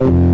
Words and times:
cbp.gov/careers. 0.00 0.08
Hola, 0.08 0.29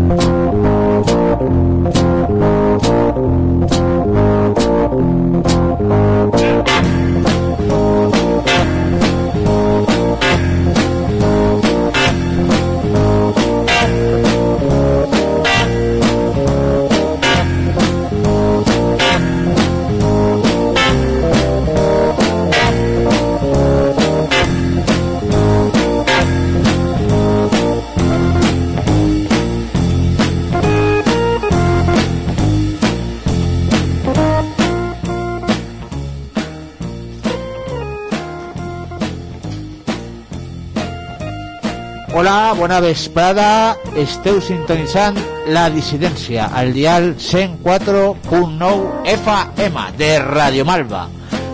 bona 42.66 42.80
vesprada. 42.80 43.76
Esteu 43.94 44.40
sintonitzant 44.42 45.14
la 45.54 45.68
dissidència 45.70 46.48
al 46.50 46.72
dial 46.74 47.12
104.9 47.14 49.04
FM 49.12 49.84
de 49.94 50.08
Radio 50.24 50.64
Malva. 50.66 51.04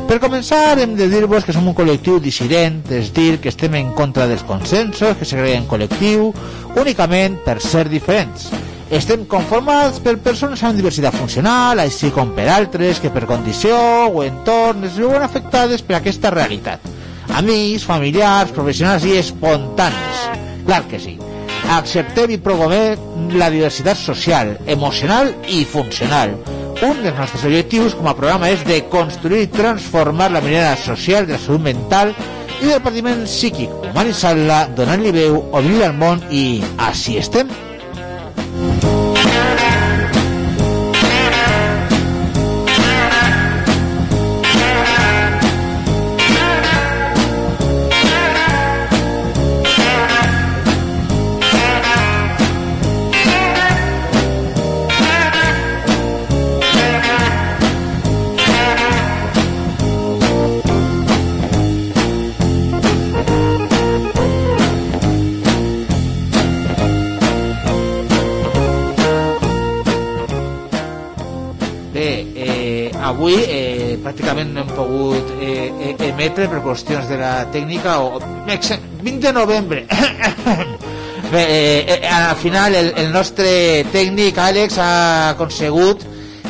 Per 0.08 0.16
començar, 0.22 0.78
hem 0.80 0.94
de 0.96 1.10
dir-vos 1.12 1.44
que 1.44 1.52
som 1.52 1.68
un 1.68 1.76
col·lectiu 1.76 2.16
dissident, 2.16 2.80
és 2.96 3.12
dir, 3.12 3.36
que 3.44 3.52
estem 3.52 3.76
en 3.76 3.92
contra 3.92 4.24
dels 4.30 4.44
consensos, 4.48 5.18
que 5.18 5.28
segreguen 5.28 5.68
col·lectiu, 5.68 6.30
únicament 6.80 7.36
per 7.44 7.58
ser 7.60 7.90
diferents. 7.92 8.48
Estem 8.88 9.26
conformats 9.28 10.00
per 10.00 10.16
persones 10.24 10.64
amb 10.64 10.80
diversitat 10.80 11.12
funcional, 11.20 11.84
així 11.84 12.08
com 12.08 12.32
per 12.32 12.48
altres 12.56 13.04
que 13.04 13.12
per 13.12 13.28
condició 13.28 13.76
o 14.08 14.24
entorn 14.24 14.88
es 14.88 14.96
veuen 14.96 15.28
afectades 15.28 15.84
per 15.84 16.00
aquesta 16.00 16.32
realitat. 16.32 16.80
Amics, 17.36 17.84
familiars, 17.84 18.56
professionals 18.56 19.04
i 19.04 19.18
espontanis. 19.20 20.11
Clar 20.72 20.86
que 20.88 20.96
sí. 20.96 21.18
Acceptem 21.68 22.30
i 22.32 22.38
promovem 22.40 23.34
la 23.36 23.50
diversitat 23.52 23.98
social, 24.00 24.54
emocional 24.74 25.28
i 25.52 25.66
funcional. 25.68 26.30
Un 26.80 27.02
dels 27.04 27.18
nostres 27.18 27.44
objectius 27.44 27.92
com 27.98 28.08
a 28.08 28.14
programa 28.16 28.48
és 28.48 28.62
de 28.64 28.78
construir 28.94 29.42
i 29.44 29.50
transformar 29.52 30.30
la 30.32 30.40
mirada 30.40 30.78
social 30.80 31.28
de 31.28 31.36
la 31.36 31.40
salut 31.42 31.60
mental 31.66 32.14
i 32.62 32.70
del 32.70 32.80
patiment 32.80 33.26
psíquic, 33.28 33.68
humanitzant-la, 33.90 34.62
donant-li 34.72 35.12
veu, 35.12 35.42
obrir 35.52 35.84
al 35.90 35.92
món 36.00 36.24
i 36.32 36.62
així 36.88 37.18
estem. 37.20 37.52
Eh, 74.42 74.46
pràcticament 74.46 74.52
no 74.54 74.60
hem 74.60 74.72
pogut 74.76 75.30
eh, 75.40 75.72
eh, 75.98 76.08
emetre 76.08 76.48
per 76.48 76.60
qüestions 76.64 77.08
de 77.08 77.16
la 77.16 77.46
tècnica 77.52 77.98
o, 78.00 78.20
ex- 78.48 78.78
20 79.02 79.20
de 79.20 79.32
novembre 79.32 79.86
Bé, 81.32 81.46
eh, 81.48 82.00
eh, 82.02 82.08
al 82.08 82.36
final 82.36 82.74
el, 82.74 82.92
el 82.96 83.12
nostre 83.12 83.84
tècnic 83.92 84.36
Àlex 84.36 84.76
ha 84.78 85.30
aconsegut 85.30 86.02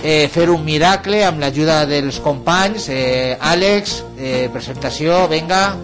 eh, 0.02 0.26
fer 0.32 0.48
un 0.50 0.64
miracle 0.66 1.20
amb 1.25 1.38
l'ajuda 1.38 1.84
dels 1.86 2.19
companys 2.25 2.88
eh, 2.91 3.36
Àlex, 3.38 4.00
eh, 4.19 4.48
presentació 4.52 5.28
venga, 5.31 5.76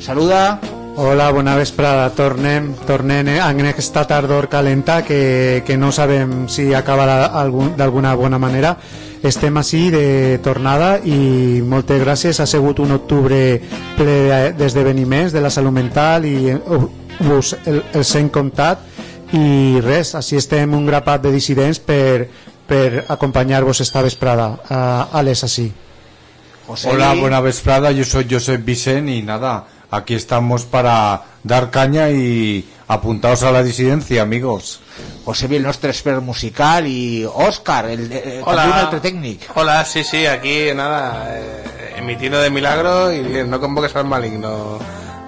saluda 0.00 0.58
Hola, 0.94 1.30
bona 1.32 1.54
vesprada. 1.56 2.10
Tornem, 2.12 2.74
tornem 2.84 3.30
en 3.32 3.64
aquesta 3.64 4.02
tardor 4.04 4.50
calenta 4.52 4.98
que, 5.02 5.62
que 5.64 5.78
no 5.78 5.88
sabem 5.90 6.50
si 6.52 6.74
acabarà 6.76 7.30
algun- 7.40 7.72
d'alguna 7.78 8.12
bona 8.14 8.36
manera. 8.38 8.76
Estem 9.22 9.56
així 9.60 9.84
de 9.94 10.38
tornada 10.42 10.96
i 11.06 11.60
moltes 11.62 12.00
gràcies. 12.02 12.40
Ha 12.42 12.46
sigut 12.50 12.80
un 12.82 12.90
octubre 12.96 13.38
ple 13.96 14.06
de- 14.28 14.52
d'esdeveniments 14.58 15.32
de 15.32 15.40
la 15.40 15.50
salut 15.50 15.72
mental 15.72 16.24
i 16.26 16.50
eh, 16.50 16.58
us 17.30 17.52
el, 17.66 17.82
els 17.94 18.14
hem 18.18 18.28
comptat 18.34 18.82
i 19.32 19.78
res, 19.80 20.14
així 20.18 20.36
estem 20.36 20.74
un 20.74 20.84
grapat 20.86 21.22
de 21.22 21.30
dissidents 21.32 21.78
per, 21.78 22.26
per 22.66 23.04
acompanyar-vos 23.08 23.80
esta 23.80 24.02
vesprada. 24.02 24.48
Uh, 24.68 25.16
Alex, 25.20 25.44
així. 25.46 25.70
José 26.66 26.90
Hola, 26.90 27.14
buena 27.14 27.40
vesprada, 27.40 27.90
yo 27.92 28.04
soy 28.04 28.26
Josep 28.30 28.64
Vicen 28.64 29.08
y 29.08 29.22
nada, 29.22 29.64
aquí 29.90 30.14
estamos 30.14 30.64
para 30.64 31.22
dar 31.44 31.70
caña 31.70 32.10
y 32.10 32.64
apuntaos 32.88 33.42
a 33.42 33.52
la 33.52 33.62
disidencia, 33.62 34.22
amigos. 34.22 34.80
José 35.24 35.48
Luis, 35.48 35.58
el 35.58 35.66
nostre 35.66 35.90
expert 35.90 36.22
musical 36.22 36.86
i 36.86 37.24
Òscar, 37.24 37.86
el, 37.90 38.10
el, 38.12 38.42
Hola. 38.44 38.66
un 38.66 38.72
altre 38.72 39.00
tècnic 39.00 39.46
Hola, 39.54 39.84
sí, 39.84 40.02
sí, 40.04 40.26
aquí 40.26 40.74
nada, 40.74 41.36
eh, 41.38 41.94
emitiendo 41.96 42.40
de 42.40 42.50
milagro 42.50 43.12
y 43.12 43.20
bien, 43.20 43.48
no 43.48 43.60
convoques 43.60 43.94
al 43.96 44.04
maligno, 44.06 44.78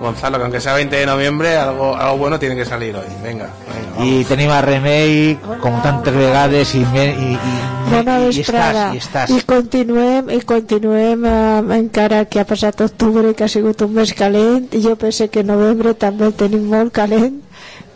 Gonzalo, 0.04 0.38
que 0.38 0.44
aunque 0.44 0.60
sea 0.60 0.74
20 0.74 0.94
de 0.94 1.06
noviembre, 1.06 1.56
algo, 1.56 1.96
algo 1.96 2.18
bueno 2.18 2.38
tiene 2.38 2.56
que 2.56 2.64
salir 2.64 2.94
hoy. 2.94 3.08
Venga, 3.22 3.48
venga. 3.66 3.84
i 4.02 4.24
tenim 4.26 4.50
a 4.50 4.58
Remei 4.64 5.36
com 5.62 5.76
tantes 5.84 6.14
vegades 6.14 6.72
i, 6.74 6.82
me, 6.92 7.04
i, 7.12 7.28
i, 7.36 7.52
Bona 7.92 8.16
i, 8.18 8.26
vesprada. 8.26 8.88
estàs, 8.90 8.96
i 8.96 9.02
estàs. 9.02 9.34
I 9.34 9.44
continuem, 9.46 10.32
i 10.34 10.40
continuem 10.48 11.24
eh, 11.30 11.78
encara 11.78 12.24
que 12.26 12.42
ha 12.42 12.46
passat 12.48 12.82
octubre 12.86 13.34
que 13.38 13.46
ha 13.46 13.50
sigut 13.52 13.84
un 13.86 13.94
mes 13.94 14.12
calent 14.18 14.66
i 14.74 14.82
jo 14.82 14.96
penso 15.00 15.28
que 15.30 15.46
novembre 15.46 15.94
també 15.94 16.26
el 16.30 16.34
tenim 16.38 16.66
molt 16.72 16.94
calent 16.96 17.40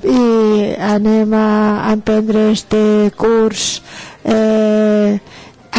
i 0.07 0.23
anem 0.87 1.35
a, 1.35 1.49
a 1.89 1.93
emprendre 1.97 2.53
este 2.55 3.11
curs 3.19 3.83
eh, 4.23 5.19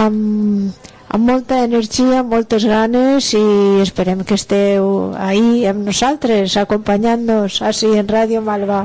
amb, 0.03 0.75
amb 1.09 1.25
molta 1.25 1.64
energia, 1.66 2.22
amb 2.22 2.34
moltes 2.36 2.66
ganes 2.70 3.34
i 3.34 3.44
esperem 3.81 4.22
que 4.28 4.38
esteu 4.38 5.12
ahí 5.18 5.66
amb 5.70 5.88
nosaltres, 5.90 6.56
acompanyant-nos 6.62 7.62
així 7.66 7.96
en 7.97 8.09
Ràdio 8.09 8.44
Malva. 8.46 8.84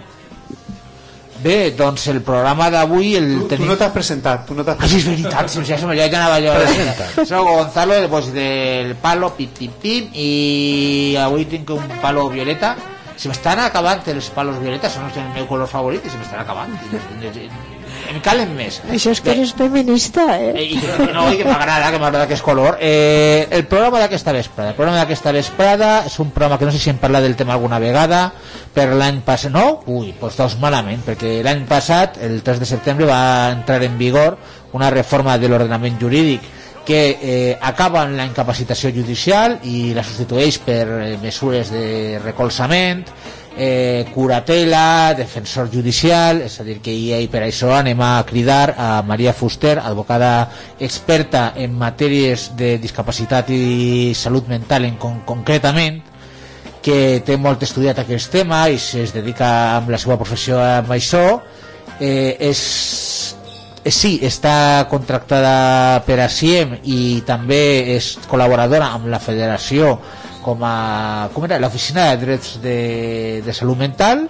Bé, 1.45 1.75
doncs 1.77 2.07
el 2.09 2.23
programa 2.25 2.71
d'avui 2.73 3.19
el 3.19 3.27
Tu 3.43 3.49
tenim... 3.51 3.69
no 3.69 3.77
t'has 3.77 3.93
presentat, 3.93 4.47
tu 4.49 4.57
no 4.57 4.65
t'has 4.65 4.81
Ah, 4.81 4.89
sí, 4.89 5.03
és 5.03 5.05
veritat, 5.11 5.51
si 5.53 5.61
ja 5.69 5.77
se 5.77 5.85
me 5.85 5.97
ja 5.99 6.07
anava 6.09 6.39
jo. 6.41 6.55
Soc 7.29 7.45
Gonzalo, 7.51 7.99
pues, 8.09 8.33
del 8.33 8.95
palo 9.03 9.35
pip 9.37 9.53
pip 9.59 9.77
pip 9.83 10.17
i 10.17 11.19
avui 11.21 11.45
tinc 11.45 11.75
un 11.77 11.85
palo 12.01 12.31
violeta. 12.33 12.73
Se 13.21 13.29
m'estan 13.29 13.61
acabant 13.63 14.01
els 14.11 14.33
palos 14.35 14.57
violetes, 14.63 14.97
són 14.97 15.13
el 15.13 15.29
meu 15.37 15.45
color 15.47 15.69
favorit 15.69 16.09
i 16.09 16.11
se 16.11 16.17
m'estan 16.17 16.41
acabant. 16.41 16.73
Em 18.11 18.21
calen 18.25 18.53
més. 18.57 18.81
Això 18.91 19.13
és 19.15 19.21
que 19.23 19.31
Bé, 19.31 19.37
eres 19.39 19.55
feminista, 19.59 20.25
Eh, 20.39 20.51
eh? 20.55 20.65
i 20.75 21.13
no, 21.15 21.27
i 21.33 21.39
que 21.39 21.45
m'agrada, 21.49 21.91
que 21.93 21.99
m'agrada 21.99 22.27
que 22.29 22.35
és 22.39 22.43
color. 22.45 22.79
Eh, 22.81 23.47
el 23.51 23.65
programa 23.71 24.01
d'aquesta 24.03 24.33
vesprada. 24.33 24.71
El 24.71 24.77
programa 24.79 25.01
d'aquesta 25.03 25.33
vesprada 25.33 25.93
és 26.07 26.19
un 26.21 26.31
programa 26.31 26.59
que 26.59 26.69
no 26.69 26.73
sé 26.73 26.79
si 26.83 26.91
hem 26.91 26.99
parlat 27.03 27.23
del 27.25 27.37
tema 27.37 27.55
alguna 27.55 27.79
vegada, 27.83 28.27
per 28.75 28.91
l'any 28.95 29.23
passat... 29.27 29.53
No? 29.55 29.81
Ui, 29.87 30.13
doncs 30.21 30.37
doncs 30.41 30.59
malament, 30.63 31.01
perquè 31.07 31.39
l'any 31.47 31.65
passat, 31.71 32.19
el 32.25 32.43
3 32.43 32.61
de 32.63 32.69
setembre, 32.69 33.07
va 33.09 33.51
entrar 33.53 33.83
en 33.85 33.97
vigor 33.99 34.37
una 34.75 34.91
reforma 34.91 35.39
de 35.39 35.49
l'ordenament 35.49 35.99
jurídic 36.01 36.43
que 36.85 37.19
eh, 37.23 37.59
acaben 37.61 38.17
la 38.17 38.27
incapacitació 38.29 38.91
judicial 38.93 39.57
i 39.65 39.95
la 39.97 40.05
substitueix 40.05 40.59
per 40.61 40.83
eh, 40.85 41.15
mesures 41.23 41.71
de 41.73 42.21
recolzament 42.23 43.07
eh, 43.57 44.07
curatela, 44.15 45.15
defensor 45.15 45.71
judicial, 45.71 46.43
és 46.43 46.59
a 46.61 46.65
dir, 46.67 46.81
que 46.83 46.93
i, 46.93 47.13
i 47.15 47.29
per 47.31 47.45
això 47.47 47.71
anem 47.77 48.01
a 48.03 48.25
cridar 48.27 48.75
a 48.77 48.89
Maria 49.07 49.35
Fuster, 49.35 49.77
advocada 49.79 50.51
experta 50.81 51.53
en 51.57 51.77
matèries 51.79 52.51
de 52.59 52.77
discapacitat 52.83 53.51
i 53.55 54.13
salut 54.19 54.49
mental 54.51 54.89
en 54.89 54.99
con 54.99 55.23
concretament, 55.27 56.03
que 56.85 57.23
té 57.25 57.39
molt 57.41 57.63
estudiat 57.65 58.03
aquest 58.03 58.33
tema 58.35 58.67
i 58.69 58.77
es 58.77 59.15
dedica 59.15 59.49
amb 59.79 59.89
la 59.95 60.01
seva 60.01 60.19
professió 60.21 60.59
amb 60.61 60.91
això, 60.93 61.25
eh, 62.01 62.37
és 62.51 62.61
eh, 63.85 63.91
sí, 63.95 64.19
està 64.23 64.85
contractada 64.91 66.03
per 66.05 66.19
a 66.21 66.29
CIEM 66.29 66.81
i 66.85 67.23
també 67.27 67.97
és 67.97 68.15
col·laboradora 68.29 68.93
amb 68.99 69.09
la 69.13 69.23
federació 69.23 69.95
com 70.45 70.61
a 70.63 71.31
com 71.33 71.47
era? 71.49 71.59
L'oficina 71.63 72.11
de 72.13 72.27
drets 72.27 72.59
de, 72.63 72.79
de 73.45 73.57
salut 73.57 73.81
mental 73.81 74.27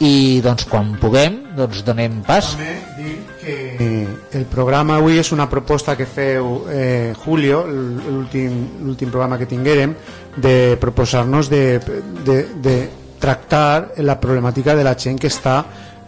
i 0.00 0.40
doncs 0.40 0.64
quan 0.70 0.94
puguem 1.00 1.36
doncs 1.56 1.82
donem 1.84 2.22
pas. 2.24 2.54
També 2.56 2.72
dir 2.96 3.16
que 3.40 4.38
el 4.38 4.46
programa 4.48 4.96
avui 4.96 5.20
és 5.20 5.32
una 5.36 5.48
proposta 5.52 5.96
que 5.96 6.06
feu 6.08 6.64
eh, 6.72 7.12
Julio, 7.24 7.62
l'últim 7.68 9.10
programa 9.10 9.38
que 9.38 9.48
tinguérem, 9.50 9.94
de 10.36 10.78
proposar-nos 10.80 11.52
de, 11.52 11.80
de, 12.24 12.38
de 12.56 12.76
tractar 13.20 13.92
la 14.00 14.16
problemàtica 14.20 14.74
de 14.74 14.84
la 14.86 14.96
gent 14.96 15.20
que 15.20 15.28
està 15.28 15.60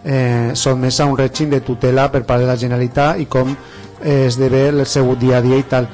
eh, 0.04 0.52
sotmesa 0.54 1.04
a 1.04 1.10
un 1.12 1.18
règim 1.18 1.50
de 1.52 1.60
tutela 1.60 2.08
per 2.10 2.24
part 2.24 2.40
de 2.40 2.48
la 2.48 2.56
Generalitat 2.56 3.20
i 3.20 3.28
com 3.28 3.52
eh, 3.52 4.24
esdevé 4.26 4.68
el 4.72 4.86
seu 4.86 5.12
dia 5.20 5.38
a 5.38 5.44
dia 5.44 5.60
i 5.60 5.68
tal 5.68 5.88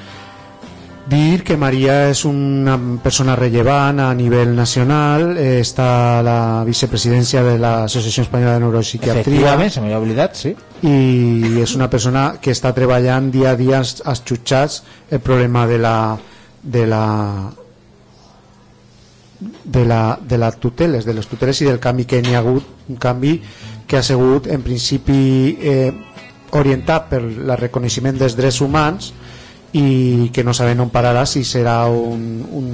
dir 1.09 1.43
que 1.45 1.57
Maria 1.57 2.09
és 2.11 2.25
una 2.29 2.77
persona 3.03 3.35
rellevant 3.39 4.01
a 4.05 4.09
nivell 4.15 4.55
nacional, 4.57 5.37
eh, 5.37 5.61
està 5.63 6.19
a 6.19 6.23
la 6.23 6.39
vicepresidència 6.67 7.43
de 7.43 7.57
l'Associació 7.59 8.27
Espanyola 8.27 8.57
de 8.57 8.65
Neuropsiquiatria. 8.65 9.23
Efectivament, 9.25 9.73
se 9.73 9.81
m'havia 9.81 10.01
oblidat, 10.01 10.37
sí. 10.37 10.55
I 10.83 11.63
és 11.63 11.75
una 11.77 11.89
persona 11.91 12.27
que 12.43 12.53
està 12.53 12.75
treballant 12.77 13.31
dia 13.35 13.53
a 13.53 13.57
dia 13.57 13.79
als, 13.79 14.03
als 14.05 14.23
jutjats 14.29 14.83
el 15.11 15.21
problema 15.25 15.67
de 15.67 15.79
la 15.79 15.97
de 16.63 16.87
la 16.87 17.05
de 19.65 19.85
la, 19.85 20.19
de 20.21 20.39
les 20.39 20.57
tuteles, 20.59 21.05
de 21.05 21.15
les 21.15 21.27
tuteles 21.27 21.61
i 21.63 21.69
del 21.69 21.79
canvi 21.79 22.05
que 22.11 22.21
n'hi 22.23 22.35
ha 22.35 22.43
hagut, 22.43 22.65
un 22.89 22.97
canvi 22.97 23.37
que 23.87 23.97
ha 23.97 24.03
sigut 24.03 24.49
en 24.51 24.63
principi 24.67 25.57
eh, 25.63 25.93
orientat 26.59 27.09
per 27.13 27.21
el 27.23 27.57
reconeixement 27.61 28.19
dels 28.19 28.37
drets 28.37 28.61
humans 28.65 29.13
i 29.73 30.31
que 30.33 30.45
no 30.45 30.55
sabem 30.57 30.81
on 30.81 30.91
pararà 30.93 31.27
si 31.29 31.45
serà 31.45 31.83
un, 31.93 32.23
un, 32.49 32.69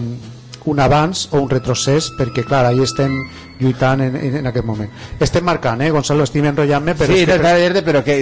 un 0.65 0.81
avanç 0.81 1.29
o 1.33 1.41
un 1.43 1.49
retrocés 1.51 2.11
perquè 2.17 2.45
clar, 2.47 2.65
ahí 2.67 2.83
estem 2.83 3.13
lluitant 3.61 4.01
en, 4.03 4.17
en, 4.17 4.37
en 4.41 4.47
aquest 4.49 4.67
moment. 4.67 4.91
Estem 5.23 5.45
marcant, 5.47 5.81
eh 5.85 5.91
Gonzalo, 5.95 6.25
estic 6.27 6.45
enrotllant-me 6.49 6.95
però 6.99 7.13
sí, 7.13 7.27
no, 7.29 7.37
que... 7.43 7.69
dir 7.75 7.83
però 7.87 8.03
que 8.05 8.17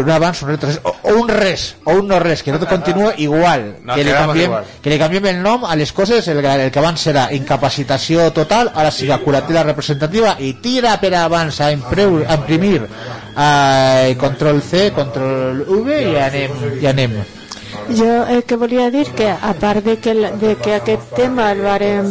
un 0.00 0.10
avanç, 0.10 0.42
un 0.42 0.52
retrocés 0.54 0.80
o, 0.84 0.94
o 1.10 1.16
un 1.20 1.28
res, 1.28 1.66
o 1.84 1.96
un 2.00 2.08
no 2.08 2.18
res 2.22 2.42
que 2.42 2.52
no 2.52 2.60
continua 2.66 3.12
igual. 3.26 3.76
no, 3.84 3.94
que, 3.94 4.04
li 4.04 4.12
canviem, 4.12 4.50
igual. 4.50 4.64
que 4.82 4.90
li 4.90 4.98
canviem 4.98 5.28
el 5.34 5.42
nom 5.42 5.66
a 5.68 5.76
les 5.76 5.92
coses 5.92 6.26
el, 6.28 6.44
el 6.44 6.70
que 6.72 6.82
abans 6.82 7.06
serà 7.08 7.28
incapacitació 7.36 8.30
total 8.32 8.72
ara 8.74 8.90
siga 8.90 9.20
curatela 9.22 9.62
representativa 9.62 10.36
i 10.40 10.54
tira 10.62 10.96
per 11.00 11.14
abans 11.20 11.60
a, 11.60 11.70
impreu, 11.72 12.22
a 12.26 12.40
imprimir 12.40 12.80
eh, 12.82 14.16
control 14.18 14.62
C, 14.62 14.90
control 14.96 15.62
V 15.68 16.02
i 16.08 16.16
anem, 16.16 16.58
i 16.80 16.90
anem 16.90 17.20
jo 17.90 18.24
el 18.28 18.44
que 18.44 18.56
volia 18.56 18.90
dir 18.90 19.06
que 19.16 19.28
a 19.28 19.52
part 19.58 19.84
de 19.84 19.98
que, 19.98 20.14
de 20.14 20.56
que 20.56 20.74
aquest 20.74 21.14
tema 21.16 21.50
el 21.52 21.62
varem, 21.62 22.08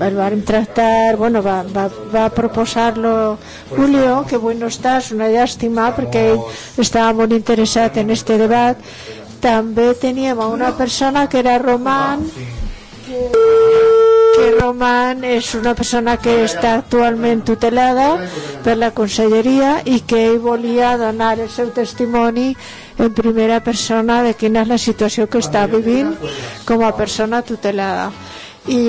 el 0.00 0.16
varem 0.16 0.42
tractar 0.42 1.16
bueno, 1.16 1.42
va, 1.42 1.62
va, 1.62 1.88
va 2.14 2.28
proposar-lo 2.30 3.38
Julio 3.70 4.24
que 4.28 4.36
avui 4.36 4.54
no 4.54 4.70
està, 4.70 4.98
és 5.00 5.10
una 5.16 5.30
llàstima 5.32 5.90
perquè 5.96 6.26
ell 6.34 6.44
estava 6.78 7.12
molt 7.12 7.32
en 7.32 8.10
este 8.10 8.38
debat 8.38 8.78
també 9.40 9.94
teníem 9.94 10.38
una 10.38 10.76
persona 10.76 11.28
que 11.28 11.38
era 11.38 11.58
Roman 11.58 12.26
que, 13.06 13.28
que 14.36 14.50
Roman 14.60 15.24
és 15.24 15.54
una 15.54 15.74
persona 15.74 16.16
que 16.20 16.44
està 16.44 16.74
actualment 16.78 17.42
tutelada 17.44 18.10
per 18.64 18.76
la 18.78 18.92
conselleria 18.96 19.80
i 19.84 20.00
que 20.00 20.20
ell 20.28 20.38
volia 20.44 20.96
donar 21.00 21.38
el 21.38 21.50
seu 21.50 21.72
testimoni 21.74 22.54
en 23.00 23.14
primera 23.14 23.60
persona 23.64 24.22
de 24.22 24.34
quina 24.34 24.64
és 24.64 24.68
la 24.68 24.78
situació 24.78 25.26
que 25.30 25.40
està 25.40 25.64
vivint 25.70 26.12
com 26.68 26.84
a 26.84 26.92
persona 26.96 27.42
tutelada. 27.42 28.10
I 28.68 28.80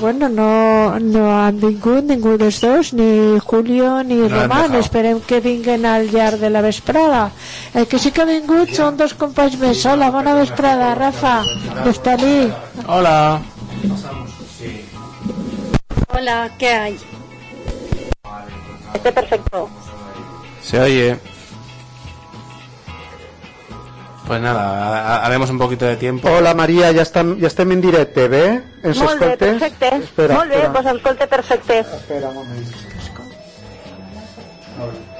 bueno, 0.00 0.28
no, 0.28 0.98
no 0.98 1.24
han 1.30 1.60
vingut 1.62 2.04
ningú 2.08 2.34
dels 2.36 2.58
dos, 2.60 2.90
ni 2.98 3.38
Julio 3.38 4.02
ni 4.02 4.18
no 4.18 4.28
Roman, 4.28 4.74
esperem 4.74 5.20
que 5.22 5.38
vinguen 5.40 5.86
al 5.86 6.10
llarg 6.10 6.42
de 6.42 6.50
la 6.50 6.64
vesprada. 6.66 7.30
El 7.72 7.86
que 7.86 8.00
sí 8.02 8.10
que 8.10 8.24
ha 8.24 8.28
vingut 8.28 8.74
són 8.74 8.98
dos 8.98 9.14
companys 9.14 9.56
més. 9.62 9.84
Hola, 9.86 10.10
bona 10.10 10.34
vesprada, 10.34 10.94
Rafa 10.98 11.38
Neftalí. 11.84 12.50
Hola. 12.86 13.40
Hola, 16.10 16.50
¿qué 16.58 16.72
hay? 16.74 16.98
Este 18.92 19.12
perfecto 19.12 19.70
se 20.62 20.78
oye 20.78 21.29
Pues 24.30 24.40
nada, 24.40 25.26
haremos 25.26 25.50
un 25.50 25.58
poquito 25.58 25.84
de 25.86 25.96
tiempo. 25.96 26.28
Hola 26.30 26.54
Maria, 26.54 26.92
ja 26.94 27.02
estem, 27.02 27.32
ja 27.40 27.48
estem 27.48 27.72
en 27.74 27.80
directe, 27.82 28.28
bé? 28.30 28.60
Ens 28.86 29.00
Molt 29.02 29.18
bé, 29.18 29.30
perfecte. 29.36 29.88
Espera, 29.96 30.36
Molt 30.36 30.54
bé, 30.54 30.60
pues 30.70 30.86
escolte 30.86 31.26
perfecte. 31.26 31.78
Espera 31.80 32.28
un 32.28 32.36
moment. 32.36 32.68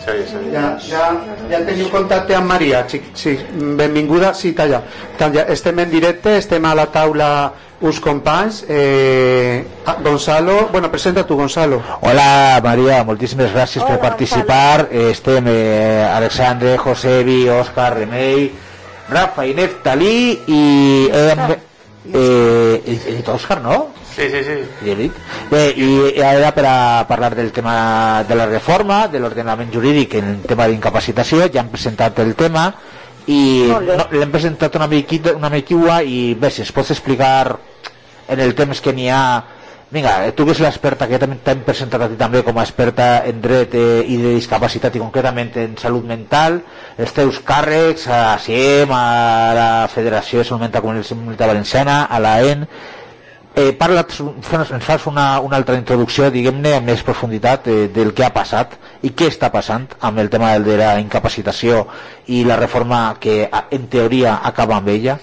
Sí, 0.05 0.15
sí. 0.29 0.45
Ja, 0.53 0.79
ja, 0.87 1.09
ja 1.51 1.61
teniu 1.67 1.91
contacte 1.91 2.39
amb 2.39 2.55
Maria, 2.55 2.85
sí, 2.87 3.03
sí, 3.13 3.35
benvinguda, 3.83 4.31
sí, 4.33 4.53
talla. 4.53 4.85
talla. 5.19 5.43
Estem 5.59 5.83
en 5.83 5.91
directe, 5.91 6.37
estem 6.39 6.71
a 6.71 6.77
la 6.79 6.87
taula 6.95 7.33
uns 7.81 7.99
companys 7.99 8.63
eh, 8.69 9.67
ah, 9.87 9.97
Gonzalo, 10.05 10.69
bueno, 10.71 10.91
presenta 10.91 11.27
tu 11.27 11.35
Gonzalo 11.35 11.83
Hola 12.03 12.61
Maria, 12.63 13.03
moltíssimes 13.05 13.55
gràcies 13.55 13.83
Hola, 13.83 13.95
per 13.97 14.01
participar 14.11 14.83
Gonzalo. 14.85 15.09
estem 15.11 15.47
eh, 15.49 16.05
Alexandre, 16.05 16.77
Josebi, 16.77 17.49
Òscar, 17.49 17.95
Remei 17.97 18.53
Rafa 19.11 19.47
y 19.47 19.55
Neftalí 19.55 20.41
y 20.47 21.09
eh, 21.13 21.59
eh, 22.15 22.83
he 22.87 23.15
dit 23.17 23.29
Òscar, 23.29 23.61
no? 23.61 23.89
Sí, 24.15 24.29
sí, 24.29 24.41
sí. 24.45 25.11
Bé, 25.51 25.63
i 25.77 26.23
ara 26.23 26.51
per 26.55 26.65
a 26.67 27.07
parlar 27.09 27.35
del 27.35 27.53
tema 27.53 28.25
de 28.29 28.35
la 28.37 28.47
reforma, 28.47 29.07
de 29.09 29.21
l'ordenament 29.21 29.71
jurídic 29.73 30.17
en 30.19 30.33
el 30.35 30.41
tema 30.49 30.67
d'incapacitació, 30.69 31.47
ja 31.53 31.63
hem 31.63 31.71
presentat 31.73 32.19
el 32.25 32.35
tema 32.39 32.71
i 33.31 33.69
no, 33.69 33.81
l'hem 34.11 34.33
presentat 34.33 34.77
una 34.77 34.89
miquita, 34.91 35.35
una 35.37 35.51
miquita 35.53 36.01
i 36.03 36.35
bé, 36.35 36.51
si 36.51 36.65
es 36.65 36.73
pots 36.73 36.91
explicar 36.97 37.57
en 38.31 38.41
el 38.41 38.55
temps 38.59 38.81
que 38.81 38.95
n'hi 38.95 39.09
ha 39.11 39.23
Vinga, 39.91 40.31
tu 40.39 40.45
que 40.47 40.53
ets 40.55 40.61
l'experta, 40.63 41.09
que 41.11 41.19
també 41.19 41.35
t'hem 41.43 41.65
presentat 41.67 42.05
a 42.05 42.07
ti 42.13 42.15
també 42.19 42.45
com 42.47 42.59
a 42.61 42.63
experta 42.63 43.25
en 43.27 43.41
dret 43.43 43.73
eh, 43.75 44.05
i 44.07 44.21
de 44.23 44.37
discapacitat 44.37 44.95
i 44.95 45.01
concretament 45.03 45.57
en 45.59 45.73
salut 45.81 46.05
mental, 46.07 46.61
els 46.95 47.11
teus 47.17 47.41
càrrecs 47.43 48.05
a 48.07 48.21
CIEM, 48.39 48.93
a 48.95 49.01
la 49.59 49.71
Federació 49.91 50.39
de 50.39 50.47
Salut 50.47 50.63
Mental 50.63 50.85
Comunitat 50.87 51.51
Valenciana, 51.51 52.05
a 52.07 52.21
l'AEN, 52.23 52.63
eh, 53.57 53.73
parla, 53.81 54.05
ens 54.07 54.87
fas 54.87 55.09
una, 55.11 55.41
una 55.43 55.59
altra 55.59 55.75
introducció, 55.81 56.31
diguem-ne, 56.31 56.77
amb 56.79 56.87
més 56.93 57.03
profunditat 57.03 57.67
eh, 57.67 57.81
del 57.91 58.15
que 58.15 58.29
ha 58.29 58.31
passat 58.37 58.79
i 59.03 59.11
què 59.11 59.27
està 59.35 59.51
passant 59.51 59.89
amb 59.99 60.23
el 60.23 60.31
tema 60.31 60.53
de 60.63 60.79
la 60.79 60.93
incapacitació 61.03 61.83
i 62.31 62.45
la 62.47 62.63
reforma 62.63 63.09
que 63.19 63.43
en 63.51 63.91
teoria 63.91 64.39
acaba 64.39 64.79
amb 64.79 64.95
ella? 64.95 65.19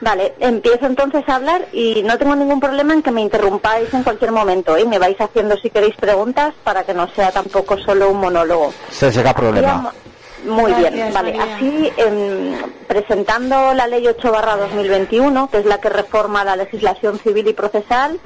Vale, 0.00 0.34
empiezo 0.40 0.86
entonces 0.86 1.24
a 1.28 1.36
hablar 1.36 1.66
y 1.72 2.02
no 2.02 2.18
tengo 2.18 2.36
ningún 2.36 2.60
problema 2.60 2.92
en 2.92 3.02
que 3.02 3.10
me 3.10 3.22
interrumpáis 3.22 3.92
en 3.94 4.02
cualquier 4.02 4.30
momento 4.30 4.76
y 4.76 4.82
¿eh? 4.82 4.84
me 4.84 4.98
vais 4.98 5.18
haciendo 5.18 5.56
si 5.56 5.70
queréis 5.70 5.96
preguntas 5.96 6.54
para 6.64 6.84
que 6.84 6.92
no 6.92 7.08
sea 7.08 7.32
tampoco 7.32 7.78
solo 7.78 8.10
un 8.10 8.20
monólogo. 8.20 8.72
Se 8.90 9.10
llega 9.10 9.32
problema. 9.32 9.92
Muy 10.44 10.72
bien, 10.74 11.12
vale. 11.12 11.36
Así, 11.38 11.90
em, 11.96 12.54
presentando 12.86 13.74
la 13.74 13.86
Ley 13.86 14.06
8 14.06 14.30
barra 14.30 14.56
2021, 14.56 15.50
que 15.50 15.58
es 15.58 15.64
la 15.64 15.78
que 15.78 15.88
reforma 15.88 16.44
la 16.44 16.56
legislación 16.56 17.18
civil 17.18 17.48
y 17.48 17.52
procesal 17.52 18.20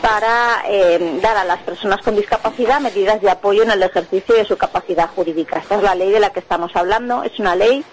para 0.00 0.62
em, 0.68 1.20
dar 1.20 1.36
a 1.36 1.44
las 1.44 1.60
personas 1.62 2.00
con 2.02 2.14
discapacidad 2.14 2.80
medidas 2.80 3.20
de 3.20 3.30
apoyo 3.30 3.62
en 3.62 3.72
el 3.72 3.82
ejercicio 3.82 4.36
de 4.36 4.44
su 4.44 4.56
capacidad 4.56 5.08
jurídica. 5.16 5.58
Esta 5.58 5.76
es 5.76 5.82
la 5.82 5.94
ley 5.94 6.10
de 6.10 6.20
la 6.20 6.30
que 6.30 6.40
estamos 6.40 6.70
hablando. 6.76 7.24
Es 7.24 7.38
una 7.40 7.56
ley 7.56 7.84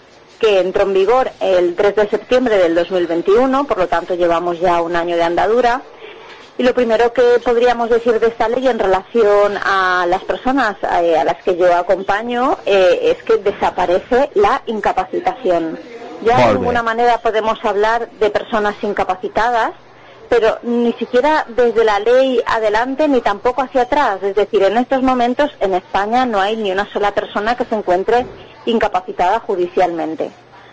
que 0.41 0.59
entró 0.59 0.83
en 0.83 0.93
vigor 0.93 1.31
el 1.39 1.75
3 1.75 1.95
de 1.95 2.09
septiembre 2.09 2.57
del 2.57 2.73
2021, 2.73 3.65
por 3.65 3.77
lo 3.77 3.87
tanto 3.87 4.15
llevamos 4.15 4.59
ya 4.59 4.81
un 4.81 4.95
año 4.95 5.15
de 5.15 5.23
andadura. 5.23 5.83
Y 6.57 6.63
lo 6.63 6.73
primero 6.73 7.13
que 7.13 7.39
podríamos 7.43 7.89
decir 7.89 8.19
de 8.19 8.27
esta 8.27 8.49
ley 8.49 8.67
en 8.67 8.79
relación 8.79 9.57
a 9.63 10.05
las 10.07 10.23
personas 10.23 10.75
eh, 11.01 11.17
a 11.17 11.23
las 11.23 11.41
que 11.43 11.55
yo 11.55 11.73
acompaño 11.75 12.57
eh, 12.65 13.15
es 13.15 13.23
que 13.23 13.37
desaparece 13.37 14.31
la 14.33 14.63
incapacitación. 14.65 15.79
Ya 16.23 16.47
de 16.47 16.53
ninguna 16.55 16.83
manera 16.83 17.19
podemos 17.19 17.63
hablar 17.63 18.09
de 18.19 18.29
personas 18.31 18.75
incapacitadas, 18.81 19.71
pero 20.31 20.59
ni 20.63 20.93
siquiera 20.93 21.45
desde 21.49 21.83
la 21.83 21.99
ley 21.99 22.41
adelante 22.45 23.05
ni 23.09 23.19
tampoco 23.19 23.63
hacia 23.63 23.81
atrás. 23.81 24.23
Es 24.23 24.33
decir, 24.33 24.63
en 24.63 24.77
estos 24.77 25.03
momentos 25.03 25.51
en 25.59 25.73
España 25.73 26.25
no 26.25 26.39
hay 26.39 26.55
ni 26.55 26.71
una 26.71 26.89
sola 26.89 27.13
persona 27.13 27.57
que 27.57 27.65
se 27.65 27.75
encuentre 27.75 28.25
incapacitada 28.65 29.41
judicialmente. 29.41 30.31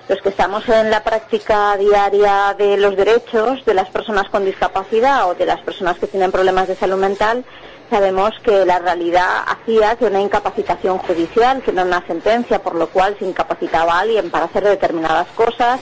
Los 0.09 0.23
que 0.23 0.29
estamos 0.29 0.69
en 0.69 0.93
la 0.93 1.03
práctica 1.03 1.77
diaria 1.77 2.55
de 2.57 2.77
los 2.77 2.97
derechos 2.97 3.65
de 3.65 3.75
las 3.75 3.91
personas 3.91 4.29
con 4.29 4.45
discapacidad 4.45 5.29
o 5.29 5.35
de 5.35 5.47
las 5.47 5.61
personas 5.62 5.99
que 5.99 6.07
tienen 6.07 6.31
problemas 6.31 6.69
de 6.69 6.77
salud 6.77 6.97
mental, 6.97 7.45
sabemos 7.91 8.31
que 8.45 8.65
la 8.65 8.79
realidad 8.79 9.43
hacía 9.45 9.97
que 9.97 10.05
una 10.05 10.21
incapacitación 10.21 10.99
judicial, 10.99 11.62
que 11.62 11.73
no 11.73 11.83
una 11.83 12.07
sentencia, 12.07 12.62
por 12.62 12.77
lo 12.77 12.87
cual 12.91 13.17
se 13.19 13.25
incapacitaba 13.25 13.95
a 13.95 14.00
alguien 14.03 14.31
para 14.31 14.45
hacer 14.45 14.62
determinadas 14.62 15.27
cosas, 15.35 15.81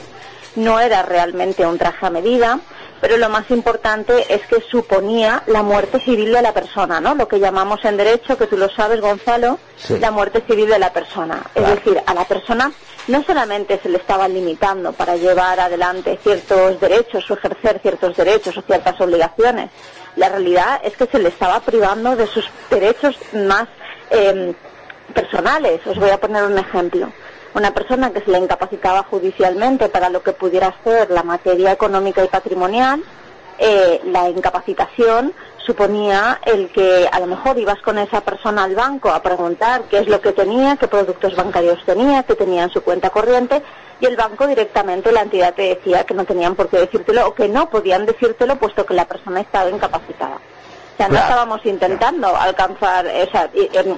no 0.55 0.79
era 0.79 1.03
realmente 1.03 1.63
un 1.67 1.77
traje 1.77 2.07
a 2.07 2.09
medida, 2.09 2.59
pero 3.01 3.17
lo 3.17 3.29
más 3.29 3.49
importante 3.51 4.25
es 4.33 4.41
que 4.47 4.61
suponía 4.61 5.43
la 5.47 5.61
muerte 5.63 5.99
civil 5.99 6.31
de 6.33 6.41
la 6.41 6.53
persona, 6.53 6.99
¿no? 6.99 7.15
Lo 7.15 7.27
que 7.27 7.39
llamamos 7.39 7.83
en 7.85 7.97
derecho, 7.97 8.37
que 8.37 8.47
tú 8.47 8.57
lo 8.57 8.69
sabes, 8.69 9.01
Gonzalo, 9.01 9.59
Sí. 9.77 9.99
la 9.99 10.11
muerte 10.11 10.41
civil 10.47 10.69
de 10.69 10.79
la 10.79 10.91
persona. 10.91 11.43
Claro. 11.53 11.73
Es 11.73 11.75
decir, 11.83 12.01
a 12.05 12.13
la 12.13 12.25
persona 12.25 12.71
no 13.07 13.23
solamente 13.23 13.79
se 13.81 13.89
le 13.89 13.97
estaba 13.99 14.27
limitando 14.27 14.91
para 14.93 15.15
llevar 15.15 15.59
adelante 15.59 16.19
ciertos 16.23 16.79
derechos 16.79 17.29
o 17.29 17.35
ejercer 17.35 17.79
ciertos 17.81 18.15
derechos 18.17 18.57
o 18.57 18.61
ciertas 18.61 18.99
obligaciones, 18.99 19.69
la 20.15 20.29
realidad 20.29 20.81
es 20.83 20.97
que 20.97 21.05
se 21.05 21.19
le 21.19 21.29
estaba 21.29 21.59
privando 21.59 22.15
de 22.15 22.25
sus 22.27 22.49
derechos 22.69 23.15
más 23.33 23.67
eh, 24.09 24.53
personales. 25.13 25.79
Os 25.85 25.97
voy 25.97 26.09
a 26.09 26.19
poner 26.19 26.43
un 26.43 26.57
ejemplo. 26.57 27.11
Una 27.57 27.71
persona 27.71 28.13
que 28.13 28.21
se 28.21 28.29
le 28.29 28.37
incapacitaba 28.37 29.01
judicialmente 29.09 29.89
para 29.89 30.09
lo 30.11 30.21
que 30.21 30.31
pudiera 30.31 30.75
ser 30.83 31.09
la 31.09 31.23
materia 31.23 31.71
económica 31.71 32.23
y 32.23 32.27
patrimonial, 32.27 33.03
eh, 33.57 33.99
la 34.05 34.29
incapacitación 34.29 35.33
suponía 35.65 36.39
el 36.45 36.69
que 36.71 37.09
a 37.11 37.19
lo 37.19 37.25
mejor 37.25 37.57
ibas 37.57 37.81
con 37.81 37.97
esa 37.97 38.21
persona 38.21 38.63
al 38.65 38.75
banco 38.75 39.09
a 39.09 39.23
preguntar 39.23 39.85
qué 39.89 39.97
es 39.97 40.07
lo 40.07 40.21
que 40.21 40.33
tenía, 40.33 40.75
qué 40.77 40.87
productos 40.87 41.35
bancarios 41.35 41.83
tenía, 41.83 42.21
qué 42.21 42.35
tenía 42.35 42.61
en 42.61 42.69
su 42.69 42.83
cuenta 42.83 43.09
corriente 43.09 43.63
y 43.99 44.05
el 44.05 44.15
banco 44.15 44.45
directamente, 44.45 45.11
la 45.11 45.23
entidad 45.23 45.55
te 45.55 45.63
decía 45.63 46.03
que 46.05 46.13
no 46.13 46.25
tenían 46.25 46.53
por 46.53 46.69
qué 46.69 46.77
decírtelo 46.77 47.27
o 47.27 47.33
que 47.33 47.49
no 47.49 47.71
podían 47.71 48.05
decírtelo 48.05 48.57
puesto 48.57 48.85
que 48.85 48.93
la 48.93 49.05
persona 49.05 49.41
estaba 49.41 49.71
incapacitada. 49.71 50.35
O 50.35 50.97
sea, 50.97 51.07
no 51.07 51.13
Claro. 51.13 51.25
estábamos 51.27 51.65
intentando 51.65 52.37
alcanzar, 52.37 53.07
o 53.07 53.31
sea, 53.31 53.49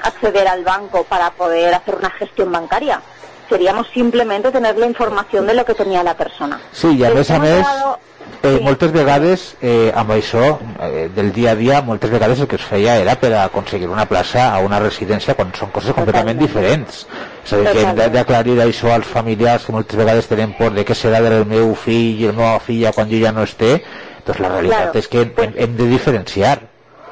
acceder 0.03 0.47
al 0.47 0.63
banco 0.63 1.03
para 1.03 1.31
poder 1.31 1.73
hacer 1.73 1.95
una 1.95 2.09
gestión 2.11 2.53
bancaria. 2.53 3.01
Queríamos 3.49 3.87
simplemente 3.93 4.51
tener 4.51 4.77
la 4.77 4.85
información 4.85 5.47
de 5.47 5.55
lo 5.55 5.65
que 5.65 5.73
tenía 5.73 6.03
la 6.03 6.15
persona. 6.15 6.59
Sí, 6.71 6.95
i 6.99 7.03
a 7.03 7.09
més 7.09 7.31
a 7.31 7.39
més, 7.39 7.65
eh, 7.65 8.55
Sí. 8.57 8.59
moltes 8.63 8.91
vegades 8.93 9.55
eh, 9.61 9.91
amb 9.95 10.11
això 10.11 10.59
eh, 10.81 11.09
del 11.13 11.33
dia 11.33 11.51
a 11.51 11.55
dia, 11.55 11.81
moltes 11.81 12.11
vegades 12.11 12.39
el 12.39 12.47
que 12.47 12.55
es 12.55 12.61
feia 12.63 12.95
era 13.01 13.15
per 13.19 13.33
aconseguir 13.33 13.89
una 13.89 14.05
plaça 14.05 14.53
a 14.53 14.59
una 14.63 14.79
residència 14.79 15.33
quan 15.35 15.49
són 15.57 15.71
coses 15.71 15.91
completament 15.97 16.37
Totalment. 16.39 16.47
diferents. 16.47 17.07
És 17.43 17.53
a 17.53 17.57
dir, 17.57 17.67
que 17.73 17.81
hem 17.81 18.13
d'aclarir 18.13 18.59
això 18.61 18.93
als 18.93 19.07
familiars 19.07 19.65
que 19.65 19.71
moltes 19.73 19.97
vegades 19.97 20.27
tenen 20.27 20.53
por 20.53 20.71
de 20.73 20.85
què 20.85 20.93
serà 20.95 21.19
del 21.25 21.43
meu 21.45 21.73
fill 21.75 22.21
i 22.21 22.27
la 22.27 22.33
meva 22.33 22.59
filla 22.59 22.93
quan 22.93 23.09
jo 23.09 23.17
ja 23.25 23.31
no 23.33 23.43
esté, 23.43 23.81
doncs 24.25 24.39
la 24.39 24.49
realitat 24.49 24.91
Claro. 24.91 24.99
és 24.99 25.07
que 25.07 25.21
hem, 25.21 25.33
hem 25.57 25.75
de 25.75 25.87
diferenciar. 25.87 26.59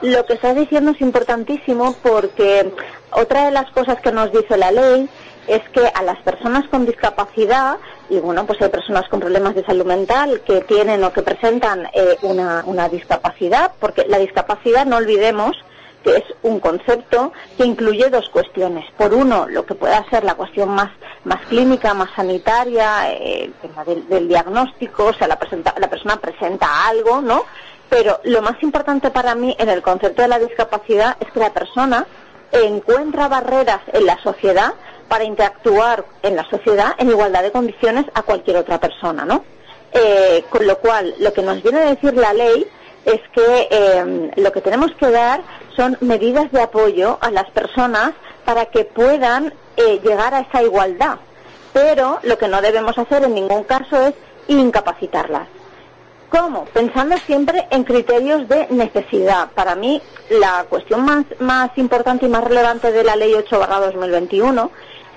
Lo 0.03 0.23
que 0.27 0.33
estás 0.35 0.55
diciendo 0.55 0.91
es 0.91 1.01
importantísimo 1.01 1.95
porque 2.03 2.71
otra 3.11 3.45
de 3.45 3.51
las 3.51 3.69
cosas 3.71 3.99
que 4.01 4.11
nos 4.11 4.31
dice 4.31 4.55
la 4.55 4.69
ley 4.71 5.09
es 5.47 5.67
que 5.69 5.91
a 5.93 6.03
las 6.03 6.17
personas 6.19 6.67
con 6.69 6.85
discapacidad, 6.85 7.77
y 8.09 8.19
bueno, 8.19 8.45
pues 8.45 8.61
hay 8.61 8.69
personas 8.69 9.07
con 9.09 9.19
problemas 9.19 9.55
de 9.55 9.65
salud 9.65 9.85
mental 9.85 10.41
que 10.45 10.61
tienen 10.61 11.03
o 11.03 11.13
que 11.13 11.21
presentan 11.21 11.87
eh, 11.93 12.17
una, 12.21 12.63
una 12.65 12.89
discapacidad, 12.89 13.71
porque 13.79 14.05
la 14.07 14.19
discapacidad, 14.19 14.85
no 14.85 14.97
olvidemos, 14.97 15.55
que 16.03 16.17
es 16.17 16.23
un 16.43 16.59
concepto 16.59 17.33
que 17.57 17.65
incluye 17.65 18.09
dos 18.09 18.29
cuestiones. 18.29 18.85
Por 18.97 19.13
uno, 19.13 19.47
lo 19.47 19.65
que 19.65 19.75
pueda 19.75 20.05
ser 20.09 20.23
la 20.23 20.35
cuestión 20.35 20.69
más, 20.69 20.91
más 21.25 21.41
clínica, 21.47 21.93
más 21.93 22.09
sanitaria, 22.15 23.11
eh, 23.11 23.45
el 23.45 23.53
tema 23.53 23.83
del, 23.83 24.07
del 24.07 24.27
diagnóstico, 24.27 25.05
o 25.05 25.13
sea, 25.13 25.27
la, 25.27 25.39
presenta- 25.39 25.73
la 25.77 25.89
persona 25.89 26.17
presenta 26.17 26.87
algo, 26.87 27.21
¿no? 27.21 27.43
Pero 27.89 28.19
lo 28.23 28.41
más 28.41 28.61
importante 28.63 29.09
para 29.11 29.33
mí 29.33 29.55
en 29.59 29.69
el 29.69 29.81
concepto 29.81 30.21
de 30.21 30.27
la 30.27 30.39
discapacidad 30.39 31.17
es 31.19 31.31
que 31.31 31.39
la 31.39 31.51
persona 31.53 32.05
encuentra 32.51 33.27
barreras 33.27 33.81
en 33.91 34.05
la 34.05 34.17
sociedad 34.21 34.73
para 35.07 35.23
interactuar 35.23 36.05
en 36.23 36.35
la 36.35 36.49
sociedad 36.49 36.93
en 36.97 37.09
igualdad 37.09 37.43
de 37.43 37.51
condiciones 37.51 38.05
a 38.13 38.23
cualquier 38.23 38.57
otra 38.57 38.79
persona, 38.79 39.25
¿no? 39.25 39.43
Eh, 39.93 40.43
con 40.49 40.67
lo 40.67 40.77
cual, 40.79 41.15
lo 41.19 41.33
que 41.33 41.41
nos 41.41 41.63
viene 41.63 41.79
a 41.79 41.89
decir 41.89 42.13
la 42.15 42.33
ley 42.33 42.67
es 43.05 43.21
que 43.33 43.67
eh, 43.71 44.31
lo 44.35 44.51
que 44.51 44.61
tenemos 44.61 44.91
que 44.99 45.09
dar 45.09 45.41
son 45.75 45.97
medidas 46.01 46.51
de 46.51 46.61
apoyo 46.61 47.17
a 47.21 47.31
las 47.31 47.49
personas 47.51 48.11
para 48.43 48.65
que 48.65 48.83
puedan 48.83 49.53
eh, 49.77 49.99
llegar 50.03 50.33
a 50.33 50.41
esa 50.41 50.61
igualdad. 50.61 51.17
Pero 51.71 52.19
lo 52.23 52.37
que 52.37 52.47
no 52.47 52.61
debemos 52.61 52.97
hacer 52.97 53.23
en 53.23 53.35
ningún 53.35 53.63
caso 53.63 54.07
es 54.07 54.13
incapacitarlas. 54.47 55.47
¿Cómo? 56.29 56.65
Pensando 56.65 57.15
siempre 57.19 57.67
en 57.71 57.85
criterios 57.85 58.49
de 58.49 58.67
necesidad. 58.69 59.49
Para 59.55 59.75
mí, 59.75 60.01
la 60.29 60.65
cuestión 60.69 61.05
más, 61.05 61.25
más 61.39 61.69
importante 61.77 62.25
y 62.25 62.29
más 62.29 62.43
relevante 62.43 62.91
de 62.91 63.03
la 63.03 63.15
Ley 63.15 63.33
8 63.33 63.57
2021 63.57 64.69
es 64.69 64.71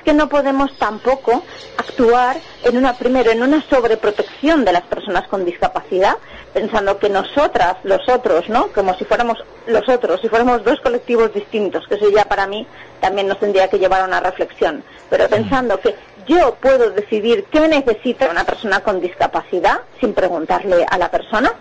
que 0.04 0.12
no 0.12 0.28
podemos 0.28 0.76
tampoco 0.78 1.42
actuar 1.76 2.36
en 2.64 2.76
una, 2.76 2.94
primero, 2.94 3.30
en 3.30 3.42
una 3.42 3.62
sobreprotección 3.68 4.64
de 4.64 4.72
las 4.72 4.82
personas 4.82 5.26
con 5.28 5.44
discapacidad, 5.44 6.16
pensando 6.52 6.98
que 6.98 7.08
nosotras, 7.08 7.76
los 7.84 8.08
otros, 8.08 8.48
¿no? 8.48 8.68
Como 8.68 8.94
si 8.94 9.04
fuéramos 9.04 9.38
los 9.66 9.88
otros, 9.88 10.20
si 10.20 10.28
fuéramos 10.28 10.64
dos 10.64 10.80
colectivos 10.80 11.32
distintos, 11.32 11.86
que 11.86 11.94
eso 11.94 12.10
ya 12.10 12.24
para 12.24 12.46
mí 12.46 12.66
también 13.00 13.28
nos 13.28 13.38
tendría 13.38 13.68
que 13.68 13.78
llevar 13.78 14.02
a 14.02 14.06
una 14.06 14.20
reflexión. 14.20 14.82
Pero 15.08 15.28
pensando 15.28 15.80
que 15.80 15.94
yo 16.26 16.54
puedo 16.60 16.90
decidir 16.90 17.44
qué 17.50 17.66
necesita 17.68 18.30
una 18.30 18.44
persona 18.44 18.80
con 18.80 19.00
discapacidad 19.00 19.80
sin 20.00 20.14
preguntarle 20.14 20.86
a 20.88 20.98
la 20.98 21.10
persona 21.10 21.52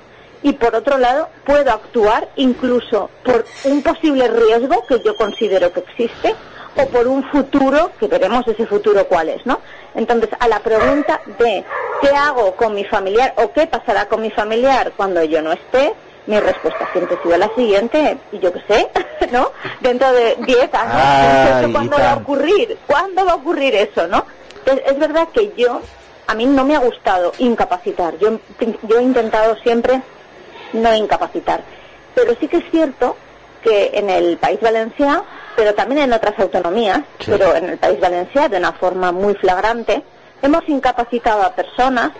y 0.42 0.54
por 0.54 0.76
otro 0.76 0.98
lado 0.98 1.30
puedo 1.46 1.72
actuar 1.72 2.30
incluso 2.36 3.10
por 3.24 3.46
un 3.66 3.82
posible 3.84 4.28
riesgo 4.28 4.86
que 4.88 5.02
yo 5.04 5.16
considero 5.16 5.72
que 5.74 5.82
existe 5.82 6.36
o 6.82 6.88
por 6.88 7.08
un 7.08 7.24
futuro 7.30 7.92
que 8.00 8.08
veremos 8.08 8.48
ese 8.48 8.66
futuro 8.66 9.06
cuál 9.08 9.30
es, 9.30 9.46
¿no? 9.46 9.60
Entonces, 9.96 10.30
a 10.40 10.48
la 10.48 10.60
pregunta 10.60 11.22
de 11.38 11.64
qué 12.02 12.10
hago 12.10 12.56
con 12.56 12.74
mi 12.74 12.86
familiar 12.86 13.34
o 13.38 13.52
qué 13.52 13.68
pasará 13.68 14.08
con 14.08 14.22
mi 14.22 14.32
familiar 14.32 14.94
cuando 14.96 15.24
yo 15.24 15.42
no 15.42 15.52
esté, 15.52 15.94
mi 16.28 16.40
respuesta 16.40 16.88
siempre 16.92 17.18
ha 17.18 17.24
sido 17.24 17.38
la 17.38 17.50
siguiente, 17.56 18.18
y 18.32 18.40
yo 18.40 18.54
qué 18.54 18.62
sé, 18.68 18.90
¿no? 19.32 19.52
Dentro 19.82 20.12
de 20.14 20.38
10 20.46 20.74
años, 20.74 21.56
¿esto 21.56 21.72
¿cuándo 21.72 21.98
va 21.98 22.12
a 22.12 22.18
ocurrir? 22.18 22.78
¿Cuándo 22.86 23.26
va 23.26 23.32
a 23.32 23.36
ocurrir 23.36 23.76
eso, 23.76 24.08
no? 24.08 24.26
Entonces, 24.60 24.86
es 24.88 25.00
verdad 25.00 25.28
que 25.34 25.54
yo, 25.58 25.82
a 26.28 26.36
mí 26.36 26.46
no 26.46 26.64
me 26.64 26.76
ha 26.76 26.80
gustado 26.80 27.34
incapacitar. 27.40 28.18
Yo, 28.20 28.40
yo 28.84 29.00
he 29.00 29.04
intentado 29.04 29.56
siempre 29.58 30.02
no 30.74 30.94
incapacitar. 30.94 31.62
Pero 32.14 32.36
sí 32.40 32.48
que 32.48 32.58
es 32.58 32.70
cierto 32.70 33.16
que 33.64 33.92
en 33.94 34.10
el 34.10 34.38
País 34.38 34.60
Valenciano, 34.62 35.26
pero 35.56 35.74
también 35.76 36.02
en 36.02 36.14
otras 36.14 36.38
autonomías, 36.40 37.00
Sí. 37.20 37.32
pero 37.32 37.56
en 37.56 37.70
el 37.70 37.78
País 37.78 38.00
Valenciano 38.00 38.50
de 38.50 38.58
una 38.58 38.74
forma 38.74 39.12
muy 39.12 39.34
flagrante, 39.36 40.04
hemos 40.42 40.68
incapacitado 40.70 41.44
a 41.44 41.54
personas 41.54 42.12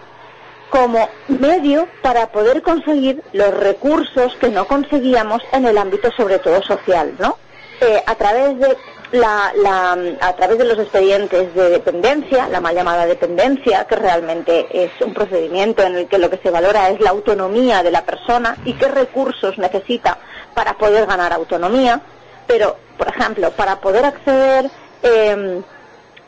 como 0.70 1.10
medio 1.28 1.88
para 2.02 2.28
poder 2.28 2.62
conseguir 2.62 3.24
los 3.34 3.52
recursos 3.56 4.36
que 4.36 4.50
no 4.50 4.68
conseguíamos 4.68 5.42
en 5.52 5.66
el 5.66 5.78
ámbito 5.78 6.12
sobre 6.16 6.38
todo 6.40 6.62
social, 6.62 7.14
¿no? 7.18 7.38
Eh, 7.82 8.04
a 8.06 8.16
través 8.16 8.60
de 8.60 8.78
la, 9.12 9.52
la- 9.56 9.98
a 10.22 10.34
través 10.36 10.58
de 10.58 10.66
los 10.66 10.78
expedientes 10.80 11.54
de 11.56 11.70
dependencia, 11.70 12.48
la 12.48 12.62
mal 12.62 12.76
llamada 12.76 13.06
dependencia, 13.06 13.86
que 13.86 13.96
realmente 13.96 14.68
es 14.72 14.92
un 15.02 15.14
procedimiento 15.14 15.84
en 15.84 15.96
el 15.96 16.08
que 16.08 16.18
lo 16.20 16.30
que 16.30 16.38
se 16.38 16.52
valora 16.52 16.90
es 16.90 17.00
la 17.02 17.10
autonomía 17.10 17.82
de 17.84 17.92
la 17.92 18.04
persona 18.04 18.56
y 18.66 18.74
qué 18.74 18.88
recursos 18.88 19.58
necesita 19.58 20.18
para 20.54 20.74
poder 20.76 21.06
ganar 21.08 21.34
autonomía, 21.34 22.02
pero, 22.48 22.78
por 22.98 23.08
ejemplo, 23.08 23.52
para 23.52 23.80
poder 23.80 24.06
acceder 24.06 24.70
eh, 25.04 25.62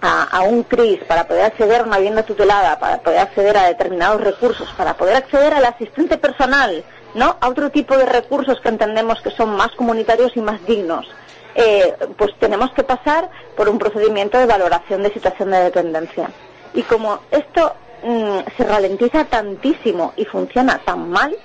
a, 0.01 0.23
a 0.37 0.41
un 0.41 0.63
CRIS, 0.63 1.03
para 1.03 1.27
poder 1.27 1.45
acceder 1.45 1.81
a 1.81 1.83
una 1.83 1.97
vivienda 1.97 2.23
tutelada, 2.23 2.79
para 2.79 2.97
poder 2.99 3.19
acceder 3.19 3.57
a 3.57 3.65
determinados 3.67 4.21
recursos, 4.21 4.67
para 4.75 4.95
poder 4.95 5.15
acceder 5.17 5.53
al 5.53 5.65
asistente 5.65 6.17
personal, 6.17 6.83
¿no? 7.13 7.37
A 7.39 7.49
otro 7.49 7.69
tipo 7.69 7.95
de 7.97 8.05
recursos 8.05 8.59
que 8.61 8.69
entendemos 8.69 9.21
que 9.21 9.29
son 9.31 9.55
más 9.55 9.69
comunitarios 9.73 10.31
y 10.35 10.41
más 10.41 10.65
dignos. 10.65 11.07
Eh, 11.55 11.93
pues 12.17 12.31
tenemos 12.39 12.71
que 12.71 12.83
pasar 12.83 13.29
por 13.55 13.67
un 13.67 13.77
procedimiento 13.77 14.37
de 14.37 14.45
valoración 14.45 15.03
de 15.03 15.11
situación 15.11 15.51
de 15.51 15.63
dependencia. 15.63 16.29
Y 16.73 16.83
como 16.83 17.19
esto 17.31 17.73
mm, 18.03 18.39
se 18.57 18.63
ralentiza 18.63 19.25
tantísimo 19.25 20.13
y 20.15 20.25
funciona 20.25 20.79
tan 20.85 21.09
mal, 21.09 21.35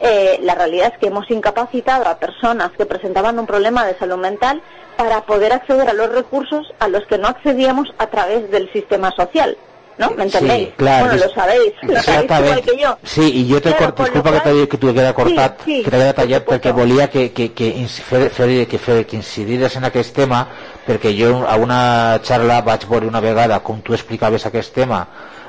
eh, 0.00 0.38
la 0.42 0.54
realidad 0.54 0.92
es 0.92 0.98
que 0.98 1.06
hemos 1.06 1.30
incapacitado 1.30 2.06
a 2.08 2.18
personas 2.18 2.70
que 2.72 2.86
presentaban 2.86 3.38
un 3.38 3.46
problema 3.46 3.84
de 3.84 3.96
salud 3.98 4.18
mental 4.18 4.62
para 4.96 5.22
poder 5.22 5.52
acceder 5.52 5.88
a 5.88 5.94
los 5.94 6.10
recursos 6.10 6.72
a 6.78 6.88
los 6.88 7.06
que 7.06 7.18
no 7.18 7.28
accedíamos 7.28 7.94
a 7.98 8.06
través 8.08 8.50
del 8.50 8.70
sistema 8.72 9.10
social. 9.12 9.56
¿No? 9.98 10.10
¿Me 10.10 10.24
entendéis? 10.24 10.68
Sí, 10.68 10.74
claro. 10.76 11.06
Bueno, 11.06 11.24
lo 11.24 11.32
sabéis, 11.32 11.72
lo 11.82 12.02
sabéis 12.02 12.30
igual 12.30 12.62
que 12.62 12.76
yo. 12.78 12.98
Sí, 13.02 13.22
i 13.40 13.52
jo 13.52 13.60
te 13.60 13.70
Però, 13.70 13.78
corto, 13.78 14.02
disculpa 14.04 14.32
que 14.32 14.40
qual- 14.40 14.54
t'he 14.54 14.68
que 14.68 14.78
t'ho 14.78 14.94
queda 14.94 15.12
cortat, 15.14 15.60
Sí, 15.64 15.76
sí, 15.76 15.82
que 15.84 15.90
t'he 15.90 16.12
tallat 16.12 16.44
per 16.44 16.60
perquè 16.60 16.72
volia 16.72 17.08
que, 17.08 17.32
que, 17.32 17.52
que, 17.52 17.70
fer, 17.88 18.30
fer, 18.30 18.66
que, 18.68 18.78
fer, 18.78 19.06
que 19.06 19.16
incidires 19.16 19.76
en 19.76 19.84
aquest 19.84 20.14
tema, 20.14 20.46
perquè 20.86 21.14
jo 21.18 21.46
a 21.48 21.56
una 21.56 22.20
xarra 22.22 22.60
vaig 22.62 22.86
veure 22.88 23.06
una 23.06 23.20
vegada 23.20 23.60
com 23.60 23.80
tu 23.80 23.94
explicaves 23.94 24.44
aquest 24.46 24.74
tema 24.74 25.06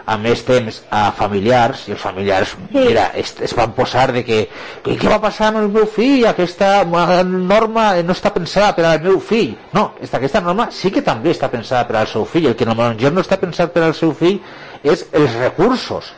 a 0.08 0.16
més 0.18 0.42
temps 0.48 0.82
a 0.90 1.12
familiars 1.12 1.84
i 1.90 1.94
els 1.96 2.02
familiars, 2.02 2.54
Sí. 2.72 2.80
mira, 2.80 3.10
es, 3.20 3.34
es 3.44 3.54
van 3.56 3.74
posar 3.76 4.08
de 4.16 4.24
que, 4.24 4.38
què 4.86 5.10
va 5.12 5.20
passar 5.22 5.50
amb 5.50 5.60
el 5.66 5.68
meu 5.74 5.86
fill? 5.86 6.26
Aquesta 6.30 6.82
eh, 6.82 7.24
norma 7.24 7.90
no 8.08 8.16
està 8.16 8.32
pensada 8.34 8.74
per 8.78 8.86
al 8.88 9.02
meu 9.04 9.20
fill. 9.20 9.58
No, 9.74 9.90
esta, 10.02 10.18
aquesta 10.18 10.42
norma 10.42 10.70
sí 10.72 10.92
que 10.96 11.04
també 11.04 11.32
està 11.36 11.52
pensada 11.52 11.84
per 11.90 12.00
al 12.00 12.08
seu 12.08 12.24
fill. 12.26 12.48
El 12.48 12.56
que 12.56 12.66
normalment 12.66 13.14
no 13.14 13.22
està 13.26 13.38
pensat 13.42 13.74
per 13.76 13.84
al 13.84 13.94
seu 13.98 14.14
fill 14.16 14.40
és 14.84 15.06
els 15.12 15.36
recursos. 15.42 16.14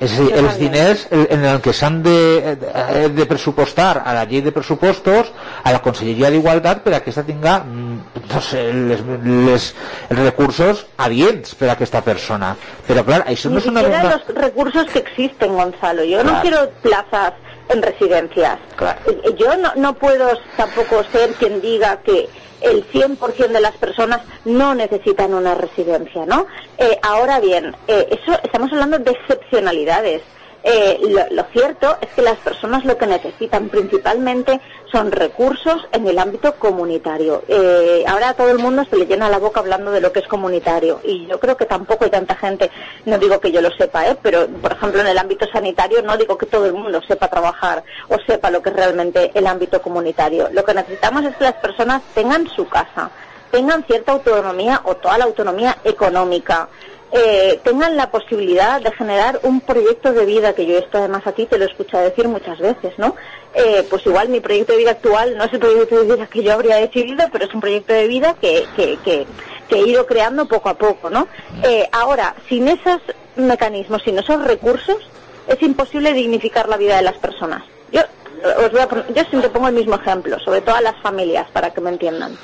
És 0.00 0.12
a 0.18 0.22
dir, 0.22 0.32
els 0.36 0.56
diners 0.58 1.04
en 1.12 1.44
el 1.46 1.60
que 1.62 1.72
s'han 1.72 2.00
de, 2.02 2.56
de, 2.60 3.08
de 3.14 3.26
pressupostar 3.30 4.02
a 4.04 4.12
la 4.16 4.24
llei 4.26 4.40
de 4.42 4.50
pressupostos, 4.52 5.30
a 5.62 5.70
la 5.72 5.78
Conselleria 5.84 6.30
d'Igualtat, 6.34 6.82
per 6.82 6.92
a 6.94 6.98
que 6.98 7.04
aquesta 7.12 7.22
tinga 7.22 7.60
mm, 7.62 8.24
no 8.32 8.40
sé, 8.42 8.64
les, 8.74 9.00
les, 9.24 9.68
els 10.10 10.18
recursos 10.24 10.84
adients 10.98 11.54
per 11.54 11.68
a 11.70 11.76
aquesta 11.78 12.02
persona. 12.02 12.56
Però 12.88 13.04
clar, 13.06 13.22
això 13.30 13.48
no 13.52 13.60
Ni 13.60 13.62
és 13.62 13.70
una... 13.70 13.82
una- 13.86 14.02
los 14.16 14.26
recursos 14.34 14.86
que 14.90 14.98
existen, 14.98 15.54
Gonzalo. 15.54 16.02
Yo 16.04 16.20
Claro. 16.20 16.32
no 16.36 16.42
quiero 16.42 16.70
plazas 16.82 17.32
en 17.68 17.80
residencias. 17.82 18.58
Claro. 18.76 18.98
Eh, 19.06 19.34
Yo 19.38 19.56
no, 19.56 19.72
no 19.76 19.94
puedo 19.94 20.28
tampoco 20.56 21.02
ser 21.12 21.30
quien 21.34 21.60
diga 21.62 21.96
que 22.04 22.28
el 22.64 22.86
100% 22.90 23.48
de 23.48 23.60
las 23.60 23.76
personas 23.76 24.20
no 24.44 24.74
necesitan 24.74 25.34
una 25.34 25.54
residencia, 25.54 26.26
¿no? 26.26 26.46
Eh, 26.78 26.98
ahora 27.02 27.40
bien, 27.40 27.76
eh, 27.86 28.08
eso 28.10 28.38
estamos 28.42 28.72
hablando 28.72 28.98
de 28.98 29.10
excepcionalidades. 29.12 30.22
Eh, 30.66 30.98
lo, 31.02 31.22
lo 31.30 31.44
cierto 31.52 31.98
es 32.00 32.08
que 32.14 32.22
las 32.22 32.38
personas 32.38 32.86
lo 32.86 32.96
que 32.96 33.06
necesitan 33.06 33.68
principalmente 33.68 34.60
son 34.90 35.12
recursos 35.12 35.86
en 35.92 36.06
el 36.06 36.18
ámbito 36.18 36.54
comunitario. 36.54 37.42
Eh, 37.48 38.04
ahora 38.06 38.30
a 38.30 38.34
todo 38.34 38.48
el 38.48 38.58
mundo 38.58 38.84
se 38.88 38.96
le 38.96 39.06
llena 39.06 39.28
la 39.28 39.38
boca 39.38 39.60
hablando 39.60 39.90
de 39.90 40.00
lo 40.00 40.12
que 40.12 40.20
es 40.20 40.26
comunitario 40.28 41.00
y 41.04 41.26
yo 41.26 41.38
creo 41.38 41.56
que 41.56 41.66
tampoco 41.66 42.04
hay 42.04 42.10
tanta 42.10 42.34
gente, 42.36 42.70
no 43.04 43.18
digo 43.18 43.40
que 43.40 43.52
yo 43.52 43.60
lo 43.60 43.72
sepa, 43.72 44.08
¿eh? 44.08 44.16
pero 44.22 44.46
por 44.46 44.72
ejemplo 44.72 45.00
en 45.00 45.08
el 45.08 45.18
ámbito 45.18 45.46
sanitario 45.52 46.00
no 46.00 46.16
digo 46.16 46.38
que 46.38 46.46
todo 46.46 46.64
el 46.64 46.72
mundo 46.72 47.02
sepa 47.02 47.28
trabajar 47.28 47.82
o 48.08 48.16
sepa 48.26 48.50
lo 48.50 48.62
que 48.62 48.70
es 48.70 48.76
realmente 48.76 49.32
el 49.34 49.46
ámbito 49.46 49.82
comunitario. 49.82 50.48
Lo 50.52 50.64
que 50.64 50.74
necesitamos 50.74 51.24
es 51.24 51.36
que 51.36 51.44
las 51.44 51.54
personas 51.54 52.00
tengan 52.14 52.48
su 52.48 52.68
casa, 52.68 53.10
tengan 53.50 53.84
cierta 53.84 54.12
autonomía 54.12 54.80
o 54.84 54.94
toda 54.94 55.18
la 55.18 55.24
autonomía 55.24 55.76
económica, 55.84 56.68
eh, 57.16 57.60
tengan 57.62 57.96
la 57.96 58.10
posibilidad 58.10 58.80
de 58.80 58.90
generar 58.90 59.38
un 59.44 59.60
proyecto 59.60 60.12
de 60.12 60.26
vida, 60.26 60.52
que 60.52 60.66
yo 60.66 60.76
esto 60.76 60.98
además 60.98 61.24
a 61.26 61.32
ti 61.32 61.46
te 61.46 61.56
lo 61.56 61.64
he 61.64 61.68
escuchado 61.68 62.02
decir 62.02 62.26
muchas 62.26 62.58
veces, 62.58 62.92
¿no? 62.98 63.14
Eh, 63.54 63.86
pues 63.88 64.04
igual 64.04 64.30
mi 64.30 64.40
proyecto 64.40 64.72
de 64.72 64.78
vida 64.78 64.90
actual 64.90 65.36
no 65.38 65.44
es 65.44 65.52
el 65.52 65.60
proyecto 65.60 66.02
de 66.02 66.12
vida 66.12 66.26
que 66.26 66.42
yo 66.42 66.52
habría 66.52 66.74
decidido, 66.74 67.28
pero 67.30 67.44
es 67.44 67.54
un 67.54 67.60
proyecto 67.60 67.92
de 67.92 68.08
vida 68.08 68.34
que, 68.40 68.66
que, 68.74 68.98
que, 69.04 69.26
he 69.70 69.88
ido 69.88 70.06
creando 70.06 70.46
poco 70.46 70.68
a 70.68 70.74
poco, 70.74 71.08
¿no? 71.08 71.28
Eh, 71.62 71.88
ahora, 71.92 72.34
sin 72.48 72.66
esos 72.66 73.00
mecanismos, 73.36 74.02
sin 74.02 74.18
esos 74.18 74.42
recursos, 74.42 74.98
es 75.46 75.62
imposible 75.62 76.12
dignificar 76.12 76.68
la 76.68 76.76
vida 76.76 76.96
de 76.96 77.02
las 77.02 77.18
personas. 77.18 77.62
Yo, 77.92 78.00
eh, 78.00 78.64
os 78.64 78.72
voy 78.72 78.80
a 78.80 78.88
yo 78.88 79.24
siempre 79.30 79.50
pongo 79.50 79.68
el 79.68 79.74
mismo 79.74 79.94
ejemplo, 79.94 80.38
sobre 80.40 80.62
todo 80.62 80.74
a 80.74 80.80
las 80.80 81.00
familias, 81.00 81.48
para 81.52 81.72
que 81.72 81.80
me 81.80 81.90
entiendan. 81.90 82.36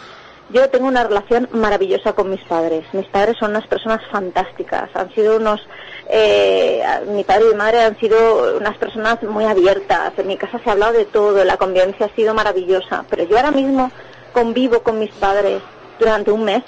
Yo 0.53 0.69
tengo 0.69 0.89
una 0.89 1.05
relación 1.05 1.49
maravillosa 1.53 2.13
con 2.13 2.29
mis 2.31 2.41
padres. 2.43 2.85
Mis 2.93 3.07
padres 3.07 3.37
son 3.39 3.51
unas 3.53 3.67
personas 3.69 4.01
fantásticas. 4.11 4.91
Han 4.95 5.15
sido 5.15 5.37
unos, 5.37 5.61
eh, 6.09 6.83
mi 7.09 7.23
padre 7.23 7.45
y 7.47 7.49
mi 7.51 7.55
madre 7.55 7.83
han 7.83 7.99
sido 8.01 8.57
unas 8.57 8.77
personas 8.77 9.23
muy 9.23 9.45
abiertas. 9.45 10.13
En 10.17 10.27
mi 10.27 10.37
casa 10.37 10.59
se 10.59 10.69
ha 10.69 10.73
hablado 10.73 10.95
de 10.95 11.05
todo. 11.05 11.45
La 11.45 11.57
convivencia 11.57 12.07
ha 12.07 12.15
sido 12.17 12.35
maravillosa. 12.35 13.05
Pero 13.09 13.25
yo 13.25 13.37
ahora 13.37 13.53
mismo 13.53 13.93
convivo 14.33 14.83
con 14.83 14.99
mis 14.99 15.11
padres 15.13 15.63
durante 16.01 16.33
un 16.33 16.45
mes 16.45 16.65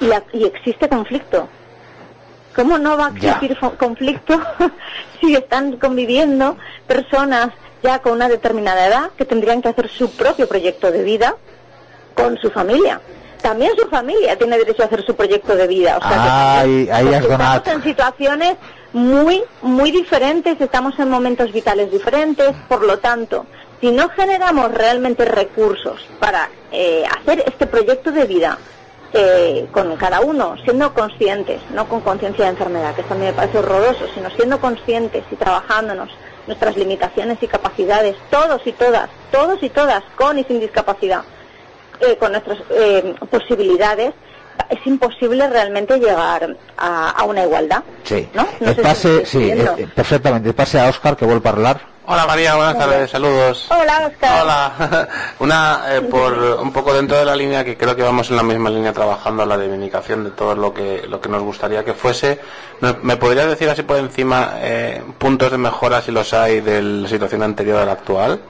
y, 0.00 0.06
la- 0.06 0.24
y 0.32 0.44
existe 0.44 0.88
conflicto. 0.88 1.48
¿Cómo 2.56 2.78
no 2.78 2.96
va 2.96 3.06
a 3.06 3.10
existir 3.10 3.56
conflicto 3.78 4.34
si 5.20 5.34
están 5.36 5.76
conviviendo 5.76 6.56
personas 6.88 7.50
ya 7.84 8.00
con 8.00 8.12
una 8.14 8.28
determinada 8.28 8.86
edad 8.86 9.10
que 9.16 9.24
tendrían 9.24 9.62
que 9.62 9.68
hacer 9.68 9.88
su 9.88 10.10
propio 10.16 10.48
proyecto 10.48 10.90
de 10.90 11.04
vida 11.04 11.36
con 12.22 12.38
su 12.38 12.50
familia? 12.50 13.00
También 13.42 13.72
su 13.76 13.88
familia 13.88 14.36
tiene 14.36 14.58
derecho 14.58 14.82
a 14.82 14.86
hacer 14.86 15.04
su 15.04 15.14
proyecto 15.14 15.56
de 15.56 15.66
vida. 15.66 15.96
O 15.96 16.00
sea, 16.00 16.10
que 16.10 16.16
también- 16.60 16.92
ahí 16.92 17.14
has. 17.14 17.24
Estamos 17.24 17.66
en 17.68 17.82
situaciones 17.82 18.56
muy, 18.92 19.42
muy 19.62 19.90
diferentes, 19.90 20.60
estamos 20.60 20.98
en 20.98 21.08
momentos 21.08 21.52
vitales 21.52 21.90
diferentes, 21.90 22.54
por 22.68 22.82
lo 22.84 22.98
tanto, 22.98 23.46
si 23.80 23.90
no 23.92 24.08
generamos 24.10 24.72
realmente 24.72 25.24
recursos 25.24 26.00
para 26.18 26.48
eh, 26.72 27.04
hacer 27.18 27.42
este 27.46 27.66
proyecto 27.66 28.12
de 28.12 28.24
vida 28.26 28.58
eh, 29.12 29.66
con 29.72 29.96
cada 29.96 30.20
uno, 30.20 30.54
siendo 30.62 30.92
conscientes, 30.94 31.60
no 31.74 31.88
con 31.88 32.00
conciencia 32.00 32.44
de 32.44 32.50
enfermedad, 32.52 32.94
que 32.94 33.00
esto 33.00 33.14
a 33.14 33.16
mí 33.16 33.24
me 33.24 33.32
parece 33.32 33.58
horroroso, 33.58 34.06
sino 34.14 34.30
siendo 34.30 34.60
conscientes 34.60 35.24
y 35.32 35.34
trabajándonos 35.36 36.10
nuestras 36.46 36.76
limitaciones 36.76 37.38
y 37.42 37.48
capacidades, 37.48 38.16
todos 38.30 38.60
y 38.66 38.72
todas, 38.72 39.08
todos 39.32 39.60
y 39.62 39.68
todas, 39.70 40.02
con 40.16 40.38
y 40.38 40.44
sin 40.44 40.60
discapacidad, 40.60 41.22
eh, 42.00 42.16
con 42.18 42.32
nuestras 42.32 42.58
eh, 42.70 43.14
posibilidades, 43.30 44.12
es 44.68 44.86
imposible 44.86 45.48
realmente 45.48 45.98
llegar 45.98 46.56
a, 46.76 47.10
a 47.10 47.24
una 47.24 47.44
igualdad. 47.44 47.82
Sí, 48.04 48.28
eh, 49.50 49.86
perfectament. 49.94 50.46
Et 50.46 50.54
passe 50.56 50.78
a 50.78 50.88
Òscar, 50.88 51.16
que 51.16 51.24
vol 51.26 51.40
parlar. 51.42 51.80
Hola 52.06 52.26
María, 52.26 52.56
buenas 52.56 52.76
tardes, 52.76 53.10
saludos. 53.10 53.66
Hola, 53.70 54.08
Oscar. 54.10 54.42
Hola, 54.42 55.08
una 55.38 55.80
eh, 55.90 56.00
por 56.00 56.32
un 56.60 56.72
poco 56.72 56.92
dentro 56.92 57.16
de 57.16 57.24
la 57.24 57.36
línea 57.36 57.64
que 57.64 57.76
creo 57.76 57.94
que 57.94 58.02
vamos 58.02 58.30
en 58.30 58.36
la 58.36 58.42
misma 58.42 58.68
línea 58.68 58.92
trabajando 58.92 59.46
la 59.46 59.56
reivindicación 59.56 60.24
de 60.24 60.30
todo 60.30 60.56
lo 60.56 60.74
que 60.74 61.04
lo 61.08 61.20
que 61.20 61.28
nos 61.28 61.42
gustaría 61.42 61.84
que 61.84 61.94
fuese. 61.94 62.40
¿Me- 62.80 62.94
¿Me 63.02 63.16
podrías 63.16 63.46
decir 63.46 63.68
así 63.70 63.82
por 63.84 63.96
encima 63.98 64.54
eh, 64.56 65.02
puntos 65.18 65.52
de 65.52 65.58
mejora 65.58 66.00
si 66.02 66.10
los 66.10 66.32
hay 66.34 66.60
de 66.60 66.82
la 66.82 67.08
situación 67.08 67.42
anterior 67.44 67.78
a 67.78 67.84
la 67.84 67.92
actual? 67.92 68.40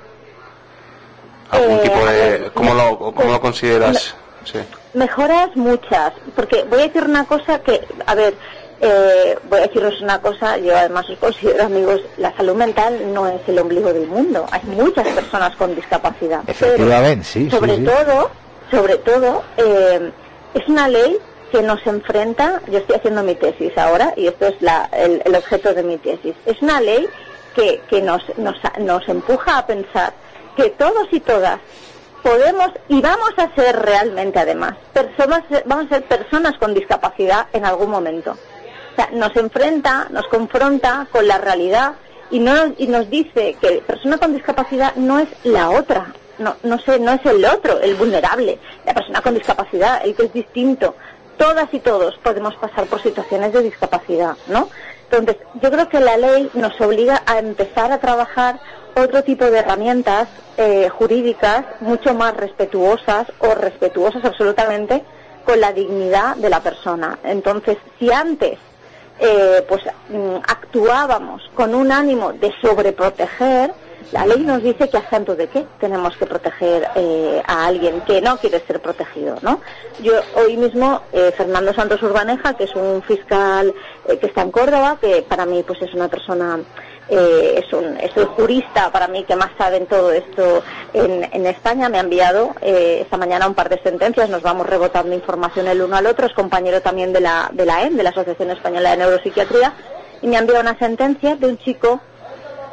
¿Algún 1.50 1.78
Eh, 1.78 1.80
tipo 1.82 2.06
de 2.06 2.50
cómo 2.54 2.74
lo 2.74 2.90
me- 2.92 3.14
cómo 3.14 3.32
lo 3.32 3.40
consideras? 3.40 4.14
Sí. 4.44 4.58
Mejoras 4.94 5.54
muchas, 5.56 6.12
porque 6.34 6.64
voy 6.64 6.80
a 6.80 6.82
decir 6.86 7.04
una 7.04 7.24
cosa 7.26 7.58
que, 7.60 7.80
a 8.06 8.14
ver, 8.14 8.34
eh, 8.80 9.38
voy 9.48 9.58
a 9.58 9.62
deciros 9.62 10.00
una 10.00 10.20
cosa, 10.20 10.56
yo 10.56 10.76
además 10.76 11.08
os 11.10 11.18
considero 11.18 11.64
amigos, 11.64 12.00
la 12.16 12.34
salud 12.36 12.54
mental 12.54 13.12
no 13.12 13.28
es 13.28 13.40
el 13.46 13.58
ombligo 13.58 13.92
del 13.92 14.06
mundo, 14.06 14.46
hay 14.50 14.62
muchas 14.64 15.06
personas 15.08 15.54
con 15.56 15.74
discapacidad. 15.74 16.40
pero 16.46 16.52
Efectivament, 16.72 17.22
sí, 17.24 17.44
sí, 17.44 17.50
sobre 17.50 17.76
sí. 17.76 17.84
todo, 17.84 18.30
sobre 18.70 18.96
todo, 18.96 19.42
eh, 19.58 20.10
es 20.54 20.66
una 20.68 20.88
ley 20.88 21.18
que 21.52 21.62
nos 21.62 21.84
enfrenta, 21.86 22.62
yo 22.70 22.78
estoy 22.78 22.96
haciendo 22.96 23.22
mi 23.22 23.34
tesis 23.34 23.76
ahora 23.76 24.14
y 24.16 24.28
esto 24.28 24.46
es 24.46 24.54
la- 24.62 24.88
el, 24.92 25.20
el 25.24 25.34
objeto 25.34 25.74
de 25.74 25.82
mi 25.82 25.98
tesis, 25.98 26.34
es 26.46 26.62
una 26.62 26.80
ley 26.80 27.06
que, 27.54 27.82
que 27.90 28.00
nos, 28.00 28.22
nos, 28.38 28.56
nos 28.78 29.06
empuja 29.08 29.58
a 29.58 29.66
pensar 29.66 30.14
que 30.60 30.70
todos 30.70 31.08
y 31.10 31.20
todas 31.20 31.58
podemos 32.22 32.68
y 32.88 33.00
vamos 33.00 33.32
a 33.38 33.54
ser 33.54 33.76
realmente 33.76 34.38
además 34.38 34.74
personas, 34.92 35.42
vamos 35.64 35.86
a 35.86 35.96
ser 35.96 36.02
personas 36.02 36.58
con 36.58 36.74
discapacidad 36.74 37.46
en 37.54 37.64
algún 37.64 37.90
momento. 37.90 38.32
O 38.32 38.96
sea, 38.96 39.08
nos 39.12 39.34
enfrenta, 39.36 40.08
nos 40.10 40.26
confronta 40.26 41.06
con 41.10 41.26
la 41.26 41.38
realidad 41.38 41.94
y, 42.30 42.40
no, 42.40 42.74
y 42.76 42.88
nos 42.88 43.08
dice 43.08 43.56
que 43.60 43.82
persona 43.86 44.18
con 44.18 44.34
discapacidad 44.34 44.94
no 44.96 45.18
es 45.18 45.28
la 45.44 45.70
otra, 45.70 46.12
no, 46.38 46.56
no, 46.62 46.78
sé, 46.78 46.98
no 46.98 47.12
es 47.12 47.24
el 47.24 47.42
otro, 47.46 47.80
el 47.80 47.94
vulnerable, 47.94 48.58
la 48.84 48.92
persona 48.92 49.22
con 49.22 49.34
discapacidad, 49.34 50.02
el 50.04 50.14
que 50.14 50.24
es 50.24 50.32
distinto. 50.32 50.94
Todas 51.38 51.72
y 51.72 51.80
todos 51.80 52.18
podemos 52.18 52.54
pasar 52.56 52.84
por 52.84 53.02
situaciones 53.02 53.54
de 53.54 53.62
discapacidad, 53.62 54.36
¿no? 54.48 54.68
Entonces, 55.10 55.38
yo 55.62 55.70
creo 55.70 55.88
que 55.88 55.98
la 55.98 56.18
ley 56.18 56.50
nos 56.52 56.78
obliga 56.80 57.22
a 57.24 57.38
empezar 57.38 57.90
a 57.90 57.98
trabajar 57.98 58.60
otro 58.94 59.22
tipo 59.22 59.44
de 59.44 59.58
herramientas 59.58 60.28
eh, 60.56 60.88
jurídicas 60.88 61.64
mucho 61.80 62.14
más 62.14 62.36
respetuosas 62.36 63.26
o 63.38 63.54
respetuosas 63.54 64.24
absolutamente 64.24 65.02
con 65.44 65.60
la 65.60 65.72
dignidad 65.72 66.36
de 66.36 66.50
la 66.50 66.60
persona. 66.60 67.18
Entonces, 67.24 67.78
si 67.98 68.12
antes 68.12 68.58
eh, 69.18 69.64
pues 69.68 69.82
mm, 70.08 70.36
actuábamos 70.46 71.42
con 71.54 71.74
un 71.74 71.92
ánimo 71.92 72.32
de 72.32 72.52
sobreproteger, 72.60 73.72
La 74.12 74.26
ley 74.26 74.40
nos 74.40 74.62
dice 74.62 74.88
que 74.88 74.96
a 74.96 75.08
santo 75.08 75.36
de 75.36 75.46
qué 75.46 75.64
tenemos 75.78 76.16
que 76.16 76.26
proteger 76.26 76.88
eh, 76.96 77.42
a 77.46 77.66
alguien 77.66 78.00
que 78.00 78.20
no 78.20 78.38
quiere 78.38 78.58
ser 78.66 78.80
protegido, 78.80 79.36
¿no? 79.42 79.60
Yo 80.02 80.14
hoy 80.34 80.56
mismo, 80.56 81.02
eh, 81.12 81.32
Fernando 81.36 81.72
Santos 81.72 82.02
Urbaneja, 82.02 82.54
que 82.54 82.64
es 82.64 82.74
un 82.74 83.02
fiscal 83.02 83.72
eh, 84.08 84.18
que 84.18 84.26
está 84.26 84.42
en 84.42 84.50
Córdoba, 84.50 84.98
que 85.00 85.22
para 85.22 85.46
mí 85.46 85.62
pues 85.64 85.80
es 85.82 85.94
una 85.94 86.08
persona 86.08 86.58
es, 87.10 87.72
un, 87.72 87.96
es 87.96 88.16
el 88.16 88.26
jurista 88.26 88.90
para 88.90 89.08
mí 89.08 89.24
que 89.24 89.36
más 89.36 89.50
sabe 89.58 89.78
en 89.78 89.86
todo 89.86 90.12
esto 90.12 90.62
en, 90.92 91.28
en 91.32 91.46
España. 91.46 91.88
Me 91.88 91.98
ha 91.98 92.02
enviado 92.02 92.54
esta 92.60 93.16
mañana 93.16 93.46
un 93.46 93.54
par 93.54 93.68
de 93.68 93.80
sentencias, 93.82 94.30
nos 94.30 94.42
vamos 94.42 94.66
rebotando 94.66 95.14
información 95.14 95.66
el 95.68 95.82
uno 95.82 95.96
al 95.96 96.06
otro, 96.06 96.26
es 96.26 96.32
compañero 96.34 96.80
también 96.80 97.12
de 97.12 97.20
la, 97.20 97.50
de 97.52 97.66
la 97.66 97.82
EM, 97.82 97.96
de 97.96 98.02
la 98.02 98.10
Asociación 98.10 98.50
Española 98.50 98.90
de 98.90 98.98
Neuropsiquiatría, 98.98 99.72
y 100.22 100.26
me 100.26 100.36
ha 100.36 100.40
enviado 100.40 100.60
una 100.60 100.78
sentencia 100.78 101.36
de 101.36 101.46
un 101.46 101.58
chico 101.58 102.00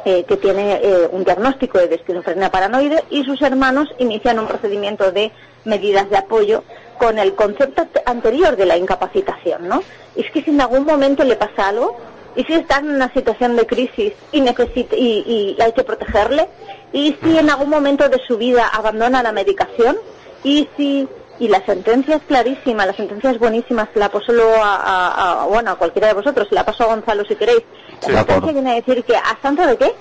eh, 0.04 0.24
que 0.24 0.36
tiene 0.36 0.80
eh, 0.82 1.08
un 1.10 1.24
diagnóstico 1.24 1.78
de 1.78 1.96
esquizofrenia 1.96 2.50
paranoide 2.50 3.02
y 3.10 3.24
sus 3.24 3.42
hermanos 3.42 3.88
inician 3.98 4.38
un 4.38 4.46
procedimiento 4.46 5.10
de 5.10 5.32
medidas 5.64 6.08
de 6.08 6.16
apoyo 6.16 6.62
con 6.98 7.18
el 7.18 7.34
concepto 7.34 7.86
anterior 8.06 8.56
de 8.56 8.64
la 8.64 8.76
incapacitación, 8.76 9.68
¿no? 9.68 9.82
es 10.14 10.30
que 10.30 10.42
si 10.42 10.50
en 10.50 10.60
algún 10.60 10.84
momento 10.84 11.24
le 11.24 11.36
pasa 11.36 11.68
algo, 11.68 11.96
y 12.38 12.44
si 12.44 12.52
está 12.52 12.78
en 12.78 12.90
una 12.90 13.12
situación 13.12 13.56
de 13.56 13.66
crisis 13.66 14.12
y, 14.30 14.40
necesita, 14.40 14.94
y, 14.94 15.56
hay 15.60 15.72
que 15.72 15.82
protegerle, 15.82 16.48
y 16.92 17.16
si 17.20 17.36
en 17.36 17.50
algún 17.50 17.68
momento 17.68 18.08
de 18.08 18.20
su 18.28 18.38
vida 18.38 18.68
abandona 18.68 19.24
la 19.24 19.32
medicación, 19.32 19.96
y 20.44 20.68
si 20.76 21.08
y 21.40 21.48
la 21.48 21.64
sentencia 21.66 22.14
es 22.14 22.22
clarísima, 22.22 22.86
la 22.86 22.92
sentencia 22.92 23.32
es 23.32 23.40
buenísima, 23.40 23.88
se 23.92 23.98
la 23.98 24.08
paso 24.08 24.32
a, 24.62 25.42
a, 25.42 25.46
bueno, 25.46 25.72
a 25.72 25.74
cualquiera 25.74 26.06
de 26.06 26.14
vosotros, 26.14 26.46
se 26.48 26.54
la 26.54 26.64
paso 26.64 26.84
a 26.84 26.86
Gonzalo 26.86 27.24
si 27.24 27.34
queréis. 27.34 27.62
La 28.06 28.18
sentencia 28.18 28.52
viene 28.52 28.70
a 28.70 28.74
decir 28.74 29.02
que 29.02 29.16
a 29.16 29.36
santo 29.42 29.66
de 29.66 29.76
qué? 29.76 29.92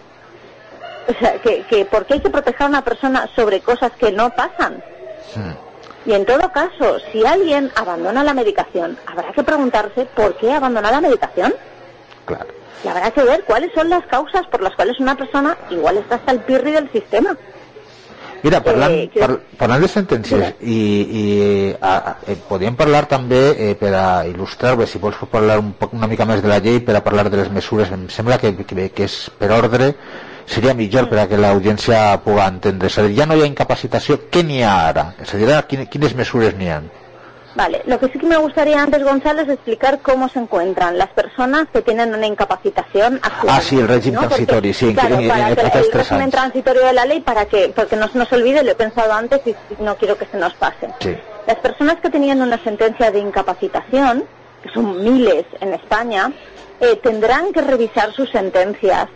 O 1.10 1.20
sea, 1.20 1.42
que, 1.42 1.64
que 1.64 1.86
¿por 1.86 2.06
qué 2.06 2.16
hay 2.16 2.20
que 2.20 2.30
proteger 2.30 2.64
a 2.64 2.70
una 2.70 2.84
persona 2.84 3.28
sobre 3.36 3.62
cosas 3.62 3.94
que 3.94 4.12
no 4.12 4.30
pasan? 4.30 4.84
Y 6.06 6.14
en 6.14 6.24
todo 6.24 6.52
caso, 6.52 7.00
si 7.12 7.26
alguien 7.26 7.72
abandona 7.76 8.24
la 8.24 8.36
medicación, 8.36 8.96
habrá 9.08 9.32
que 9.32 9.44
preguntarse 9.44 10.06
por 10.06 10.38
qué 10.38 10.54
abandona 10.54 10.92
la 10.92 11.02
medicación. 11.02 11.52
Claro. 12.28 12.52
Y 12.84 12.88
habrá 12.88 13.10
que 13.10 13.24
ver 13.24 13.44
cuáles 13.46 13.72
son 13.74 13.90
las 13.90 14.06
causas 14.06 14.46
por 14.52 14.62
las 14.62 14.76
cuales 14.76 15.00
una 15.00 15.16
persona 15.16 15.58
igual 15.72 15.98
está 15.98 16.16
hasta 16.16 16.32
el 16.32 16.42
pirri 16.42 16.72
del 16.72 16.92
sistema. 16.92 17.36
Mira, 18.44 18.60
parlant, 18.62 18.94
eh, 18.94 19.10
par, 19.18 19.32
parlant 19.58 19.82
de 19.82 19.88
sentències 19.90 20.60
i, 20.62 20.76
i 21.20 21.24
a, 21.82 21.94
a, 21.98 22.12
eh, 22.30 22.36
parlar 22.78 23.08
també 23.10 23.40
eh, 23.58 23.72
per 23.80 23.90
a 23.98 24.04
il·lustrar-ho, 24.30 24.86
si 24.86 25.02
vols 25.02 25.18
parlar 25.32 25.58
un 25.58 25.72
poc 25.80 25.96
una 25.98 26.06
mica 26.12 26.28
més 26.30 26.44
de 26.44 26.52
la 26.52 26.60
llei 26.62 26.78
per 26.86 26.96
a 27.00 27.02
parlar 27.02 27.32
de 27.32 27.42
les 27.42 27.50
mesures, 27.50 27.90
em 27.90 28.06
sembla 28.14 28.38
que, 28.38 28.54
que, 28.62 28.90
que 28.94 29.08
és 29.10 29.18
per 29.40 29.50
ordre 29.58 29.96
seria 30.46 30.78
millor 30.78 31.10
per 31.10 31.24
a 31.24 31.26
que 31.28 31.42
l'audiència 31.42 32.22
pugui 32.24 32.46
entendre. 32.46 32.92
És 32.92 33.00
a 33.02 33.08
dir, 33.08 33.18
ja 33.18 33.26
no 33.26 33.36
hi 33.36 33.42
ha 33.42 33.50
incapacitació, 33.50 34.22
què 34.30 34.46
n'hi 34.46 34.62
ha 34.62 34.78
ara? 34.94 35.10
És 35.26 35.34
a 35.34 35.42
dir, 35.42 35.58
quines 35.90 36.14
mesures 36.16 36.56
n'hi 36.62 36.70
ha? 36.72 36.82
Vale, 37.58 37.82
lo 37.88 38.00
que 38.00 38.08
sí 38.10 38.20
que 38.20 38.28
me 38.28 38.38
gustaría 38.38 38.80
antes, 38.84 39.04
Gonzalo, 39.04 39.42
es 39.42 39.50
explicar 39.50 40.00
cómo 40.04 40.30
se 40.30 40.38
encuentran 40.38 40.96
las 40.96 41.10
personas 41.10 41.66
que 41.74 41.82
tienen 41.82 42.14
una 42.14 42.28
incapacitación 42.28 43.16
actual. 43.16 43.56
Ah, 43.58 43.62
sí, 43.62 43.80
el 43.80 43.88
régimen 43.88 44.28
transitorio, 44.28 44.74
sí. 44.76 44.94
Claro, 44.94 45.18
para 45.28 45.56
que 45.56 45.80
el 45.80 45.92
régimen 45.92 46.30
transitorio 46.30 46.86
de 46.86 46.94
la 46.94 47.06
ley, 47.06 47.20
para 47.22 47.46
que, 47.46 47.74
porque 47.76 47.96
no 47.96 48.10
se 48.10 48.20
nos 48.20 48.32
olvide, 48.32 48.64
lo 48.64 48.74
he 48.74 48.76
pensado 48.76 49.12
antes 49.12 49.42
y 49.48 49.56
no 49.82 49.96
quiero 49.96 50.20
que 50.20 50.28
se 50.28 50.38
nos 50.38 50.54
pase. 50.54 50.90
Sí. 51.00 51.18
Las 51.48 51.58
personas 51.58 51.96
que 51.96 52.12
tenían 52.12 52.44
una 52.44 52.64
sentencia 52.64 53.10
de 53.10 53.18
incapacitación, 53.18 54.26
que 54.62 54.70
son 54.70 55.04
miles 55.04 55.46
en 55.60 55.74
España, 55.74 56.32
eh, 56.80 56.96
tendrán 57.02 57.54
que 57.54 57.62
revisar 57.62 58.14
sus 58.14 58.30
sentencias 58.30 59.08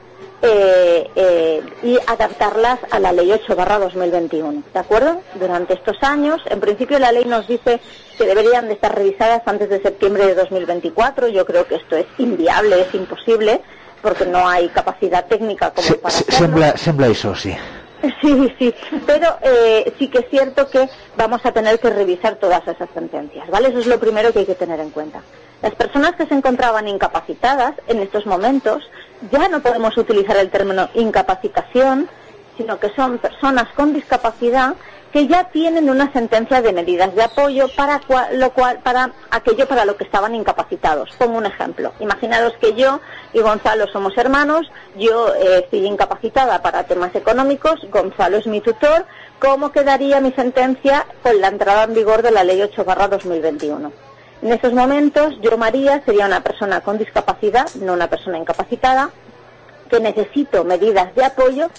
eh, 0.41 1.09
eh, 1.15 1.61
y 1.83 1.97
adaptarlas 2.07 2.79
a 2.89 2.99
la 2.99 3.11
ley 3.11 3.31
8 3.31 3.55
barra 3.55 3.77
2021. 3.79 4.63
¿De 4.73 4.79
acuerdo? 4.79 5.21
Durante 5.35 5.75
estos 5.75 6.01
años, 6.01 6.41
en 6.49 6.59
principio 6.59 6.97
la 6.99 7.11
ley 7.11 7.25
nos 7.25 7.47
dice 7.47 7.79
que 8.17 8.25
deberían 8.25 8.67
de 8.67 8.73
estar 8.73 8.95
revisadas 8.95 9.43
antes 9.45 9.69
de 9.69 9.81
septiembre 9.81 10.25
de 10.25 10.35
2024. 10.35 11.27
Yo 11.27 11.45
creo 11.45 11.67
que 11.67 11.75
esto 11.75 11.95
es 11.95 12.07
inviable, 12.17 12.81
es 12.81 12.93
imposible, 12.95 13.61
porque 14.01 14.25
no 14.25 14.47
hay 14.47 14.69
capacidad 14.69 15.25
técnica 15.25 15.71
como 15.71 15.87
para 15.97 16.15
hacerlo. 16.15 16.77
Sembla, 16.77 17.07
eso, 17.07 17.35
sí. 17.35 17.55
Sí, 18.19 18.51
sí, 18.57 18.73
pero 19.05 19.37
eh, 19.43 19.93
sí 19.99 20.07
que 20.07 20.19
es 20.19 20.29
cierto 20.31 20.67
que 20.71 20.89
vamos 21.15 21.45
a 21.45 21.51
tener 21.51 21.79
que 21.79 21.91
revisar 21.91 22.37
todas 22.37 22.67
esas 22.67 22.89
sentencias, 22.95 23.47
¿vale? 23.51 23.69
Eso 23.69 23.77
es 23.77 23.85
lo 23.85 23.99
primero 23.99 24.33
que 24.33 24.39
hay 24.39 24.45
que 24.45 24.55
tener 24.55 24.79
en 24.79 24.89
cuenta. 24.89 25.21
Las 25.61 25.75
personas 25.75 26.15
que 26.15 26.25
se 26.25 26.33
encontraban 26.33 26.87
incapacitadas 26.87 27.75
en 27.87 27.99
estos 27.99 28.25
momentos 28.25 28.89
ya 29.29 29.47
no 29.49 29.61
podemos 29.61 29.97
utilizar 29.97 30.37
el 30.37 30.49
término 30.49 30.89
incapacitación, 30.93 32.09
sino 32.57 32.79
que 32.79 32.89
son 32.95 33.17
personas 33.17 33.67
con 33.75 33.93
discapacidad 33.93 34.75
que 35.11 35.27
ya 35.27 35.45
tienen 35.45 35.89
una 35.89 36.11
sentencia 36.13 36.61
de 36.61 36.71
medidas 36.71 37.13
de 37.13 37.23
apoyo 37.23 37.67
para 37.75 37.99
lo 38.33 38.51
cual 38.51 38.79
para 38.79 39.11
aquello 39.29 39.67
para 39.67 39.85
lo 39.85 39.97
que 39.97 40.05
estaban 40.05 40.33
incapacitados. 40.33 41.09
Pongo 41.17 41.37
un 41.37 41.45
ejemplo. 41.45 41.93
Imaginaros 41.99 42.53
que 42.61 42.73
yo 42.73 43.01
y 43.33 43.41
Gonzalo 43.41 43.87
somos 43.87 44.17
hermanos, 44.17 44.71
yo 44.95 45.33
eh, 45.35 45.63
estoy 45.63 45.85
incapacitada 45.85 46.61
para 46.61 46.83
temas 46.83 47.13
económicos, 47.15 47.81
Gonzalo 47.91 48.37
es 48.37 48.47
mi 48.47 48.61
tutor, 48.61 49.05
¿cómo 49.39 49.71
quedaría 49.71 50.21
mi 50.21 50.31
sentencia 50.31 51.05
con 51.23 51.39
la 51.41 51.47
entrada 51.47 51.83
en 51.83 51.93
vigor 51.93 52.21
de 52.21 52.31
la 52.31 52.43
Ley 52.43 52.61
8/2021? 52.61 53.91
En 54.41 54.51
estos 54.51 54.73
momentos, 54.73 55.35
yo, 55.41 55.55
María, 55.57 56.01
sería 56.03 56.25
una 56.25 56.41
persona 56.41 56.81
con 56.81 56.97
discapacidad, 56.97 57.67
no 57.75 57.93
una 57.93 58.07
persona 58.07 58.39
incapacitada, 58.39 59.11
que 59.89 59.99
necesito 59.99 60.63
medidas 60.63 61.13
de 61.13 61.25
apoyo 61.25 61.69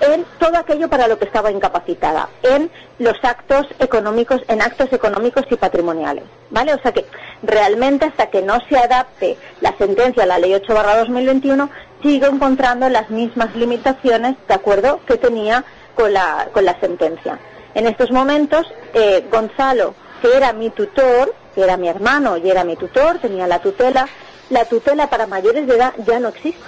en 0.00 0.24
todo 0.38 0.56
aquello 0.56 0.88
para 0.88 1.08
lo 1.08 1.18
que 1.18 1.24
estaba 1.24 1.50
incapacitada, 1.50 2.28
en 2.42 2.70
los 2.98 3.16
actos 3.22 3.66
económicos, 3.78 4.42
en 4.48 4.62
actos 4.62 4.92
económicos 4.92 5.44
y 5.50 5.56
patrimoniales, 5.56 6.24
¿vale? 6.50 6.74
O 6.74 6.78
sea 6.82 6.92
que 6.92 7.04
realmente 7.42 8.06
hasta 8.06 8.26
que 8.26 8.42
no 8.42 8.58
se 8.68 8.76
adapte 8.76 9.36
la 9.60 9.76
sentencia 9.76 10.22
a 10.22 10.26
la 10.26 10.38
Ley 10.38 10.54
8 10.54 10.72
2021, 10.72 11.70
sigo 12.02 12.26
encontrando 12.26 12.88
las 12.88 13.10
mismas 13.10 13.56
limitaciones, 13.56 14.36
¿de 14.46 14.54
acuerdo?, 14.54 15.00
que 15.06 15.16
tenía 15.16 15.64
con 15.94 16.12
la, 16.12 16.48
con 16.52 16.64
la 16.64 16.78
sentencia. 16.78 17.38
En 17.74 17.86
estos 17.86 18.10
momentos, 18.10 18.66
eh, 18.92 19.24
Gonzalo, 19.30 19.94
que 20.20 20.36
era 20.36 20.52
mi 20.52 20.70
tutor, 20.70 21.34
que 21.54 21.62
era 21.62 21.76
mi 21.76 21.88
hermano 21.88 22.36
y 22.36 22.50
era 22.50 22.64
mi 22.64 22.76
tutor, 22.76 23.18
tenía 23.18 23.46
la 23.46 23.60
tutela. 23.60 24.08
La 24.50 24.66
tutela 24.66 25.08
para 25.08 25.26
mayores 25.26 25.66
de 25.66 25.76
edad 25.76 25.94
ya 26.06 26.20
no 26.20 26.28
existe. 26.28 26.62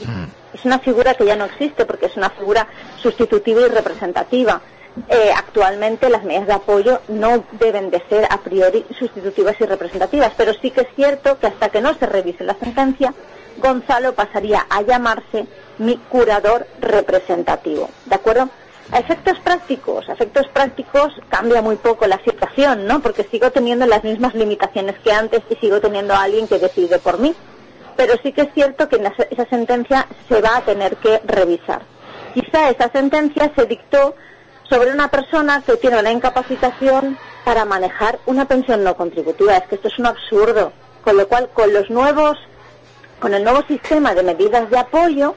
Mm. 0.00 0.24
Es 0.54 0.64
una 0.64 0.78
figura 0.78 1.14
que 1.14 1.24
ya 1.24 1.36
no 1.36 1.44
existe 1.44 1.84
porque 1.84 2.06
es 2.06 2.16
una 2.16 2.30
figura 2.30 2.66
sustitutiva 3.02 3.62
y 3.62 3.68
representativa. 3.68 4.60
Eh, 5.08 5.32
actualmente 5.36 6.08
las 6.08 6.22
medidas 6.22 6.46
de 6.46 6.52
apoyo 6.52 7.00
no 7.08 7.44
deben 7.58 7.90
de 7.90 8.00
ser 8.08 8.26
a 8.30 8.38
priori 8.38 8.86
sustitutivas 8.96 9.56
y 9.60 9.66
representativas, 9.66 10.32
pero 10.36 10.54
sí 10.54 10.70
que 10.70 10.82
es 10.82 10.88
cierto 10.94 11.38
que 11.40 11.48
hasta 11.48 11.68
que 11.70 11.80
no 11.80 11.94
se 11.94 12.06
revise 12.06 12.44
la 12.44 12.54
sentencia, 12.54 13.12
Gonzalo 13.56 14.14
pasaría 14.14 14.64
a 14.70 14.82
llamarse 14.82 15.46
mi 15.78 15.96
curador 15.96 16.68
representativo. 16.80 17.88
¿De 18.06 18.14
acuerdo? 18.14 18.48
A 18.92 18.98
efectos 18.98 19.38
prácticos, 19.40 20.08
a 20.08 20.12
efectos 20.12 20.46
prácticos 20.52 21.12
cambia 21.28 21.62
muy 21.62 21.76
poco 21.76 22.06
la 22.06 22.20
situación, 22.22 22.86
¿no? 22.86 23.00
Porque 23.00 23.24
sigo 23.24 23.50
teniendo 23.50 23.86
las 23.86 24.04
mismas 24.04 24.34
limitaciones 24.34 24.98
que 25.00 25.12
antes 25.12 25.42
y 25.50 25.56
sigo 25.56 25.80
teniendo 25.80 26.14
a 26.14 26.22
alguien 26.22 26.46
que 26.46 26.58
decide 26.58 26.98
por 26.98 27.18
mí. 27.18 27.34
Pero 27.96 28.14
sí 28.22 28.32
que 28.32 28.42
es 28.42 28.52
cierto 28.54 28.88
que 28.88 28.96
esa 29.30 29.46
sentencia 29.46 30.06
se 30.28 30.40
va 30.40 30.58
a 30.58 30.60
tener 30.62 30.96
que 30.96 31.20
revisar. 31.24 31.82
Quizá 32.34 32.68
esa 32.70 32.90
sentencia 32.90 33.52
se 33.56 33.66
dictó 33.66 34.14
sobre 34.68 34.92
una 34.92 35.08
persona 35.08 35.62
que 35.64 35.76
tiene 35.76 35.98
una 35.98 36.10
incapacitación 36.10 37.16
para 37.44 37.64
manejar 37.64 38.18
una 38.26 38.46
pensión 38.46 38.82
no 38.82 38.96
contributiva. 38.96 39.56
Es 39.56 39.68
que 39.68 39.76
esto 39.76 39.88
es 39.88 39.98
un 39.98 40.06
absurdo. 40.06 40.72
Con 41.02 41.16
lo 41.16 41.28
cual, 41.28 41.50
con 41.52 41.72
los 41.72 41.90
nuevos, 41.90 42.36
con 43.20 43.34
el 43.34 43.44
nuevo 43.44 43.62
sistema 43.68 44.14
de 44.14 44.22
medidas 44.22 44.68
de 44.70 44.78
apoyo, 44.78 45.34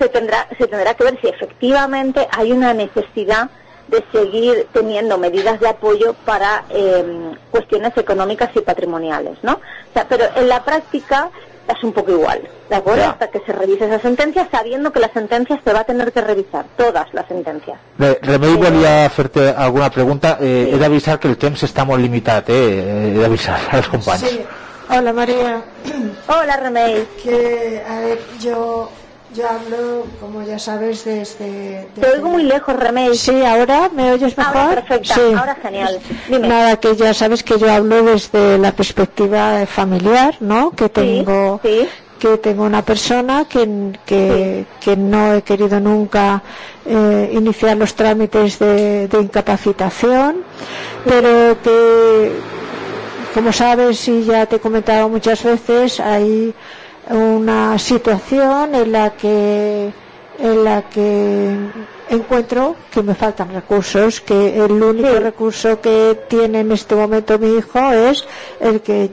se 0.00 0.08
tendrá, 0.08 0.48
se 0.56 0.66
tendrá 0.66 0.94
que 0.94 1.04
ver 1.04 1.18
si 1.20 1.28
efectivamente 1.28 2.26
hay 2.36 2.52
una 2.52 2.72
necesidad 2.72 3.50
de 3.88 4.02
seguir 4.12 4.66
teniendo 4.72 5.18
medidas 5.18 5.60
de 5.60 5.68
apoyo 5.68 6.14
para 6.24 6.64
em, 6.70 7.34
cuestiones 7.50 7.96
económicas 7.96 8.50
y 8.54 8.60
patrimoniales, 8.60 9.36
¿no? 9.42 9.54
O 9.54 9.92
sea, 9.92 10.06
pero 10.08 10.24
en 10.36 10.48
la 10.48 10.64
práctica 10.64 11.30
es 11.68 11.84
un 11.84 11.92
poco 11.92 12.12
igual, 12.12 12.40
¿de 12.68 12.76
acuerdo? 12.76 13.04
Hasta 13.04 13.30
que 13.30 13.40
se 13.40 13.52
revise 13.52 13.84
esa 13.86 14.00
sentencia, 14.00 14.48
sabiendo 14.50 14.92
que 14.92 15.00
la 15.00 15.12
sentencia 15.12 15.60
se 15.62 15.72
va 15.72 15.80
a 15.80 15.84
tener 15.84 16.12
que 16.12 16.20
revisar, 16.20 16.64
todas 16.76 17.12
las 17.12 17.26
sentencias. 17.28 17.78
Remei 17.98 18.56
volia 18.56 19.10
fer-te 19.10 19.50
alguna 19.50 19.90
pregunta. 19.90 20.38
Eh, 20.40 20.70
sí. 20.70 20.74
He 20.74 20.78
d'avisar 20.78 21.18
que 21.20 21.28
el 21.28 21.36
temps 21.36 21.62
està 21.66 21.84
molt 21.84 22.02
limitat, 22.02 22.48
eh? 22.48 23.12
He 23.12 23.18
d'avisar 23.20 23.58
als 23.76 23.90
companys. 23.92 24.24
Sí. 24.24 24.40
Hola, 24.90 25.12
María. 25.12 25.60
Hola, 26.26 26.56
Remei. 26.56 27.06
Que, 27.22 27.82
a 27.86 28.00
ver, 28.00 28.18
yo 28.40 28.90
yo 29.34 29.48
hablo, 29.48 30.06
como 30.20 30.42
ya 30.42 30.58
sabes, 30.58 31.04
desde... 31.04 31.86
Te 31.94 32.06
oigo 32.06 32.30
muy 32.30 32.42
lejos, 32.42 32.74
Remey. 32.76 33.14
Sí, 33.14 33.44
¿ahora 33.44 33.88
me 33.94 34.12
oyes 34.12 34.36
mejor? 34.36 34.56
Ahora 34.56 34.84
perfecta, 34.84 35.14
sí. 35.14 35.20
ahora 35.36 35.54
genial. 35.54 36.00
Dime. 36.28 36.48
Nada, 36.48 36.76
que 36.78 36.96
ya 36.96 37.14
sabes 37.14 37.42
que 37.42 37.58
yo 37.58 37.70
hablo 37.70 38.02
desde 38.02 38.58
la 38.58 38.72
perspectiva 38.72 39.66
familiar, 39.66 40.36
¿no? 40.40 40.70
Que 40.70 40.88
tengo... 40.88 41.60
Sí, 41.62 41.80
sí. 41.82 41.88
que 42.18 42.36
tengo 42.38 42.64
una 42.64 42.82
persona 42.82 43.46
que, 43.48 43.94
que, 44.04 44.96
no 44.96 45.34
he 45.34 45.42
querido 45.42 45.80
nunca 45.80 46.42
eh, 46.84 47.30
iniciar 47.32 47.76
los 47.76 47.94
trámites 47.94 48.58
de, 48.58 49.08
incapacitación, 49.12 50.44
pero 51.04 51.56
que, 51.62 52.32
como 53.32 53.52
sabes 53.52 54.06
y 54.08 54.24
ya 54.24 54.44
te 54.44 54.56
he 54.56 54.60
comentado 54.60 55.08
muchas 55.08 55.42
veces, 55.42 55.98
hay 55.98 56.54
una 57.10 57.78
situación 57.78 58.74
en 58.74 58.92
la 58.92 59.10
que 59.10 59.92
en 60.38 60.64
la 60.64 60.82
que 60.82 61.54
encuentro 62.08 62.74
que 62.90 63.02
me 63.02 63.14
faltan 63.14 63.52
recursos, 63.52 64.20
que 64.20 64.64
el 64.64 64.72
único 64.72 65.20
recurso 65.20 65.80
que 65.80 66.18
tiene 66.28 66.60
en 66.60 66.72
este 66.72 66.94
momento 66.94 67.38
mi 67.38 67.58
hijo 67.58 67.78
es 67.92 68.24
el 68.58 68.80
que 68.80 69.10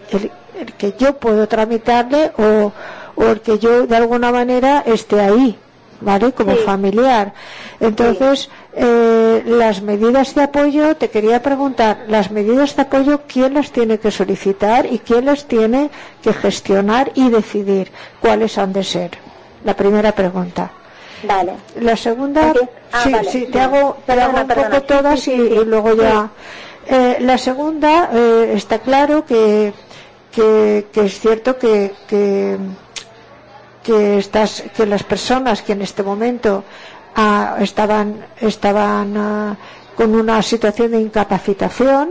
el 0.60 0.74
que 0.74 0.96
yo 0.98 1.14
puedo 1.18 1.48
tramitarle 1.48 2.32
o, 2.38 2.72
el 3.18 3.42
que 3.42 3.60
yo 3.60 3.88
de 3.88 3.96
alguna 3.96 4.32
manera 4.32 4.84
esté 4.86 5.20
ahí, 5.20 5.58
¿vale? 6.02 6.32
Como 6.32 6.56
familiar. 6.58 7.34
Entonces, 7.80 8.50
eh, 8.74 9.44
las 9.46 9.82
medidas 9.82 10.36
de 10.36 10.44
apoyo, 10.44 10.96
te 10.96 11.10
quería 11.10 11.42
preguntar, 11.42 12.06
las 12.08 12.32
medidas 12.32 12.76
de 12.76 12.84
apoyo, 12.84 13.22
¿quién 13.28 13.54
las 13.54 13.72
tiene 13.72 14.00
que 14.00 14.12
solicitar 14.12 14.86
y 14.86 15.00
quién 15.00 15.26
las 15.26 15.46
tiene 15.46 15.90
que 16.22 16.34
gestionar 16.34 17.12
y 17.16 17.30
decidir 17.30 17.92
cuáles 18.22 18.58
han 18.58 18.74
de 18.74 18.84
ser? 18.84 19.12
La 19.64 19.76
primera 19.76 20.12
pregunta. 20.12 20.72
Vale. 21.24 21.54
La 21.82 21.98
segunda, 21.98 22.54
ah, 22.92 23.04
sí, 23.04 23.14
sí, 23.32 23.48
te 23.52 23.60
hago, 23.60 23.98
te 24.06 24.14
hago 24.14 24.42
un 24.42 24.48
poco 24.48 24.82
todas 24.84 25.28
y, 25.28 25.36
luego 25.66 25.96
ya. 25.96 26.30
Eh, 26.86 27.18
la 27.20 27.38
segunda, 27.38 28.12
eh, 28.14 28.52
está 28.56 28.80
claro 28.80 29.26
que 29.26 29.74
que, 30.38 31.06
es 31.06 31.20
cierto 31.20 31.58
que, 31.58 31.94
que, 32.08 32.58
que, 33.88 34.18
estas, 34.18 34.64
que 34.76 34.86
las 34.86 35.04
personas 35.04 35.62
que 35.62 35.72
en 35.72 35.82
este 35.82 36.04
momento 36.04 36.66
ah, 37.16 37.56
estaban, 37.62 38.20
estaban 38.42 39.16
ah, 39.16 39.56
con 39.96 40.14
una 40.14 40.44
situación 40.44 40.92
de 40.92 41.00
incapacitación 41.00 42.10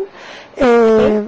eh, 0.56 1.22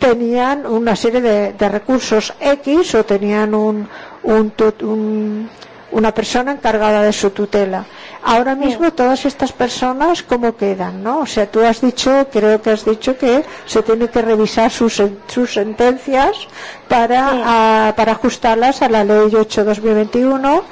tenían 0.00 0.66
una 0.66 0.96
serie 0.96 1.20
de, 1.20 1.68
recursos 1.68 2.34
X 2.40 2.96
o 2.96 3.04
tenían 3.04 3.54
un, 3.54 3.88
un, 4.24 5.48
una 5.94 6.12
persona 6.12 6.52
encargada 6.52 7.02
de 7.02 7.12
su 7.12 7.30
tutela. 7.30 7.86
Ahora 8.24 8.54
mismo 8.54 8.92
todas 8.92 9.24
estas 9.24 9.52
personas, 9.52 10.22
¿cómo 10.22 10.56
quedan? 10.56 11.02
¿no? 11.02 11.20
O 11.20 11.26
sea, 11.26 11.46
tú 11.46 11.60
has 11.60 11.80
dicho, 11.80 12.26
creo 12.32 12.60
que 12.60 12.70
has 12.70 12.84
dicho 12.84 13.16
que 13.16 13.44
se 13.64 13.82
tiene 13.82 14.08
que 14.08 14.20
revisar 14.20 14.70
sus, 14.70 15.00
sus 15.28 15.52
sentencias 15.52 16.48
para, 16.88 17.94
para 17.96 18.12
ajustarlas 18.12 18.82
a 18.82 18.88
la 18.88 19.04
ley 19.04 19.30
8-2021 19.30 20.62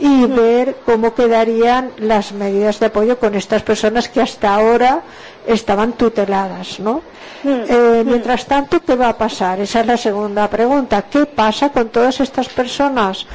y 0.00 0.26
ver 0.26 0.76
cómo 0.86 1.12
quedarían 1.12 1.90
las 1.98 2.30
medidas 2.32 2.78
de 2.78 2.86
apoyo 2.86 3.18
con 3.18 3.34
estas 3.34 3.62
personas 3.62 4.08
que 4.08 4.20
hasta 4.20 4.54
ahora 4.54 5.02
estaban 5.46 5.94
tuteladas, 5.94 6.78
¿no? 6.78 7.02
Eh, 7.44 8.02
mientras 8.04 8.46
tanto, 8.46 8.80
¿qué 8.80 8.96
va 8.96 9.10
a 9.10 9.18
pasar? 9.18 9.60
Esa 9.60 9.80
es 9.80 9.86
la 9.86 9.96
segunda 9.96 10.48
pregunta. 10.48 11.02
¿Qué 11.02 11.24
pasa 11.26 11.70
con 11.70 11.88
todas 11.88 12.20
estas 12.20 12.48
personas 12.48 13.26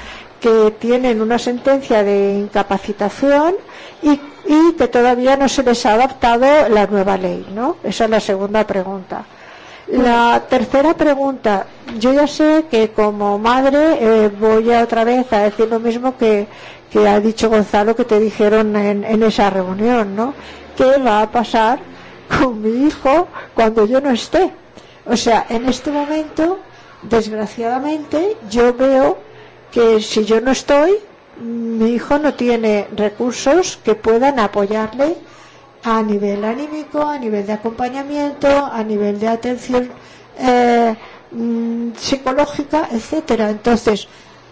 que 0.43 0.71
tienen 0.77 1.21
una 1.21 1.39
sentencia 1.39 2.03
de 2.03 2.33
incapacitación 2.33 3.55
y, 4.01 4.19
que 4.77 4.87
todavía 4.89 5.37
no 5.37 5.47
se 5.47 5.63
les 5.63 5.85
ha 5.85 5.93
adaptado 5.93 6.67
la 6.67 6.85
nueva 6.85 7.15
ley, 7.15 7.47
¿no? 7.55 7.77
Esa 7.81 8.03
es 8.03 8.09
la 8.09 8.19
segunda 8.19 8.67
pregunta. 8.67 9.23
La 9.87 10.43
tercera 10.49 10.95
pregunta, 10.95 11.65
yo 11.97 12.11
ya 12.11 12.27
sé 12.27 12.65
que 12.69 12.89
como 12.89 13.39
madre 13.39 13.97
eh, 14.01 14.29
voy 14.37 14.69
a 14.73 14.83
otra 14.83 15.05
vez 15.05 15.31
a 15.31 15.43
decir 15.43 15.69
lo 15.69 15.79
mismo 15.79 16.17
que, 16.17 16.47
que 16.91 17.07
ha 17.07 17.21
dicho 17.21 17.49
Gonzalo 17.49 17.95
que 17.95 18.03
te 18.03 18.19
dijeron 18.19 18.75
en, 18.75 19.05
en 19.05 19.23
esa 19.23 19.49
reunión, 19.49 20.13
¿no? 20.13 20.33
¿Qué 20.75 20.97
va 20.97 21.21
a 21.21 21.31
pasar 21.31 21.79
con 22.37 22.61
mi 22.61 22.87
hijo 22.87 23.29
cuando 23.53 23.85
yo 23.85 24.01
no 24.01 24.11
esté? 24.11 24.51
O 25.05 25.15
sea, 25.15 25.45
en 25.47 25.69
este 25.69 25.89
momento, 25.89 26.59
desgraciadamente, 27.03 28.35
yo 28.49 28.73
veo 28.73 29.32
que 29.73 29.99
si 30.01 30.23
yo 30.23 30.39
no 30.39 30.51
estoy, 30.51 30.91
mi 31.41 31.93
hijo 31.93 32.19
no 32.19 32.35
tiene 32.35 32.87
recursos 32.95 33.79
que 33.83 33.95
puedan 33.95 34.39
apoyarle 34.39 35.17
a 35.83 36.01
nivel 36.01 36.45
anímico, 36.45 37.01
a 37.01 37.17
nivel 37.17 37.45
de 37.45 37.53
acompañamiento, 37.53 38.47
a 38.47 38.83
nivel 38.83 39.19
de 39.19 39.27
atención 39.27 39.89
eh, 40.37 40.95
mm, 41.31 41.93
psicológica, 41.97 42.87
etcétera. 42.91 43.49
Entonces, 43.49 44.07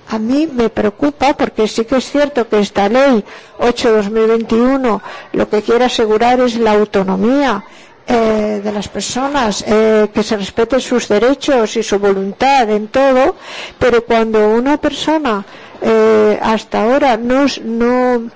a 0.09 0.17
mí 0.19 0.49
me 0.51 0.69
preocupa 0.69 1.33
porque 1.37 1.67
sí 1.67 1.85
que 1.85 1.97
es 1.97 2.11
cierto 2.11 2.49
que 2.49 2.59
esta 2.59 2.89
ley 2.89 3.23
8-2021 3.59 5.01
lo 5.33 5.49
que 5.49 5.61
quiere 5.61 5.85
asegurar 5.85 6.41
es 6.41 6.57
la 6.57 6.73
autonomía 6.73 7.63
eh, 8.13 8.59
de 8.61 8.71
las 8.73 8.89
personas, 8.89 9.63
eh, 9.65 10.09
que 10.13 10.21
se 10.21 10.35
respeten 10.35 10.81
sus 10.81 11.07
derechos 11.07 11.77
y 11.77 11.81
su 11.83 11.97
voluntad 11.97 12.69
en 12.69 12.89
todo, 12.89 13.37
pero 13.79 14.03
cuando 14.03 14.49
una 14.49 14.75
persona 14.75 15.45
eh, 15.81 16.37
hasta 16.41 16.83
ahora 16.83 17.15
no, 17.15 17.45
no, 17.63 18.29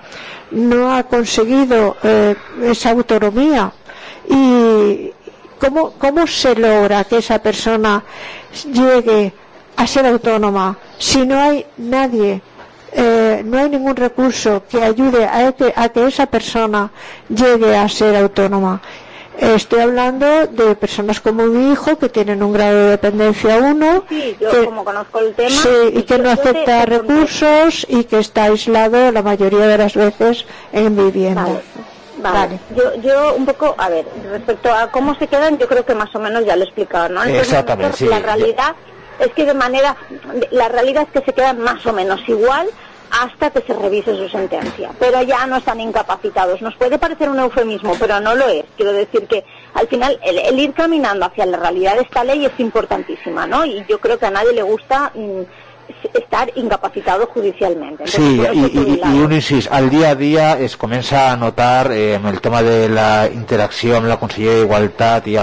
no 0.52 0.96
ha 0.96 1.02
conseguido 1.02 1.94
esa 2.62 2.90
autonomía 2.92 3.70
y 4.30 5.12
¿cómo, 5.60 5.92
cómo 5.98 6.26
se 6.26 6.54
logra 6.54 7.04
que 7.04 7.18
esa 7.18 7.38
persona 7.38 8.02
llegue 8.72 9.34
a 9.76 9.86
ser 9.86 10.06
autónoma 10.06 10.78
si 10.98 11.26
no 11.26 11.38
hay 11.38 11.66
nadie 11.76 12.40
no 13.44 13.58
hay 13.58 13.68
ningún 13.68 13.94
recurso 13.94 14.62
que 14.70 14.82
ayude 14.82 15.26
a 15.26 15.48
a 15.48 15.88
que, 15.90 16.06
esa 16.06 16.24
persona 16.24 16.90
llegue 17.28 17.76
a 17.76 17.86
ser 17.90 18.16
autónoma. 18.16 18.80
Estoy 19.38 19.80
hablando 19.80 20.46
de 20.46 20.74
personas 20.76 21.20
como 21.20 21.44
mi 21.44 21.72
hijo 21.72 21.98
que 21.98 22.08
tienen 22.08 22.42
un 22.42 22.52
grado 22.52 22.76
de 22.76 22.90
dependencia 22.90 23.58
1, 23.58 24.04
sí, 24.08 24.36
yo 24.40 24.64
como 24.64 24.84
conozco 24.84 25.18
el 25.18 25.34
tema, 25.34 25.54
y 25.92 26.02
que 26.02 26.18
no 26.18 26.30
acepta 26.30 26.86
recursos 26.86 27.86
y 27.88 28.04
que 28.04 28.18
está 28.18 28.44
aislado 28.44 29.12
la 29.12 29.22
mayoría 29.22 29.66
de 29.66 29.78
las 29.78 29.94
veces 29.94 30.46
en 30.72 30.96
vivienda. 30.96 31.60
Vale. 32.18 32.58
Yo, 32.74 32.94
yo 33.02 33.34
un 33.34 33.44
poco, 33.44 33.74
a 33.76 33.88
ver, 33.88 34.06
respecto 34.30 34.72
a 34.72 34.90
cómo 34.90 35.14
se 35.16 35.26
quedan, 35.26 35.58
yo 35.58 35.68
creo 35.68 35.84
que 35.84 35.94
más 35.94 36.14
o 36.14 36.18
menos 36.18 36.44
ya 36.44 36.56
lo 36.56 36.62
he 36.62 36.64
explicado, 36.64 37.10
¿no? 37.10 37.22
Exactamente, 37.24 38.06
La 38.06 38.20
realidad 38.20 38.74
es 39.18 39.32
que 39.32 39.44
de 39.44 39.54
manera, 39.54 39.96
la 40.50 40.68
realidad 40.68 41.04
es 41.04 41.20
que 41.20 41.26
se 41.26 41.34
quedan 41.34 41.60
más 41.60 41.84
o 41.86 41.92
menos 41.92 42.20
igual 42.26 42.68
hasta 43.10 43.50
que 43.50 43.60
se 43.60 43.72
revise 43.74 44.16
su 44.16 44.28
sentencia. 44.28 44.90
Pero 44.98 45.22
ya 45.22 45.46
no 45.46 45.56
están 45.56 45.80
incapacitados. 45.80 46.60
Nos 46.62 46.74
puede 46.76 46.98
parecer 46.98 47.28
un 47.28 47.38
eufemismo, 47.38 47.94
pero 47.98 48.20
no 48.20 48.34
lo 48.34 48.48
es. 48.48 48.64
Quiero 48.76 48.92
decir 48.92 49.26
que 49.26 49.44
al 49.74 49.88
final 49.88 50.18
el, 50.24 50.58
ir 50.58 50.72
caminando 50.72 51.26
hacia 51.26 51.46
la 51.46 51.58
realidad 51.58 51.96
de 51.96 52.02
esta 52.02 52.24
ley 52.24 52.44
es 52.44 52.58
importantísima, 52.58 53.46
¿no? 53.46 53.64
Y 53.64 53.84
yo 53.88 53.98
creo 53.98 54.18
que 54.18 54.26
a 54.26 54.30
nadie 54.30 54.52
le 54.52 54.62
gusta 54.62 55.12
mm, 55.14 55.42
estar 56.14 56.50
incapacitado 56.56 57.26
judicialmente. 57.26 58.06
sí, 58.06 58.40
y, 58.52 59.18
un 59.18 59.32
insis, 59.32 59.68
al 59.70 59.90
día 59.90 60.10
a 60.10 60.14
día 60.14 60.58
es 60.58 60.76
comienza 60.76 61.32
a 61.32 61.36
notar 61.36 61.92
eh, 61.92 62.14
el 62.14 62.40
tema 62.40 62.62
de 62.62 62.88
la 62.88 63.28
interacción 63.32 64.08
la 64.08 64.18
Conselleria 64.18 64.56
de 64.56 64.62
Igualdad 64.62 65.26
y 65.26 65.36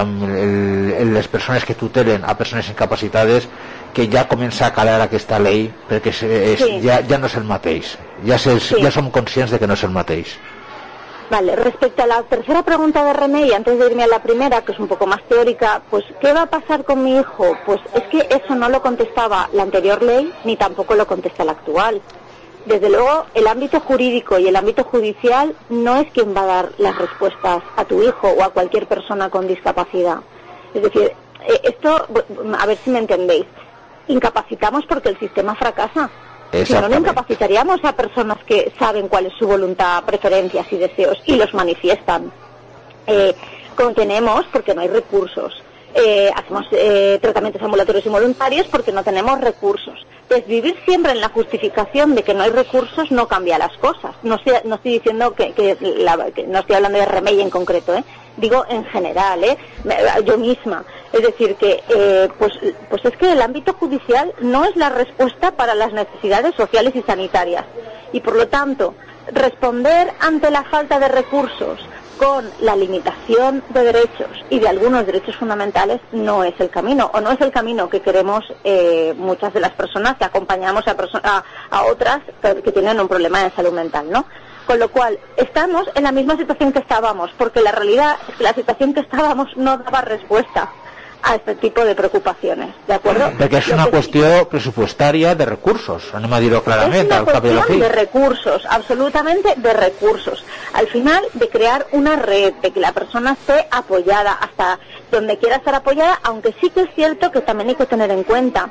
las 1.04 1.28
personas 1.28 1.64
que 1.64 1.74
tutelen 1.74 2.22
a 2.24 2.36
personas 2.36 2.68
incapacitadas 2.68 3.48
que 3.94 4.08
ya 4.08 4.26
comienza 4.28 4.66
a 4.66 4.74
calar 4.74 5.00
aquesta 5.00 5.38
ley 5.38 5.70
perquè 5.88 6.10
es, 6.10 6.58
sí. 6.60 6.80
ja, 6.82 7.00
ja 7.08 7.18
no 7.18 7.30
és 7.30 7.38
el 7.38 7.46
mateix 7.48 7.94
ja, 8.26 8.38
se, 8.38 8.58
sí. 8.60 8.82
ja 8.82 8.90
som 8.92 9.10
conscients 9.14 9.54
de 9.54 9.62
que 9.62 9.70
no 9.70 9.78
és 9.78 9.86
el 9.86 9.94
mateix 9.94 10.34
Vale, 11.30 11.56
respecto 11.56 12.02
a 12.02 12.06
la 12.06 12.22
tercera 12.22 12.62
pregunta 12.62 13.02
de 13.02 13.14
René, 13.14 13.46
y 13.46 13.52
antes 13.52 13.78
de 13.78 13.86
irme 13.86 14.04
a 14.04 14.06
la 14.06 14.22
primera, 14.22 14.62
que 14.62 14.72
es 14.72 14.78
un 14.78 14.88
poco 14.88 15.06
más 15.06 15.22
teórica, 15.24 15.80
pues 15.90 16.04
¿qué 16.20 16.34
va 16.34 16.42
a 16.42 16.46
pasar 16.46 16.84
con 16.84 17.02
mi 17.02 17.18
hijo? 17.18 17.56
Pues 17.64 17.80
es 17.94 18.02
que 18.04 18.28
eso 18.28 18.54
no 18.54 18.68
lo 18.68 18.82
contestaba 18.82 19.48
la 19.54 19.62
anterior 19.62 20.02
ley, 20.02 20.32
ni 20.44 20.56
tampoco 20.56 20.94
lo 20.94 21.06
contesta 21.06 21.44
la 21.44 21.52
actual. 21.52 22.02
Desde 22.66 22.90
luego, 22.90 23.24
el 23.34 23.46
ámbito 23.46 23.80
jurídico 23.80 24.38
y 24.38 24.48
el 24.48 24.56
ámbito 24.56 24.84
judicial 24.84 25.54
no 25.70 25.96
es 25.96 26.10
quien 26.12 26.36
va 26.36 26.42
a 26.42 26.46
dar 26.46 26.72
las 26.78 26.96
respuestas 26.96 27.62
a 27.76 27.84
tu 27.84 28.02
hijo 28.02 28.28
o 28.28 28.42
a 28.42 28.50
cualquier 28.50 28.86
persona 28.86 29.30
con 29.30 29.48
discapacidad. 29.48 30.18
Es 30.74 30.82
decir, 30.82 31.12
eh, 31.46 31.60
esto, 31.62 32.06
a 32.58 32.66
ver 32.66 32.78
si 32.84 32.90
me 32.90 32.98
entendéis, 32.98 33.46
incapacitamos 34.08 34.84
porque 34.86 35.10
el 35.10 35.18
sistema 35.18 35.54
fracasa. 35.54 36.10
Si 36.52 36.72
no, 36.72 36.88
no 36.88 36.98
incapacitaríamos 36.98 37.84
a 37.84 37.96
personas 37.96 38.38
que 38.44 38.72
saben 38.78 39.08
cuál 39.08 39.26
es 39.26 39.32
su 39.36 39.46
voluntad, 39.46 40.04
preferencias 40.04 40.72
y 40.72 40.76
deseos 40.76 41.20
y 41.26 41.34
los 41.34 41.52
manifiestan. 41.52 42.30
Eh, 43.08 43.34
contenemos 43.74 44.46
porque 44.52 44.72
no 44.72 44.82
hay 44.82 44.88
recursos. 44.88 45.52
Eh, 45.94 46.30
hacemos 46.34 46.66
eh, 46.72 47.18
tratamientos 47.20 47.62
ambulatorios 47.62 48.06
y 48.06 48.08
voluntarios 48.08 48.66
porque 48.68 48.92
no 48.92 49.02
tenemos 49.02 49.40
recursos. 49.40 50.06
Entonces, 50.24 50.48
vivir 50.48 50.74
siempre 50.86 51.12
en 51.12 51.20
la 51.20 51.28
justificación 51.28 52.14
de 52.14 52.22
que 52.22 52.32
no 52.32 52.44
hay 52.44 52.50
recursos 52.50 53.10
no 53.10 53.28
cambia 53.28 53.58
las 53.58 53.76
cosas. 53.76 54.14
No 54.22 54.36
estoy, 54.36 54.54
no 54.64 54.76
estoy 54.76 54.94
diciendo 54.94 55.34
que, 55.34 55.52
que, 55.52 55.76
la, 55.80 56.30
que 56.30 56.44
no 56.44 56.60
estoy 56.60 56.76
hablando 56.76 56.98
de 56.98 57.04
Remey 57.04 57.40
en 57.42 57.50
concreto, 57.50 57.94
¿eh? 57.94 58.02
digo 58.38 58.64
en 58.68 58.84
general, 58.86 59.44
¿eh? 59.44 59.58
yo 60.24 60.38
misma. 60.38 60.82
Es 61.12 61.22
decir, 61.22 61.56
que 61.56 61.82
eh, 61.88 62.28
pues, 62.38 62.52
pues 62.88 63.04
es 63.04 63.16
que 63.18 63.32
el 63.32 63.42
ámbito 63.42 63.74
judicial 63.74 64.32
no 64.40 64.64
es 64.64 64.74
la 64.76 64.88
respuesta 64.88 65.52
para 65.52 65.74
las 65.74 65.92
necesidades 65.92 66.54
sociales 66.54 66.96
y 66.96 67.02
sanitarias. 67.02 67.66
Y 68.12 68.20
por 68.20 68.34
lo 68.34 68.48
tanto, 68.48 68.94
responder 69.30 70.10
ante 70.20 70.50
la 70.50 70.64
falta 70.64 70.98
de 70.98 71.08
recursos 71.08 71.78
con 72.18 72.50
la 72.60 72.76
limitación 72.76 73.62
de 73.70 73.84
derechos 73.84 74.28
y 74.50 74.58
de 74.58 74.68
algunos 74.68 75.06
derechos 75.06 75.36
fundamentales 75.36 76.00
no 76.12 76.44
es 76.44 76.54
el 76.58 76.70
camino 76.70 77.10
o 77.12 77.20
no 77.20 77.30
es 77.30 77.40
el 77.40 77.50
camino 77.50 77.88
que 77.88 78.00
queremos 78.00 78.44
eh, 78.64 79.14
muchas 79.16 79.52
de 79.52 79.60
las 79.60 79.72
personas 79.72 80.16
que 80.16 80.24
acompañamos 80.24 80.86
a, 80.86 80.96
a, 81.22 81.44
a 81.70 81.82
otras 81.84 82.20
que, 82.40 82.72
tienen 82.72 83.00
un 83.00 83.08
problema 83.08 83.42
de 83.42 83.50
salud 83.50 83.72
mental, 83.72 84.10
¿no? 84.10 84.26
Con 84.66 84.78
lo 84.78 84.90
cual, 84.90 85.18
estamos 85.36 85.86
en 85.94 86.04
la 86.04 86.12
misma 86.12 86.36
situación 86.36 86.72
que 86.72 86.78
estábamos, 86.78 87.30
porque 87.36 87.60
la 87.60 87.72
realidad 87.72 88.16
es 88.28 88.36
que 88.36 88.42
la 88.42 88.54
situación 88.54 88.94
que 88.94 89.00
estábamos 89.00 89.54
no 89.56 89.76
daba 89.78 90.00
respuesta 90.00 90.70
a 91.24 91.36
este 91.36 91.54
tipo 91.54 91.84
de 91.84 91.94
preocupaciones, 91.94 92.74
¿de 92.86 92.94
acuerdo? 92.94 93.30
De 93.38 93.48
que 93.48 93.56
es 93.56 93.68
una 93.68 93.86
cuestión 93.86 94.46
presupuestaria 94.46 95.34
de 95.34 95.46
recursos, 95.46 96.12
no 96.12 96.28
me 96.28 96.38
dirlo 96.38 96.62
claramente. 96.62 97.14
Es 97.14 97.20
una 97.22 97.40
cuestión 97.40 97.80
de 97.80 97.88
recursos, 97.88 98.66
absolutamente 98.68 99.54
de 99.56 99.72
recursos. 99.72 100.44
Al 100.74 100.86
final, 100.88 101.24
de 101.32 101.48
crear 101.48 101.86
una 101.92 102.16
red, 102.16 102.52
de 102.54 102.70
que 102.70 102.80
la 102.80 102.92
persona 102.92 103.32
esté 103.32 103.66
apoyada 103.70 104.32
hasta 104.32 104.78
donde 105.10 105.38
quiera 105.38 105.56
estar 105.56 105.74
apoyada, 105.74 106.20
aunque 106.24 106.54
sí 106.60 106.68
que 106.68 106.82
es 106.82 106.94
cierto 106.94 107.32
que 107.32 107.40
también 107.40 107.70
hay 107.70 107.76
que 107.76 107.86
tener 107.86 108.10
en 108.10 108.22
cuenta 108.24 108.68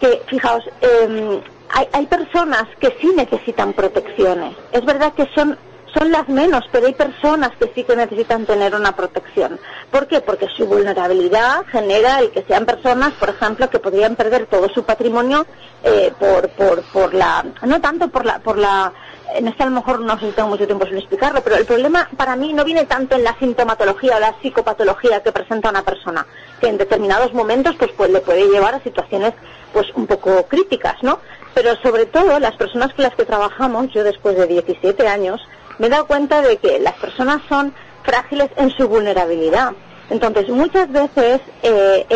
que, 0.00 0.22
fijaos, 0.28 0.62
eh, 0.80 1.40
hay, 1.70 1.88
hay 1.92 2.06
personas 2.06 2.64
que 2.78 2.96
sí 3.00 3.12
necesitan 3.16 3.72
protecciones. 3.72 4.54
Es 4.70 4.84
verdad 4.84 5.14
que 5.14 5.28
son 5.34 5.58
son 5.96 6.12
las 6.12 6.28
menos, 6.28 6.64
pero 6.70 6.86
hay 6.86 6.94
personas 6.94 7.52
que 7.58 7.72
sí 7.74 7.84
que 7.84 7.96
necesitan 7.96 8.44
tener 8.44 8.74
una 8.74 8.92
protección. 8.92 9.58
¿Por 9.90 10.06
qué? 10.06 10.20
Porque 10.20 10.46
su 10.56 10.66
vulnerabilidad 10.66 11.64
genera 11.66 12.18
el 12.18 12.30
que 12.30 12.42
sean 12.42 12.66
personas, 12.66 13.12
por 13.14 13.30
ejemplo, 13.30 13.70
que 13.70 13.78
podrían 13.78 14.16
perder 14.16 14.46
todo 14.46 14.68
su 14.68 14.84
patrimonio 14.84 15.46
eh, 15.84 16.12
por, 16.18 16.48
por, 16.50 16.82
por 16.92 17.14
la, 17.14 17.44
no 17.62 17.80
tanto 17.80 18.08
por 18.08 18.26
la, 18.26 18.40
por 18.40 18.58
la, 18.58 18.92
en 19.34 19.48
este 19.48 19.62
a 19.62 19.66
lo 19.66 19.72
mejor 19.72 20.00
no 20.00 20.18
sé 20.18 20.26
si 20.26 20.32
tengo 20.32 20.48
mucho 20.48 20.66
tiempo 20.66 20.86
sin 20.86 20.98
explicarlo, 20.98 21.40
pero 21.42 21.56
el 21.56 21.64
problema 21.64 22.08
para 22.16 22.36
mí 22.36 22.52
no 22.52 22.64
viene 22.64 22.84
tanto 22.84 23.16
en 23.16 23.24
la 23.24 23.38
sintomatología 23.38 24.16
o 24.16 24.20
la 24.20 24.34
psicopatología 24.42 25.22
que 25.22 25.32
presenta 25.32 25.70
una 25.70 25.82
persona, 25.82 26.26
que 26.60 26.68
en 26.68 26.78
determinados 26.78 27.32
momentos 27.32 27.74
pues, 27.76 27.90
pues 27.96 28.10
le 28.10 28.20
puede 28.20 28.48
llevar 28.48 28.74
a 28.74 28.80
situaciones 28.80 29.32
pues 29.72 29.86
un 29.94 30.06
poco 30.06 30.46
críticas, 30.46 31.02
¿no? 31.02 31.20
Pero 31.54 31.74
sobre 31.76 32.04
todo 32.04 32.38
las 32.38 32.56
personas 32.56 32.92
con 32.92 33.04
las 33.04 33.14
que 33.14 33.24
trabajamos, 33.24 33.90
yo 33.92 34.04
después 34.04 34.36
de 34.36 34.46
17 34.46 35.08
años, 35.08 35.40
me 35.78 35.86
he 35.86 35.90
dado 35.90 36.06
cuenta 36.06 36.42
de 36.42 36.56
que 36.58 36.78
las 36.78 36.94
personas 36.94 37.42
son 37.48 37.72
frágiles 38.02 38.50
en 38.56 38.70
su 38.70 38.88
vulnerabilidad. 38.88 39.72
Entonces, 40.08 40.48
muchas 40.48 40.90
veces, 40.90 41.40
eh, 41.62 42.06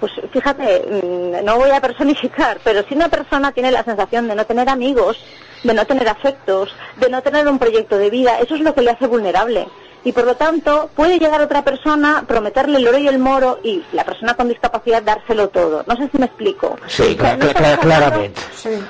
pues 0.00 0.12
fíjate, 0.32 0.80
mm, 0.80 1.44
no 1.44 1.58
voy 1.58 1.70
a 1.70 1.80
personificar, 1.80 2.58
pero 2.64 2.82
si 2.88 2.94
una 2.94 3.08
persona 3.08 3.52
tiene 3.52 3.70
la 3.70 3.84
sensación 3.84 4.28
de 4.28 4.34
no 4.34 4.46
tener 4.46 4.68
amigos, 4.70 5.22
de 5.62 5.74
no 5.74 5.86
tener 5.86 6.08
afectos, 6.08 6.74
de 6.96 7.10
no 7.10 7.22
tener 7.22 7.46
un 7.46 7.58
proyecto 7.58 7.98
de 7.98 8.08
vida, 8.08 8.38
eso 8.40 8.54
es 8.54 8.62
lo 8.62 8.74
que 8.74 8.82
le 8.82 8.92
hace 8.92 9.06
vulnerable 9.06 9.66
y 10.04 10.12
por 10.12 10.24
lo 10.24 10.36
tanto 10.36 10.90
puede 10.94 11.18
llegar 11.18 11.40
otra 11.40 11.64
persona, 11.64 12.24
prometerle 12.28 12.78
el 12.78 12.86
oro 12.86 12.98
y 12.98 13.08
el 13.08 13.18
moro 13.18 13.58
y 13.62 13.82
la 13.92 14.04
persona 14.04 14.34
con 14.34 14.48
discapacidad 14.48 15.02
dárselo 15.02 15.48
todo. 15.48 15.82
No 15.86 15.96
sé 15.96 16.08
si 16.12 16.18
me 16.18 16.26
explico. 16.26 16.76
Sí, 16.86 17.16
claramente. 17.16 18.40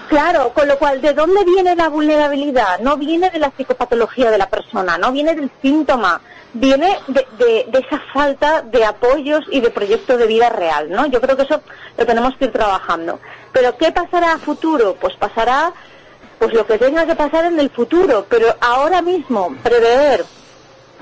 Claro, 0.09 0.53
con 0.53 0.67
lo 0.67 0.77
cual, 0.77 1.01
¿de 1.01 1.13
dónde 1.13 1.45
viene 1.45 1.77
la 1.77 1.89
vulnerabilidad? 1.89 2.81
No 2.81 2.97
viene 2.97 3.31
de 3.31 3.39
la 3.39 3.53
psicopatología 3.57 4.31
de 4.31 4.39
la 4.39 4.49
persona, 4.49 4.99
no 4.99 5.13
viene 5.13 5.35
del 5.35 5.51
síntoma, 5.63 6.21
viene 6.53 6.99
de, 7.07 7.27
de, 7.39 7.79
esa 7.79 8.01
falta 8.13 8.63
de 8.63 8.85
apoyos 8.85 9.45
y 9.51 9.61
de 9.61 9.71
proyecto 9.71 10.17
de 10.17 10.27
vida 10.27 10.49
real, 10.49 10.91
¿no? 10.91 11.07
Yo 11.07 11.21
creo 11.21 11.37
que 11.37 11.43
eso 11.43 11.61
lo 11.97 12.07
tenemos 12.07 12.37
que 12.37 12.47
ir 12.47 12.53
trabajando. 12.53 13.21
Pero 13.53 13.77
¿qué 13.77 13.93
pasará 13.93 14.33
a 14.33 14.39
futuro? 14.39 14.97
Pues 15.01 15.15
pasará 15.15 15.73
pues 16.39 16.53
lo 16.53 16.67
que 16.67 16.79
tenga 16.79 17.07
que 17.07 17.15
pasar 17.15 17.45
en 17.45 17.61
el 17.61 17.71
futuro, 17.71 18.27
pero 18.29 18.55
ahora 18.61 19.01
mismo 19.01 19.55
prever 19.63 20.25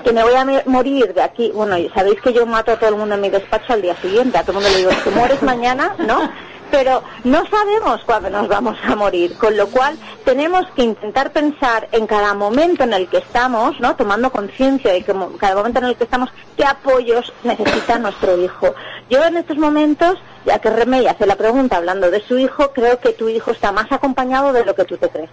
que 0.03 0.13
me 0.13 0.23
voy 0.23 0.33
a 0.33 0.63
morir 0.65 1.13
de 1.13 1.21
aquí. 1.21 1.51
Bueno, 1.53 1.75
sabéis 1.95 2.21
que 2.21 2.33
yo 2.33 2.45
mato 2.45 2.71
a 2.71 2.77
todo 2.77 2.89
el 2.89 2.95
mundo 2.95 3.15
en 3.15 3.21
mi 3.21 3.29
despacho 3.29 3.73
al 3.73 3.81
día 3.81 3.95
siguiente. 3.97 4.37
A 4.37 4.43
todo 4.43 4.57
el 4.57 4.63
mundo 4.63 4.69
le 4.69 4.77
digo, 4.77 4.91
que 5.03 5.09
mueres 5.11 5.41
mañana, 5.41 5.95
¿no? 5.99 6.29
Pero 6.69 7.03
no 7.23 7.43
sabemos 7.45 8.01
cuándo 8.03 8.31
nos 8.31 8.47
vamos 8.47 8.77
a 8.83 8.95
morir, 8.95 9.37
con 9.37 9.55
lo 9.55 9.67
cual 9.67 9.95
tenemos 10.25 10.65
que 10.75 10.83
intentar 10.83 11.31
pensar 11.31 11.87
en 11.91 12.07
cada 12.07 12.33
momento 12.33 12.83
en 12.83 12.93
el 12.93 13.07
que 13.07 13.17
estamos, 13.17 13.79
¿no? 13.79 13.95
Tomando 13.95 14.31
conciencia 14.31 14.91
de 14.91 15.03
que 15.03 15.13
cada 15.39 15.55
momento 15.55 15.79
en 15.79 15.85
el 15.85 15.95
que 15.95 16.05
estamos, 16.05 16.29
qué 16.57 16.65
apoyos 16.65 17.31
necesita 17.43 17.99
nuestro 17.99 18.41
hijo. 18.41 18.73
Yo 19.09 19.23
en 19.23 19.37
estos 19.37 19.57
momentos, 19.57 20.17
ya 20.45 20.59
que 20.59 20.71
Remey 20.71 21.05
hace 21.05 21.27
la 21.27 21.35
pregunta 21.35 21.77
hablando 21.77 22.09
de 22.09 22.21
su 22.21 22.39
hijo, 22.39 22.73
creo 22.73 22.99
que 22.99 23.13
tu 23.13 23.29
hijo 23.29 23.51
está 23.51 23.71
más 23.71 23.91
acompañado 23.91 24.51
de 24.51 24.65
lo 24.65 24.73
que 24.73 24.85
tú 24.85 24.97
te 24.97 25.09
crees 25.09 25.29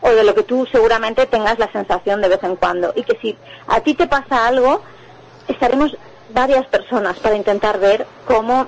o 0.00 0.10
de 0.10 0.24
lo 0.24 0.34
que 0.34 0.42
tú 0.42 0.66
seguramente 0.70 1.26
tengas 1.26 1.58
la 1.58 1.70
sensación 1.72 2.20
de 2.20 2.28
vez 2.28 2.42
en 2.42 2.56
cuando. 2.56 2.92
Y 2.96 3.02
que 3.02 3.18
si 3.20 3.36
a 3.66 3.80
ti 3.80 3.94
te 3.94 4.06
pasa 4.06 4.46
algo, 4.46 4.82
estaremos 5.48 5.96
varias 6.32 6.66
personas 6.66 7.18
para 7.18 7.36
intentar 7.36 7.78
ver 7.78 8.06
cómo 8.26 8.66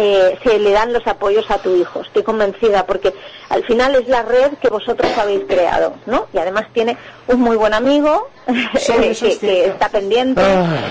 eh, 0.00 0.38
se 0.42 0.58
le 0.58 0.70
dan 0.72 0.92
los 0.92 1.06
apoyos 1.06 1.50
a 1.50 1.58
tu 1.58 1.74
hijo. 1.76 2.00
Estoy 2.00 2.22
convencida 2.22 2.86
porque 2.86 3.14
al 3.48 3.64
final 3.64 3.94
es 3.94 4.08
la 4.08 4.22
red 4.22 4.52
que 4.60 4.68
vosotros 4.68 5.10
habéis 5.16 5.44
creado, 5.46 5.94
¿no? 6.06 6.26
Y 6.32 6.38
además 6.38 6.66
tiene 6.72 6.96
un 7.28 7.40
muy 7.40 7.56
buen 7.56 7.74
amigo 7.74 8.28
eh, 8.46 9.16
que, 9.40 9.66
está 9.66 9.88
pendiente 9.88 10.42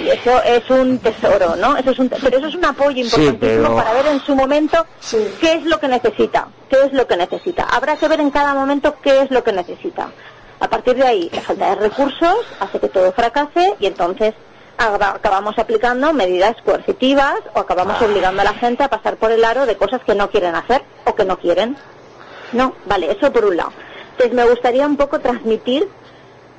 y 0.03 0.09
eso 0.09 0.41
es 0.43 0.69
un 0.69 0.99
tesoro, 0.99 1.55
¿no? 1.55 1.75
Eso 1.77 1.91
es 1.91 1.99
un 1.99 2.09
pero 2.09 2.37
eso 2.37 2.47
es 2.47 2.55
un 2.55 2.65
apoyo 2.65 3.03
importantísimo 3.03 3.75
para 3.75 3.93
ver 3.93 4.07
en 4.07 4.19
su 4.21 4.35
momento 4.35 4.85
qué 5.39 5.53
es 5.53 5.65
lo 5.65 5.79
que 5.79 5.87
necesita, 5.87 6.47
qué 6.69 6.77
es 6.85 6.93
lo 6.93 7.07
que 7.07 7.17
necesita. 7.17 7.63
Habrá 7.63 7.97
que 7.97 8.07
ver 8.07 8.21
en 8.21 8.31
cada 8.31 8.53
momento 8.53 8.95
qué 9.01 9.21
es 9.21 9.31
lo 9.31 9.43
que 9.43 9.51
necesita. 9.51 10.09
A 10.59 10.69
partir 10.69 10.95
de 10.95 11.03
ahí, 11.03 11.29
la 11.33 11.41
falta 11.41 11.69
de 11.71 11.75
recursos 11.75 12.37
hace 12.59 12.79
que 12.79 12.87
todo 12.87 13.11
fracase 13.11 13.73
y 13.79 13.85
entonces 13.85 14.33
acabamos 14.83 15.57
aplicando 15.57 16.13
medidas 16.13 16.55
coercitivas 16.63 17.35
o 17.53 17.59
acabamos 17.59 17.97
ah. 17.99 18.05
obligando 18.05 18.41
a 18.41 18.45
la 18.45 18.53
gente 18.53 18.83
a 18.83 18.89
pasar 18.89 19.17
por 19.17 19.31
el 19.31 19.43
aro 19.43 19.65
de 19.65 19.77
cosas 19.77 20.01
que 20.03 20.15
no 20.15 20.29
quieren 20.29 20.55
hacer 20.55 20.83
o 21.05 21.15
que 21.15 21.25
no 21.25 21.37
quieren. 21.37 21.77
No, 22.51 22.73
vale, 22.85 23.11
eso 23.11 23.31
por 23.31 23.45
un 23.45 23.57
lado. 23.57 23.71
Entonces 24.11 24.33
me 24.33 24.45
gustaría 24.45 24.85
un 24.85 24.97
poco 24.97 25.19
transmitir 25.19 25.87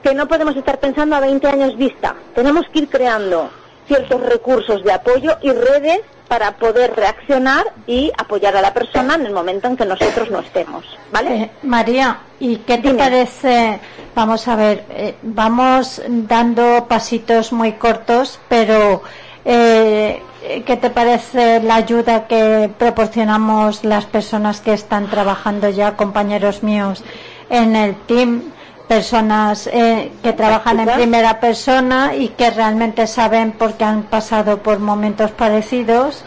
que 0.02 0.14
no 0.14 0.26
podemos 0.26 0.56
estar 0.56 0.78
pensando 0.80 1.16
a 1.16 1.20
20 1.20 1.46
años 1.46 1.76
vista. 1.76 2.14
Tenemos 2.34 2.66
que 2.72 2.80
ir 2.80 2.88
creando 2.88 3.50
ciertos 3.86 4.20
recursos 4.20 4.82
de 4.82 4.92
apoyo 4.92 5.36
y 5.40 5.52
redes 5.52 6.00
para 6.28 6.52
poder 6.56 6.94
reaccionar 6.96 7.66
y 7.86 8.10
apoyar 8.16 8.56
a 8.56 8.62
la 8.62 8.72
persona 8.72 9.14
en 9.14 9.26
el 9.26 9.32
momento 9.32 9.68
en 9.68 9.76
que 9.76 9.84
nosotros 9.84 10.30
no 10.30 10.40
estemos, 10.40 10.84
¿vale? 11.12 11.42
Eh, 11.42 11.50
María, 11.62 12.18
¿y 12.40 12.56
qué 12.56 12.78
te 12.78 12.94
parece? 12.94 13.78
Vamos 14.14 14.48
a 14.48 14.56
ver, 14.56 14.84
eh, 14.90 15.14
vamos 15.22 16.02
dando 16.06 16.86
pasitos 16.88 17.52
muy 17.52 17.72
cortos, 17.72 18.40
pero 18.48 19.02
eh, 19.44 20.22
¿qué 20.64 20.76
te 20.76 20.90
parece 20.90 21.60
la 21.60 21.76
ayuda 21.76 22.26
que 22.26 22.70
proporcionamos 22.78 23.84
las 23.84 24.06
personas 24.06 24.60
que 24.60 24.72
están 24.72 25.08
trabajando 25.08 25.68
ya, 25.70 25.96
compañeros 25.96 26.62
míos, 26.62 27.04
en 27.50 27.76
el 27.76 27.96
team? 28.06 28.53
Personas 28.88 29.66
eh, 29.66 30.12
que 30.22 30.32
trabajan 30.32 30.80
en 30.80 30.94
primera 30.94 31.40
persona 31.40 32.14
y 32.14 32.28
que 32.28 32.50
realmente 32.50 33.06
saben 33.06 33.52
porque 33.52 33.84
han 33.84 34.04
pasado 34.04 34.58
por 34.58 34.78
momentos 34.78 35.30
parecidos 35.30 36.22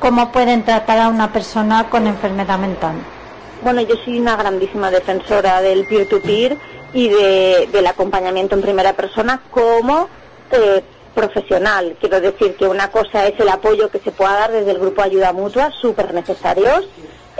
cómo 0.00 0.32
pueden 0.32 0.64
tratar 0.64 0.98
a 0.98 1.08
una 1.08 1.32
persona 1.32 1.88
con 1.88 2.06
enfermedad 2.06 2.58
mental. 2.58 2.94
Bueno, 3.62 3.82
yo 3.82 3.94
soy 4.04 4.18
una 4.18 4.36
grandísima 4.36 4.90
defensora 4.90 5.60
del 5.60 5.84
peer-to-peer 5.86 6.56
y 6.92 7.08
del 7.08 7.86
acompañamiento 7.86 8.56
en 8.56 8.62
primera 8.62 8.94
persona 8.94 9.42
como 9.50 10.08
eh, 10.50 10.82
profesional. 11.14 11.96
Quiero 12.00 12.20
decir 12.20 12.56
que 12.56 12.66
una 12.66 12.90
cosa 12.90 13.26
es 13.26 13.38
el 13.38 13.48
apoyo 13.48 13.90
que 13.90 13.98
se 13.98 14.10
pueda 14.10 14.32
dar 14.32 14.52
desde 14.52 14.70
el 14.72 14.78
grupo 14.78 15.02
de 15.02 15.08
ayuda 15.08 15.32
mutua, 15.32 15.70
súper 15.70 16.14
necesarios, 16.14 16.88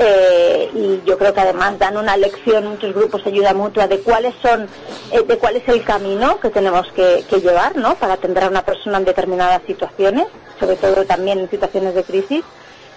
eh, 0.02 0.70
y 0.74 1.02
yo 1.06 1.18
creo 1.18 1.34
que 1.34 1.40
además 1.40 1.78
dan 1.78 1.98
una 1.98 2.16
lección 2.16 2.66
muchos 2.66 2.94
grupos 2.94 3.22
de 3.22 3.30
ayuda 3.32 3.52
mutua 3.52 3.86
de 3.86 4.00
cuáles 4.00 4.34
son 4.40 4.66
eh, 5.12 5.22
de 5.22 5.36
cuál 5.36 5.56
es 5.56 5.68
el 5.68 5.84
camino 5.84 6.40
que 6.40 6.48
tenemos 6.48 6.90
que, 6.92 7.22
llevar 7.38 7.76
no 7.76 7.96
para 7.96 8.14
atender 8.14 8.44
a 8.44 8.48
una 8.48 8.64
persona 8.64 8.96
en 8.96 9.04
determinadas 9.04 9.60
situaciones 9.66 10.26
sobre 10.58 10.76
todo 10.76 11.04
también 11.04 11.38
en 11.38 11.50
situaciones 11.50 11.94
de 11.94 12.02
crisis. 12.04 12.44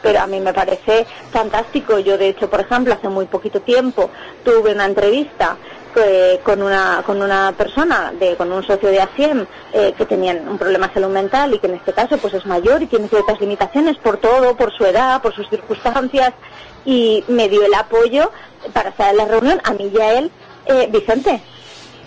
Pero 0.02 0.20
a 0.20 0.28
mí 0.28 0.42
me 0.42 0.54
parece 0.54 1.06
fantástico. 1.32 1.98
Yo 2.00 2.18
de 2.18 2.30
hecho 2.30 2.50
por 2.50 2.62
ejemplo 2.62 2.94
hace 2.94 3.10
muy 3.10 3.26
poquito 3.26 3.62
tiempo 3.62 4.10
tuve 4.46 4.72
una 4.74 4.86
entrevista 4.86 5.58
eh, 5.96 6.40
con 6.44 6.62
una 6.62 7.04
con 7.06 7.22
una 7.22 7.54
persona 7.58 8.12
de 8.20 8.36
con 8.36 8.52
un 8.52 8.64
socio 8.66 8.90
de 8.90 9.02
ASIEM 9.02 9.46
eh, 9.74 9.94
que 9.98 10.06
tenían 10.06 10.48
un 10.48 10.58
problema 10.58 10.88
de 10.88 10.94
salud 10.96 11.10
mental 11.10 11.54
y 11.54 11.60
que 11.60 11.68
en 11.68 11.76
este 11.76 11.94
caso 11.94 12.18
pues 12.18 12.34
es 12.34 12.46
mayor 12.46 12.82
y 12.82 12.88
tiene 12.88 13.08
ciertas 13.08 13.40
limitaciones 13.40 13.98
por 13.98 14.18
todo 14.18 14.56
por 14.56 14.72
su 14.76 14.86
edad 14.86 15.22
por 15.22 15.34
sus 15.34 15.50
circunstancias 15.50 16.34
y 16.86 17.24
me 17.28 17.50
dio 17.50 17.64
el 17.66 17.74
apoyo 17.74 18.32
para 18.74 18.90
estar 18.90 19.12
en 19.12 19.18
la 19.18 19.26
reunión 19.26 19.62
a 19.64 19.72
mí 19.74 19.92
y 19.94 20.00
a 20.00 20.14
él 20.20 20.32
eh, 20.66 20.90
Vicente 20.92 21.42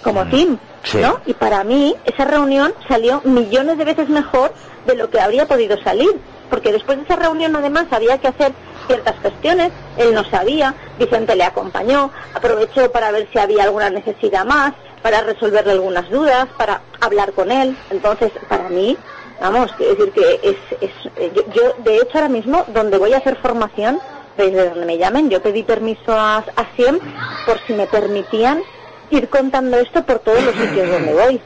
como 0.03 0.25
Mm, 0.25 0.31
team 0.31 0.59
sí. 0.85 0.99
¿no? 0.99 1.20
y 1.27 1.35
para 1.35 1.64
mí 1.64 1.94
esa 2.05 2.25
reunión 2.25 2.73
salió 2.88 3.21
millones 3.25 3.79
de 3.79 3.85
veces 3.85 4.08
mejor 4.08 4.52
de 4.87 4.94
lo 4.94 5.10
que 5.10 5.21
habría 5.21 5.46
podido 5.46 5.77
salir 5.83 6.10
porque 6.51 6.73
después 6.73 6.99
de 6.99 7.05
esa 7.05 7.17
reunión 7.17 7.55
además 7.57 7.87
había 7.90 8.19
que 8.19 8.29
hacer 8.29 8.53
ciertas 8.87 9.19
gestiones, 9.21 9.73
él 9.97 10.15
no 10.15 10.25
sabía, 10.25 10.75
Vicente 10.99 11.35
le 11.37 11.44
acompañó, 11.44 12.11
aprovechó 12.35 12.90
para 12.92 13.11
ver 13.11 13.29
si 13.33 13.38
había 13.38 13.65
alguna 13.65 13.90
necesidad 13.90 14.44
más, 14.44 14.73
para 15.03 15.21
resolverle 15.23 15.73
algunas 15.73 16.09
dudas, 16.11 16.47
para 16.57 16.83
hablar 17.01 17.33
con 17.33 17.51
él, 17.51 17.77
entonces 17.90 18.33
para 18.49 18.69
mí, 18.69 18.97
vamos, 19.40 19.73
quiero 19.77 19.94
decir 19.94 20.13
que 20.13 20.40
es, 20.42 20.57
es 20.81 20.90
eh, 21.17 21.33
yo, 21.35 21.42
yo, 21.53 21.75
de 21.85 21.97
hecho 21.97 22.11
ahora 22.15 22.29
mismo 22.29 22.65
donde 22.69 22.99
voy 22.99 23.13
a 23.13 23.19
hacer 23.19 23.37
formación, 23.37 24.01
desde 24.37 24.69
donde 24.69 24.87
me 24.87 24.99
llamen, 24.99 25.31
yo 25.31 25.40
pedí 25.42 25.63
permiso 25.63 26.13
a, 26.13 26.38
a 26.38 26.77
SIEM 26.77 26.99
por 27.47 27.59
si 27.67 27.73
me 27.73 27.87
permitían 27.87 28.63
ir 29.11 29.29
contando 29.29 29.79
esto 29.79 30.05
por 30.05 30.19
todos 30.19 30.42
los 30.42 30.55
sitios 30.55 30.90
donde 30.90 31.15
voy. 31.15 31.40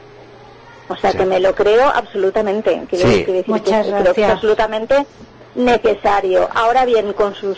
O 0.91 0.95
sea 0.97 1.13
que 1.13 1.25
me 1.25 1.39
lo 1.39 1.53
creo 1.55 1.87
absolutamente. 1.87 2.83
Quiero, 2.89 3.09
Sí. 3.09 3.17
decir 3.23 3.43
que 3.45 3.51
Muchas 3.51 3.85
creo 3.87 3.95
que 3.95 3.97
es 3.99 4.03
gracias. 4.03 4.31
absolutamente 4.31 5.05
necesario. 5.55 6.49
Ahora 6.53 6.85
bien, 6.85 7.13
con 7.13 7.35
sus 7.35 7.57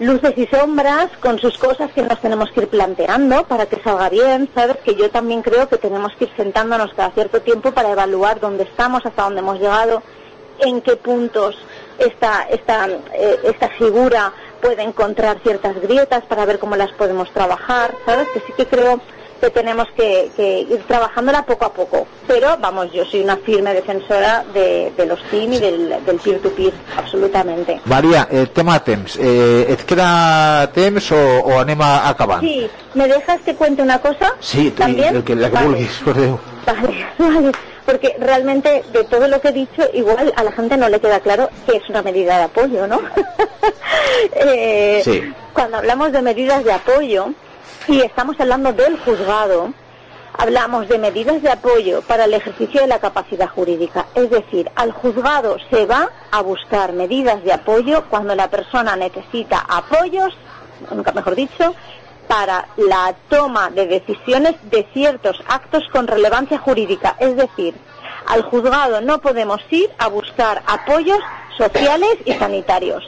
luces 0.00 0.32
y 0.36 0.46
sombras, 0.46 1.08
con 1.20 1.38
sus 1.38 1.56
cosas 1.58 1.90
que 1.92 2.02
nos 2.02 2.20
tenemos 2.20 2.50
que 2.50 2.62
ir 2.62 2.68
planteando 2.68 3.44
para 3.44 3.66
que 3.66 3.80
salga 3.82 4.08
bien, 4.08 4.48
¿sabes? 4.54 4.78
Que 4.84 4.94
yo 4.96 5.10
también 5.10 5.42
creo 5.42 5.68
que 5.68 5.78
tenemos 5.78 6.12
que 6.16 6.24
ir 6.24 6.30
sentándonos 6.36 6.92
cada 6.94 7.10
cierto 7.12 7.40
tiempo 7.42 7.70
para 7.72 7.90
evaluar 7.90 8.40
dónde 8.40 8.64
estamos, 8.64 9.06
hasta 9.06 9.22
dónde 9.22 9.40
hemos 9.40 9.60
llegado, 9.60 10.02
en 10.58 10.80
qué 10.82 10.96
puntos 10.96 11.56
esta, 11.98 12.42
esta, 12.50 12.88
eh, 13.14 13.38
esta 13.44 13.68
figura 13.68 14.32
puede 14.60 14.82
encontrar 14.82 15.38
ciertas 15.44 15.80
grietas 15.80 16.24
para 16.24 16.44
ver 16.44 16.58
cómo 16.58 16.74
las 16.74 16.90
podemos 16.92 17.30
trabajar, 17.30 17.94
¿sabes? 18.04 18.26
Que 18.34 18.40
sí 18.40 18.52
que 18.56 18.66
creo 18.66 19.00
que 19.44 19.50
tenemos 19.50 19.86
que, 19.94 20.30
que 20.36 20.60
ir 20.60 20.82
trabajándola 20.88 21.44
poco 21.44 21.66
a 21.66 21.72
poco. 21.72 22.06
Pero, 22.26 22.56
vamos, 22.58 22.90
yo 22.92 23.04
soy 23.04 23.20
una 23.20 23.36
firme 23.36 23.74
defensora 23.74 24.42
de, 24.54 24.90
de 24.96 25.04
los 25.06 25.22
team 25.30 25.52
y 25.52 25.58
del, 25.58 25.88
del 26.06 26.16
peer-to-peer, 26.18 26.72
absolutamente. 26.96 27.78
Maria, 27.84 28.26
eh, 28.30 28.46
tema 28.46 28.82
temps. 28.82 29.18
Eh, 29.20 29.66
et 29.68 29.84
queda 29.84 30.70
temps 30.72 31.12
o, 31.12 31.20
o 31.44 31.58
anem 31.60 31.80
a 31.82 32.08
acabant? 32.08 32.40
Sí, 32.40 32.66
¿me 32.94 33.06
dejas 33.06 33.40
que 33.42 33.54
cuente 33.54 33.82
una 33.82 33.98
cosa? 34.00 34.32
Sí, 34.40 34.70
¿También? 34.70 35.16
el 35.16 35.24
que, 35.24 35.34
la 35.34 35.48
que 35.50 35.54
Vale. 35.56 35.66
vulguis. 35.66 36.00
Vale, 36.66 37.06
vale. 37.18 37.52
Porque 37.84 38.16
realmente 38.18 38.82
de 38.94 39.04
todo 39.04 39.28
lo 39.28 39.38
que 39.42 39.48
he 39.48 39.52
dicho, 39.52 39.82
igual 39.92 40.32
a 40.34 40.42
la 40.42 40.52
gente 40.52 40.78
no 40.78 40.88
le 40.88 40.98
queda 41.00 41.20
claro 41.20 41.50
que 41.66 41.76
es 41.76 41.82
una 41.90 42.00
medida 42.00 42.38
de 42.38 42.44
apoyo, 42.44 42.86
¿no? 42.86 42.98
Eh, 44.32 45.02
Sí. 45.04 45.22
Cuando 45.52 45.76
hablamos 45.78 46.12
de 46.12 46.22
medidas 46.22 46.64
de 46.64 46.72
apoyo 46.72 47.28
y 47.88 48.00
estamos 48.00 48.38
hablando 48.40 48.72
del 48.72 48.98
juzgado, 48.98 49.72
hablamos 50.38 50.88
de 50.88 50.98
medidas 50.98 51.42
de 51.42 51.50
apoyo 51.50 52.02
para 52.02 52.24
el 52.24 52.34
ejercicio 52.34 52.80
de 52.80 52.86
la 52.86 52.98
capacidad 52.98 53.48
jurídica. 53.48 54.06
Es 54.14 54.30
decir, 54.30 54.70
al 54.74 54.92
juzgado 54.92 55.56
se 55.70 55.86
va 55.86 56.10
a 56.30 56.40
buscar 56.42 56.92
medidas 56.92 57.42
de 57.44 57.52
apoyo 57.52 58.04
cuando 58.08 58.34
la 58.34 58.48
persona 58.48 58.96
necesita 58.96 59.64
apoyos, 59.68 60.34
nunca 60.90 61.12
mejor 61.12 61.34
dicho, 61.34 61.74
para 62.26 62.68
la 62.76 63.14
toma 63.28 63.70
de 63.70 63.86
decisiones 63.86 64.54
de 64.70 64.86
ciertos 64.92 65.42
actos 65.46 65.84
con 65.92 66.06
relevancia 66.06 66.58
jurídica. 66.58 67.16
Es 67.18 67.36
decir, 67.36 67.74
al 68.26 68.42
juzgado 68.42 69.02
no 69.02 69.20
podemos 69.20 69.60
ir 69.70 69.90
a 69.98 70.08
buscar 70.08 70.62
apoyos 70.66 71.20
sociales 71.58 72.16
y 72.24 72.32
sanitarios. 72.32 73.04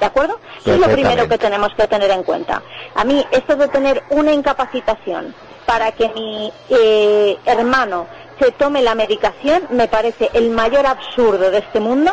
¿De 0.00 0.06
acuerdo? 0.06 0.38
Eso 0.60 0.74
es 0.74 0.80
lo 0.80 0.88
primero 0.88 1.28
que 1.28 1.38
tenemos 1.38 1.74
que 1.74 1.86
tener 1.88 2.10
en 2.10 2.22
cuenta. 2.22 2.62
A 2.94 3.04
mí, 3.04 3.24
esto 3.30 3.56
de 3.56 3.68
tener 3.68 4.02
una 4.10 4.32
incapacitación 4.32 5.34
para 5.66 5.92
que 5.92 6.08
mi 6.10 6.52
eh, 6.70 7.36
hermano 7.44 8.06
se 8.38 8.52
tome 8.52 8.82
la 8.82 8.94
medicación 8.94 9.64
me 9.70 9.88
parece 9.88 10.30
el 10.32 10.50
mayor 10.50 10.86
absurdo 10.86 11.50
de 11.50 11.58
este 11.58 11.80
mundo 11.80 12.12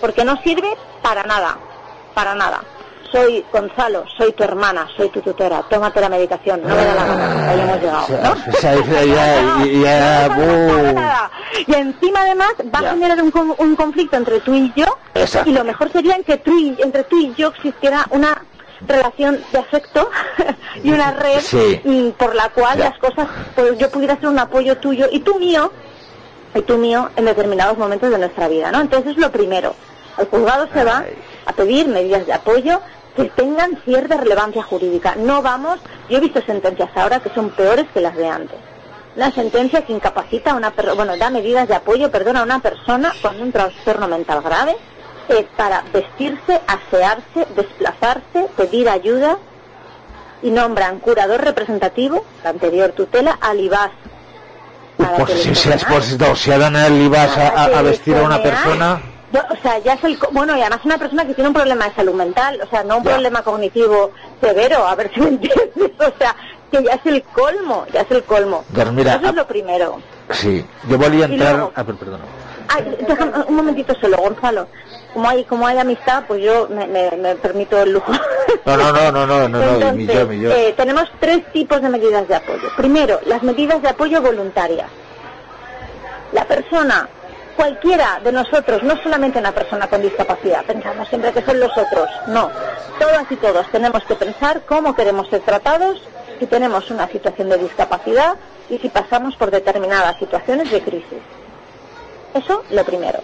porque 0.00 0.24
no 0.24 0.40
sirve 0.42 0.68
para 1.02 1.24
nada, 1.24 1.58
para 2.14 2.34
nada. 2.34 2.62
Soy 3.14 3.44
Gonzalo, 3.52 4.02
soy 4.18 4.32
tu 4.32 4.42
hermana, 4.42 4.88
soy 4.96 5.08
tu 5.10 5.20
tutora, 5.20 5.62
tómate 5.70 6.00
la 6.00 6.08
medicación, 6.08 6.60
no 6.62 6.74
me 6.74 6.84
da 6.84 6.94
la 6.96 7.04
gana, 7.06 7.48
ahí 7.50 7.60
hemos 7.60 7.80
llegado, 7.80 8.06
¿no? 8.24 8.32
O 8.52 8.56
sea, 8.60 8.74
ya, 8.74 9.04
ya, 9.04 10.28
ya, 10.28 10.28
No. 10.92 11.30
Y 11.64 11.74
encima 11.76 12.22
además 12.22 12.48
va 12.74 12.80
a 12.80 12.90
generar 12.90 13.22
un, 13.22 13.54
un 13.56 13.76
conflicto 13.76 14.16
entre 14.16 14.40
tú 14.40 14.52
y 14.52 14.72
yo 14.74 14.86
Exacto. 15.14 15.48
y 15.48 15.52
lo 15.52 15.62
mejor 15.62 15.92
sería 15.92 16.18
que 16.26 16.38
tú 16.38 16.58
y- 16.58 16.76
entre 16.82 17.04
tú 17.04 17.16
y 17.16 17.32
yo 17.36 17.48
existiera 17.50 18.04
una 18.10 18.42
relación 18.88 19.38
de 19.52 19.58
afecto 19.60 20.10
y 20.82 20.90
una 20.90 21.12
red 21.12 21.38
Sí. 21.40 22.12
por 22.18 22.34
la 22.34 22.48
cual 22.48 22.80
las 22.80 22.98
cosas, 22.98 23.28
pues 23.54 23.78
yo 23.78 23.90
pudiera 23.92 24.16
ser 24.16 24.26
un 24.26 24.40
apoyo 24.40 24.76
tuyo 24.78 25.06
y 25.12 25.20
tú 25.20 25.38
mío 25.38 25.70
y 26.52 26.62
tú 26.62 26.78
mío 26.78 27.10
en 27.14 27.26
determinados 27.26 27.78
momentos 27.78 28.10
de 28.10 28.18
nuestra 28.18 28.48
vida, 28.48 28.72
¿no? 28.72 28.80
Entonces 28.80 29.12
es 29.12 29.18
lo 29.18 29.30
primero. 29.30 29.72
El 30.18 30.26
juzgado 30.26 30.68
se 30.72 30.82
va 30.84 31.04
a 31.46 31.52
pedir 31.52 31.86
medidas 31.88 32.26
de 32.26 32.32
apoyo 32.32 32.80
que 33.16 33.24
tengan 33.30 33.78
cierta 33.84 34.16
relevancia 34.16 34.62
jurídica. 34.62 35.14
No 35.16 35.42
vamos, 35.42 35.78
yo 36.08 36.18
he 36.18 36.20
visto 36.20 36.40
sentencias 36.42 36.90
ahora 36.94 37.20
que 37.20 37.30
son 37.30 37.50
peores 37.50 37.86
que 37.92 38.00
las 38.00 38.16
de 38.16 38.28
antes. 38.28 38.58
La 39.16 39.30
sentencia 39.30 39.82
que 39.82 39.92
incapacita 39.92 40.52
a 40.52 40.54
una 40.54 40.72
persona, 40.72 40.94
bueno, 40.96 41.16
da 41.16 41.30
medidas 41.30 41.68
de 41.68 41.74
apoyo, 41.74 42.10
perdona, 42.10 42.40
a 42.40 42.44
una 42.44 42.58
persona 42.58 43.12
con 43.22 43.40
un 43.40 43.52
trastorno 43.52 44.08
mental 44.08 44.42
grave 44.42 44.76
eh, 45.28 45.46
para 45.56 45.84
vestirse, 45.92 46.60
asearse, 46.66 47.46
desplazarse, 47.54 48.48
pedir 48.56 48.88
ayuda 48.88 49.38
y 50.42 50.50
nombran 50.50 50.98
curador 50.98 51.42
representativo, 51.42 52.24
la 52.42 52.50
anterior 52.50 52.90
tutela, 52.90 53.38
al 53.40 53.60
IBAS. 53.60 53.90
Pues 54.96 55.42
si, 55.42 55.52
toquen, 55.52 55.80
pues, 55.88 56.18
no, 56.18 56.36
si 56.36 56.52
ha 56.52 56.58
d'anar 56.58 56.90
li 56.90 57.08
vas 57.08 57.36
a, 57.36 57.82
vestir 57.82 58.16
a 58.16 58.22
una 58.22 58.42
persona... 58.42 59.13
No, 59.34 59.40
o 59.50 59.56
sea, 59.62 59.78
ya 59.80 59.94
es 59.94 60.04
el... 60.04 60.16
Bueno, 60.30 60.56
y 60.56 60.60
además 60.60 60.80
una 60.84 60.96
persona 60.96 61.26
que 61.26 61.34
tiene 61.34 61.48
un 61.48 61.54
problema 61.54 61.88
de 61.88 61.94
salud 61.94 62.14
mental, 62.14 62.60
o 62.62 62.66
sea, 62.70 62.84
no 62.84 62.98
un 62.98 63.04
Ya. 63.04 63.10
problema 63.14 63.42
cognitivo 63.42 64.12
severo, 64.40 64.86
a 64.86 64.94
ver 64.94 65.10
si 65.12 65.20
me 65.20 65.28
entiendes, 65.34 65.90
o 65.98 66.12
sea, 66.18 66.36
que 66.70 66.84
ya 66.84 66.92
es 66.94 67.04
el 67.06 67.22
colmo, 67.24 67.84
ya 67.92 68.02
es 68.02 68.10
el 68.12 68.22
colmo. 68.24 68.64
Doncs 68.68 68.92
mira, 68.92 69.14
Eso 69.14 69.24
es 69.24 69.28
a- 69.30 69.32
lo 69.32 69.46
primero. 69.46 70.00
Sí, 70.30 70.64
jo 70.88 70.96
volia 70.98 71.26
I 71.26 71.32
entrar... 71.32 71.52
luego- 71.54 71.72
Ah, 71.74 71.82
per- 71.84 71.96
perdona. 71.96 72.24
Ay, 72.68 72.96
déjame 73.06 73.32
un 73.48 73.56
momentito 73.56 73.94
solo, 74.00 74.16
Gonzalo. 74.18 74.68
Como 75.12 75.28
hay, 75.28 75.44
como 75.44 75.66
hay 75.66 75.78
amistad, 75.78 76.24
pues 76.26 76.42
yo 76.42 76.66
me, 76.70 76.86
me- 76.86 77.10
me 77.16 77.34
permito 77.36 77.78
el 77.82 77.92
lujo. 77.92 78.12
No, 78.64 78.76
no, 78.76 78.92
no, 78.92 79.10
no, 79.12 79.26
no, 79.26 79.48
no, 79.48 79.48
no, 79.48 79.62
Entonces, 79.62 79.94
millor, 79.94 80.26
millor. 80.28 80.52
eh, 80.52 80.74
tenemos 80.76 81.10
tres 81.20 81.44
tipos 81.52 81.82
de 81.82 81.88
medidas 81.88 82.26
de 82.28 82.36
apoyo. 82.36 82.68
Primero, 82.76 83.20
las 83.26 83.42
medidas 83.42 83.82
de 83.82 83.88
apoyo 83.88 84.22
voluntarias. 84.22 84.88
La 86.32 86.44
persona, 86.46 87.08
cualquiera 87.56 88.20
de 88.22 88.32
nosotros, 88.32 88.82
no 88.82 88.96
solamente 89.02 89.38
una 89.38 89.52
persona 89.52 89.88
con 89.88 90.02
discapacidad, 90.02 90.64
pensamos 90.64 91.08
siempre 91.08 91.32
que 91.32 91.42
son 91.42 91.60
los 91.60 91.70
otros, 91.76 92.08
no. 92.26 92.50
Todas 92.98 93.30
y 93.30 93.36
todos 93.36 93.66
tenemos 93.70 94.04
que 94.04 94.14
pensar 94.14 94.62
cómo 94.66 94.94
queremos 94.94 95.28
ser 95.28 95.40
tratados 95.40 96.02
si 96.38 96.46
tenemos 96.46 96.90
una 96.90 97.08
situación 97.08 97.48
de 97.48 97.58
discapacidad 97.58 98.34
y 98.68 98.78
si 98.78 98.88
pasamos 98.88 99.36
por 99.36 99.50
determinadas 99.50 100.18
situaciones 100.18 100.70
de 100.70 100.80
crisis. 100.82 101.18
Eso 102.34 102.64
lo 102.70 102.84
primero. 102.84 103.20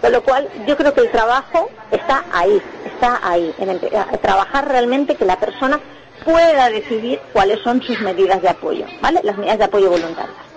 Con 0.00 0.12
lo 0.12 0.22
cual, 0.22 0.48
yo 0.66 0.76
creo 0.76 0.92
que 0.92 1.02
el 1.02 1.10
trabajo 1.10 1.70
está 1.90 2.24
ahí, 2.32 2.60
está 2.86 3.20
ahí, 3.22 3.54
en 3.58 4.18
trabajar 4.20 4.68
realmente 4.68 5.14
que 5.14 5.24
la 5.24 5.38
persona 5.38 5.80
pueda 6.24 6.68
decidir 6.68 7.20
cuáles 7.32 7.60
son 7.60 7.80
sus 7.82 8.00
medidas 8.00 8.42
de 8.42 8.48
apoyo, 8.48 8.84
¿vale? 9.00 9.20
Las 9.22 9.36
medidas 9.38 9.58
de 9.58 9.64
apoyo 9.64 9.90
voluntarias. 9.90 10.47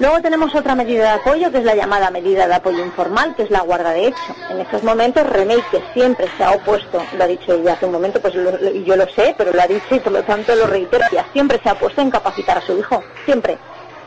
Luego 0.00 0.20
tenemos 0.20 0.52
otra 0.56 0.74
medida 0.74 1.04
de 1.04 1.20
apoyo, 1.20 1.52
que 1.52 1.58
es 1.58 1.64
la 1.64 1.76
llamada 1.76 2.10
medida 2.10 2.48
de 2.48 2.54
apoyo 2.54 2.84
informal, 2.84 3.34
que 3.36 3.44
es 3.44 3.50
la 3.50 3.60
guarda 3.60 3.92
de 3.92 4.08
hecho. 4.08 4.34
En 4.50 4.60
estos 4.60 4.82
momentos, 4.82 5.24
Remey, 5.24 5.62
que 5.70 5.80
siempre 5.92 6.26
se 6.36 6.42
ha 6.42 6.50
opuesto, 6.50 7.00
lo 7.16 7.22
ha 7.24 7.26
dicho 7.28 7.52
ella 7.54 7.74
hace 7.74 7.86
un 7.86 7.92
momento, 7.92 8.20
pues 8.20 8.34
lo- 8.34 8.58
yo 8.72 8.96
lo 8.96 9.08
sé, 9.08 9.34
pero 9.38 9.52
lo 9.52 9.62
ha 9.62 9.68
dicho 9.68 9.94
y 9.94 10.00
por 10.00 10.12
lo 10.12 10.24
tanto 10.24 10.52
lo 10.56 10.66
reitero, 10.66 11.04
siempre 11.32 11.60
se 11.62 11.68
ha 11.68 11.74
opuesto 11.74 12.00
a 12.00 12.04
incapacitar 12.04 12.58
a 12.58 12.60
su 12.62 12.76
hijo, 12.76 13.04
siempre. 13.24 13.56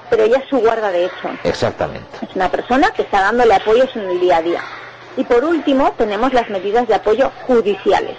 Pero 0.10 0.24
ella 0.24 0.38
es 0.40 0.50
su 0.50 0.58
guarda 0.60 0.90
de 0.92 1.06
hecho. 1.06 1.30
Exactament. 1.46 2.06
Es 2.22 2.36
una 2.36 2.50
persona 2.50 2.92
que 2.92 3.04
está 3.04 3.22
dándole 3.22 3.54
apoyos 3.56 3.90
en 3.96 4.10
el 4.10 4.20
día 4.20 4.38
a 4.38 4.42
día. 4.42 4.62
Y 5.16 5.24
por 5.24 5.44
último, 5.46 5.94
tenemos 5.98 6.34
las 6.34 6.50
medidas 6.50 6.88
de 6.88 6.96
apoyo 6.96 7.32
judiciales, 7.48 8.16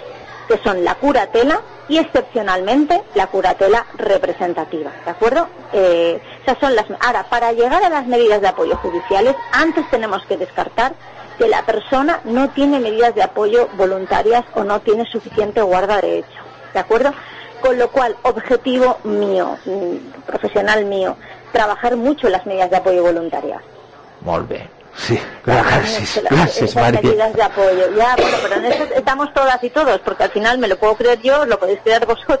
que 0.49 0.57
son 0.63 0.83
la 0.83 0.95
curatela 0.95 1.61
y 1.87 1.99
excepcionalmente 1.99 3.03
la 3.13 3.27
curatela 3.27 3.85
representativa. 3.97 4.91
¿De 5.05 5.11
acuerdo? 5.11 5.47
Eh, 5.71 6.19
esas 6.41 6.57
son 6.59 6.75
las. 6.75 6.85
Ahora, 6.99 7.23
para 7.29 7.53
llegar 7.53 7.83
a 7.83 7.89
las 7.89 8.07
medidas 8.07 8.41
de 8.41 8.47
apoyo 8.47 8.75
judiciales, 8.77 9.35
antes 9.53 9.87
tenemos 9.91 10.25
que 10.25 10.37
descartar 10.37 10.93
que 11.37 11.47
la 11.47 11.61
persona 11.61 12.19
no 12.25 12.49
tiene 12.49 12.79
medidas 12.79 13.13
de 13.13 13.23
apoyo 13.23 13.69
voluntarias 13.77 14.43
o 14.55 14.63
no 14.63 14.81
tiene 14.81 15.05
suficiente 15.05 15.61
guarda 15.61 16.01
de 16.01 16.19
hecho. 16.19 16.41
¿De 16.73 16.79
acuerdo? 16.79 17.13
Con 17.61 17.77
lo 17.77 17.89
cual, 17.91 18.15
objetivo 18.23 18.97
mío, 19.03 19.57
mm, 19.65 20.23
profesional 20.25 20.85
mío, 20.85 21.15
trabajar 21.51 21.95
mucho 21.95 22.27
las 22.27 22.45
medidas 22.45 22.71
de 22.71 22.77
apoyo 22.77 23.03
voluntarias. 23.03 23.61
Molt. 24.21 24.51
Sí, 25.07 25.17
gracias, 25.45 26.21
gracias, 26.29 26.57
Esas 26.57 26.75
María. 26.75 27.01
medidas 27.01 27.33
de 27.33 27.41
apoyo. 27.43 27.95
Ya, 27.95 28.15
bueno, 28.17 28.37
pero 28.43 28.55
en 28.55 28.65
eso 28.65 28.83
estamos 28.95 29.33
todas 29.33 29.63
y 29.63 29.69
todos, 29.69 29.99
porque 30.01 30.23
al 30.23 30.31
final 30.31 30.57
me 30.57 30.67
lo 30.67 30.77
puedo 30.77 30.95
creer 30.95 31.21
yo, 31.21 31.45
lo 31.45 31.57
podéis 31.57 31.79
creer 31.83 32.05
vosotros. 32.05 32.39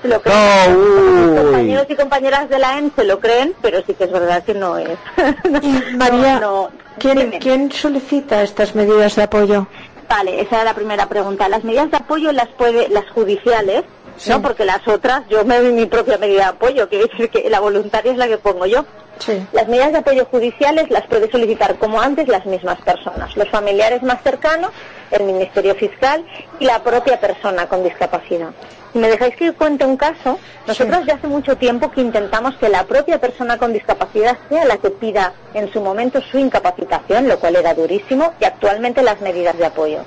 Se 0.00 0.08
lo 0.08 0.22
creen. 0.22 1.34
No, 1.36 1.42
compañeros 1.42 1.86
y 1.90 1.94
compañeras 1.96 2.48
de 2.48 2.58
la 2.58 2.78
EM 2.78 2.90
se 2.96 3.04
lo 3.04 3.20
creen, 3.20 3.54
pero 3.60 3.82
sí 3.86 3.92
que 3.94 4.04
es 4.04 4.12
verdad 4.12 4.42
que 4.42 4.54
no 4.54 4.78
es. 4.78 4.88
Y 5.62 5.96
María, 5.96 6.40
No, 6.40 6.40
no. 6.40 6.70
¿quién. 6.98 7.30
¿quién 7.40 7.70
solicita 7.70 8.42
estas 8.42 8.74
medidas 8.74 9.14
de 9.16 9.24
apoyo? 9.24 9.66
Vale, 10.08 10.40
esa 10.40 10.56
era 10.56 10.64
la 10.64 10.74
primera 10.74 11.06
pregunta. 11.08 11.48
Las 11.48 11.62
medidas 11.64 11.90
de 11.90 11.96
apoyo 11.98 12.32
las 12.32 12.48
puede, 12.48 12.88
las 12.88 13.08
judiciales, 13.10 13.84
Sí. 14.16 14.30
¿no? 14.30 14.42
Porque 14.42 14.64
las 14.64 14.86
otras, 14.86 15.22
yo 15.28 15.44
me 15.44 15.60
doy 15.60 15.72
mi 15.72 15.86
propia 15.86 16.18
medida 16.18 16.44
de 16.44 16.48
apoyo, 16.50 16.88
que 16.88 16.98
decir 16.98 17.30
que 17.30 17.48
la 17.50 17.60
voluntaria 17.60 18.12
es 18.12 18.18
la 18.18 18.28
que 18.28 18.38
pongo 18.38 18.66
yo. 18.66 18.84
Sí. 19.18 19.46
Las 19.52 19.68
medidas 19.68 19.92
de 19.92 19.98
apoyo 19.98 20.24
judiciales 20.26 20.90
las 20.90 21.06
puede 21.06 21.30
solicitar 21.30 21.76
como 21.76 22.00
antes 22.00 22.28
las 22.28 22.46
mismas 22.46 22.80
personas, 22.80 23.36
los 23.36 23.48
familiares 23.48 24.02
más 24.02 24.22
cercanos, 24.22 24.70
el 25.10 25.24
Ministerio 25.24 25.74
Fiscal 25.74 26.24
y 26.58 26.64
la 26.64 26.82
propia 26.82 27.20
persona 27.20 27.66
con 27.68 27.84
discapacidad. 27.84 28.50
Si 28.92 28.98
me 28.98 29.08
dejáis 29.08 29.36
que 29.36 29.52
cuente 29.52 29.86
un 29.86 29.96
caso, 29.96 30.38
nosotros 30.66 31.06
ya 31.06 31.14
hace 31.14 31.26
mucho 31.26 31.56
tiempo 31.56 31.90
que 31.90 32.02
intentamos 32.02 32.56
que 32.56 32.68
la 32.68 32.84
propia 32.84 33.18
persona 33.18 33.56
con 33.56 33.72
discapacidad 33.72 34.36
sea 34.50 34.66
la 34.66 34.76
que 34.76 34.90
pida 34.90 35.32
en 35.54 35.72
su 35.72 35.80
momento 35.80 36.20
su 36.20 36.38
incapacitación, 36.38 37.26
lo 37.26 37.38
cual 37.38 37.56
era 37.56 37.72
durísimo, 37.72 38.34
y 38.38 38.44
actualmente 38.44 39.02
las 39.02 39.20
medidas 39.22 39.56
de 39.56 39.66
apoyo. 39.66 40.00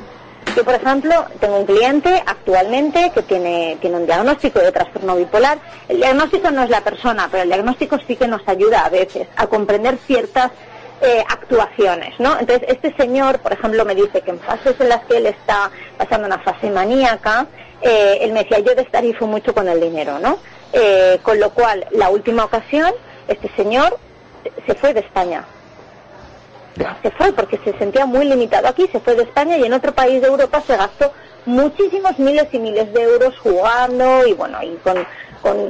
Yo, 0.56 0.64
por 0.64 0.74
ejemplo, 0.74 1.26
tengo 1.42 1.58
un 1.58 1.66
cliente 1.66 2.24
actualmente 2.26 3.12
que 3.14 3.24
tiene, 3.24 3.78
tiene 3.82 3.98
un 3.98 4.06
diagnóstico 4.06 4.60
de 4.60 4.72
trastorno 4.72 5.18
bipolar. 5.18 5.58
El 5.90 5.98
diagnóstico 5.98 6.50
no 6.50 6.64
es 6.64 6.70
la 6.70 6.80
persona, 6.80 7.28
pero 7.30 7.44
el 7.44 7.50
diagnóstico 7.50 7.98
sí 8.08 8.16
que 8.16 8.26
nos 8.26 8.48
ayuda 8.48 8.86
a 8.86 8.90
veces 8.90 9.28
a 9.36 9.48
comprender 9.48 9.98
ciertas 10.08 10.52
eh, 11.02 11.26
actuaciones, 11.28 12.18
¿no? 12.20 12.40
Entonces, 12.40 12.70
este 12.70 12.96
señor, 12.96 13.40
por 13.40 13.52
ejemplo, 13.52 13.84
me 13.84 13.96
dice 13.96 14.22
que 14.22 14.32
en 14.32 14.40
fases 14.40 14.80
en 14.80 14.88
las 14.88 15.04
que 15.04 15.18
él 15.18 15.26
está 15.26 15.72
pasando 15.98 16.26
una 16.26 16.40
fase 16.40 16.70
maníaca, 16.70 17.48
eh, 17.82 18.20
él 18.22 18.32
me 18.32 18.44
decía, 18.44 18.60
yo 18.60 18.74
destarifo 18.76 19.28
mucho 19.28 19.54
con 19.54 19.68
el 19.68 19.82
dinero, 19.82 20.20
¿no? 20.20 20.40
Eh, 20.72 21.20
con 21.22 21.38
lo 21.38 21.50
cual, 21.50 21.86
la 21.92 22.10
última 22.10 22.46
ocasión, 22.46 22.94
este 23.28 23.52
señor 23.58 23.98
se 24.66 24.74
fue 24.76 24.94
de 24.94 25.02
España 25.02 25.46
se 27.02 27.12
fue 27.12 27.32
porque 27.34 27.60
se 27.64 27.78
sentía 27.78 28.06
muy 28.06 28.26
limitado 28.26 28.68
aquí, 28.68 28.88
se 28.92 29.00
fue 29.00 29.16
de 29.16 29.24
España 29.24 29.58
y 29.58 29.64
en 29.64 29.74
otro 29.74 29.94
país 29.94 30.22
de 30.22 30.28
Europa 30.28 30.62
se 30.66 30.76
gastó 30.76 31.12
muchísimos 31.46 32.18
miles 32.20 32.48
y 32.52 32.60
miles 32.60 32.92
de 32.94 33.04
euros 33.04 33.38
jugando 33.40 34.26
y 34.26 34.34
bueno, 34.34 34.58
y 34.64 34.76
con, 34.78 35.06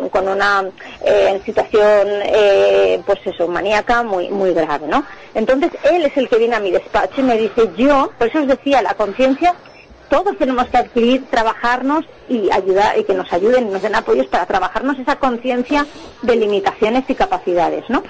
con, 0.09 0.27
una 0.27 0.63
eh, 1.03 1.41
situación, 1.45 2.07
eh, 2.23 3.01
pues 3.05 3.19
eso, 3.25 3.47
maníaca 3.47 4.03
muy, 4.03 4.29
muy 4.29 4.53
grave, 4.53 4.87
¿no? 4.87 5.05
Entonces 5.33 5.71
él 5.83 6.05
es 6.05 6.15
el 6.17 6.29
que 6.29 6.37
viene 6.37 6.55
a 6.55 6.59
mi 6.59 6.71
despacho 6.71 7.21
y 7.21 7.23
me 7.23 7.37
dice, 7.37 7.69
yo, 7.77 8.11
por 8.17 8.27
eso 8.27 8.39
os 8.39 8.47
decía, 8.47 8.81
la 8.81 8.93
conciencia, 8.93 9.53
todos 10.09 10.37
tenemos 10.37 10.67
que 10.67 10.77
adquirir, 10.77 11.25
trabajarnos 11.29 12.05
y 12.29 12.49
ayudar, 12.51 12.97
y 12.97 13.03
que 13.03 13.13
nos 13.13 13.31
ayuden 13.33 13.67
y 13.67 13.71
nos 13.71 13.81
den 13.81 13.95
apoyos 13.95 14.27
para 14.27 14.45
trabajarnos 14.45 14.97
esa 14.97 15.17
conciencia 15.17 15.85
de 16.21 16.35
limitaciones 16.35 17.03
y 17.09 17.15
capacidades, 17.15 17.83
¿no? 17.89 18.01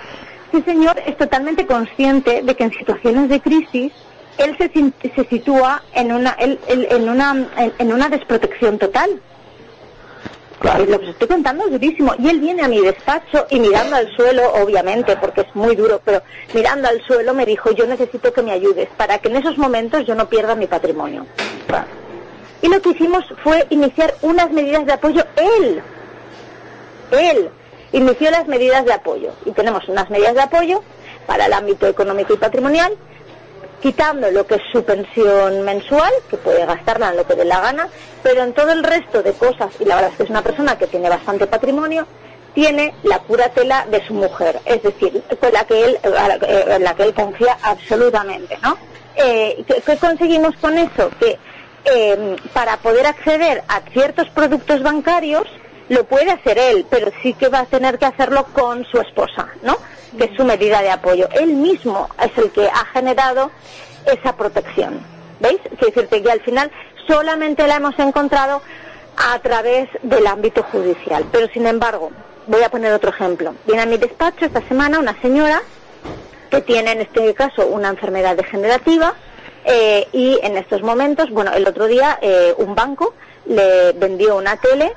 Este 0.56 0.72
señor 0.72 0.98
es 1.06 1.18
totalmente 1.18 1.66
consciente 1.66 2.42
de 2.42 2.56
que 2.56 2.64
en 2.64 2.72
situaciones 2.72 3.28
de 3.30 3.42
crisis 3.42 3.92
él 4.38 4.56
se, 4.58 4.70
se 5.16 5.24
sitúa 5.30 5.84
en 5.94 6.14
una, 6.14 6.32
él- 6.40 6.60
él- 6.68 6.88
en, 6.92 7.10
una, 7.10 7.48
en, 7.58 7.74
en 7.78 7.94
una 7.94 8.08
desprotección 8.08 8.78
total. 8.78 9.20
Claro. 10.60 10.86
Lo 10.86 10.98
que 11.00 11.06
os 11.08 11.12
estoy 11.12 11.28
contando 11.28 11.66
es 11.66 11.72
durísimo. 11.72 12.14
Y 12.18 12.30
él 12.30 12.40
viene 12.40 12.64
a 12.64 12.70
mi 12.70 12.80
despacho 12.80 13.46
y 13.50 13.60
mirando 13.60 13.98
al 13.98 14.10
suelo, 14.16 14.54
obviamente, 14.64 15.18
porque 15.18 15.42
es 15.42 15.56
muy 15.56 15.76
duro, 15.76 16.02
pero 16.06 16.22
mirando 16.54 16.88
al 16.88 17.02
suelo 17.02 17.34
me 17.34 17.46
dijo, 17.46 17.72
yo 17.72 17.86
necesito 17.86 18.32
que 18.32 18.42
me 18.42 18.52
ayudes 18.52 18.88
para 18.96 19.18
que 19.18 19.28
en 19.28 19.36
esos 19.36 19.58
momentos 19.58 20.06
yo 20.08 20.16
no 20.16 20.30
pierda 20.30 20.56
mi 20.56 20.68
patrimonio. 20.68 21.26
Claro. 21.68 21.88
Y 22.62 22.70
lo 22.70 22.82
que 22.82 22.92
hicimos 22.92 23.26
fue 23.44 23.68
iniciar 23.70 24.14
unas 24.22 24.50
medidas 24.52 24.86
de 24.86 24.94
apoyo 24.94 25.24
él. 25.36 25.82
Él 27.12 27.50
inició 27.96 28.30
las 28.30 28.48
medidas 28.48 28.86
de 28.86 28.94
apoyo. 28.94 29.32
Y 29.46 29.52
tenemos 29.52 29.88
unas 29.88 30.10
medidas 30.10 30.36
de 30.36 30.42
apoyo 30.42 30.84
para 31.26 31.46
el 31.46 31.54
ámbito 31.54 31.88
económico 31.88 32.34
y 32.34 32.38
patrimonial, 32.38 32.94
quitando 33.82 34.30
lo 34.32 34.46
que 34.46 34.56
es 34.56 34.62
su 34.72 34.84
pensión 34.84 35.62
mensual, 35.62 36.12
que 36.30 36.38
puede 36.38 36.66
gastarla 36.66 37.10
en 37.10 37.18
lo 37.18 37.26
que 37.26 37.36
dé 37.36 37.46
la 37.46 37.62
gana, 37.62 37.88
pero 38.22 38.44
en 38.44 38.54
todo 38.54 38.72
el 38.72 38.84
resto 38.84 39.24
de 39.24 39.34
cosas, 39.34 39.70
y 39.80 39.86
la 39.86 39.96
verdad 39.96 40.12
es 40.12 40.18
que 40.18 40.24
es 40.24 40.30
una 40.30 40.42
persona 40.42 40.78
que 40.78 40.88
tiene 40.88 41.10
bastante 41.10 41.48
patrimonio, 41.48 42.06
tiene 42.54 42.94
la 43.04 43.20
curatela 43.20 43.86
de 43.90 44.06
su 44.06 44.14
mujer, 44.14 44.60
es 44.66 44.82
decir, 44.82 45.22
con 45.40 45.52
la 45.52 45.66
que 45.66 45.86
él, 45.86 46.00
en 46.04 46.84
la 46.84 46.96
que 46.96 47.04
él 47.04 47.14
confía 47.14 47.58
absolutamente, 47.62 48.58
¿no? 48.62 48.78
Eh, 49.16 49.64
¿qué, 49.68 49.82
qué 49.86 49.98
conseguimos 49.98 50.56
con 50.58 50.78
eso? 50.78 51.10
Que 51.20 51.38
eh, 51.86 52.36
para 52.54 52.78
poder 52.78 53.06
acceder 53.06 53.64
a 53.68 53.82
ciertos 53.92 54.30
productos 54.30 54.82
bancarios 54.82 55.44
lo 55.90 56.04
puede 56.06 56.32
hacer 56.32 56.58
él, 56.58 56.86
pero 56.90 57.12
sí 57.22 57.34
que 57.34 57.50
va 57.50 57.60
a 57.60 57.66
tener 57.66 57.98
que 57.98 58.06
hacerlo 58.06 58.46
con 58.54 58.86
su 58.86 59.00
esposa, 59.00 59.50
¿no? 59.62 59.78
Que 60.18 60.26
es 60.26 60.38
su 60.38 60.44
medida 60.44 60.82
de 60.82 60.92
apoyo. 60.92 61.28
Él 61.34 61.54
mismo 61.54 62.10
es 62.24 62.38
el 62.38 62.52
que 62.52 62.68
ha 62.68 62.86
generado 62.94 63.52
esa 64.06 64.36
protección. 64.36 65.00
¿Veis? 65.40 65.60
Quiero 65.62 65.88
decirte 65.88 66.24
que 66.24 66.32
al 66.32 66.42
final 66.42 66.72
solamente 67.08 67.68
la 67.68 67.76
hemos 67.76 67.98
encontrado 68.00 68.62
a 69.18 69.40
través 69.40 69.90
del 70.02 70.26
ámbito 70.28 70.64
judicial. 70.64 71.26
Pero 71.32 71.48
sin 71.50 71.68
embargo, 71.68 72.12
voy 72.48 72.64
a 72.64 72.70
poner 72.70 72.94
otro 72.94 73.10
ejemplo. 73.10 73.56
Viene 73.66 73.82
a 73.84 73.86
mi 73.86 73.98
despacho 73.98 74.46
esta 74.46 74.62
semana 74.68 75.00
una 75.00 75.20
señora 75.22 75.62
que 76.50 76.62
tiene 76.62 76.92
en 76.92 77.02
este 77.02 77.34
caso 77.34 77.68
una 77.68 77.90
enfermedad 77.90 78.36
degenerativa 78.36 79.14
eh, 79.66 80.08
y 80.14 80.40
en 80.44 80.58
estos 80.58 80.84
momentos, 80.84 81.30
bueno, 81.32 81.52
el 81.54 81.68
otro 81.68 81.88
día 81.88 82.20
eh, 82.22 82.54
un 82.58 82.76
banco 82.76 83.14
le 83.48 83.94
vendió 83.94 84.36
una 84.38 84.58
tele, 84.58 84.94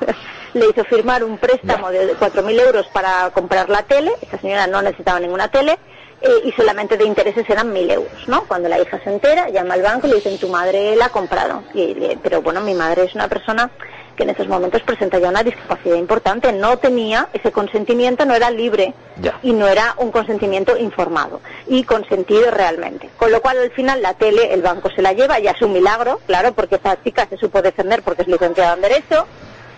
le 0.54 0.66
hizo 0.70 0.84
firmar 0.84 1.22
un 1.24 1.38
préstamo 1.38 1.90
de 1.90 2.14
4.000 2.16 2.60
euros 2.60 2.86
para 2.92 3.30
comprar 3.30 3.68
la 3.68 3.82
tele, 3.82 4.12
esa 4.22 4.38
señora 4.38 4.66
no 4.66 4.82
necesitaba 4.82 5.20
ninguna 5.20 5.48
tele, 5.48 5.78
eh, 6.22 6.30
y 6.44 6.52
solamente 6.52 6.96
de 6.96 7.04
intereses 7.04 7.48
eran 7.50 7.72
1.000 7.74 7.92
euros, 7.92 8.28
¿no? 8.28 8.44
Cuando 8.48 8.68
la 8.68 8.78
hija 8.80 8.98
se 9.04 9.10
entera, 9.10 9.50
llama 9.50 9.74
al 9.74 9.82
banco 9.82 10.06
y 10.06 10.10
le 10.10 10.16
dicen, 10.16 10.38
tu 10.38 10.48
madre 10.48 10.96
la 10.96 11.06
ha 11.06 11.10
comprado. 11.10 11.62
Y, 11.74 11.94
le- 11.94 12.18
pero 12.22 12.40
bueno, 12.40 12.60
mi 12.62 12.72
madre 12.74 13.04
es 13.04 13.14
una 13.14 13.28
persona 13.28 13.70
que 14.16 14.22
en 14.24 14.30
estos 14.30 14.48
momentos 14.48 14.82
presenta 14.82 15.18
ya 15.18 15.28
una 15.28 15.42
discapacidad 15.42 15.96
importante, 15.96 16.52
no 16.52 16.78
tenía 16.78 17.28
ese 17.34 17.52
consentimiento, 17.52 18.24
no 18.24 18.34
era 18.34 18.50
libre 18.50 18.94
Ya. 19.20 19.38
y 19.42 19.52
no 19.52 19.68
era 19.68 19.94
un 19.98 20.10
consentimiento 20.10 20.76
informado 20.76 21.40
y 21.68 21.84
consentido 21.84 22.50
realmente. 22.50 23.10
Con 23.16 23.30
lo 23.30 23.40
cual 23.42 23.58
al 23.58 23.70
final 23.70 24.02
la 24.02 24.14
tele, 24.14 24.52
el 24.54 24.62
banco 24.62 24.90
se 24.90 25.02
la 25.02 25.12
lleva, 25.12 25.38
ya 25.38 25.52
es 25.52 25.62
un 25.62 25.72
milagro, 25.72 26.20
claro, 26.26 26.52
porque 26.54 26.76
esa 26.76 27.00
chica 27.04 27.26
se 27.28 27.36
supo 27.36 27.62
defender 27.62 28.02
porque 28.02 28.22
es 28.22 28.28
licenciada 28.28 28.74
en 28.74 28.80
Derecho. 28.82 29.26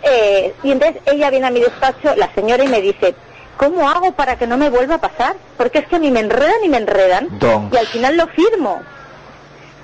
eh, 0.02 0.54
y 0.62 0.70
entonces 0.70 1.02
ella 1.06 1.28
viene 1.30 1.46
a 1.48 1.50
mi 1.50 1.60
despacho, 1.60 2.14
la 2.16 2.32
señora, 2.32 2.62
y 2.64 2.68
me 2.68 2.80
dice, 2.80 3.16
¿cómo 3.56 3.90
hago 3.90 4.12
para 4.12 4.38
que 4.38 4.46
no 4.46 4.56
me 4.56 4.70
vuelva 4.70 4.94
a 4.94 5.00
pasar? 5.00 5.34
Porque 5.56 5.80
es 5.80 5.88
que 5.88 5.96
a 5.96 5.98
mí 5.98 6.10
me 6.12 6.20
enredan 6.20 6.62
y 6.64 6.68
me 6.68 6.76
enredan 6.76 7.36
Don. 7.40 7.68
y 7.72 7.76
al 7.76 7.86
final 7.88 8.16
lo 8.16 8.28
firmo. 8.28 8.80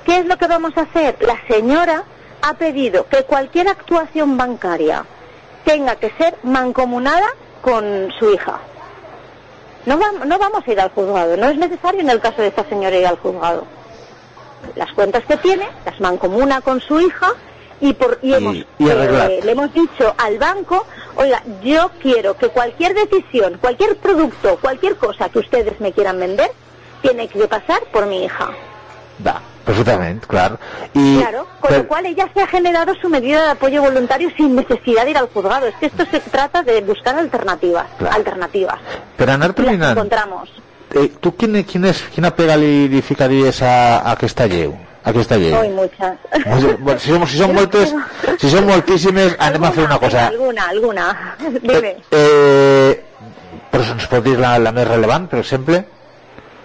¿Qué 0.07 0.19
es 0.19 0.27
lo 0.27 0.37
que 0.37 0.47
vamos 0.47 0.73
a 0.77 0.83
hacer? 0.83 1.17
La 1.21 1.37
señora 1.49 2.05
ha 2.47 2.55
pedido 2.55 3.07
que 3.09 3.25
cualquier 3.25 3.69
actuación 3.69 4.37
bancaria 4.37 5.05
tenga 5.65 5.97
que 5.97 6.11
ser 6.19 6.37
mancomunada 6.43 7.27
con 7.63 8.13
su 8.19 8.31
hija. 8.33 8.59
No, 9.87 9.99
vam- 9.99 10.25
no 10.27 10.39
vamos 10.39 10.63
a 10.67 10.71
ir 10.73 10.81
al 10.81 10.91
juzgado, 10.91 11.37
no 11.37 11.49
es 11.49 11.57
necesario 11.57 12.01
en 12.01 12.11
el 12.11 12.21
caso 12.21 12.43
de 12.43 12.49
esta 12.49 12.65
señora 12.69 12.97
ir 12.97 13.07
al 13.07 13.19
juzgado. 13.19 13.65
Las 14.77 14.93
cuentas 14.93 15.25
que 15.25 15.37
tiene 15.39 15.67
las 15.85 16.01
mancomuna 16.01 16.61
con 16.61 16.81
su 16.81 17.01
hija 17.01 17.33
y, 17.81 17.93
por, 17.95 18.19
y, 18.23 18.33
hemos, 18.35 18.57
y 18.57 18.89
eh, 18.89 19.41
le 19.45 19.53
hemos 19.53 19.73
dicho 19.75 20.15
al 20.17 20.39
banco, 20.39 20.87
oiga, 21.17 21.43
yo 21.63 21.91
quiero 22.01 22.37
que 22.37 22.49
cualquier 22.49 22.95
decisión, 22.95 23.59
cualquier 23.61 23.97
producto, 23.97 24.59
cualquier 24.61 24.97
cosa 24.97 25.29
que 25.29 25.39
ustedes 25.41 25.81
me 25.81 25.93
quieran 25.93 26.19
vender, 26.19 26.51
tiene 27.03 27.29
que 27.29 27.47
pasar 27.47 27.83
por 27.93 28.07
mi 28.07 28.25
hija. 28.25 28.51
Va, 29.27 29.41
perfectamente, 29.65 30.27
claro. 30.27 30.59
Y, 30.93 31.19
Claro, 31.19 31.47
con 31.61 31.69
pero- 31.69 31.83
lo 31.83 31.89
cual 31.89 32.07
ella 32.07 32.29
se 32.35 32.41
ha 32.43 32.47
generado 32.47 32.95
su 33.01 33.09
medida 33.09 33.43
de 33.45 33.51
apoyo 33.53 33.83
voluntario 33.83 34.31
sin 34.37 34.55
necesidad 34.57 35.05
de 35.05 35.11
ir 35.13 35.19
al 35.19 35.29
juzgado. 35.29 35.67
Es 35.67 35.75
que 35.77 35.87
esto 35.87 36.05
se 36.11 36.21
trata 36.21 36.63
de 36.63 36.81
buscar 36.83 37.17
alternativas, 37.19 37.87
Claro. 37.99 38.15
alternativas. 38.17 38.79
per 39.17 39.31
anar 39.31 39.53
terminant, 39.55 39.97
encontramos. 39.97 40.51
eh, 40.95 41.13
tu 41.21 41.35
quin, 41.37 41.65
quin 41.65 41.85
és, 41.87 42.03
quina 42.15 42.31
pega 42.35 42.57
li, 42.57 42.89
li 42.89 43.03
ficaries 43.03 43.63
a, 43.63 43.99
a 43.99 44.13
aquesta 44.13 44.47
lleu? 44.47 44.77
A 45.05 45.11
aquesta 45.11 45.37
lleu? 45.37 45.59
Hoy 45.61 45.69
muchas. 45.71 46.17
Molt- 46.47 46.79
bueno, 46.79 46.99
si, 47.01 47.11
som, 47.11 47.27
si 47.27 47.37
són 47.39 47.53
moltes, 47.59 47.95
si 48.41 48.49
són 48.51 48.67
moltíssimes, 48.67 49.35
anem 49.39 49.65
a 49.65 49.71
fer 49.73 49.85
una 49.85 49.99
cosa. 49.99 50.27
Alguna, 50.29 50.69
alguna. 50.69 51.09
Dime. 51.63 51.97
Eh, 52.11 53.03
però 53.71 53.83
ens 53.93 54.07
pot 54.07 54.23
dir 54.25 54.39
la, 54.39 54.59
la 54.59 54.73
més 54.73 54.87
rellevant, 54.89 55.27
per 55.29 55.41
exemple? 55.41 55.83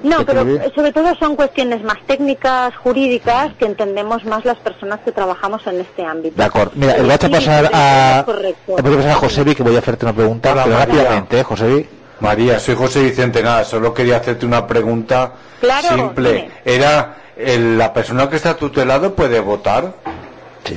No, 0.04 0.26
pero 0.26 0.46
sobre 0.74 0.92
todo 0.94 1.14
son 1.16 1.36
cuestiones 1.36 1.84
más 1.84 1.98
técnicas, 2.08 2.76
jurídicas, 2.78 3.54
que 3.60 3.66
entendemos 3.66 4.24
más 4.26 4.46
las 4.46 4.58
personas 4.58 5.00
que 5.04 5.12
trabajamos 5.12 5.66
en 5.68 5.82
este 5.82 6.06
ámbito. 6.06 6.38
De 6.38 6.44
acuerdo. 6.44 6.72
Mira, 6.76 6.96
le 6.98 7.04
voy 7.04 7.12
a 7.12 7.18
pasar 7.18 7.70
a, 7.74 8.26
voy 8.26 8.94
a 8.94 8.98
pasar 8.98 9.12
a 9.12 9.16
Josebi 9.16 9.56
que 9.56 9.64
voy 9.64 9.76
a 9.76 9.80
hacerte 9.80 10.06
una 10.06 10.14
pregunta, 10.16 10.52
Hola, 10.54 10.64
pero 10.64 10.78
María. 10.78 10.96
rápidamente, 11.04 11.40
¿eh? 11.42 11.90
María, 12.22 12.60
soy 12.60 12.76
José 12.76 13.02
Vicente, 13.04 13.42
nada, 13.44 13.64
solo 13.66 13.94
quería 13.94 14.18
hacerte 14.18 14.46
una 14.46 14.66
pregunta 14.68 15.34
Claro, 15.62 15.88
simple. 15.90 16.34
dime. 16.34 16.52
Era, 16.66 17.16
el- 17.38 17.78
¿la 17.78 17.94
persona 17.94 18.30
que 18.30 18.36
está 18.36 18.56
tutelado 18.58 19.14
puede 19.16 19.40
votar? 19.40 19.94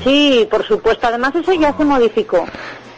Sí, 0.05 0.47
por 0.51 0.65
supuesto. 0.67 1.07
Además, 1.09 1.35
eso 1.35 1.53
ya 1.53 1.77
se 1.77 1.85
modificó. 1.85 2.45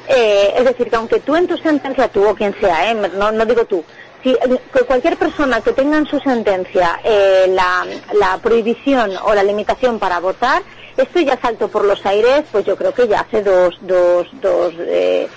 Eh, 0.07 0.55
es 0.59 0.65
decir, 0.67 0.91
que 0.91 0.97
aunque 0.97 1.21
tú 1.21 1.35
en 1.35 1.47
tu 1.47 1.57
sentencia, 1.57 2.09
tú 2.09 2.29
o 2.29 2.35
quien 2.35 2.55
sea, 2.61 2.91
eh, 2.91 2.95
no, 3.17 3.33
no 3.33 3.47
digo 3.47 3.65
tú, 3.65 3.83
si 4.25 4.31
eh, 4.31 4.61
que 4.73 4.81
cualquier 4.81 5.17
persona 5.17 5.61
que 5.61 5.73
tenga 5.73 5.99
en 5.99 6.07
su 6.07 6.19
sentencia 6.19 6.99
eh, 7.05 7.47
la, 7.51 7.87
la 8.15 8.39
prohibición 8.39 9.13
o 9.23 9.35
la 9.35 9.45
limitación 9.45 10.01
para 10.01 10.19
votar, 10.19 10.63
esto 10.97 11.21
ya 11.21 11.39
saltó 11.41 11.69
por 11.69 11.85
los 11.85 12.05
aires, 12.07 12.45
pues 12.51 12.65
yo 12.65 12.75
creo 12.75 12.95
que 12.95 13.07
ya 13.07 13.21
hace 13.21 13.43
dos, 13.43 13.77
dos, 13.83 14.27
dos, 14.41 14.73
eh, 14.79 15.29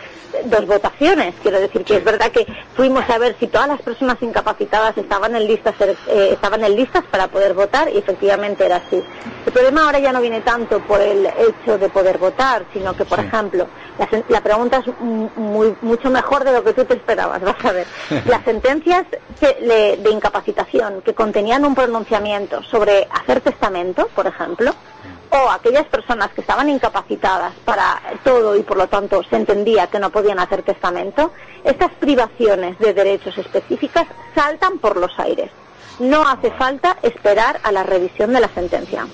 dos 0.46 0.66
votaciones. 0.68 1.34
Quiero 1.42 1.60
decir 1.60 1.84
que 1.84 1.98
es 1.98 2.04
verdad 2.04 2.32
que 2.32 2.46
fuimos 2.76 3.10
a 3.10 3.18
ver 3.18 3.36
si 3.40 3.48
todas 3.48 3.68
las 3.68 3.82
personas 3.82 4.18
incapacitadas 4.22 4.98
estaban 4.98 5.36
en 5.36 5.48
listas, 5.48 5.76
eh, 5.82 6.30
estaban 6.34 6.64
en 6.64 6.76
listas 6.76 7.04
para 7.10 7.28
poder 7.28 7.54
votar 7.54 7.90
y 7.94 7.98
efectivamente 7.98 8.66
era 8.66 8.78
así. 8.78 9.04
El 9.46 9.52
problema 9.54 9.86
ahora 9.86 10.00
ya 10.00 10.12
no 10.12 10.22
viene 10.22 10.42
tanto 10.42 10.80
por 10.82 11.02
el 11.02 11.26
hecho 11.26 11.78
de 11.78 11.90
poder 11.90 12.18
votar, 12.18 12.66
sino 12.74 12.96
que, 12.96 13.06
por 13.06 13.20
ejemplo, 13.20 13.68
la, 13.98 14.08
la 14.30 14.42
pregunta 14.42 14.78
es 14.78 14.88
mu- 15.00 15.30
muy, 15.36 15.76
mucho 15.82 16.10
mejor 16.10 16.44
de 16.44 16.54
lo 16.54 16.64
que 16.64 16.74
tú 16.74 16.86
te 16.86 16.94
esperabas, 16.96 17.42
vas 17.42 17.64
a 17.64 17.72
ver. 17.72 17.88
Las 18.26 18.44
sentencias 18.44 19.06
que 19.40 19.58
le- 19.62 19.98
de 19.98 20.10
incapacitación 20.12 21.02
que 21.02 21.14
contenían 21.14 21.66
un 21.66 21.76
pronunciamiento 21.76 22.62
sobre 22.64 23.08
hacer 23.12 23.42
testamento, 23.42 24.08
por 24.16 24.28
ejemplo, 24.28 24.72
o 25.30 25.50
aquellas 25.50 25.86
personas 25.88 26.30
que 26.32 26.42
estaban 26.42 26.70
incapacitadas 26.70 27.54
para 27.66 28.02
todo 28.24 28.56
y 28.56 28.64
por 28.64 28.78
lo 28.78 28.88
tanto 28.88 29.24
se 29.24 29.36
entendía 29.36 29.88
que 29.88 30.00
no 30.00 30.10
podían 30.10 30.40
hacer 30.40 30.64
testamento, 30.64 31.32
estas 31.64 31.92
privaciones 31.94 32.78
de 32.80 32.94
derechos 32.94 33.38
específicas 33.38 34.08
saltan 34.34 34.80
por 34.80 34.98
los 34.98 35.18
aires. 35.20 35.52
No 36.00 36.28
hace 36.28 36.52
falta 36.52 36.98
esperar 37.02 37.60
a 37.64 37.72
la 37.72 37.84
revisión 37.84 38.34
de 38.34 38.40
la 38.40 38.50
sentencia. 38.50 39.08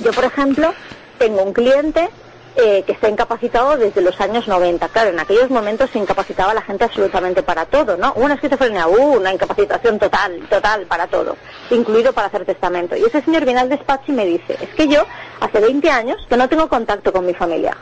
Yo, 0.00 0.12
por 0.12 0.24
ejemplo, 0.24 0.74
tengo 1.18 1.42
un 1.42 1.52
cliente 1.52 2.10
eh, 2.56 2.82
que 2.84 2.92
está 2.92 3.08
incapacitado 3.08 3.76
desde 3.76 4.00
los 4.00 4.20
años 4.20 4.48
90. 4.48 4.88
Claro, 4.88 5.10
en 5.10 5.20
aquellos 5.20 5.50
momentos 5.50 5.88
se 5.90 5.98
incapacitaba 5.98 6.52
la 6.52 6.62
gente 6.62 6.84
absolutamente 6.84 7.42
para 7.42 7.64
todo, 7.66 7.96
¿no? 7.96 8.12
Una 8.14 8.34
esquizofrenia, 8.34 8.88
uh, 8.88 9.16
una 9.16 9.32
incapacitación 9.32 9.98
total, 9.98 10.40
total 10.50 10.86
para 10.86 11.06
todo, 11.06 11.36
incluido 11.70 12.12
para 12.12 12.26
hacer 12.26 12.44
testamento. 12.44 12.96
Y 12.96 13.04
ese 13.04 13.22
señor 13.22 13.44
viene 13.44 13.60
al 13.60 13.68
despacho 13.68 14.04
y 14.08 14.12
me 14.12 14.26
dice, 14.26 14.58
es 14.60 14.68
que 14.70 14.88
yo 14.88 15.04
hace 15.40 15.60
20 15.60 15.90
años 15.90 16.16
que 16.28 16.36
no 16.36 16.48
tengo 16.48 16.68
contacto 16.68 17.12
con 17.12 17.24
mi 17.24 17.34
familia. 17.34 17.76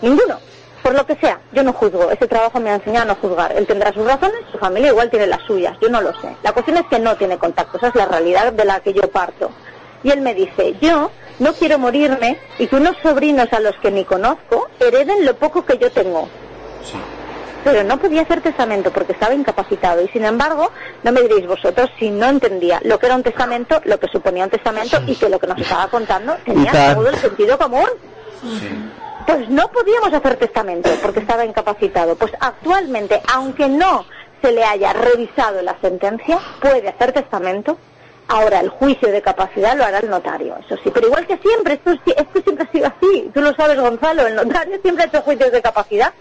Ninguno. 0.00 0.38
Por 0.82 0.94
lo 0.94 1.04
que 1.04 1.16
sea, 1.16 1.38
yo 1.52 1.62
no 1.62 1.72
juzgo. 1.72 2.10
Ese 2.10 2.26
trabajo 2.26 2.58
me 2.58 2.70
ha 2.70 2.76
enseñado 2.76 3.02
a 3.02 3.14
no 3.14 3.14
juzgar. 3.16 3.52
Él 3.52 3.66
tendrá 3.66 3.92
sus 3.92 4.06
razones, 4.06 4.40
su 4.50 4.58
familia 4.58 4.88
igual 4.88 5.10
tiene 5.10 5.26
las 5.26 5.42
suyas. 5.42 5.76
Yo 5.80 5.90
no 5.90 6.00
lo 6.00 6.12
sé. 6.20 6.34
La 6.42 6.52
cuestión 6.52 6.78
es 6.78 6.86
que 6.86 6.98
no 6.98 7.16
tiene 7.16 7.36
contacto. 7.36 7.76
Esa 7.76 7.88
es 7.88 7.94
la 7.94 8.06
realidad 8.06 8.52
de 8.52 8.64
la 8.64 8.80
que 8.80 8.94
yo 8.94 9.02
parto. 9.10 9.50
Y 10.02 10.10
él 10.10 10.22
me 10.22 10.34
dice, 10.34 10.76
yo 10.80 11.10
no 11.40 11.54
quiero 11.54 11.78
morirme 11.78 12.38
y 12.58 12.68
que 12.68 12.76
unos 12.76 12.96
sobrinos 13.02 13.52
a 13.52 13.60
los 13.60 13.74
que 13.78 13.90
ni 13.90 14.04
conozco 14.04 14.68
hereden 14.78 15.24
lo 15.26 15.34
poco 15.34 15.64
que 15.64 15.78
yo 15.78 15.90
tengo. 15.90 16.28
Pero 17.64 17.82
no 17.82 17.98
podía 17.98 18.22
hacer 18.22 18.40
testamento 18.40 18.90
porque 18.90 19.12
estaba 19.12 19.34
incapacitado. 19.34 20.02
Y 20.02 20.08
sin 20.08 20.24
embargo, 20.24 20.70
no 21.02 21.12
me 21.12 21.22
diréis 21.22 21.46
vosotros 21.46 21.90
si 21.98 22.10
no 22.10 22.26
entendía 22.26 22.80
lo 22.84 22.98
que 22.98 23.06
era 23.06 23.16
un 23.16 23.22
testamento, 23.22 23.80
lo 23.84 23.98
que 23.98 24.06
suponía 24.08 24.44
un 24.44 24.50
testamento 24.50 24.98
y 25.06 25.16
que 25.16 25.28
lo 25.28 25.38
que 25.38 25.46
nos 25.46 25.58
estaba 25.58 25.88
contando 25.88 26.36
tenía 26.44 26.94
todo 26.94 27.08
el 27.08 27.16
sentido 27.16 27.58
común. 27.58 27.88
Pues 29.26 29.48
no 29.48 29.68
podíamos 29.68 30.12
hacer 30.12 30.36
testamento 30.36 30.90
porque 31.02 31.20
estaba 31.20 31.44
incapacitado. 31.44 32.16
Pues 32.16 32.32
actualmente, 32.40 33.20
aunque 33.32 33.68
no 33.68 34.04
se 34.42 34.52
le 34.52 34.64
haya 34.64 34.92
revisado 34.92 35.60
la 35.62 35.76
sentencia, 35.80 36.38
puede 36.60 36.88
hacer 36.88 37.12
testamento. 37.12 37.76
Ahora 38.32 38.60
el 38.60 38.68
juicio 38.68 39.10
de 39.10 39.20
capacidad 39.20 39.76
lo 39.76 39.84
hará 39.84 39.98
el 39.98 40.08
notario, 40.08 40.56
eso 40.64 40.76
sí. 40.82 40.90
Pero 40.94 41.08
igual 41.08 41.26
que 41.26 41.36
siempre, 41.38 41.74
esto, 41.74 41.90
es- 41.90 42.00
esto 42.16 42.40
siempre 42.42 42.64
ha 42.68 42.72
sido 42.72 42.86
así. 42.86 43.30
Tú 43.34 43.40
lo 43.40 43.52
sabes, 43.54 43.78
Gonzalo, 43.80 44.26
el 44.26 44.36
notario 44.36 44.78
siempre 44.82 45.04
ha 45.04 45.06
hecho 45.08 45.20
juicios 45.22 45.50
de 45.50 45.60
capacidad. 45.60 46.12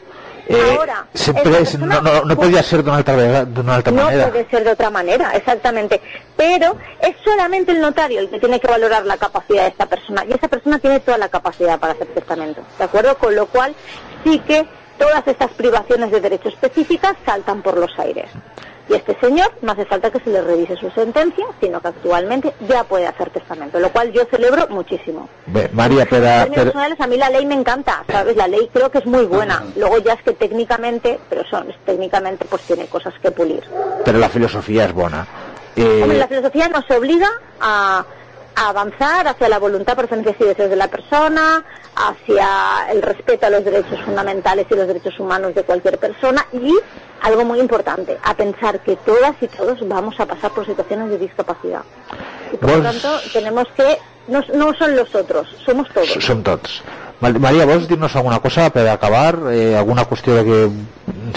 Eh, 0.47 0.75
Ahora, 0.75 1.05
siempre 1.13 1.43
esta 1.51 1.61
es- 1.61 1.77
no, 1.77 1.87
persona 1.87 2.11
no, 2.19 2.25
no 2.25 2.35
podía 2.35 2.63
ser 2.63 2.81
de 2.83 2.89
una 2.89 2.99
otra, 3.01 3.15
vega- 3.15 3.45
de 3.45 3.61
una 3.61 3.77
otra 3.77 3.91
no 3.91 4.03
manera. 4.05 4.29
puede 4.29 4.49
ser 4.49 4.63
de 4.63 4.71
otra 4.71 4.89
manera, 4.89 5.29
exactamente. 5.35 6.01
Pero 6.35 6.75
es 7.01 7.15
solamente 7.23 7.71
el 7.71 7.79
notario 7.81 8.19
el 8.21 8.29
que 8.31 8.39
tiene 8.39 8.59
que 8.59 8.67
valorar 8.67 9.05
la 9.05 9.17
capacidad 9.17 9.63
de 9.65 9.69
esta 9.69 9.85
persona. 9.85 10.25
Y 10.27 10.33
esa 10.33 10.47
persona 10.47 10.79
tiene 10.79 11.01
toda 11.01 11.19
la 11.19 11.29
capacidad 11.29 11.77
para 11.79 11.93
hacer 11.93 12.07
testamento. 12.07 12.61
¿De 12.79 12.83
acuerdo? 12.83 13.15
Con 13.19 13.35
lo 13.35 13.45
cual, 13.45 13.75
sí 14.23 14.39
que 14.39 14.65
todas 14.97 15.27
estas 15.27 15.51
privaciones 15.51 16.09
de 16.09 16.19
derechos 16.19 16.53
específicas 16.53 17.13
saltan 17.27 17.61
por 17.61 17.77
los 17.77 17.91
aires. 17.99 18.31
Y 18.89 18.95
este 18.95 19.15
señor 19.19 19.51
no 19.61 19.71
hace 19.73 19.85
falta 19.85 20.09
que 20.09 20.19
se 20.19 20.31
le 20.31 20.41
revise 20.41 20.75
su 20.75 20.89
sentencia, 20.91 21.45
sino 21.61 21.79
que 21.79 21.89
actualmente 21.89 22.53
ya 22.67 22.83
puede 22.83 23.05
hacer 23.05 23.29
testamento, 23.29 23.79
lo 23.79 23.89
cual 23.91 24.11
yo 24.11 24.23
celebro 24.31 24.67
muchísimo. 24.69 25.29
Bé, 25.45 25.69
María, 25.73 26.03
En 26.03 26.07
per, 26.09 26.25
a- 26.25 26.45
mí 27.07 27.17
la 27.17 27.29
ley 27.29 27.45
me 27.45 27.53
encanta, 27.55 28.03
¿sabes? 28.09 28.35
La 28.35 28.47
ley 28.47 28.67
creo 28.73 28.89
que 28.89 28.97
es 28.97 29.05
muy 29.05 29.25
buena. 29.25 29.63
Luego 29.75 29.99
ya 29.99 30.13
es 30.13 30.23
que 30.23 30.33
técnicamente, 30.33 31.19
pero 31.29 31.43
son 31.45 31.67
técnicamente 31.85 32.45
pues 32.49 32.63
tiene 32.63 32.87
cosas 32.87 33.13
que 33.21 33.29
pulir. 33.31 33.63
pero 34.03 34.17
la 34.17 34.29
filosofía 34.29 34.85
es. 34.85 35.27
Hombre, 35.77 36.15
Eh, 36.15 36.17
la 36.17 36.27
filosofía 36.27 36.67
nos 36.67 36.89
obliga 36.91 37.29
a, 37.61 38.03
a 38.59 38.69
avanzar 38.69 39.25
hacia 39.25 39.47
la 39.47 39.57
voluntad, 39.57 39.95
preferencias 39.95 40.35
y 40.37 40.43
deseos 40.43 40.69
de 40.69 40.75
la 40.75 40.89
persona, 40.89 41.63
hacia 41.95 42.91
el 42.91 43.01
respeto 43.01 43.45
a 43.45 43.49
los 43.49 43.63
derechos 43.63 44.01
fundamentales 44.01 44.67
y 44.69 44.75
los 44.75 44.85
derechos 44.85 45.17
humanos 45.17 45.55
de 45.55 45.63
cualquier 45.63 45.97
persona 45.97 46.45
y, 46.51 46.77
algo 47.21 47.45
muy 47.45 47.61
importante, 47.61 48.17
a 48.21 48.33
pensar 48.33 48.81
que 48.81 48.97
todas 48.97 49.35
y 49.39 49.47
todos 49.47 49.87
vamos 49.87 50.19
a 50.19 50.25
pasar 50.25 50.51
por 50.51 50.65
situaciones 50.65 51.09
de 51.09 51.19
discapacidad. 51.19 51.83
Y 52.51 52.57
por 52.57 52.69
lo 52.71 52.83
tanto, 52.83 53.19
tenemos 53.31 53.65
que, 53.77 53.97
no, 54.29 54.43
no 54.53 54.73
son 54.75 54.95
los 54.95 55.13
otros, 55.15 55.47
somos 55.65 55.87
todos. 55.89 56.09
som 56.23 56.41
tots. 56.43 56.81
Maria, 57.21 57.65
vols 57.65 57.85
dir-nos 57.89 58.15
alguna 58.15 58.39
cosa 58.39 58.69
per 58.69 58.87
acabar? 58.87 59.35
Eh, 59.51 59.75
alguna 59.75 60.05
qüestió 60.05 60.35
de 60.35 60.43
que 60.45 60.69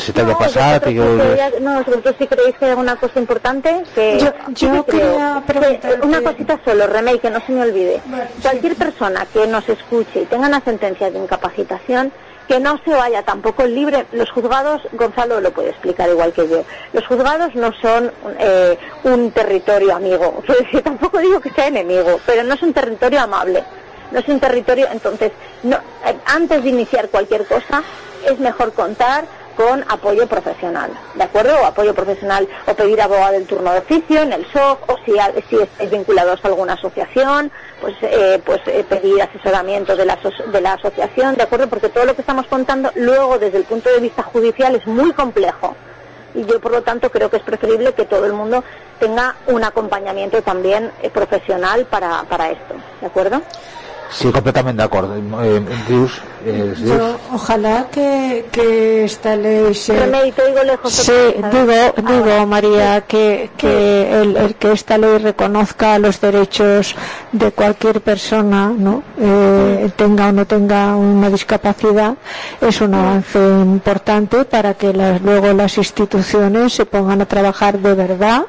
se 0.00 0.12
t'hagi 0.12 0.30
No, 0.30 0.38
passat? 0.38 0.86
I 0.86 0.94
que 0.94 1.02
sí 1.02 1.18
creía- 1.18 1.50
no, 1.60 1.82
vosotros 1.82 2.14
sí 2.20 2.26
creéis 2.28 2.54
que 2.56 2.64
hay 2.66 2.70
alguna 2.70 2.94
cosa 2.96 3.18
importante 3.18 3.82
que 3.92 4.18
Yo- 4.20 4.32
sí 4.54 4.66
yo 4.66 4.84
que 4.84 4.92
creo. 4.92 5.10
quería 5.10 5.42
Que- 5.44 5.52
preguntarte- 5.52 6.06
una 6.06 6.22
cosita 6.22 6.60
solo, 6.64 6.86
Remey, 6.86 7.18
que 7.18 7.30
no 7.30 7.40
se 7.44 7.50
me 7.52 7.62
olvide. 7.62 8.00
Cualquier 8.42 8.76
persona 8.76 9.26
que 9.32 9.44
nos 9.48 9.68
escuche 9.68 10.22
y 10.22 10.26
tenga 10.26 10.46
una 10.46 10.60
sentencia 10.60 11.10
de 11.10 11.18
incapacitación, 11.18 12.12
que 12.48 12.60
no 12.60 12.78
se 12.84 12.90
vaya 12.90 13.22
tampoco 13.22 13.64
libre. 13.64 14.06
Los 14.12 14.30
juzgados, 14.30 14.82
Gonzalo 14.92 15.40
lo 15.40 15.50
puede 15.52 15.70
explicar 15.70 16.08
igual 16.08 16.32
que 16.32 16.48
yo, 16.48 16.64
los 16.92 17.06
juzgados 17.06 17.54
no 17.54 17.72
son 17.80 18.12
eh, 18.38 18.78
un 19.04 19.30
territorio 19.32 19.94
amigo. 19.94 20.42
Tampoco 20.84 21.18
digo 21.18 21.40
que 21.40 21.50
sea 21.50 21.68
enemigo, 21.68 22.20
pero 22.26 22.42
no 22.42 22.54
es 22.54 22.62
un 22.62 22.72
territorio 22.72 23.20
amable. 23.20 23.64
No 24.10 24.18
es 24.18 24.28
un 24.28 24.40
territorio, 24.40 24.88
entonces, 24.92 25.32
no, 25.62 25.76
eh, 25.76 26.14
antes 26.26 26.62
de 26.62 26.68
iniciar 26.68 27.08
cualquier 27.08 27.46
cosa, 27.46 27.82
es 28.26 28.38
mejor 28.38 28.72
contar 28.72 29.24
con 29.56 29.84
apoyo 29.88 30.26
profesional, 30.26 30.90
¿de 31.14 31.22
acuerdo? 31.22 31.54
O 31.62 31.66
apoyo 31.66 31.94
profesional 31.94 32.48
o 32.66 32.74
pedir 32.74 33.00
abogado 33.00 33.32
del 33.32 33.46
turno 33.46 33.72
de 33.72 33.78
oficio 33.78 34.22
en 34.22 34.32
el 34.32 34.46
SOC 34.52 34.90
o 34.90 34.96
si, 35.04 35.12
si 35.48 35.56
estáis 35.56 35.90
vinculados 35.90 36.44
a 36.44 36.48
alguna 36.48 36.74
asociación, 36.74 37.50
pues, 37.80 37.94
eh, 38.02 38.40
pues 38.44 38.60
eh, 38.66 38.84
pedir 38.88 39.22
asesoramiento 39.22 39.96
de 39.96 40.04
la, 40.04 40.18
de 40.52 40.60
la 40.60 40.74
asociación, 40.74 41.36
¿de 41.36 41.42
acuerdo? 41.42 41.68
Porque 41.68 41.88
todo 41.88 42.04
lo 42.04 42.14
que 42.14 42.22
estamos 42.22 42.46
contando 42.46 42.90
luego 42.94 43.38
desde 43.38 43.58
el 43.58 43.64
punto 43.64 43.90
de 43.90 44.00
vista 44.00 44.22
judicial 44.22 44.74
es 44.74 44.86
muy 44.86 45.12
complejo 45.12 45.74
y 46.34 46.44
yo 46.44 46.60
por 46.60 46.72
lo 46.72 46.82
tanto 46.82 47.10
creo 47.10 47.30
que 47.30 47.36
es 47.36 47.42
preferible 47.42 47.92
que 47.92 48.04
todo 48.04 48.24
el 48.24 48.32
mundo 48.32 48.64
tenga 48.98 49.36
un 49.46 49.64
acompañamiento 49.64 50.42
también 50.42 50.90
eh, 51.02 51.10
profesional 51.10 51.86
para, 51.86 52.22
para 52.24 52.50
esto, 52.50 52.74
¿de 53.00 53.06
acuerdo? 53.06 53.42
Sí, 54.12 54.30
completament 54.30 54.76
d'acord. 54.78 55.10
Eh, 55.16 55.60
dius, 55.88 56.20
eh, 56.44 56.74
dius... 56.76 56.98
Yo, 56.98 57.16
ojalá 57.32 57.86
que, 57.90 58.46
que 58.52 59.04
esta 59.04 59.34
ley 59.36 59.74
se... 59.74 59.94
Te 59.94 60.42
oigo 60.42 60.62
lejos. 60.64 60.92
Sí, 60.92 61.12
digo, 61.12 61.50
¿sabes? 61.50 61.92
Ah, 61.96 62.02
digo 62.12 62.46
María, 62.46 63.00
que, 63.02 63.50
que 63.56 64.20
el, 64.20 64.36
el 64.36 64.54
que 64.56 64.72
esta 64.72 64.98
ley 64.98 65.18
reconozca 65.18 65.98
los 65.98 66.20
derechos 66.20 66.94
de 67.32 67.50
cualquier 67.52 68.00
persona, 68.02 68.70
¿no? 68.76 69.02
Eh, 69.18 69.90
tenga 69.96 70.28
o 70.28 70.32
no 70.32 70.46
tenga 70.46 70.94
una 70.96 71.30
discapacidad, 71.30 72.14
es 72.60 72.80
un 72.80 72.94
avance 72.94 73.38
importante 73.38 74.44
para 74.44 74.74
que 74.74 74.92
las- 74.92 75.22
luego 75.22 75.52
las 75.54 75.78
instituciones 75.78 76.74
se 76.74 76.84
pongan 76.86 77.22
a 77.22 77.26
trabajar 77.26 77.78
de 77.78 77.94
verdad 77.94 78.42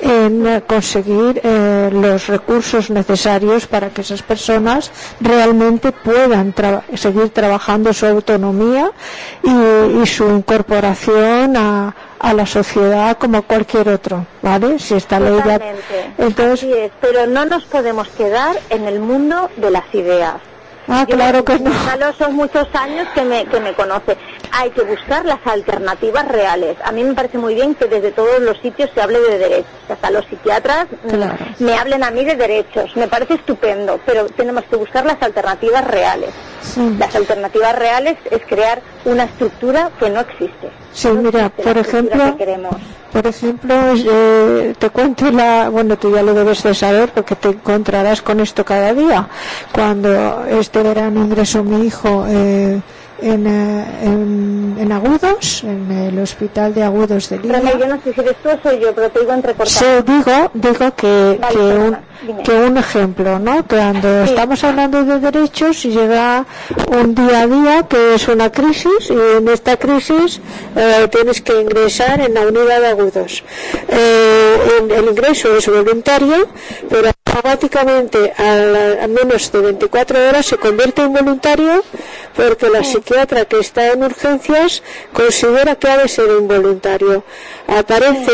en 0.00 0.62
conseguir 0.66 1.40
eh, 1.44 1.90
los 1.92 2.26
recursos 2.28 2.88
necesarios 2.90 3.66
para 3.66 3.90
que 3.90 4.00
esas 4.00 4.22
personas 4.22 4.90
realmente 5.20 5.92
puedan 5.92 6.54
seguir 6.94 7.30
trabajando 7.30 7.92
su 7.92 8.06
autonomía 8.06 8.90
y, 9.42 10.06
su 10.06 10.28
incorporación 10.28 11.56
a, 11.56 11.94
a, 12.18 12.34
la 12.34 12.46
sociedad 12.46 13.16
como 13.18 13.42
cualquier 13.42 13.88
otro, 13.88 14.26
¿vale? 14.42 14.78
Si 14.78 14.94
está 14.94 15.18
ley 15.20 15.40
entonces, 16.18 16.90
pero 17.00 17.26
no 17.26 17.44
nos 17.46 17.64
podemos 17.64 18.08
quedar 18.08 18.58
en 18.70 18.86
el 18.86 19.00
mundo 19.00 19.48
de 19.56 19.70
las 19.70 19.84
ideas 19.94 20.51
Ah, 20.88 21.06
claro 21.08 21.44
que 21.44 21.58
no. 21.58 21.70
son 22.18 22.34
muchos 22.34 22.66
años 22.74 23.06
que 23.14 23.22
me, 23.22 23.44
que 23.46 23.60
me 23.60 23.72
conoce. 23.74 24.16
Hay 24.50 24.70
que 24.70 24.82
buscar 24.82 25.24
las 25.24 25.38
alternativas 25.46 26.26
reales. 26.26 26.76
A 26.84 26.92
mí 26.92 27.04
me 27.04 27.14
parece 27.14 27.38
muy 27.38 27.54
bien 27.54 27.74
que 27.74 27.86
desde 27.86 28.10
todos 28.10 28.40
los 28.40 28.58
sitios 28.58 28.90
se 28.94 29.00
hable 29.00 29.20
de 29.20 29.38
derechos. 29.38 29.70
Hasta 29.88 30.10
los 30.10 30.26
psiquiatras 30.26 30.86
me 31.58 31.78
hablen 31.78 32.02
a 32.02 32.10
mí 32.10 32.24
de 32.24 32.36
derechos. 32.36 32.94
Me 32.96 33.08
parece 33.08 33.34
estupendo, 33.34 34.00
pero 34.04 34.26
tenemos 34.26 34.64
que 34.64 34.76
buscar 34.76 35.06
las 35.06 35.22
alternativas 35.22 35.84
reales. 35.84 36.30
Las 36.98 37.14
alternativas 37.14 37.74
reales 37.76 38.16
es 38.30 38.42
crear 38.46 38.82
una 39.04 39.24
estructura 39.24 39.90
que 39.98 40.10
no 40.10 40.20
existe. 40.20 40.81
Sí, 40.92 41.08
mira, 41.08 41.48
por 41.48 41.78
ejemplo, 41.78 42.36
por 43.12 43.26
ejemplo, 43.26 43.74
eh, 43.94 44.74
te 44.78 44.90
cuento 44.90 45.30
la, 45.30 45.68
bueno, 45.68 45.98
tú 45.98 46.14
ya 46.14 46.22
lo 46.22 46.34
debes 46.34 46.62
de 46.62 46.74
saber 46.74 47.10
porque 47.12 47.36
te 47.36 47.48
encontrarás 47.48 48.22
con 48.22 48.40
esto 48.40 48.64
cada 48.64 48.94
día. 48.94 49.28
Cuando 49.72 50.44
este 50.46 50.82
verano 50.82 51.22
ingresó 51.24 51.62
mi 51.62 51.86
hijo 51.86 52.24
eh, 52.28 52.80
en, 53.22 53.46
eh, 53.46 53.84
en, 54.02 54.76
en, 54.78 54.92
Agudos, 54.92 55.62
en 55.64 55.90
el 55.90 56.18
hospital 56.18 56.74
de 56.74 56.82
Agudos 56.82 57.28
de 57.28 57.38
Lima. 57.38 57.60
yo 57.60 57.86
no 57.86 58.00
sé 58.02 58.12
si 58.12 58.20
eres 58.20 58.36
tú 58.42 58.48
o 58.50 58.58
soy 58.62 58.80
yo, 58.80 58.94
pero 58.94 59.10
te 59.10 59.20
digo 59.20 59.32
entrecortado. 59.32 59.70
Sí, 59.70 59.86
digo, 60.06 60.50
digo 60.54 60.94
que, 60.94 61.40
que, 61.50 61.58
un, 61.58 61.96
que 62.42 62.52
un 62.52 62.76
ejemplo, 62.76 63.38
¿no? 63.38 63.64
Cuando 63.66 64.24
estamos 64.24 64.62
hablando 64.64 65.04
de 65.04 65.20
derechos 65.20 65.82
llega 65.84 66.44
un 66.88 67.14
día 67.14 67.42
a 67.42 67.46
día 67.46 67.82
que 67.88 68.14
es 68.14 68.28
una 68.28 68.50
crisis 68.50 69.10
y 69.10 69.36
en 69.38 69.48
esta 69.48 69.76
crisis 69.76 70.40
eh, 70.76 71.08
tienes 71.10 71.40
que 71.40 71.60
ingresar 71.60 72.20
en 72.20 72.34
la 72.34 72.42
unidad 72.42 72.80
de 72.80 72.88
Agudos. 72.88 73.44
Eh, 73.88 74.56
el 74.90 75.04
ingreso 75.04 75.56
es 75.56 75.68
voluntario, 75.68 76.48
pero 76.88 77.10
automáticamente 77.32 78.32
a, 78.36 79.06
menos 79.08 79.50
de 79.50 79.60
24 79.60 80.28
horas 80.28 80.46
se 80.46 80.56
convierte 80.58 81.02
en 81.02 81.12
voluntario 81.12 81.82
porque 82.36 82.68
la 82.68 82.84
psiquiatra 82.84 83.46
que 83.46 83.58
está 83.58 83.92
en 83.92 84.04
urgencias 84.04 84.82
considera 85.12 85.76
que 85.76 85.88
ha 85.88 85.98
de 85.98 86.08
ser 86.08 86.28
involuntario. 86.38 87.24
Aparece 87.66 88.32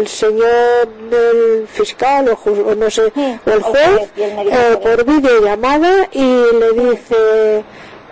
el, 0.00 0.06
señor 0.08 0.88
el 1.10 1.66
fiscal 1.68 2.28
o, 2.28 2.74
no 2.74 2.90
sé, 2.90 3.12
o 3.46 3.50
el 3.50 3.62
juez 3.62 4.10
eh, 4.16 4.78
por 4.82 5.04
videollamada 5.04 6.08
y 6.12 6.20
le 6.20 6.72
dice 6.72 7.64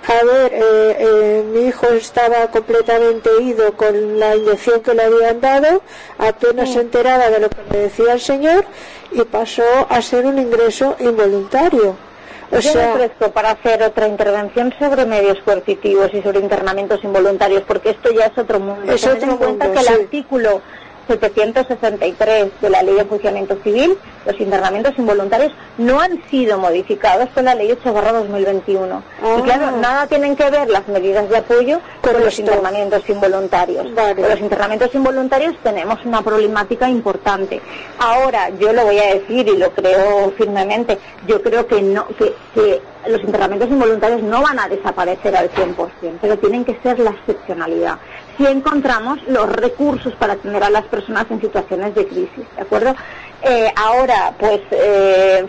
a 0.07 0.24
ver, 0.24 0.52
eh, 0.54 0.96
eh, 0.98 1.44
mi 1.52 1.66
hijo 1.66 1.86
estaba 1.88 2.46
completamente 2.52 3.28
ido 3.42 3.72
con 3.72 4.20
la 4.20 4.36
inyección 4.36 4.80
que 4.80 4.94
le 4.94 5.02
habían 5.02 5.40
dado, 5.40 5.82
apenas 6.18 6.72
se 6.72 6.80
enteraba 6.80 7.28
de 7.28 7.40
lo 7.40 7.48
que 7.50 7.57
le 7.72 7.78
decía 7.80 8.12
el 8.12 8.20
señor 8.20 8.64
y 9.11 9.22
pasó 9.22 9.64
a 9.88 10.00
ser 10.02 10.26
un 10.26 10.38
ingreso 10.38 10.96
involuntario. 11.00 11.96
O 12.52 12.59
Yo 12.61 12.74
me 12.74 12.86
presto 12.94 13.32
para 13.32 13.50
hacer 13.50 13.82
otra 13.82 14.07
intervención 14.07 14.72
sobre 14.78 15.04
medios 15.04 15.38
coercitivos 15.44 16.14
y 16.14 16.22
sobre 16.22 16.38
internamientos 16.38 17.02
involuntarios, 17.02 17.64
porque 17.66 17.90
esto 17.90 18.12
ya 18.12 18.26
es 18.26 18.38
otro 18.38 18.61
mundo. 18.61 18.92
Es 18.92 19.04
otro 19.04 19.32
en 19.32 19.36
cuenta 19.36 19.72
que 19.72 19.80
el 19.80 19.88
artículo 19.88 20.62
763 21.07 22.61
de 22.61 22.70
la 22.70 22.82
Ley 22.82 22.94
de 22.94 23.04
Funcionamiento 23.04 23.57
Civil, 23.62 23.96
los 24.24 24.40
internamientos 24.40 24.94
involuntarios 24.98 25.52
no 25.78 26.00
han 26.00 26.20
sido 26.30 26.59
modificados 26.59 27.28
con 27.30 27.44
la 27.44 27.54
Ley 27.54 27.70
8 27.72 27.92
2021. 27.92 29.02
Y 29.38 29.42
claro, 29.42 29.66
ah. 29.68 29.78
nada 29.80 30.07
tienen 30.07 30.36
que 30.36 30.50
ver 30.50 30.68
las 30.68 30.86
medidas 30.88 31.28
de 31.28 31.38
apoyo 31.38 31.80
con, 32.00 32.20
los 32.20 32.38
internamientos 32.38 33.09
involuntarios. 33.09 33.86
Con 33.86 34.28
los 34.28 34.40
internamientos 34.40 34.94
involuntarios 34.94 35.54
tenemos 35.62 36.04
una 36.04 36.22
problemática 36.22 36.88
importante. 36.88 37.61
Ahora, 37.98 38.50
yo 38.50 38.72
lo 38.72 38.84
voy 38.84 38.98
a 38.98 39.14
decir 39.14 39.48
y 39.48 39.57
lo 39.57 39.70
creo 39.72 40.32
firmemente, 40.36 40.98
yo 41.26 41.42
creo 41.42 41.66
que 41.66 41.82
no 41.82 42.07
que, 42.18 42.34
que 42.54 42.80
los 43.09 43.22
internamientos 43.22 43.70
involuntarios 43.70 44.22
no 44.22 44.42
van 44.42 44.59
a 44.59 44.68
desaparecer 44.68 45.36
al 45.36 45.50
100%, 45.50 45.86
pero 46.20 46.38
tienen 46.38 46.64
que 46.64 46.78
ser 46.82 46.98
la 46.98 47.11
excepcionalidad 47.11 47.98
si 48.37 48.47
encontramos 48.47 49.18
los 49.26 49.51
recursos 49.51 50.14
para 50.14 50.34
atender 50.34 50.62
a 50.62 50.70
las 50.70 50.84
personas 50.84 51.26
en 51.30 51.41
situaciones 51.41 51.95
de 51.95 52.07
crisis, 52.07 52.45
¿de 52.55 52.62
acuerdo? 52.62 52.95
Eh, 53.43 53.72
ahora, 53.76 54.32
pues, 54.39 54.61
eh, 54.70 55.47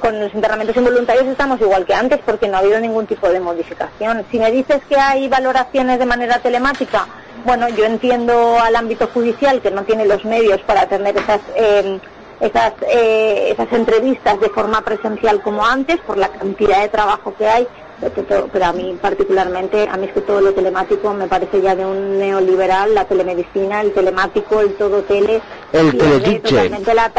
con 0.00 0.18
los 0.18 0.34
internamientos 0.34 0.76
involuntarios 0.76 1.26
estamos 1.26 1.60
igual 1.60 1.84
que 1.84 1.94
antes 1.94 2.20
porque 2.24 2.48
no 2.48 2.56
ha 2.56 2.60
habido 2.60 2.80
ningún 2.80 3.06
tipo 3.06 3.28
de 3.28 3.40
modificación. 3.40 4.24
Si 4.30 4.38
me 4.38 4.50
dices 4.50 4.80
que 4.88 4.96
hay 4.96 5.28
valoraciones 5.28 5.98
de 5.98 6.06
manera 6.06 6.38
telemática, 6.38 7.06
bueno, 7.44 7.68
yo 7.68 7.84
entiendo 7.84 8.58
al 8.58 8.76
ámbito 8.76 9.08
judicial 9.12 9.60
que 9.60 9.70
no 9.70 9.82
tiene 9.82 10.06
los 10.06 10.24
medios 10.24 10.60
para 10.62 10.82
atender 10.82 11.16
esas... 11.16 11.40
Eh, 11.56 12.00
esas, 12.40 12.72
esas 12.90 13.72
entrevistas 13.72 14.40
de 14.40 14.48
forma 14.48 14.80
presencial 14.80 15.40
como 15.42 15.64
antes 15.64 15.98
por 16.00 16.18
la 16.18 16.26
cantidad 16.26 16.80
de 16.80 16.88
trabajo 16.88 17.32
que 17.38 17.46
hay 17.46 17.68
pero 18.10 18.64
a 18.64 18.72
mí 18.72 18.98
particularmente, 19.00 19.88
a 19.88 19.96
mí 19.96 20.06
es 20.06 20.12
que 20.12 20.20
todo 20.22 20.40
lo 20.40 20.52
telemático 20.52 21.12
me 21.14 21.26
parece 21.26 21.60
ya 21.60 21.74
de 21.74 21.84
un 21.84 22.18
neoliberal, 22.18 22.94
la 22.94 23.04
telemedicina, 23.04 23.80
el 23.80 23.92
telemático, 23.92 24.60
el 24.60 24.74
todo 24.74 25.02
tele, 25.02 25.40
el 25.72 26.42
totalmente 26.42 26.94
la 26.94 27.12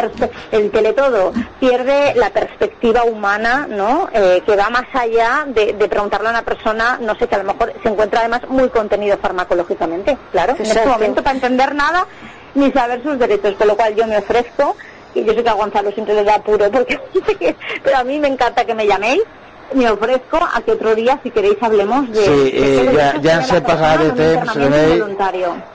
el 0.52 0.72
teletodo, 0.72 1.34
pierde 1.60 2.14
la 2.16 2.30
perspectiva 2.30 3.04
humana, 3.04 3.68
¿no? 3.70 4.10
Eh, 4.14 4.42
que 4.46 4.56
va 4.56 4.70
más 4.70 4.86
allá 4.94 5.46
de, 5.48 5.74
preguntarle 5.88 6.28
a 6.28 6.32
una 6.32 6.44
persona, 6.44 6.98
no 7.02 7.16
sé, 7.16 7.28
que 7.28 7.36
a 7.36 7.44
lo 7.44 7.54
mejor 7.54 7.74
se 7.82 7.90
encuentra 7.90 8.22
además 8.22 8.42
muy 8.50 8.70
contenido 8.70 9.18
farmacológicamente, 9.18 10.18
claro, 10.32 10.56
en 10.58 10.66
este 10.66 10.86
momento 10.86 11.24
para 11.24 11.36
entender 11.36 11.76
nada 11.76 12.06
ni 12.56 12.72
saber 12.72 13.02
sus 13.04 13.18
derechos, 13.18 13.56
con 13.56 13.68
lo 13.68 13.76
cual 13.76 13.96
yo 13.96 14.06
me 14.06 14.18
ofrezco 14.18 14.76
y 15.16 15.24
yo 15.24 15.34
sé 15.34 15.44
que 15.44 15.50
a 15.50 15.54
Gonzalo 15.54 15.92
siempre 15.92 16.16
le 16.16 16.24
da 16.24 16.36
apuro 16.36 16.70
porque 16.72 17.00
pero 17.84 17.98
a 17.98 18.04
mí 18.04 18.20
me 18.20 18.28
encanta 18.28 18.66
que 18.66 18.74
me 18.74 18.88
llaméis 18.88 19.22
me 19.74 19.90
ofrezco 19.90 20.38
a 20.38 20.62
que 20.62 20.72
otro 20.72 20.96
día, 20.96 21.20
si 21.24 21.32
queréis, 21.32 21.58
hablemos 21.62 22.10
de... 22.12 22.26
Sí, 22.26 22.52
eh, 22.54 22.92
ya, 22.96 23.22
ya 23.22 23.36
ens 23.40 23.52
hem 23.52 23.64
passat 23.64 24.00
de 24.00 24.10
temps, 24.12 24.56
Rebei. 24.56 25.04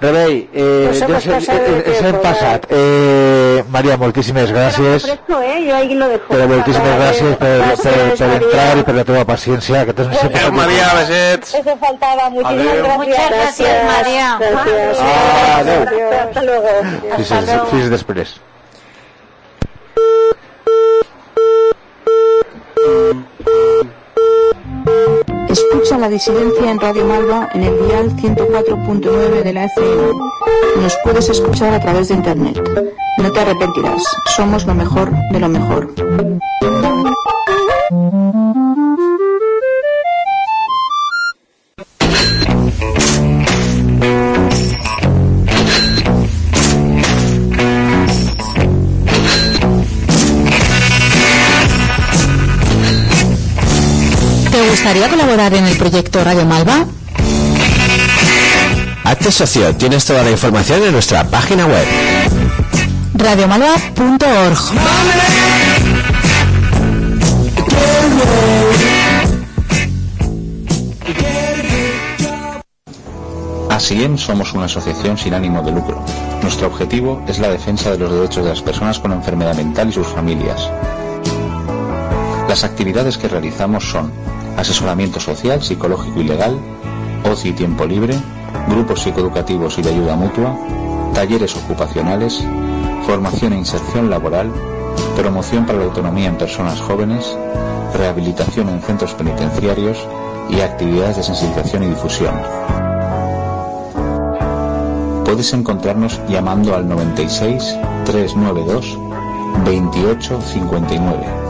Rebei, 0.00 0.48
eh, 0.52 0.90
ja 0.98 1.06
ens 1.18 2.02
hem 2.02 2.20
passat. 2.22 2.66
Eh, 2.70 3.64
Maria, 3.68 3.96
moltíssimes 3.96 4.50
gràcies. 4.52 5.06
Me 5.06 5.12
ofrezco, 5.12 5.40
eh, 5.42 5.64
yo 5.66 5.76
ahí 5.76 5.94
lo 5.94 6.08
dejo. 6.08 6.28
Però 6.30 6.48
moltíssimes 6.48 6.98
gràcies 7.02 7.36
per, 7.42 7.54
per, 7.82 7.96
per 8.18 8.30
entrar 8.38 8.68
i 8.78 8.84
per 8.88 8.96
la 8.98 9.06
teva 9.12 9.24
paciència. 9.28 9.84
Que 9.88 9.96
tens 10.00 10.24
Adéu, 10.24 10.52
Maria, 10.52 10.90
besets. 10.98 11.54
Eso 11.54 11.76
faltaba. 11.76 12.30
Muchísimas 12.30 12.76
gracias. 12.76 12.98
Muchas 12.98 13.30
gracias, 13.30 13.84
Maria. 13.84 14.38
Ah, 15.00 15.58
adéu. 15.60 15.82
Hasta 16.20 16.42
luego. 16.42 16.68
Fins, 17.16 17.50
fins 17.70 17.90
després. 17.90 18.38
Escucha 25.48 25.98
la 25.98 26.08
disidencia 26.08 26.70
en 26.70 26.78
Radio 26.78 27.04
Malva 27.04 27.48
en 27.54 27.62
el 27.62 27.86
dial 27.86 28.10
104.9 28.16 29.42
de 29.42 29.52
la 29.52 29.64
FM. 29.64 30.12
Nos 30.80 30.96
puedes 31.02 31.28
escuchar 31.28 31.74
a 31.74 31.80
través 31.80 32.08
de 32.08 32.14
internet. 32.14 32.62
No 33.18 33.32
te 33.32 33.40
arrepentirás. 33.40 34.02
Somos 34.36 34.66
lo 34.66 34.74
mejor 34.74 35.10
de 35.32 35.40
lo 35.40 35.48
mejor. 35.48 35.92
Gustaría 54.88 55.10
colaborar 55.10 55.52
en 55.52 55.66
el 55.66 55.76
proyecto 55.76 56.24
Radio 56.24 56.46
Malva? 56.46 56.86
Hazte 59.04 59.30
socio, 59.30 59.76
tienes 59.76 60.06
toda 60.06 60.22
la 60.22 60.30
información 60.30 60.82
en 60.82 60.92
nuestra 60.92 61.24
página 61.24 61.66
web. 61.66 61.86
radiomalva.org 63.12 64.58
ASIEM 73.68 74.16
somos 74.16 74.54
una 74.54 74.64
asociación 74.64 75.18
sin 75.18 75.34
ánimo 75.34 75.60
de 75.60 75.72
lucro. 75.72 76.02
Nuestro 76.40 76.68
objetivo 76.68 77.22
es 77.28 77.38
la 77.40 77.50
defensa 77.50 77.90
de 77.90 77.98
los 77.98 78.10
derechos 78.10 78.42
de 78.42 78.50
las 78.50 78.62
personas 78.62 78.98
con 78.98 79.12
enfermedad 79.12 79.54
mental 79.54 79.90
y 79.90 79.92
sus 79.92 80.06
familias. 80.06 80.70
Las 82.48 82.64
actividades 82.64 83.18
que 83.18 83.28
realizamos 83.28 83.90
son 83.90 84.10
asesoramiento 84.56 85.20
social, 85.20 85.62
psicológico 85.62 86.20
y 86.20 86.24
legal, 86.24 86.58
ocio 87.30 87.50
y 87.50 87.54
tiempo 87.54 87.84
libre, 87.84 88.18
grupos 88.68 89.02
psicoeducativos 89.02 89.78
y 89.78 89.82
de 89.82 89.90
ayuda 89.90 90.16
mutua, 90.16 90.56
talleres 91.12 91.54
ocupacionales, 91.56 92.42
formación 93.04 93.52
e 93.52 93.58
inserción 93.58 94.08
laboral, 94.08 94.50
promoción 95.14 95.66
para 95.66 95.78
la 95.78 95.84
autonomía 95.84 96.28
en 96.28 96.38
personas 96.38 96.80
jóvenes, 96.80 97.36
rehabilitación 97.94 98.70
en 98.70 98.80
centros 98.80 99.12
penitenciarios 99.12 99.98
y 100.48 100.60
actividades 100.60 101.18
de 101.18 101.24
sensibilización 101.24 101.82
y 101.82 101.88
difusión. 101.88 102.34
Puedes 105.26 105.52
encontrarnos 105.52 106.18
llamando 106.30 106.74
al 106.74 106.88
96 106.88 107.76
392 108.06 108.98
2859 109.66 111.47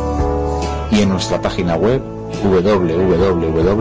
y 0.91 1.03
en 1.03 1.09
nuestra 1.11 1.41
página 1.41 1.77
web 1.77 2.03
www.asiem.org. 2.43 3.79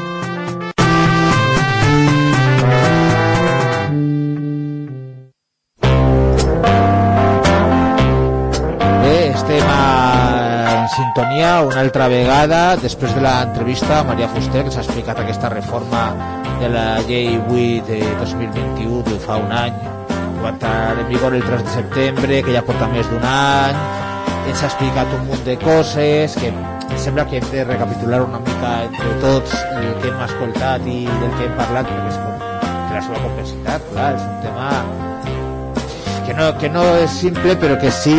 Sintonia 11.18 11.64
una 11.66 11.80
altra 11.82 12.06
vegada 12.14 12.76
després 12.78 13.16
de 13.16 13.22
l'entrevista 13.24 13.96
a 14.00 14.04
Maria 14.06 14.28
Fuster 14.30 14.62
que 14.68 14.74
s'ha 14.74 14.84
explicat 14.84 15.18
aquesta 15.18 15.50
reforma 15.50 16.02
de 16.60 16.70
la 16.70 17.00
llei 17.08 17.40
8 17.40 17.88
de 17.88 17.98
2021 18.20 19.02
de 19.08 19.18
fa 19.24 19.40
un 19.42 19.50
any 19.50 19.74
que 19.80 20.44
va 20.44 20.52
entrar 20.52 20.94
en 20.94 21.10
vigor 21.10 21.34
el 21.34 21.42
3 21.48 21.66
de 21.66 21.74
setembre 21.74 22.44
que 22.46 22.54
ja 22.54 22.62
porta 22.70 22.92
més 22.94 23.10
d'un 23.10 23.26
any 23.32 23.82
ens 24.52 24.62
ha 24.62 24.70
explicat 24.70 25.18
un 25.18 25.26
munt 25.32 25.44
de 25.50 25.58
coses 25.66 26.38
que 26.38 26.54
em 26.54 27.02
sembla 27.08 27.26
que 27.26 27.42
hem 27.42 27.50
de 27.50 27.66
recapitular 27.72 28.22
una 28.28 28.44
mica 28.46 28.78
entre 28.86 29.18
tots 29.26 29.58
el 29.74 29.90
que 29.98 30.14
hem 30.14 30.24
escoltat 30.30 30.86
i 30.86 31.02
del 31.10 31.34
que 31.34 31.50
hem 31.50 31.60
parlat 31.66 31.90
perquè 31.90 32.14
és 32.14 32.22
com, 32.22 32.48
la 32.94 33.06
seva 33.10 33.26
complexitat 33.26 33.94
clar, 33.96 34.14
és 34.22 34.30
un 34.30 34.42
tema 34.46 35.07
que 36.28 36.34
no, 36.34 36.58
que 36.60 36.68
no 36.70 36.84
és 37.00 37.14
simple 37.24 37.56
però 37.56 37.78
que 37.80 37.90
sí 37.96 38.16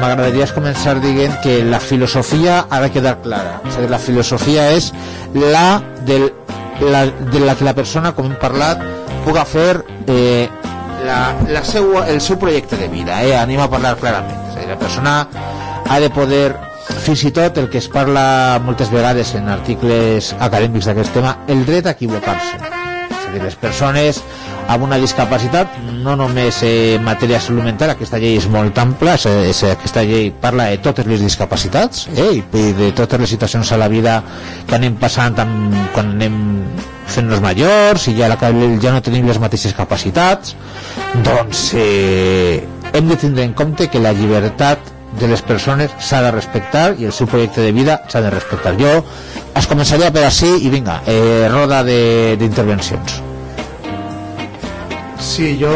m'agradaria 0.00 0.46
començar 0.56 0.96
dient 1.02 1.36
que 1.44 1.58
la 1.68 1.78
filosofia 1.80 2.62
ha 2.70 2.80
de 2.80 2.88
quedar 2.94 3.18
clara. 3.20 3.58
És 3.68 3.76
a 3.76 3.84
dir, 3.84 3.90
la 3.92 4.00
filosofia 4.00 4.70
és 4.72 4.88
la, 5.36 5.82
del, 6.08 6.30
la 6.80 7.04
de 7.10 7.44
la 7.44 7.54
que 7.58 7.68
la 7.68 7.76
persona 7.76 8.14
com 8.16 8.30
hem 8.30 8.38
parlat 8.40 8.80
puga 9.26 9.44
fer 9.44 9.82
eh, 10.08 10.48
la, 11.04 11.20
la 11.52 11.62
seu, 11.68 11.92
el 12.00 12.24
seu 12.24 12.40
projecte 12.40 12.80
de 12.80 12.88
vida 12.88 13.20
eh? 13.28 13.36
anem 13.36 13.60
a 13.60 13.68
parlar 13.68 13.98
clarament. 14.00 14.40
És 14.48 14.56
a 14.56 14.64
dir, 14.64 14.72
la 14.72 14.80
persona 14.80 15.14
ha 15.84 16.00
de 16.00 16.10
poder 16.16 16.48
fins 17.04 17.28
i 17.28 17.36
tot 17.36 17.60
el 17.60 17.68
que 17.70 17.84
es 17.84 17.92
parla 17.92 18.58
moltes 18.64 18.88
vegades 18.90 19.36
en 19.36 19.52
articles 19.52 20.32
acadèmics 20.40 20.88
d'aquest 20.88 21.18
tema 21.20 21.38
el 21.52 21.66
dret 21.68 21.86
a 21.86 21.98
equivocar-se 21.98 22.79
dir, 23.32 23.42
les 23.44 23.56
persones 23.58 24.20
amb 24.70 24.84
una 24.86 24.98
discapacitat, 25.02 25.78
no 26.04 26.14
només 26.18 26.60
en 26.66 27.02
matèria 27.06 27.40
de 27.40 27.44
salut 27.44 27.66
mental, 27.66 27.94
aquesta 27.94 28.20
llei 28.22 28.36
és 28.38 28.46
molt 28.50 28.78
ampla, 28.78 29.16
és, 29.18 29.26
és, 29.50 29.62
aquesta 29.72 30.04
llei 30.06 30.30
parla 30.42 30.68
de 30.70 30.78
totes 30.84 31.08
les 31.10 31.22
discapacitats 31.24 32.06
eh, 32.14 32.32
i 32.38 32.64
de 32.78 32.92
totes 32.96 33.20
les 33.20 33.34
situacions 33.34 33.72
a 33.72 33.80
la 33.80 33.90
vida 33.90 34.20
que 34.68 34.78
anem 34.78 34.98
passant 35.00 35.38
amb, 35.42 35.74
quan 35.94 36.14
anem 36.14 36.38
fent-nos 37.10 37.42
majors 37.42 38.06
i 38.10 38.14
ja, 38.18 38.30
la, 38.30 38.38
ja 38.82 38.94
no 38.94 39.02
tenim 39.02 39.26
les 39.26 39.40
mateixes 39.42 39.74
capacitats 39.74 40.54
doncs 41.26 41.70
eh, 41.74 42.62
hem 42.92 43.10
de 43.10 43.18
tindre 43.18 43.44
en 43.46 43.54
compte 43.58 43.90
que 43.90 44.02
la 44.02 44.14
llibertat 44.14 44.99
de 45.20 45.28
les 45.28 45.42
persones 45.42 45.94
s'ha 46.00 46.22
de 46.24 46.34
respectar 46.34 46.90
i 46.98 47.08
el 47.08 47.12
seu 47.12 47.28
projecte 47.30 47.62
de 47.62 47.72
vida 47.72 48.00
s'ha 48.08 48.22
de 48.24 48.30
respectar. 48.32 48.76
Jo 48.80 49.00
es 49.54 49.68
començaria 49.68 50.12
per 50.12 50.24
així 50.26 50.50
i 50.64 50.70
vinga, 50.72 51.02
eh, 51.06 51.48
roda 51.52 51.82
d'intervencions. 51.84 53.20
Sí, 55.20 55.58
jo 55.60 55.70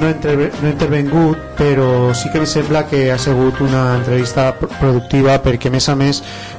no 0.00 0.08
he, 0.08 0.10
interve 0.10 0.50
no 0.60 0.66
he 0.66 0.72
intervengut, 0.72 1.38
però 1.56 2.12
sí 2.18 2.32
que 2.32 2.40
em 2.42 2.46
sembla 2.50 2.82
que 2.90 3.12
ha 3.12 3.18
sigut 3.18 3.60
una 3.62 3.94
entrevista 3.94 4.50
pr 4.58 4.68
productiva 4.80 5.36
perquè, 5.42 5.70
a 5.70 5.74
més 5.76 5.86
a 5.88 5.94
més, 5.94 6.18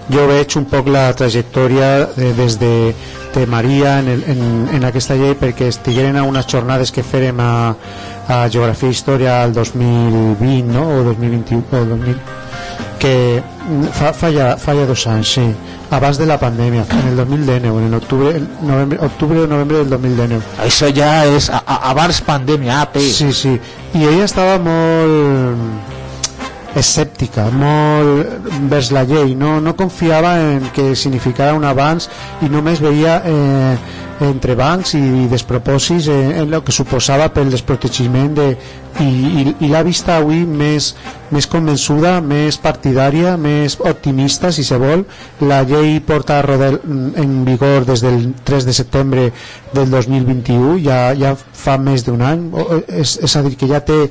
jo 0.09 0.23
veig 0.31 0.55
un 0.55 0.65
poc 0.71 0.87
la 0.87 1.09
trajectòria 1.19 1.89
de, 2.15 2.31
des 2.39 2.55
de, 2.61 2.95
en, 3.99 4.07
el, 4.15 4.23
en, 4.31 4.41
en 4.77 4.87
aquesta 4.87 5.19
llei 5.19 5.35
perquè 5.35 5.67
a 6.17 6.23
unes 6.23 6.47
jornades 6.47 6.91
que 6.95 7.03
farem 7.03 7.43
a, 7.43 7.51
a 8.29 8.43
Geografia 8.47 8.91
i 8.91 8.95
Història 8.95 9.39
el 9.47 9.55
2020 9.57 10.69
no? 10.71 10.85
o 10.99 11.03
2021 11.09 11.65
o 11.73 11.83
2000, 11.95 12.21
que 13.01 13.13
fa, 13.97 14.13
fa, 14.13 14.29
ja, 14.31 14.53
fa 14.61 14.77
ja 14.77 14.85
dos 14.89 15.07
anys, 15.09 15.35
sí 15.39 15.49
abans 15.89 16.17
de 16.17 16.25
la 16.25 16.37
pandèmia, 16.37 16.85
en 16.91 17.07
el 17.09 17.15
2019, 17.17 17.85
en 17.87 17.93
octubre, 17.93 18.41
novembre, 18.61 18.99
octubre 19.01 19.39
o 19.41 19.47
novembre 19.47 19.77
del 19.77 19.89
2019. 19.89 20.43
Això 20.61 20.89
ja 20.93 21.25
és 21.25 21.49
a, 21.49 21.63
a, 21.65 21.79
abans 21.89 22.21
pandèmia, 22.21 22.81
AP. 22.83 22.99
Sí, 23.01 23.33
sí. 23.33 23.55
I 23.97 24.05
ella 24.05 24.25
estava 24.27 24.59
molt 24.61 25.57
escèptica, 26.77 27.47
molt 27.49 28.45
vers 28.69 28.91
la 28.93 29.03
llei, 29.09 29.33
no, 29.35 29.57
no 29.61 29.73
confiava 29.75 30.35
en 30.43 30.69
que 30.75 30.93
significara 30.95 31.57
un 31.57 31.65
avanç 31.65 32.05
i 32.45 32.49
només 32.53 32.81
veia 32.83 33.17
eh, 33.25 33.73
entre 34.25 34.55
bancs 34.59 34.93
i 34.97 35.27
despropòsits 35.31 36.09
en, 36.11 36.31
en 36.41 36.53
el 36.53 36.63
que 36.65 36.75
suposava 36.75 37.29
pel 37.33 37.51
desprotegiment 37.53 38.33
de, 38.35 38.47
i, 38.99 39.07
i, 39.07 39.43
i 39.63 39.69
l'ha 39.71 39.81
vista 39.85 40.17
avui 40.19 40.41
més, 40.43 40.89
més 41.31 41.47
convençuda, 41.47 42.17
més 42.25 42.57
partidària, 42.59 43.35
més 43.39 43.77
optimista, 43.79 44.51
si 44.51 44.65
se 44.67 44.79
vol. 44.81 45.05
La 45.45 45.61
llei 45.67 45.99
porta 46.05 46.41
rodel, 46.45 46.79
en 47.23 47.37
vigor 47.47 47.87
des 47.87 48.03
del 48.03 48.33
3 48.47 48.67
de 48.67 48.75
setembre 48.75 49.29
del 49.75 49.87
2021, 49.93 50.75
ja, 50.83 50.99
ja 51.15 51.35
fa 51.37 51.77
més 51.79 52.03
d'un 52.07 52.25
any, 52.25 52.49
és, 52.87 53.15
és 53.23 53.37
a 53.39 53.45
dir, 53.45 53.55
que 53.59 53.71
ja 53.71 53.79
té, 53.85 54.01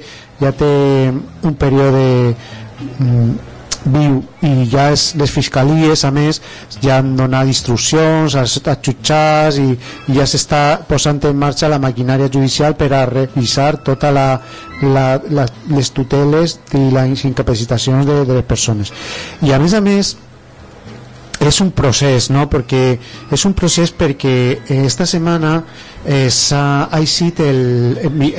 ja 0.40 0.54
té 0.56 0.72
un 1.12 1.54
període 1.60 2.06
mm, 2.32 3.47
viu 3.84 4.20
i 4.44 4.66
ja 4.70 4.88
és, 4.92 5.12
les 5.20 5.30
fiscalies 5.30 6.04
a 6.04 6.10
més 6.14 6.40
ja 6.82 6.98
han 6.98 7.14
donat 7.18 7.48
instruccions 7.50 8.34
als, 8.38 8.58
jutjats 8.58 9.58
i, 9.62 9.68
i 10.08 10.18
ja 10.18 10.26
s'està 10.26 10.62
posant 10.88 11.20
en 11.28 11.38
marxa 11.38 11.70
la 11.70 11.80
maquinària 11.82 12.30
judicial 12.32 12.76
per 12.78 12.90
a 12.92 13.04
revisar 13.08 13.76
tota 13.86 14.10
la, 14.14 14.28
les 14.82 15.92
tuteles 15.94 16.58
i 16.74 16.88
les 16.94 17.24
incapacitacions 17.24 18.06
de, 18.06 18.24
de 18.24 18.40
les 18.40 18.48
persones 18.48 18.92
i 19.42 19.54
a 19.54 19.60
més 19.62 19.74
a 19.74 19.84
més 19.84 20.16
és 21.38 21.60
un 21.62 21.70
procés, 21.70 22.28
no? 22.34 22.48
Perquè 22.50 22.98
és 23.30 23.44
un 23.46 23.54
procés 23.54 23.92
perquè 23.94 24.58
esta 24.74 25.06
setmana 25.06 25.60
eh, 26.04 26.26
s'ha 26.34 26.88
eixit 26.98 27.40
el, 27.44 27.60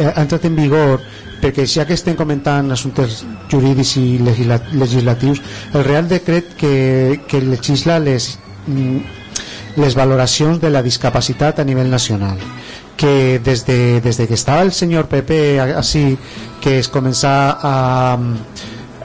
ha 0.04 0.20
entrat 0.20 0.50
en 0.50 0.58
vigor 0.60 1.00
perquè 1.42 1.66
ja 1.68 1.86
que 1.88 1.96
estem 1.98 2.18
comentant 2.20 2.72
assumptes 2.72 3.24
jurídics 3.52 3.96
i 3.98 4.20
legislatius, 4.20 5.42
el 5.74 5.84
Real 5.86 6.10
Decret 6.10 6.56
que, 6.60 7.22
que 7.28 7.42
legisla 7.42 8.00
les, 8.00 8.38
mm, 8.68 9.78
les 9.80 9.96
valoracions 9.96 10.60
de 10.60 10.70
la 10.70 10.84
discapacitat 10.84 11.60
a 11.60 11.68
nivell 11.68 11.90
nacional 11.90 12.38
que 13.00 13.40
des 13.40 13.66
de, 13.66 14.02
des 14.02 14.18
de 14.18 14.28
que 14.28 14.36
estava 14.36 14.62
el 14.62 14.74
senyor 14.76 15.08
Pepe 15.08 15.60
així 15.62 16.18
que 16.60 16.80
es 16.80 16.90
comença 16.92 17.32
a, 17.56 18.36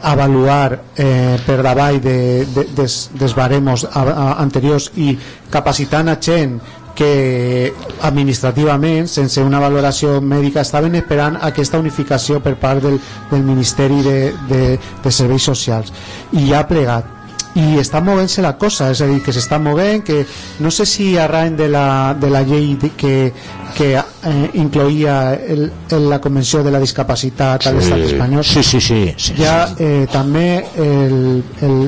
avaluar 0.05 0.83
eh, 0.97 1.39
per 1.47 1.63
davall 1.65 2.01
de, 2.03 2.45
de, 2.45 2.65
des, 2.77 3.11
des 3.17 3.35
baremos 3.35 3.87
a, 3.89 4.03
a, 4.03 4.27
anteriors 4.43 4.91
i 5.01 5.15
capacitant 5.51 6.13
a 6.13 6.19
gent 6.21 6.59
que 6.95 7.73
administrativament, 8.03 9.09
sense 9.11 9.43
una 9.43 9.61
valoració 9.63 10.21
mèdica, 10.23 10.63
estaven 10.63 10.95
esperant 11.01 11.39
aquesta 11.43 11.81
unificació 11.83 12.41
per 12.45 12.55
part 12.61 12.85
del, 12.85 13.01
del 13.31 13.43
Ministeri 13.43 14.01
de, 14.07 14.19
de, 14.49 14.63
de 14.79 15.13
Serveis 15.13 15.51
Socials. 15.51 15.93
I 16.33 16.49
ja 16.51 16.63
ha 16.63 16.69
plegat. 16.71 17.11
I 17.55 17.79
està 17.79 18.01
movent-se 18.03 18.43
la 18.43 18.57
cosa, 18.59 18.89
és 18.91 18.99
a 19.05 19.07
dir, 19.07 19.21
que 19.23 19.31
s'està 19.35 19.61
movent, 19.63 20.03
que 20.03 20.25
no 20.59 20.73
sé 20.75 20.87
si 20.91 21.13
arran 21.23 21.55
de 21.55 21.69
la, 21.71 22.15
de 22.19 22.31
la 22.31 22.43
llei 22.43 22.75
que, 22.99 23.31
que 23.77 23.93
eh, 23.95 24.51
incloïa 24.59 25.35
el, 25.35 25.69
el, 25.91 26.09
la 26.11 26.19
Convenció 26.21 26.65
de 26.67 26.73
la 26.75 26.81
Discapacitat 26.83 27.63
sí, 27.63 27.71
a 27.71 27.77
l'estat 27.77 28.03
espanyol, 28.09 28.43
sí, 28.43 28.63
sí, 28.67 28.81
sí, 28.83 29.01
sí, 29.15 29.39
ja 29.39 29.69
eh, 29.79 30.09
també 30.11 30.65
el, 30.83 31.45
el, 31.63 31.79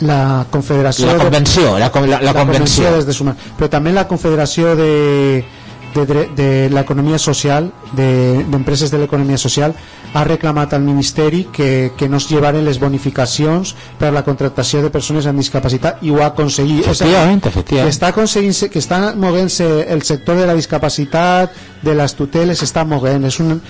la 0.00 0.46
Confederació 0.50 1.06
la 1.12 1.24
convenció, 1.24 1.78
la, 1.78 1.90
la, 1.92 2.06
la, 2.06 2.20
la 2.22 2.34
convenció, 2.34 2.84
convenció. 2.84 2.96
des 2.96 3.06
de 3.06 3.12
però 3.58 3.68
també 3.68 3.92
la 3.92 4.06
Confederació 4.08 4.74
de, 4.76 5.44
de, 5.94 6.28
de 6.36 6.68
l'economia 6.70 7.18
social 7.18 7.70
d'empreses 7.92 8.90
de, 8.90 8.96
de 8.96 9.02
l'economia 9.02 9.38
social 9.38 9.74
ha 10.12 10.24
reclamat 10.24 10.74
al 10.74 10.82
Ministeri 10.82 11.44
que, 11.52 11.92
que 11.96 12.08
no 12.08 12.18
es 12.18 12.28
llevaren 12.30 12.64
les 12.64 12.80
bonificacions 12.82 13.74
per 13.98 14.10
a 14.10 14.14
la 14.14 14.24
contractació 14.26 14.82
de 14.82 14.90
persones 14.90 15.26
amb 15.26 15.38
discapacitat 15.38 16.02
i 16.02 16.10
ho 16.10 16.20
ha 16.22 16.30
aconseguit 16.32 16.86
efectivament, 16.86 17.42
efectivament. 17.46 17.90
està 17.90 18.10
aconseguint 18.10 18.70
que 18.70 18.82
està 18.82 19.00
movent-se 19.14 19.68
el 19.90 20.02
sector 20.02 20.38
de 20.38 20.46
la 20.50 20.56
discapacitat 20.58 21.54
de 21.82 21.94
les 21.94 22.14
tuteles 22.14 22.62
està 22.62 22.84
movent 22.84 23.26
és 23.26 23.38
un, 23.42 23.60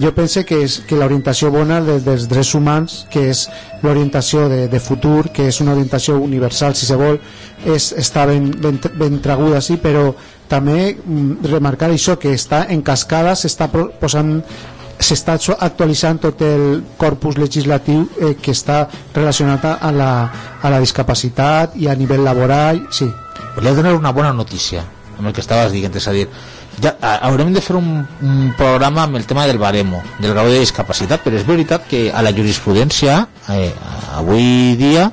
jo 0.00 0.12
penso 0.16 0.44
que, 0.46 0.62
és, 0.64 0.80
que 0.88 0.96
l'orientació 0.96 1.50
bona 1.52 1.80
de, 1.84 1.98
dels 2.04 2.28
drets 2.30 2.54
humans 2.56 3.04
que 3.12 3.28
és 3.32 3.46
l'orientació 3.84 4.48
de, 4.48 4.66
de 4.72 4.80
futur 4.80 5.28
que 5.32 5.48
és 5.48 5.60
una 5.60 5.76
orientació 5.76 6.18
universal 6.20 6.76
si 6.76 6.88
se 6.88 6.96
vol 6.96 7.20
és, 7.64 7.92
està 7.92 8.26
ben, 8.28 8.50
ben, 8.60 8.80
ben 8.96 9.20
traguda 9.20 9.60
sí, 9.64 9.76
però 9.80 10.10
també 10.50 10.92
mm, 10.92 11.46
remarcar 11.46 11.92
això 11.94 12.18
que 12.18 12.34
està 12.34 12.66
en 12.74 12.82
cascada 12.82 13.36
s'està 13.38 13.70
posant 13.70 14.38
s'està 15.00 15.38
actualitzant 15.56 16.20
tot 16.20 16.42
el 16.44 16.82
corpus 17.00 17.38
legislatiu 17.40 18.04
eh, 18.20 18.34
que 18.36 18.52
està 18.52 18.82
relacionat 19.14 19.64
a 19.72 19.90
la, 19.96 20.12
a 20.60 20.72
la 20.72 20.80
discapacitat 20.82 21.76
i 21.80 21.88
a 21.88 21.96
nivell 21.96 22.24
laboral 22.26 22.82
sí. 22.92 23.08
volia 23.56 23.74
donar 23.74 23.94
una 23.96 24.12
bona 24.12 24.32
notícia 24.36 24.84
amb 25.16 25.28
el 25.28 25.34
que 25.36 25.42
estaves 25.44 25.72
dient, 25.72 25.96
és 25.96 26.06
a 26.08 26.12
dir 26.16 26.26
ja, 26.80 26.94
haurem 27.24 27.52
de 27.52 27.62
fer 27.64 27.76
un, 27.76 28.04
un 28.24 28.52
programa 28.56 29.04
amb 29.04 29.16
el 29.16 29.26
tema 29.28 29.46
del 29.48 29.58
baremo, 29.60 30.02
del 30.18 30.32
grau 30.34 30.48
de 30.52 30.60
discapacitat 30.60 31.24
però 31.24 31.40
és 31.40 31.48
veritat 31.48 31.88
que 31.88 32.08
a 32.12 32.22
la 32.24 32.32
jurisprudència 32.36 33.22
eh, 33.52 33.72
avui 34.16 34.76
dia 34.80 35.10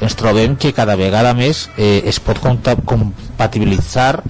ens 0.00 0.16
trobem 0.18 0.56
que 0.56 0.74
cada 0.76 0.96
vegada 0.98 1.34
més 1.36 1.66
eh, 1.76 2.02
es 2.08 2.20
pot 2.20 2.40
compatibilitzar 2.40 4.22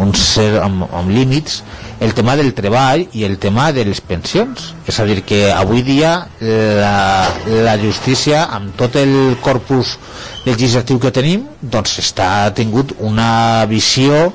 un 0.00 0.14
ser 0.18 0.58
amb, 0.62 0.86
amb 0.90 1.10
límits 1.10 1.62
el 2.00 2.14
tema 2.14 2.34
del 2.36 2.52
treball 2.54 3.06
i 3.12 3.24
el 3.24 3.38
tema 3.38 3.70
de 3.72 3.84
les 3.86 4.00
pensions. 4.04 4.72
És 4.86 4.98
a 5.00 5.06
dir 5.08 5.22
que 5.26 5.46
avui 5.52 5.84
dia 5.86 6.14
la, 6.40 7.30
la 7.46 7.76
justícia 7.80 8.44
amb 8.52 8.74
tot 8.78 8.98
el 9.00 9.36
corpus 9.44 9.96
legislatiu 10.44 11.00
que 11.00 11.14
tenim 11.14 11.46
doncs 11.60 11.98
està 12.02 12.50
tingut 12.56 12.96
una 13.00 13.64
visió 13.70 14.28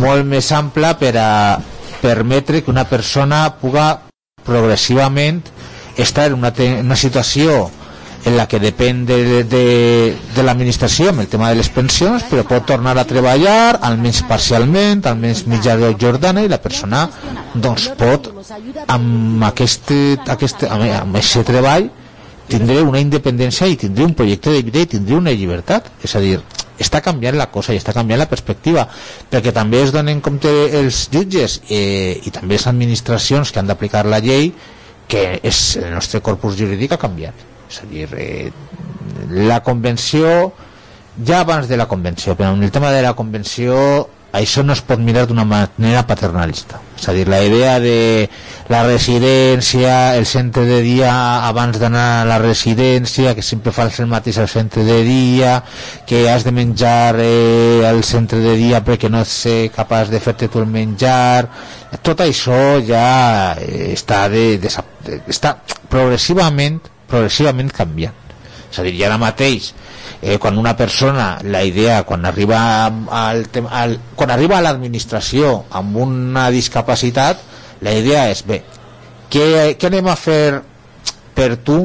molt 0.00 0.24
més 0.26 0.50
ampla 0.52 0.94
per 0.98 1.14
a 1.20 1.30
permetre 2.00 2.62
que 2.64 2.72
una 2.72 2.86
persona 2.88 3.46
puga 3.60 4.00
progressivament 4.44 5.42
estar 5.96 6.26
en 6.28 6.40
una, 6.40 6.52
una 6.80 6.96
situació 6.96 7.70
en 8.24 8.36
la 8.38 8.46
que 8.48 8.58
depèn 8.60 9.04
de, 9.04 9.44
de, 9.44 9.64
de 10.34 10.44
l'administració 10.44 11.10
amb 11.12 11.24
el 11.24 11.28
tema 11.28 11.50
de 11.52 11.58
les 11.58 11.68
pensions, 11.72 12.24
però 12.30 12.44
pot 12.48 12.64
tornar 12.70 12.96
a 12.96 13.04
treballar, 13.08 13.76
almenys 13.84 14.22
parcialment, 14.28 15.04
almenys 15.10 15.44
mitjà 15.50 15.76
de 15.80 15.92
Jordana, 16.00 16.44
i 16.44 16.48
la 16.48 16.60
persona 16.62 17.04
doncs, 17.54 17.90
pot, 18.00 18.30
amb 18.88 19.44
aquest, 19.50 19.92
aquest, 20.36 20.64
amb, 20.70 21.20
aquest 21.20 21.44
treball, 21.50 21.90
tindré 22.48 22.80
una 22.84 23.00
independència 23.00 23.68
i 23.68 23.76
tindré 23.80 24.08
un 24.08 24.16
projecte 24.16 24.56
de 24.56 24.64
vida 24.64 24.84
i 24.84 24.92
tindré 24.96 25.20
una 25.20 25.32
llibertat. 25.32 25.92
És 26.04 26.16
a 26.16 26.24
dir, 26.24 26.38
està 26.80 27.00
canviant 27.04 27.36
la 27.38 27.50
cosa 27.52 27.74
i 27.74 27.78
està 27.78 27.92
canviant 27.94 28.18
la 28.18 28.26
perspectiva 28.26 28.88
perquè 29.30 29.52
també 29.54 29.84
es 29.84 29.92
donen 29.94 30.18
compte 30.24 30.50
els 30.74 31.04
jutges 31.12 31.60
eh, 31.70 32.18
i 32.26 32.34
també 32.34 32.56
les 32.56 32.66
administracions 32.66 33.52
que 33.52 33.62
han 33.62 33.70
d'aplicar 33.70 34.02
la 34.10 34.18
llei 34.18 34.50
que 35.06 35.38
és, 35.38 35.76
el 35.78 35.92
nostre 35.94 36.18
corpus 36.24 36.58
jurídic 36.58 36.96
ha 36.96 36.98
canviat 36.98 37.53
és 37.68 37.80
a 37.82 37.86
dir, 37.90 38.08
eh, 38.18 38.52
la 39.30 39.62
convenció 39.62 40.52
ja 41.24 41.40
abans 41.40 41.68
de 41.68 41.76
la 41.76 41.86
convenció 41.86 42.34
però 42.36 42.54
en 42.54 42.62
el 42.62 42.72
tema 42.74 42.90
de 42.92 43.02
la 43.02 43.14
convenció 43.14 44.08
això 44.34 44.64
no 44.66 44.74
es 44.74 44.82
pot 44.82 44.98
mirar 44.98 45.28
d'una 45.30 45.44
manera 45.46 46.02
paternalista. 46.08 46.80
És 46.98 47.06
a 47.08 47.12
dir, 47.14 47.26
la 47.30 47.40
idea 47.44 47.78
de 47.80 48.28
la 48.68 48.82
residència, 48.86 50.16
el 50.18 50.26
centre 50.26 50.64
de 50.66 50.80
dia 50.82 51.12
abans 51.46 51.78
d'anar 51.78 52.06
a 52.22 52.24
la 52.26 52.40
residència 52.42 53.34
que 53.36 53.44
sempre 53.46 53.72
fas 53.72 54.00
el 54.02 54.10
mateix 54.10 54.40
al 54.42 54.50
centre 54.50 54.82
de 54.84 55.02
dia 55.06 55.60
que 56.08 56.24
has 56.30 56.44
de 56.44 56.52
menjar 56.52 57.14
eh, 57.22 57.84
al 57.86 58.02
centre 58.02 58.40
de 58.42 58.56
dia 58.58 58.82
perquè 58.84 59.10
no 59.10 59.22
eh, 59.22 59.70
capaç 59.74 60.10
de 60.10 60.20
fer-te 60.20 60.48
tu 60.48 60.64
el 60.64 60.66
menjar. 60.66 61.46
Tot 62.02 62.24
això 62.26 62.80
ja 62.82 63.54
eh, 63.60 63.92
està, 63.94 64.24
de, 64.32 64.58
de, 64.58 64.72
està 65.30 65.54
progressivament 65.92 66.82
progressivament 67.10 67.72
canviant 67.74 68.20
és 68.70 68.80
a 68.80 68.84
dir, 68.86 68.94
ja 68.98 69.08
ara 69.08 69.18
mateix 69.22 69.70
eh, 70.20 70.38
quan 70.42 70.58
una 70.58 70.74
persona, 70.76 71.38
la 71.44 71.62
idea 71.64 72.02
quan 72.08 72.26
arriba 72.26 72.60
al, 72.86 73.44
al, 73.70 73.98
quan 74.18 74.32
arriba 74.34 74.58
a 74.58 74.64
l'administració 74.66 75.56
amb 75.70 75.98
una 76.04 76.48
discapacitat 76.54 77.42
la 77.84 77.94
idea 77.94 78.28
és 78.32 78.42
bé, 78.46 78.62
què, 79.30 79.76
què 79.78 79.90
anem 79.90 80.10
a 80.10 80.16
fer 80.18 80.62
per 81.34 81.54
tu 81.66 81.84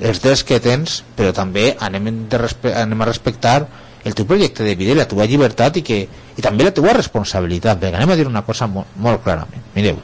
els 0.00 0.22
drets 0.22 0.44
que 0.46 0.60
tens 0.62 1.00
però 1.16 1.34
també 1.36 1.72
anem, 1.80 2.26
de 2.30 2.40
anem 2.74 3.02
a 3.02 3.10
respectar 3.10 3.58
el 4.04 4.14
teu 4.16 4.24
projecte 4.24 4.64
de 4.64 4.76
vida 4.78 4.94
i 4.94 4.96
la 4.96 5.08
teva 5.08 5.26
llibertat 5.28 5.76
i, 5.76 5.84
que, 5.84 5.98
i 6.08 6.40
també 6.40 6.64
la 6.64 6.72
teva 6.72 6.94
responsabilitat. 6.96 7.82
Perquè 7.82 7.98
anem 7.98 8.14
a 8.14 8.16
dir 8.16 8.24
una 8.30 8.40
cosa 8.46 8.64
molt, 8.64 8.94
molt 8.96 9.20
clarament. 9.26 9.66
Mireu, 9.74 10.00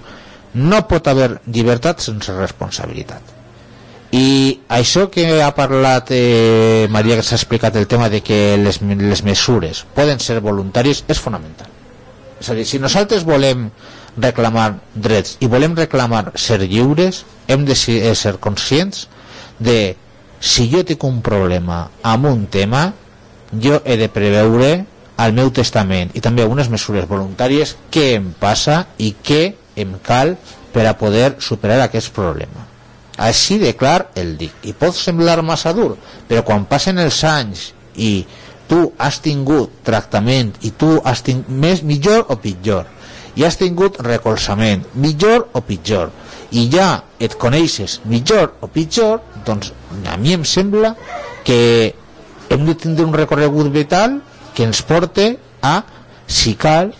no 0.61 0.83
pot 0.91 1.09
haver 1.09 1.31
llibertat 1.47 2.05
sense 2.05 2.35
responsabilitat 2.37 3.33
i 4.15 4.61
això 4.69 5.09
que 5.11 5.43
ha 5.43 5.51
parlat 5.55 6.13
eh, 6.15 6.87
Maria 6.91 7.17
que 7.19 7.25
s'ha 7.27 7.39
explicat 7.39 7.77
el 7.77 7.89
tema 7.91 8.09
de 8.09 8.23
que 8.23 8.57
les, 8.61 8.81
les 8.83 9.23
mesures 9.27 9.85
poden 9.97 10.21
ser 10.23 10.39
voluntàries 10.41 11.03
és 11.09 11.21
fonamental. 11.21 11.69
És 12.41 12.51
a 12.51 12.55
dir, 12.55 12.67
si 12.69 12.79
nosaltres 12.79 13.25
volem 13.25 13.71
reclamar 14.17 14.79
drets 14.95 15.37
i 15.41 15.49
volem 15.51 15.77
reclamar 15.77 16.33
ser 16.41 16.61
lliures 16.63 17.25
hem 17.49 17.65
de 17.67 17.75
eh, 17.75 18.15
ser 18.15 18.37
conscients 18.41 19.09
de 19.59 19.97
si 20.41 20.69
jo 20.71 20.85
tinc 20.85 21.05
un 21.05 21.21
problema 21.25 21.87
amb 22.03 22.29
un 22.31 22.47
tema 22.47 22.93
jo 23.53 23.81
he 23.85 23.97
de 23.97 24.09
preveure 24.13 24.71
al 25.17 25.33
meu 25.37 25.51
testament 25.51 26.13
i 26.15 26.23
també 26.25 26.45
unes 26.45 26.71
mesures 26.73 27.09
voluntàries 27.09 27.77
què 27.93 28.15
em 28.21 28.33
passa 28.41 28.85
i 28.99 29.15
què 29.25 29.55
em 29.77 29.99
cal 30.05 30.37
per 30.73 30.87
a 30.89 30.97
poder 30.97 31.37
superar 31.41 31.81
aquest 31.85 32.13
problema 32.17 32.76
així 33.17 33.59
de 33.59 33.73
clar 33.77 34.11
el 34.15 34.37
dic. 34.39 34.53
I 34.69 34.75
pot 34.77 34.97
semblar 34.97 35.43
massa 35.43 35.73
dur 35.77 35.95
però 36.29 36.45
quan 36.45 36.67
passen 36.69 36.99
els 37.03 37.23
anys 37.25 37.71
i 37.97 38.27
tu 38.69 38.91
has 38.99 39.21
tingut 39.25 39.73
tractament 39.87 40.55
i 40.67 40.73
tu 40.75 40.97
has 41.05 41.23
tingut 41.27 41.49
més 41.49 41.83
millor 41.83 42.27
o 42.29 42.37
pitjor? 42.41 42.87
I 43.37 43.45
has 43.45 43.59
tingut 43.61 44.01
recolzament 44.05 44.87
millor 44.95 45.49
o 45.53 45.63
pitjor? 45.65 46.11
I 46.51 46.69
ja 46.73 47.03
et 47.21 47.37
coneixes 47.41 48.01
millor 48.05 48.55
o 48.61 48.69
pitjor 48.73 49.21
doncs 49.47 49.73
a 50.07 50.17
mi 50.21 50.35
em 50.37 50.45
sembla 50.45 50.95
que 51.47 51.95
hem 52.51 52.67
de 52.67 52.75
tindre 52.79 53.07
un 53.07 53.15
recorregut 53.15 53.71
vital 53.73 54.21
que 54.55 54.65
ens 54.65 54.83
porte 54.83 55.37
a 55.63 55.83
si 56.27 56.55
cal 56.59 56.93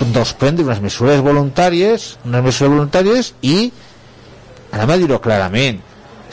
doncs 0.00 0.34
prendre 0.38 0.64
unes 0.66 0.80
mesures 0.82 1.22
voluntàries 1.22 2.14
unes 2.24 2.42
mesures 2.42 2.72
voluntàries 2.72 3.32
i 3.42 3.70
anem 4.74 4.90
a 4.90 4.98
dir-ho 5.00 5.20
clarament. 5.22 5.80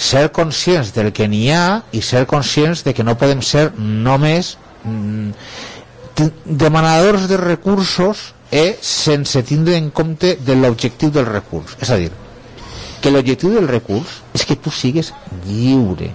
Ser 0.02 0.32
conscients 0.34 0.94
del 0.96 1.12
que 1.14 1.28
n'hi 1.30 1.48
ha 1.54 1.84
i 1.94 2.02
ser 2.02 2.26
conscients 2.30 2.82
de 2.84 2.94
que 2.98 3.06
no 3.06 3.18
podem 3.20 3.44
ser 3.46 3.70
només 3.78 4.56
mm, 4.84 5.30
demanadors 6.46 7.28
de 7.30 7.38
recursos 7.38 8.32
eh, 8.52 8.78
sense 8.82 9.44
tindre 9.44 9.78
en 9.78 9.92
compte 9.92 10.36
de 10.42 10.56
l'objectiu 10.58 11.12
del 11.14 11.26
recurs. 11.30 11.78
És 11.82 11.92
a 11.94 12.00
dir, 12.02 12.10
que 13.02 13.14
l'objectiu 13.14 13.54
del 13.56 13.70
recurs 13.70 14.20
és 14.34 14.46
que 14.46 14.58
tu 14.58 14.74
sigues 14.74 15.14
lliure. 15.46 16.12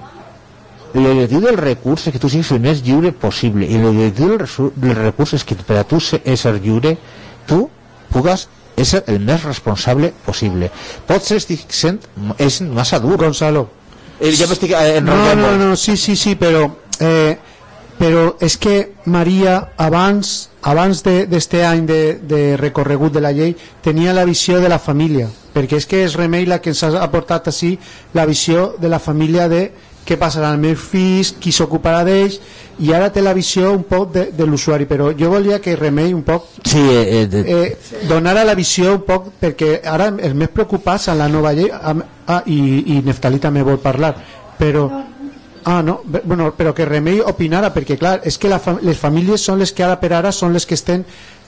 L'objectiu 0.96 1.42
del 1.44 1.58
recurs 1.58 2.06
és 2.06 2.14
que 2.14 2.22
tu 2.22 2.30
siguis 2.32 2.52
el 2.54 2.62
més 2.64 2.82
lliure 2.86 3.12
possible. 3.12 3.66
I 3.66 3.80
l'objectiu 3.82 4.34
del, 4.34 4.44
del 4.76 4.98
recurs 4.98 5.34
és 5.36 5.44
que 5.44 5.56
per 5.58 5.80
a 5.80 5.86
tu 5.88 6.00
ser 6.00 6.54
lliure 6.58 6.96
tu 7.46 7.66
pugues 8.12 8.46
és 8.76 8.94
el 9.06 9.18
més 9.20 9.42
responsable 9.44 10.12
possible 10.24 10.70
pot 11.06 11.22
ser 11.24 11.36
estic 11.40 11.66
sent 11.72 11.98
és 12.38 12.60
massa 12.60 12.98
dur 13.00 13.16
Gonzalo 13.16 13.68
Eh, 14.18 14.30
ja 14.32 14.46
m'estic 14.48 14.70
eh, 14.72 15.00
No, 15.04 15.12
enrotllant 15.12 15.36
no, 15.40 15.46
molt. 15.46 15.58
no, 15.60 15.76
sí, 15.76 15.94
sí, 16.00 16.14
sí, 16.16 16.30
però, 16.40 16.62
eh, 17.00 17.36
però 17.98 18.30
és 18.40 18.54
que 18.56 18.94
Maria 19.04 19.72
abans, 19.76 20.48
abans 20.62 21.02
de- 21.04 21.26
d'este 21.26 21.60
any 21.66 21.84
de, 21.86 22.14
de 22.22 22.56
recorregut 22.56 23.12
de 23.12 23.20
la 23.20 23.32
llei 23.32 23.54
tenia 23.84 24.14
la 24.16 24.24
visió 24.24 24.58
de 24.60 24.70
la 24.72 24.78
família, 24.78 25.28
perquè 25.52 25.76
és 25.76 25.84
que 25.86 26.00
és 26.04 26.14
Remei 26.16 26.46
la 26.46 26.62
que 26.62 26.70
ens 26.72 26.82
ha 26.82 26.94
aportat 27.04 27.48
així 27.52 27.74
la 28.14 28.24
visió 28.24 28.74
de 28.80 28.88
la 28.88 28.98
família 28.98 29.50
de 29.52 29.70
què 30.06 30.18
passarà 30.20 30.52
amb 30.54 30.68
els 30.70 30.80
fills, 30.92 31.34
qui 31.40 31.52
s'ocuparà 31.52 32.04
d'ells 32.06 32.38
i 32.78 32.92
ara 32.92 33.08
té 33.12 33.22
la 33.24 33.32
visió 33.32 33.70
un 33.72 33.86
poc 33.88 34.10
de, 34.12 34.26
de 34.36 34.46
l'usuari, 34.46 34.84
però 34.84 35.08
jo 35.16 35.30
volia 35.32 35.60
que 35.64 35.76
Remei 35.76 36.12
un 36.12 36.22
poc. 36.22 36.50
Sí, 36.68 36.80
eh, 36.80 37.22
eh, 37.24 37.42
eh, 37.42 38.00
donara 38.08 38.44
la 38.44 38.54
visió 38.54 38.92
un 38.98 39.04
poc 39.06 39.30
perquè 39.40 39.80
ara 39.84 40.10
els 40.12 40.36
més 40.36 40.52
preocupats 40.52 41.08
en 41.08 41.18
la 41.18 41.28
nova 41.32 41.54
llei 41.56 41.70
ah, 41.72 42.42
i, 42.46 42.58
i 42.96 43.02
Neftalí 43.06 43.40
també 43.40 43.64
vol 43.64 43.80
parlar 43.80 44.14
però 44.58 44.86
ah, 45.64 45.82
no, 45.82 46.00
bueno, 46.24 46.52
però 46.56 46.74
que 46.74 46.84
Remei 46.88 47.20
opinara 47.20 47.72
perquè 47.74 47.96
clar, 47.98 48.20
és 48.24 48.38
que 48.38 48.48
la 48.48 48.60
les 48.82 48.98
famílies 48.98 49.42
són 49.42 49.58
les 49.60 49.72
que 49.72 49.84
ara 49.84 49.98
per 50.00 50.12
ara 50.16 50.32
són 50.32 50.52
les 50.52 50.66
que 50.66 50.76
estem 50.78 51.04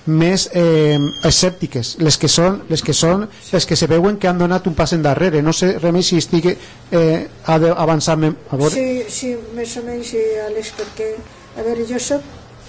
més 0.08 0.48
eh, 0.56 0.98
escèptiques. 1.28 1.96
Les 2.02 2.18
que 2.18 2.28
són 2.32 2.62
les 2.72 2.82
que 2.82 2.94
són 2.96 3.28
les 3.52 3.66
que 3.68 3.76
se 3.76 3.86
veuen 3.90 4.18
que 4.18 4.28
han 4.28 4.40
donat 4.40 4.66
un 4.66 4.74
pas 4.74 4.92
endarrere. 4.96 5.42
No 5.42 5.52
sé 5.52 5.78
Remei 5.78 6.02
si 6.02 6.18
estic 6.18 6.50
eh, 6.50 7.28
ha 7.44 7.58
d'avançar-me 7.62 8.32
a 8.50 8.56
veure. 8.56 8.74
Sí, 8.74 9.04
sí, 9.12 9.36
més 9.54 9.76
o 9.76 9.84
menys, 9.86 10.14
Àlex, 10.48 10.74
perquè, 10.78 11.12
a 11.56 11.64
veure, 11.66 11.84
jo 11.88 12.00
soc, 12.02 12.22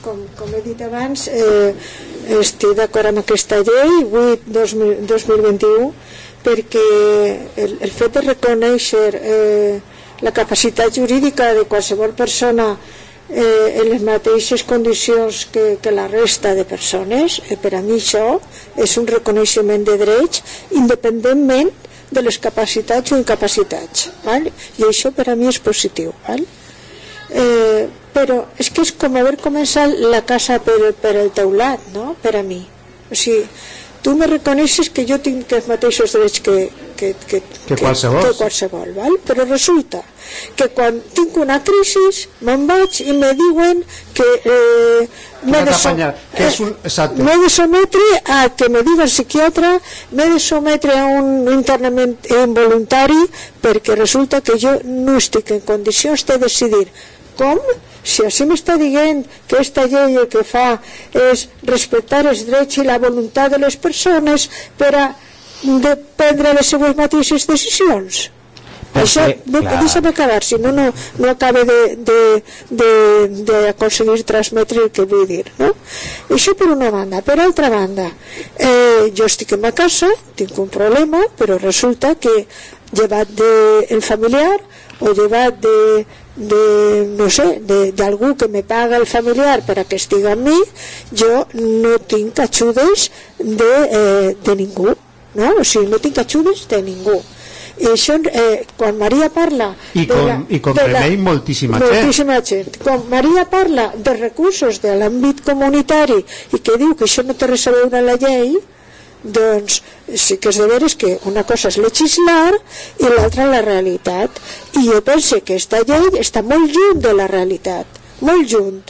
com, 0.04 0.22
com 0.38 0.54
he 0.56 0.62
dit 0.66 0.82
abans, 0.84 1.28
eh, 1.32 1.74
estic 2.40 2.76
d'acord 2.78 3.12
amb 3.12 3.24
aquesta 3.24 3.60
llei 3.64 4.04
8-2021 4.06 5.94
perquè 6.44 6.88
el, 7.60 7.78
el 7.84 7.92
fet 7.92 8.16
de 8.16 8.22
reconèixer 8.30 9.10
eh, 9.20 9.80
la 10.24 10.32
capacitat 10.36 10.96
jurídica 10.96 11.54
de 11.56 11.66
qualsevol 11.68 12.14
persona 12.16 12.78
eh, 13.30 13.80
en 13.82 13.90
les 13.90 14.02
mateixes 14.06 14.64
condicions 14.64 15.46
que, 15.54 15.78
que 15.82 15.92
la 15.92 16.08
resta 16.08 16.56
de 16.56 16.66
persones, 16.66 17.40
eh, 17.50 17.58
per 17.58 17.76
a 17.78 17.82
mi 17.86 18.00
això 18.00 18.40
és 18.78 18.98
un 18.98 19.08
reconeixement 19.08 19.86
de 19.86 19.98
drets 20.02 20.44
independentment 20.72 21.72
de 22.10 22.24
les 22.26 22.40
capacitats 22.42 23.14
o 23.14 23.20
incapacitats 23.20 24.10
val? 24.26 24.50
i 24.50 24.88
això 24.88 25.14
per 25.14 25.30
a 25.30 25.38
mi 25.38 25.50
és 25.52 25.62
positiu 25.62 26.14
val? 26.28 26.46
Eh, 27.30 27.86
però 28.14 28.42
és 28.58 28.72
que 28.74 28.82
és 28.82 28.92
com 28.98 29.18
haver 29.20 29.38
començat 29.38 29.94
la 30.10 30.24
casa 30.26 30.58
per, 30.66 30.80
per 30.98 31.14
el 31.22 31.30
teulat 31.30 31.92
no? 31.94 32.16
per 32.24 32.40
a 32.40 32.44
mi 32.44 32.64
o 33.10 33.18
sigui, 33.18 33.46
tu 34.02 34.16
me 34.18 34.28
reconeixes 34.30 34.90
que 34.90 35.06
jo 35.06 35.20
tinc 35.22 35.52
els 35.54 35.70
mateixos 35.70 36.16
drets 36.18 36.42
que, 36.46 36.58
que, 37.00 37.14
que, 37.30 37.40
Que 37.68 37.76
qualsevol. 37.80 38.22
que 38.26 38.34
qualsevol 38.38 38.90
val? 38.98 39.14
però 39.28 39.46
resulta 39.48 40.02
que 40.56 40.68
quan 40.78 41.00
tinc 41.16 41.38
una 41.42 41.58
crisi 41.66 42.04
me'n 42.46 42.68
vaig 42.70 43.00
i 43.02 43.14
me 43.18 43.32
diuen 43.40 43.80
que 44.14 44.28
eh, 44.54 45.08
m'he 45.50 45.62
de, 45.66 45.74
som- 45.74 45.98
que 46.36 46.48
és 46.52 46.60
un, 46.66 46.74
exacte 46.84 47.24
m'he 47.24 47.38
de 47.46 47.50
sometre 47.50 48.04
a 48.38 48.40
que 48.60 48.68
me 48.70 48.84
diga 48.86 49.08
el 49.08 49.10
psiquiatre 49.14 49.72
m'he 50.12 50.28
de 50.36 50.40
sometre 50.44 50.94
a 51.00 51.06
un 51.20 51.48
internament 51.54 52.18
involuntari 52.30 53.22
perquè 53.64 53.96
resulta 53.98 54.42
que 54.42 54.60
jo 54.60 54.76
no 54.84 55.16
estic 55.18 55.52
en 55.56 55.62
condicions 55.72 56.26
de 56.30 56.38
decidir 56.44 56.86
com 57.40 57.58
si 58.04 58.24
així 58.26 58.46
m'està 58.48 58.76
dient 58.80 59.24
que 59.48 59.56
aquesta 59.58 59.84
llei 59.92 60.16
el 60.20 60.28
que 60.32 60.44
fa 60.48 60.68
és 61.32 61.48
respectar 61.68 62.22
els 62.28 62.46
drets 62.48 62.78
i 62.80 62.86
la 62.88 63.00
voluntat 63.00 63.52
de 63.56 63.60
les 63.64 63.76
persones 63.80 64.50
per 64.78 64.94
a 64.96 65.08
de 65.64 65.96
prendre 66.18 66.54
les 66.54 66.68
seues 66.76 66.96
mateixes 66.96 67.48
decisions 67.48 68.30
Però 68.90 69.04
això, 69.06 69.22
no, 69.46 69.60
clar. 69.62 69.76
deixa'm 69.84 70.08
acabar, 70.10 70.40
si 70.44 70.58
no, 70.58 70.72
no, 70.74 70.88
no 71.22 71.28
acabe 71.30 71.62
de, 71.64 71.76
de, 72.08 72.44
de, 72.72 72.88
de 73.46 73.58
aconseguir 73.70 74.24
transmetre 74.26 74.82
el 74.82 74.90
que 74.90 75.04
vull 75.06 75.28
dir, 75.30 75.44
no? 75.60 75.68
Això 76.34 76.56
per 76.58 76.72
una 76.74 76.90
banda. 76.90 77.20
Per 77.22 77.36
altra 77.40 77.70
banda, 77.70 78.08
eh, 78.58 79.12
jo 79.14 79.28
estic 79.30 79.54
en 79.54 79.62
ma 79.62 79.70
casa, 79.78 80.10
tinc 80.40 80.58
un 80.58 80.72
problema, 80.74 81.22
però 81.38 81.60
resulta 81.62 82.16
que 82.18 82.34
llevat 82.98 83.30
del 83.38 84.02
familiar 84.02 84.58
o 85.06 85.14
llevat 85.14 85.60
de, 85.62 86.06
de 86.50 86.64
no 87.14 87.30
sé, 87.30 87.60
de- 87.62 87.92
d'algú 87.94 88.34
que 88.42 88.48
me 88.50 88.64
paga 88.64 88.98
el 88.98 89.06
familiar 89.06 89.62
per 89.68 89.78
a 89.80 89.86
que 89.86 90.00
estigui 90.02 90.26
amb 90.34 90.50
mi, 90.50 90.58
jo 91.14 91.46
no 91.54 91.94
tinc 92.10 92.42
ajudes 92.42 93.12
de, 93.38 93.70
eh, 93.86 94.36
de 94.44 94.56
ningú, 94.64 94.96
no? 95.36 95.52
O 95.60 95.64
sigui, 95.64 95.88
no 95.92 96.00
tinc 96.00 96.18
ajudes 96.18 96.66
de 96.70 96.82
ningú. 96.82 97.20
I 97.80 97.86
això, 97.94 98.18
eh, 98.28 98.66
quan 98.76 98.98
Maria 99.00 99.30
parla... 99.32 99.70
i 99.94 100.06
con, 100.08 100.26
la- 100.28 100.42
i 100.50 100.60
con 100.60 100.74
de 100.76 100.88
la- 100.88 101.00
Remei 101.04 101.18
moltíssima 101.18 101.80
gent 101.80 101.94
moltíssima 101.94 102.42
gent. 102.44 102.78
Quan 102.84 103.06
Maria 103.10 103.46
parla 103.50 103.94
de 103.96 104.14
recursos 104.18 104.82
de 104.84 104.98
l'àmbit 105.00 105.40
comunitari 105.46 106.18
i 106.54 106.60
que 106.60 106.76
diu 106.82 106.96
que 107.00 107.06
això 107.08 107.24
no 107.24 107.34
té 107.40 107.48
res 107.48 107.68
a 107.68 107.72
veure 107.78 108.02
la 108.04 108.18
llei, 108.20 108.58
doncs 109.24 109.82
sí 110.16 110.38
que 110.40 110.50
és 110.52 110.58
de 110.60 110.68
veres 110.68 110.96
que 110.96 111.18
una 111.28 111.44
cosa 111.48 111.68
és 111.72 111.78
legislar 111.80 112.54
i 113.00 113.08
l'altra 113.16 113.48
la 113.52 113.62
realitat. 113.62 114.32
I 114.80 114.86
jo 114.90 115.00
penso 115.04 115.40
que 115.40 115.56
aquesta 115.56 115.80
llei 115.88 116.20
està 116.20 116.44
molt 116.44 116.72
lluny 116.76 117.00
de 117.04 117.14
la 117.16 117.28
realitat, 117.32 117.86
molt 118.22 118.48
lluny. 118.52 118.82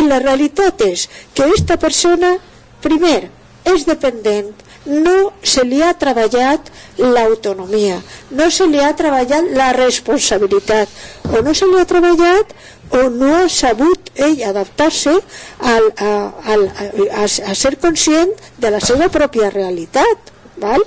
I 0.00 0.04
la 0.08 0.20
realitat 0.20 0.80
és 0.84 1.08
que 1.34 1.44
aquesta 1.48 1.76
persona, 1.80 2.36
primer, 2.84 3.30
és 3.64 3.84
dependent, 3.88 4.52
no 4.86 5.32
se 5.42 5.64
li 5.64 5.80
ha 5.82 5.94
treballat 5.96 6.70
l'autonomia, 6.98 8.00
no 8.30 8.50
se 8.50 8.66
li 8.68 8.80
ha 8.80 8.92
treballat 8.96 9.50
la 9.56 9.72
responsabilitat, 9.76 10.88
o 11.30 11.42
no 11.42 11.54
se 11.54 11.68
li 11.70 11.80
ha 11.80 11.88
treballat 11.88 12.52
o 12.94 13.08
no 13.10 13.30
ha 13.34 13.48
sabut 13.48 14.10
ell 14.14 14.42
adaptar-se 14.46 15.14
al, 15.14 15.88
a, 15.96 16.10
al, 16.52 16.68
a, 17.10 17.24
a 17.24 17.54
ser 17.56 17.76
conscient 17.80 18.30
de 18.60 18.70
la 18.70 18.80
seva 18.84 19.08
pròpia 19.12 19.50
realitat. 19.50 20.30
Val? 20.60 20.84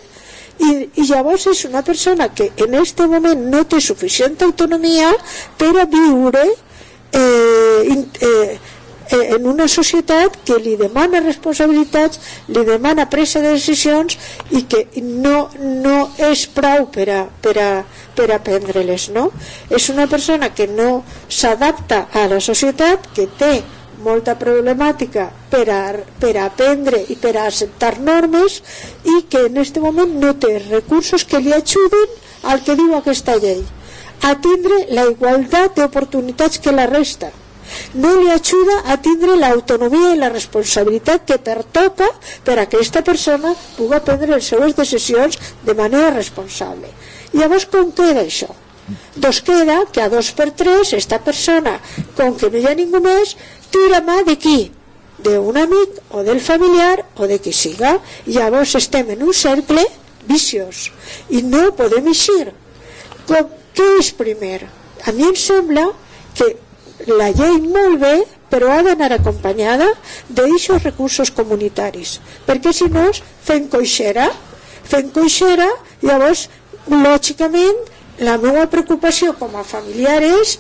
I, 0.58 0.70
I 0.98 1.04
llavors 1.10 1.46
és 1.52 1.66
una 1.68 1.84
persona 1.86 2.30
que 2.34 2.52
en 2.64 2.78
este 2.80 3.06
moment 3.10 3.44
no 3.52 3.66
té 3.70 3.82
suficient 3.84 4.40
autonomia 4.46 5.12
per 5.58 5.74
a 5.82 5.86
viure 5.90 6.46
eh, 6.48 7.98
eh, 8.22 8.58
en 9.12 9.48
una 9.48 9.68
societat 9.68 10.38
que 10.46 10.58
li 10.60 10.76
demana 10.80 11.22
responsabilitats, 11.24 12.20
li 12.48 12.64
demana 12.68 13.08
presa 13.10 13.42
de 13.44 13.54
decisions 13.56 14.18
i 14.52 14.64
que 14.70 14.84
no, 15.04 15.50
no 15.84 15.98
és 16.30 16.48
prou 16.52 16.90
per 16.92 17.08
a, 17.14 17.22
per 17.42 17.56
a, 17.62 17.72
per 18.18 18.28
a 18.34 18.42
prendre-les, 18.44 19.10
no? 19.16 19.30
És 19.70 19.90
una 19.94 20.08
persona 20.12 20.52
que 20.54 20.68
no 20.68 21.04
s'adapta 21.30 22.08
a 22.14 22.28
la 22.32 22.40
societat, 22.44 23.10
que 23.16 23.28
té 23.40 23.56
molta 24.04 24.36
problemàtica 24.38 25.28
per 25.50 25.66
a, 25.74 25.82
per 26.22 26.36
a 26.38 26.46
aprendre 26.46 27.00
i 27.10 27.18
per 27.20 27.34
a 27.36 27.48
acceptar 27.48 27.98
normes 28.00 28.62
i 29.06 29.24
que 29.30 29.48
en 29.48 29.58
este 29.58 29.82
moment 29.82 30.14
no 30.22 30.36
té 30.38 30.58
recursos 30.68 31.26
que 31.26 31.42
li 31.42 31.54
ajuden 31.54 32.14
al 32.44 32.62
que 32.64 32.78
diu 32.78 32.94
aquesta 32.96 33.38
llei 33.42 33.64
a 34.28 34.36
tindre 34.42 34.86
la 34.94 35.08
igualtat 35.10 35.76
d'oportunitats 35.78 36.62
que 36.62 36.74
la 36.74 36.88
resta 36.90 37.32
no 37.94 38.14
li 38.20 38.30
ajuda 38.34 38.78
a 38.94 38.98
tindre 39.02 39.36
l'autonomia 39.40 40.14
i 40.14 40.22
la 40.22 40.32
responsabilitat 40.34 41.26
que 41.28 41.40
pertoca 41.50 42.08
per 42.44 42.58
a 42.58 42.66
que 42.66 42.78
aquesta 42.78 43.04
persona 43.04 43.56
pugui 43.78 44.00
prendre 44.06 44.34
les 44.36 44.48
seues 44.54 44.78
decisions 44.78 45.40
de 45.64 45.76
manera 45.82 46.14
responsable. 46.16 46.94
Llavors 47.34 47.68
com 47.72 47.92
queda 47.92 48.24
això? 48.24 48.50
Doncs 49.16 49.42
queda 49.44 49.82
que 49.92 50.02
a 50.02 50.10
dos 50.10 50.32
per 50.32 50.52
tres 50.56 50.94
esta 50.96 51.20
persona, 51.20 51.76
com 52.16 52.38
que 52.40 52.50
no 52.50 52.58
hi 52.58 52.68
ha 52.68 52.76
ningú 52.78 53.04
més, 53.04 53.36
tira 53.72 54.00
mà 54.02 54.22
de 54.28 54.38
qui? 54.40 54.60
d'un 55.18 55.58
amic 55.58 55.98
o 56.14 56.24
del 56.24 56.40
familiar 56.40 57.06
o 57.18 57.28
de 57.28 57.40
qui 57.42 57.54
siga. 57.54 57.98
Llavors 58.26 58.76
estem 58.78 59.10
en 59.16 59.24
un 59.26 59.34
cercle 59.34 59.84
viciós 60.30 60.92
i 61.30 61.42
no 61.42 61.72
podem 61.78 62.12
eixir. 62.14 62.54
Com, 63.28 63.50
què 63.76 63.88
és 64.00 64.12
primer? 64.14 64.68
A 65.06 65.14
mi 65.16 65.28
em 65.28 65.36
sembla 65.36 65.90
que 66.38 66.54
la 67.06 67.30
llei 67.30 67.60
molt 67.62 68.00
bé, 68.02 68.16
però 68.50 68.72
ha 68.74 68.84
d'anar 68.86 69.12
acompanyada 69.14 69.88
d'aixos 70.30 70.84
recursos 70.84 71.32
comunitaris, 71.36 72.18
perquè 72.48 72.74
si 72.74 72.88
no 72.90 73.06
fem 73.46 73.68
coixera, 73.70 74.32
fem 74.88 75.12
coixera, 75.14 75.68
llavors, 76.02 76.48
lògicament, 76.88 77.84
la 78.24 78.38
meva 78.42 78.66
preocupació 78.72 79.34
com 79.38 79.54
a 79.60 79.66
familiar 79.68 80.22
és, 80.26 80.58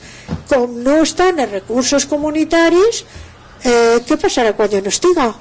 com 0.52 0.76
no 0.84 1.02
estan 1.02 1.40
els 1.42 1.56
recursos 1.56 2.06
comunitaris, 2.06 3.04
eh, 3.64 3.98
què 4.06 4.18
passarà 4.22 4.54
quan 4.54 4.70
jo 4.70 4.82
no 4.84 4.94
estiga? 4.94 5.32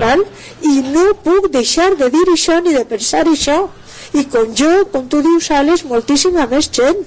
Val? 0.00 0.24
I 0.66 0.80
no 0.90 1.10
puc 1.22 1.50
deixar 1.54 1.92
de 2.00 2.08
dir 2.10 2.24
això 2.32 2.58
ni 2.62 2.74
de 2.74 2.84
pensar 2.88 3.26
això. 3.26 3.68
I 4.14 4.24
com 4.26 4.54
jo, 4.58 4.70
com 4.90 5.06
tu 5.06 5.20
dius, 5.22 5.50
Alex, 5.54 5.84
moltíssima 5.86 6.48
més 6.50 6.66
gent, 6.74 7.04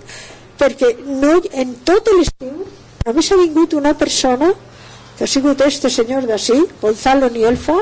perquè 0.60 0.93
no, 1.04 1.36
en 1.51 1.76
tot 1.84 2.08
l'estiu 2.16 2.64
només 3.06 3.32
ha 3.32 3.38
vingut 3.39 3.74
una 3.74 3.93
persona 3.93 4.51
que 5.18 5.26
ha 5.26 5.28
sigut 5.28 5.62
este 5.62 5.89
senyor 5.89 6.28
d'ací, 6.28 6.56
Gonzalo 6.82 7.30
Nielfa, 7.30 7.76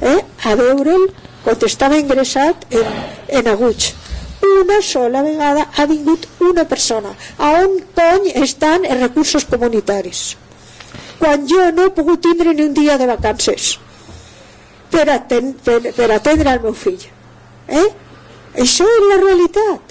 eh, 0.00 0.20
a 0.44 0.54
veure'l 0.54 1.06
quan 1.44 1.64
estava 1.66 1.98
ingressat 1.98 2.66
en, 2.70 2.90
en 3.28 3.48
Aguig. 3.48 3.94
una 4.46 4.80
sola 4.82 5.22
vegada 5.22 5.66
ha 5.74 5.86
vingut 5.86 6.26
una 6.40 6.64
persona. 6.64 7.10
A 7.38 7.50
on 7.62 7.78
cony 7.96 8.30
estan 8.42 8.84
els 8.84 9.00
recursos 9.00 9.44
comunitaris? 9.44 10.36
Quan 11.18 11.46
jo 11.48 11.70
no 11.72 11.86
he 11.86 11.90
pogut 11.96 12.22
tindre 12.22 12.54
ni 12.54 12.62
un 12.62 12.74
dia 12.74 12.98
de 12.98 13.06
vacances 13.06 13.78
per, 14.90 15.08
aten 15.10 15.54
per, 15.64 15.80
per 15.96 16.10
atendre 16.12 16.52
el 16.52 16.62
meu 16.62 16.74
fill. 16.74 17.02
Eh? 17.68 17.88
Això 18.64 18.86
és 18.86 19.06
la 19.10 19.20
realitat. 19.24 19.85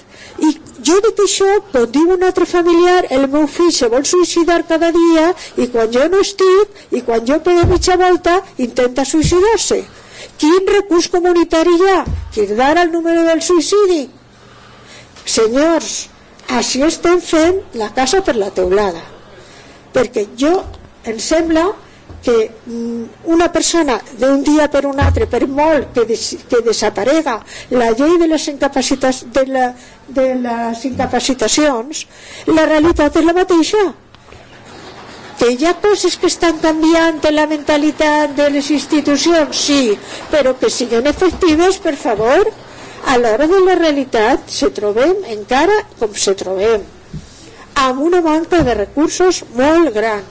Jo 0.85 0.95
dic 1.01 1.19
això, 1.23 1.47
quan 1.71 1.85
diu 1.91 2.11
un 2.13 2.23
altre 2.27 2.45
familiar, 2.45 3.05
el 3.15 3.27
meu 3.31 3.45
fill 3.49 3.71
se 3.73 3.87
vol 3.89 4.03
suïcidar 4.05 4.59
cada 4.69 4.91
dia 4.93 5.29
i 5.63 5.69
quan 5.73 5.91
jo 5.93 6.03
no 6.11 6.19
estic 6.21 6.93
i 6.97 7.01
quan 7.07 7.23
jo 7.25 7.39
pegue 7.45 7.63
mitja 7.69 7.95
volta, 8.01 8.35
intenta 8.65 9.05
suïcidar-se. 9.07 9.79
Quin 10.41 10.67
recurs 10.69 11.07
comunitari 11.13 11.73
hi 11.79 11.89
ha? 11.93 12.01
Cridar 12.35 12.75
al 12.77 12.91
número 12.91 13.23
del 13.25 13.41
suïcidi? 13.41 14.03
Senyors, 15.25 15.93
així 16.59 16.83
estem 16.85 17.21
fent 17.23 17.63
la 17.81 17.89
casa 17.95 18.21
per 18.21 18.35
la 18.37 18.51
teulada. 18.53 19.01
Perquè 19.95 20.27
jo, 20.37 20.53
em 21.07 21.17
sembla 21.23 21.69
que 22.25 22.51
mm, 22.65 23.03
una 23.25 23.51
persona 23.53 23.99
d'un 24.17 24.41
dia 24.43 24.65
per 24.73 24.87
un 24.89 24.99
altre, 24.99 25.27
per 25.29 25.43
molt 25.45 25.91
que, 25.93 26.07
des, 26.09 26.23
que 26.49 26.63
desaparega 26.65 27.35
la 27.77 27.91
llei 27.93 28.17
de 28.17 28.29
les, 28.31 28.47
incapacitas, 28.49 29.21
de, 29.35 29.43
la, 29.45 29.67
de 30.07 30.25
les 30.41 30.81
incapacitacions, 30.89 32.07
la 32.49 32.65
realitat 32.65 33.21
és 33.21 33.29
la 33.29 33.37
mateixa. 33.37 33.83
Que 35.37 35.51
hi 35.53 35.67
ha 35.67 35.75
coses 35.83 36.17
que 36.17 36.31
estan 36.31 36.57
canviant 36.63 37.21
la 37.29 37.45
mentalitat 37.45 38.33
de 38.33 38.49
les 38.57 38.71
institucions, 38.73 39.61
sí, 39.67 39.93
però 40.33 40.55
que 40.57 40.71
siguin 40.73 41.05
efectives, 41.05 41.77
per 41.77 41.93
favor. 41.93 42.49
A 43.05 43.19
l'hora 43.21 43.45
de 43.45 43.59
la 43.61 43.75
realitat 43.77 44.47
se 44.49 44.71
trobem 44.73 45.27
encara 45.29 45.75
com 45.99 46.15
se 46.17 46.33
trobem, 46.33 46.81
amb 47.83 48.01
una 48.01 48.23
manca 48.25 48.63
de 48.65 48.73
recursos 48.79 49.43
molt 49.53 49.93
gran 49.93 50.23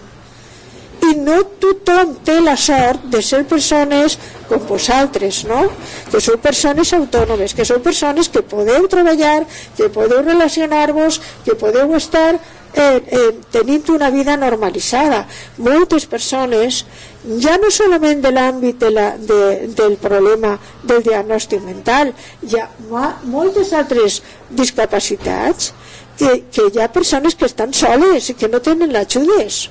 i 1.05 1.15
no 1.21 1.37
tothom 1.61 2.15
té 2.25 2.39
la 2.41 2.55
sort 2.61 3.05
de 3.13 3.21
ser 3.23 3.43
persones 3.51 4.17
com 4.49 4.63
vosaltres, 4.69 5.43
no? 5.49 5.63
que 6.11 6.21
sou 6.21 6.39
persones 6.39 6.93
autònomes, 6.97 7.55
que 7.57 7.65
sou 7.65 7.81
persones 7.85 8.29
que 8.29 8.43
podeu 8.43 8.89
treballar, 8.89 9.45
que 9.77 9.89
podeu 9.93 10.23
relacionar-vos, 10.23 11.21
que 11.45 11.57
podeu 11.61 11.95
estar 11.97 12.35
eh, 12.35 13.03
eh, 13.19 13.33
tenint 13.55 13.89
una 13.95 14.11
vida 14.11 14.37
normalitzada. 14.37 15.25
Moltes 15.59 16.07
persones, 16.11 16.85
ja 17.41 17.57
no 17.61 17.71
solament 17.73 18.23
de 18.25 18.33
l'àmbit 18.35 18.81
de 18.81 18.91
del 19.79 19.97
problema 20.03 20.57
del 20.83 21.05
diagnòstic 21.07 21.63
mental, 21.65 22.13
hi 22.43 22.61
ha 22.61 22.69
moltes 23.25 23.73
altres 23.73 24.23
que, 26.19 26.45
que 26.53 26.69
hi 26.71 26.81
ha 26.81 26.93
que 27.35 27.49
estan 27.49 27.73
soles 27.73 28.31
i 28.31 28.37
que 28.39 28.49
no 28.49 28.61
tenen 28.63 28.93
l'ajudes 28.93 29.65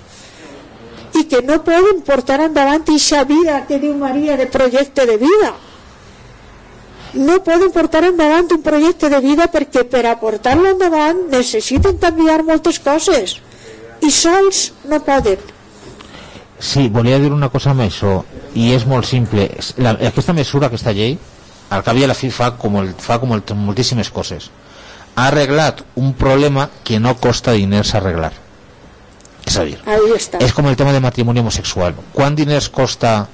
i 1.20 1.26
que 1.30 1.44
no 1.46 1.62
poden 1.64 2.02
portar 2.08 2.42
endavant 2.42 2.82
aquesta 2.82 3.24
vida 3.30 3.64
que 3.68 3.80
diu 3.80 3.94
Maria 3.98 4.38
de 4.38 4.48
projecte 4.48 5.06
de 5.06 5.18
vida. 5.22 5.54
No 7.14 7.40
poden 7.46 7.72
portar 7.72 8.04
endavant 8.08 8.50
un 8.52 8.62
projecte 8.66 9.10
de 9.10 9.20
vida 9.22 9.48
perquè 9.54 9.86
per 9.86 10.08
a 10.10 10.20
portar-lo 10.20 10.72
endavant 10.74 11.28
necessiten 11.30 12.00
canviar 12.02 12.42
moltes 12.44 12.80
coses 12.80 13.40
sols 14.12 14.74
no 14.90 15.00
poden. 15.04 15.40
Sí, 16.60 16.88
volia 16.90 17.20
dir 17.20 17.32
una 17.32 17.50
cosa 17.50 17.72
amb 17.72 17.84
això 17.86 18.22
i 18.56 18.72
és 18.74 18.86
molt 18.88 19.08
simple. 19.08 19.50
La, 19.78 19.96
aquesta 20.10 20.34
mesura, 20.34 20.68
aquesta 20.68 20.94
llei 20.96 21.18
al 21.74 21.84
cap 21.84 21.98
i 21.98 22.06
la 22.08 22.16
fi 22.16 22.30
fa 22.32 22.54
com, 22.60 22.78
el, 22.82 22.94
fa 23.00 23.20
com 23.20 23.34
el, 23.36 23.44
moltíssimes 23.56 24.12
coses. 24.14 24.50
Ha 25.16 25.28
arreglat 25.28 25.84
un 25.96 26.14
problema 26.14 26.70
que 26.84 27.00
no 27.00 27.16
costa 27.22 27.54
diners 27.54 27.94
arreglar 27.96 28.34
és 29.46 29.58
a 29.60 29.66
dir, 29.68 29.78
és 30.40 30.54
com 30.56 30.68
el 30.68 30.78
tema 30.80 30.94
de 30.96 31.02
matrimoni 31.04 31.42
homosexual. 31.44 31.96
Quant 32.16 32.36
diners 32.36 32.70
costa 32.72 33.28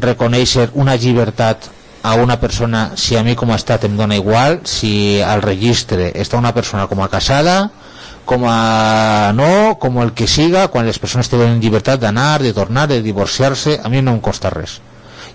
reconèixer 0.00 0.70
una 0.74 0.96
llibertat 0.96 1.68
a 2.02 2.14
una 2.14 2.38
persona 2.40 2.92
si 2.96 3.16
a 3.16 3.22
mi 3.22 3.34
com 3.36 3.50
a 3.52 3.58
estat 3.60 3.84
em 3.84 3.96
dona 3.96 4.16
igual, 4.16 4.60
si 4.64 5.20
al 5.20 5.42
registre 5.44 6.10
està 6.16 6.40
una 6.40 6.54
persona 6.56 6.86
com 6.88 7.02
a 7.04 7.10
casada, 7.12 7.70
com 8.24 8.46
a 8.48 9.32
no, 9.36 9.76
com 9.82 10.00
el 10.00 10.14
que 10.14 10.28
siga, 10.30 10.68
quan 10.72 10.86
les 10.86 11.00
persones 11.02 11.28
tenen 11.28 11.60
llibertat 11.60 12.00
d'anar, 12.00 12.40
de 12.40 12.54
tornar, 12.56 12.86
de 12.88 13.02
divorciar-se, 13.02 13.80
a 13.82 13.88
mi 13.92 14.00
no 14.02 14.16
em 14.16 14.20
costa 14.24 14.52
res. 14.54 14.78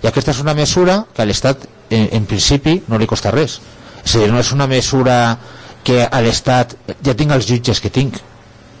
I 0.02 0.08
aquesta 0.10 0.32
és 0.34 0.40
una 0.42 0.54
mesura 0.56 1.04
que 1.14 1.22
a 1.22 1.26
l'Estat, 1.28 1.68
en, 1.90 2.08
en 2.18 2.26
principi, 2.26 2.80
no 2.88 2.98
li 2.98 3.06
costa 3.06 3.30
res. 3.34 3.60
És 4.02 4.16
a 4.16 4.22
dir, 4.22 4.30
no 4.32 4.40
és 4.42 4.52
una 4.52 4.66
mesura 4.70 5.36
que 5.86 6.02
a 6.02 6.22
l'Estat 6.24 6.74
ja 7.04 7.14
tinc 7.14 7.36
els 7.36 7.46
jutges 7.46 7.80
que 7.80 7.92
tinc, 7.94 8.18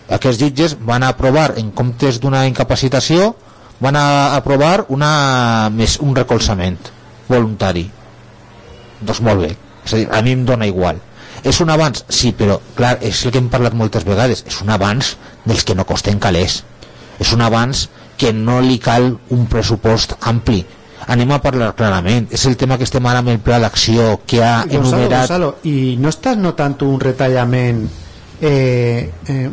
aquests 0.08 0.38
jutges 0.40 0.76
van 0.86 1.02
aprovar 1.02 1.52
en 1.58 1.72
comptes 1.74 2.20
d'una 2.22 2.44
incapacitació 2.46 3.34
van 3.80 3.96
a 3.96 4.36
aprovar 4.36 4.86
una, 4.88 5.68
més, 5.74 5.98
un 6.00 6.14
recolzament 6.16 6.78
voluntari. 7.28 7.84
Doncs 9.00 9.20
molt 9.20 9.42
bé. 9.42 9.50
És 9.84 9.92
a 9.92 10.00
dir, 10.00 10.06
a 10.10 10.22
mi 10.24 10.32
em 10.36 10.46
dona 10.48 10.68
igual. 10.68 11.02
És 11.46 11.60
un 11.60 11.70
avanç, 11.70 12.02
sí, 12.08 12.32
però 12.34 12.56
clar, 12.78 12.96
és 13.04 13.20
el 13.26 13.34
que 13.34 13.42
hem 13.42 13.50
parlat 13.52 13.76
moltes 13.76 14.06
vegades. 14.06 14.44
És 14.48 14.62
un 14.62 14.72
avanç 14.72 15.14
dels 15.44 15.66
que 15.66 15.76
no 15.76 15.84
costen 15.86 16.22
calés. 16.22 16.62
És 17.20 17.32
un 17.36 17.44
avanç 17.44 17.86
que 18.16 18.32
no 18.32 18.62
li 18.64 18.78
cal 18.82 19.12
un 19.34 19.44
pressupost 19.50 20.16
ampli. 20.22 20.64
Anem 21.12 21.36
a 21.36 21.42
parlar 21.44 21.74
clarament. 21.76 22.30
És 22.34 22.46
el 22.48 22.56
tema 22.56 22.78
que 22.80 22.86
estem 22.88 23.04
ara 23.06 23.20
amb 23.22 23.30
el 23.34 23.38
pla 23.44 23.60
d'acció 23.62 24.22
que 24.26 24.40
ha 24.42 24.64
Gonzalo, 24.64 24.80
enumerat. 24.80 25.28
Gonzalo, 25.28 25.52
i 25.68 25.94
no 26.00 26.10
estàs 26.10 26.40
notant 26.40 26.80
un 26.88 26.98
retallament 27.02 27.84
eh, 28.40 29.12
eh, 29.28 29.50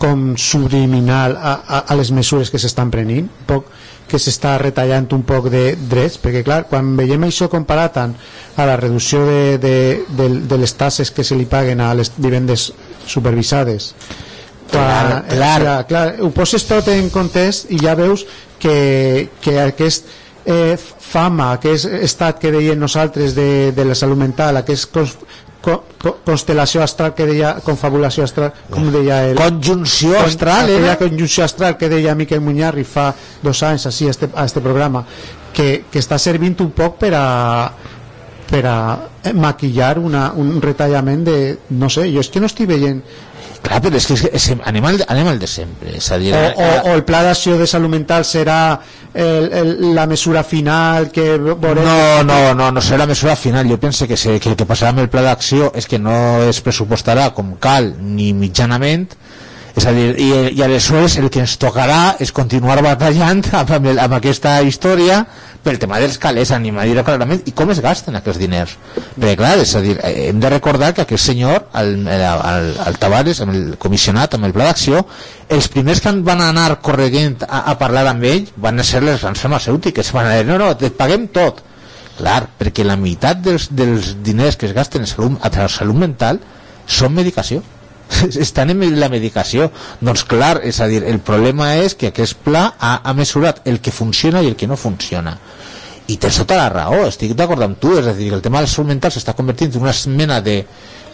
com 0.00 0.34
subliminal 0.40 1.36
a, 1.36 1.54
a, 1.54 1.78
a 1.90 1.96
les 1.98 2.10
mesures 2.14 2.50
que 2.50 2.60
s'estan 2.60 2.92
prenint 2.94 3.28
poc 3.48 3.70
que 4.08 4.20
s'està 4.20 4.54
retallant 4.60 5.06
un 5.16 5.22
poc 5.26 5.48
de 5.52 5.62
drets 5.90 6.18
perquè 6.20 6.44
clar, 6.44 6.64
quan 6.68 6.92
veiem 6.98 7.24
això 7.26 7.48
comparat 7.52 7.96
a 7.98 8.66
la 8.68 8.76
reducció 8.76 9.24
de, 9.26 9.58
de, 9.58 9.76
de, 10.08 10.28
de 10.48 10.58
les 10.60 10.74
tasses 10.76 11.10
que 11.10 11.24
se 11.24 11.36
li 11.38 11.48
paguen 11.50 11.80
a 11.80 11.92
les 11.96 12.12
vivendes 12.16 12.70
supervisades 13.06 13.94
clar, 14.70 15.24
clar. 15.28 15.54
clar, 15.60 15.78
clar 15.88 16.04
ho 16.20 16.30
poses 16.36 16.66
tot 16.68 16.90
en 16.92 17.08
context 17.14 17.72
i 17.72 17.80
ja 17.80 17.96
veus 17.98 18.26
que, 18.60 19.30
que 19.40 19.58
aquest 19.60 20.06
eh, 20.44 20.76
fama, 21.14 21.52
aquest 21.54 21.88
estat 22.04 22.40
que 22.40 22.52
deien 22.52 22.80
nosaltres 22.80 23.34
de, 23.36 23.72
de 23.72 23.84
la 23.84 23.96
salut 23.96 24.18
mental, 24.20 24.58
aquest 24.60 24.90
co, 25.64 25.78
co, 26.02 26.18
constel·lació 26.26 26.82
astral 26.84 27.14
que 27.16 27.26
deia 27.28 27.54
confabulació 27.64 28.26
astral 28.26 28.52
com 28.70 28.90
deia 28.92 29.22
el, 29.30 29.38
conjunció 29.38 30.12
con, 30.18 30.28
astral 30.28 30.70
era? 30.74 30.98
conjunció 31.00 31.46
astral 31.46 31.78
que 31.80 31.88
deia 31.88 32.14
Miquel 32.18 32.44
Muñarri 32.44 32.84
fa 32.84 33.12
dos 33.42 33.62
anys 33.64 33.88
així 33.88 34.10
a 34.10 34.14
este, 34.14 34.28
a 34.34 34.44
este 34.44 34.60
programa 34.64 35.06
que, 35.56 35.84
que 35.90 36.02
està 36.02 36.18
servint 36.20 36.58
un 36.60 36.72
poc 36.76 36.98
per 37.00 37.14
a 37.16 37.26
per 38.44 38.64
a 38.68 38.78
maquillar 39.32 39.96
una, 39.98 40.26
un 40.36 40.60
retallament 40.62 41.24
de 41.24 41.38
no 41.80 41.88
sé, 41.88 42.10
jo 42.12 42.20
és 42.20 42.28
que 42.28 42.42
no 42.42 42.50
estic 42.50 42.68
veient 42.68 43.00
Clar, 43.64 43.80
però 43.80 43.96
és 43.96 44.06
que 44.10 44.16
és, 44.28 44.46
anem, 44.68 44.84
al, 44.84 44.98
anem 45.08 45.30
al 45.30 45.38
de 45.40 45.48
sempre. 45.48 45.94
És 45.96 46.10
a 46.12 46.18
dir, 46.20 46.34
o, 46.36 46.40
o, 46.60 46.66
o 46.90 46.94
el 46.98 47.04
pla 47.08 47.22
d'acció 47.24 47.56
de 47.56 47.68
salut 47.70 47.92
mental 47.92 48.26
serà 48.28 48.58
el, 49.14 49.48
el, 49.56 49.70
la 49.96 50.04
mesura 50.10 50.42
final 50.44 51.08
que 51.14 51.24
veurem... 51.38 51.80
No, 51.86 52.24
no, 52.28 52.38
no, 52.58 52.68
no 52.76 52.82
serà 52.84 53.04
la 53.04 53.10
mesura 53.14 53.36
final. 53.40 53.70
Jo 53.70 53.80
penso 53.80 54.08
que, 54.10 54.18
se, 54.20 54.36
que 54.38 54.52
el 54.52 54.58
que 54.60 54.68
passarà 54.68 54.92
amb 54.92 55.04
el 55.06 55.08
pla 55.12 55.24
d'acció 55.24 55.72
és 55.74 55.88
que 55.88 56.00
no 56.02 56.14
es 56.44 56.60
pressupostarà 56.64 57.30
com 57.36 57.54
cal 57.62 57.94
ni 58.00 58.34
mitjanament, 58.36 59.08
és 59.74 59.88
a 59.88 59.94
dir, 59.96 60.12
i, 60.22 60.28
i 60.54 60.62
aleshores 60.62 61.16
el 61.18 61.30
que 61.34 61.40
ens 61.42 61.56
tocarà 61.58 62.14
és 62.22 62.30
continuar 62.36 62.78
batallant 62.84 63.42
amb, 63.50 63.72
amb, 63.78 63.90
amb 63.96 64.20
aquesta 64.20 64.60
història 64.62 65.24
pel 65.64 65.78
tema 65.80 65.98
dels 66.02 66.18
calés, 66.20 66.52
anem 66.54 66.76
a 66.78 66.84
dir 66.86 67.02
clarament, 67.06 67.42
i 67.48 67.54
com 67.56 67.72
es 67.72 67.80
gasten 67.82 68.18
aquests 68.18 68.40
diners. 68.40 68.76
Perquè, 69.16 69.34
clar, 69.40 69.54
és 69.62 69.74
a 69.74 69.82
dir, 69.84 69.96
eh, 70.04 70.28
hem 70.28 70.40
de 70.42 70.52
recordar 70.52 70.92
que 70.94 71.04
aquest 71.04 71.30
senyor, 71.32 71.66
el, 71.80 72.06
el, 72.06 72.70
el 72.86 72.98
Tavares, 73.00 73.40
amb 73.44 73.54
el 73.54 73.76
comissionat, 73.80 74.36
amb 74.36 74.48
el 74.48 74.54
pla 74.56 74.68
d'acció, 74.70 75.04
els 75.48 75.68
primers 75.72 76.00
que 76.04 76.12
van 76.26 76.44
anar 76.44 76.68
correguent 76.84 77.40
a, 77.48 77.64
a 77.72 77.78
parlar 77.80 78.06
amb 78.12 78.24
ell 78.28 78.48
van 78.56 78.82
ser 78.84 79.02
les 79.04 79.22
grans 79.24 79.40
farmacèutiques. 79.40 80.12
Van 80.14 80.30
dir, 80.30 80.44
no, 80.48 80.60
no, 80.60 80.72
et 80.76 80.98
paguem 80.98 81.28
tot. 81.34 81.64
Clar, 82.14 82.44
perquè 82.60 82.84
la 82.86 82.94
meitat 83.00 83.40
dels, 83.42 83.70
dels 83.74 84.14
diners 84.22 84.56
que 84.56 84.68
es 84.68 84.76
gasten 84.76 85.02
en 85.02 85.10
salut, 85.10 85.40
a 85.42 85.68
salut 85.72 85.98
mental 85.98 86.38
són 86.86 87.16
medicació 87.16 87.64
estan 88.46 88.70
en 88.70 88.82
la 89.00 89.10
medicació. 89.12 89.70
Doncs 90.00 90.24
clar, 90.28 90.58
és 90.64 90.80
a 90.80 90.88
dir, 90.90 91.02
el 91.08 91.20
problema 91.24 91.74
és 91.80 91.96
que 91.98 92.12
aquest 92.12 92.38
pla 92.44 92.66
ha, 92.78 92.96
ha 93.04 93.14
mesurat 93.16 93.62
el 93.68 93.80
que 93.80 93.94
funciona 93.94 94.42
i 94.42 94.50
el 94.52 94.56
que 94.56 94.68
no 94.70 94.76
funciona. 94.80 95.36
I 96.06 96.18
tens 96.20 96.36
tota 96.42 96.58
la 96.58 96.68
raó, 96.68 97.06
estic 97.08 97.32
d'acord 97.36 97.64
amb 97.64 97.78
tu. 97.80 97.94
És 97.98 98.08
a 98.10 98.16
dir, 98.16 98.32
el 98.36 98.42
tema 98.44 98.60
de 98.60 98.68
la 98.68 98.72
salut 98.72 98.92
mental 98.92 99.14
s'està 99.14 99.32
convertint 99.36 99.72
en 99.72 99.86
una 99.86 99.94
mena 100.12 100.40
de, 100.44 100.58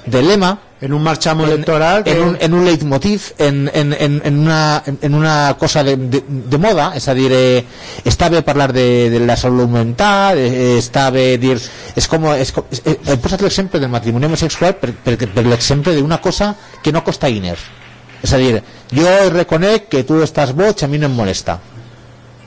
de 0.07 0.23
lema 0.23 0.59
en 0.81 0.95
un 0.95 1.03
marchamo 1.03 1.45
electoral 1.45 2.03
en, 2.07 2.15
que- 2.15 2.21
un, 2.23 2.37
en 2.41 2.55
un 2.55 2.65
leitmotiv 2.65 3.33
en, 3.39 3.71
en, 3.75 3.93
en, 3.93 4.23
en 4.25 4.39
una, 4.39 4.83
en 4.87 5.15
una 5.15 5.55
cosa 5.59 5.85
de, 5.85 5.97
de, 5.97 6.25
de 6.27 6.59
moda 6.59 6.93
a 6.95 7.15
dir, 7.15 7.31
eh, 7.33 7.65
està 8.05 8.31
bé 8.33 8.41
parlar 8.43 8.73
de, 8.73 9.11
de 9.13 9.21
la 9.21 9.37
salut 9.37 9.69
mental 9.69 10.39
eh, 10.41 10.79
està 10.81 11.11
bé 11.13 11.37
dir 11.39 11.59
és 11.61 12.09
com, 12.09 12.25
és 12.33 12.53
com 12.53 12.65
és, 12.73 12.81
eh, 12.87 13.17
posat 13.21 13.43
l'exemple 13.45 13.79
del 13.81 13.93
matrimoni 13.93 14.25
homosexual 14.31 14.79
per, 14.81 14.95
per, 15.05 15.19
per 15.21 15.45
l'exemple 15.45 15.93
d'una 15.99 16.21
cosa 16.21 16.55
que 16.83 16.93
no 16.97 17.05
costa 17.05 17.29
diners 17.29 17.61
és 18.23 18.33
a 18.33 18.41
dir, 18.41 18.63
jo 18.93 19.09
reconec 19.33 19.89
que 19.93 20.03
tu 20.05 20.23
estàs 20.25 20.51
boig, 20.57 20.81
a 20.85 20.89
mi 20.89 20.99
no 21.01 21.07
em 21.09 21.15
molesta. 21.17 21.55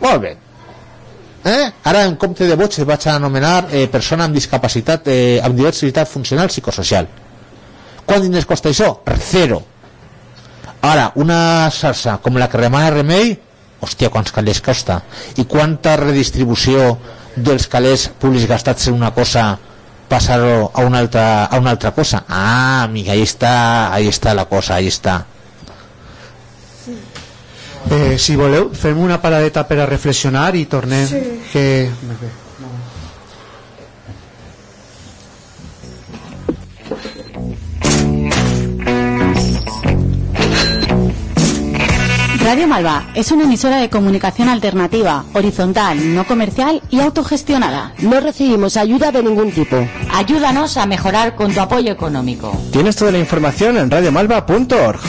Molt 0.04 0.20
bé. 0.22 0.36
Eh? 1.46 1.72
ara 1.84 2.04
en 2.06 2.14
compte 2.16 2.46
de 2.48 2.56
boig 2.56 2.78
vaig 2.86 3.08
a 3.10 3.16
anomenar 3.18 3.68
eh, 3.72 3.88
persona 3.92 4.26
amb 4.26 4.34
discapacitat 4.38 5.08
eh, 5.12 5.42
amb 5.44 5.58
diversitat 5.58 6.08
funcional 6.08 6.48
psicosocial 6.48 7.08
quant 8.06 8.22
diners 8.24 8.46
costa 8.50 8.70
això? 8.70 8.90
Zero. 9.30 9.62
Ara, 10.84 11.12
una 11.16 11.70
salsa 11.72 12.18
com 12.22 12.36
la 12.38 12.50
que 12.52 12.60
remana 12.60 12.90
Remei, 12.92 13.38
hòstia, 13.84 14.10
quants 14.12 14.34
calés 14.36 14.60
costa? 14.64 15.02
I 15.40 15.46
quanta 15.48 15.96
redistribució 16.00 16.98
dels 17.36 17.68
calés 17.72 18.10
públics 18.20 18.48
gastats 18.50 18.88
en 18.92 18.98
una 19.00 19.14
cosa 19.16 19.54
passar-ho 20.10 20.72
a 20.74 20.84
una 20.86 21.00
altra, 21.00 21.46
a 21.46 21.58
una 21.60 21.72
altra 21.72 21.92
cosa? 21.92 22.26
Ah, 22.28 22.84
amiga, 22.84 23.14
ahí 23.14 23.24
està, 23.24 23.92
ahí 23.94 24.08
està 24.12 24.34
la 24.36 24.46
cosa, 24.46 24.76
ahí 24.76 24.88
està. 24.92 25.24
Eh, 27.92 28.18
si 28.18 28.36
voleu, 28.40 28.70
fem 28.74 28.98
una 29.00 29.20
paradeta 29.22 29.66
per 29.68 29.80
a 29.84 29.86
reflexionar 29.90 30.54
i 30.56 30.66
tornem 30.72 31.08
Sí. 31.08 31.22
que... 31.52 31.66
Radio 42.44 42.68
Malva 42.68 43.06
es 43.16 43.32
una 43.32 43.46
emisora 43.46 43.78
de 43.78 43.90
comunicación 43.90 44.50
alternativa, 44.50 45.24
horizontal, 45.34 46.14
no 46.14 46.28
comercial 46.28 46.82
y 46.90 47.00
autogestionada. 47.00 47.94
No 48.00 48.20
recibimos 48.20 48.76
ayuda 48.76 49.14
de 49.14 49.24
ningún 49.24 49.52
tipo. 49.52 49.78
Ayúdanos 50.14 50.76
a 50.76 50.86
mejorar 50.86 51.36
con 51.36 51.54
tu 51.54 51.62
apoyo 51.62 51.94
económico. 51.94 52.52
Tienes 52.72 52.98
toda 52.98 53.14
la 53.14 53.20
información 53.20 53.78
en 53.78 53.90
radiomalva.org. 53.90 55.00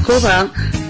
ACOVA 0.00 0.36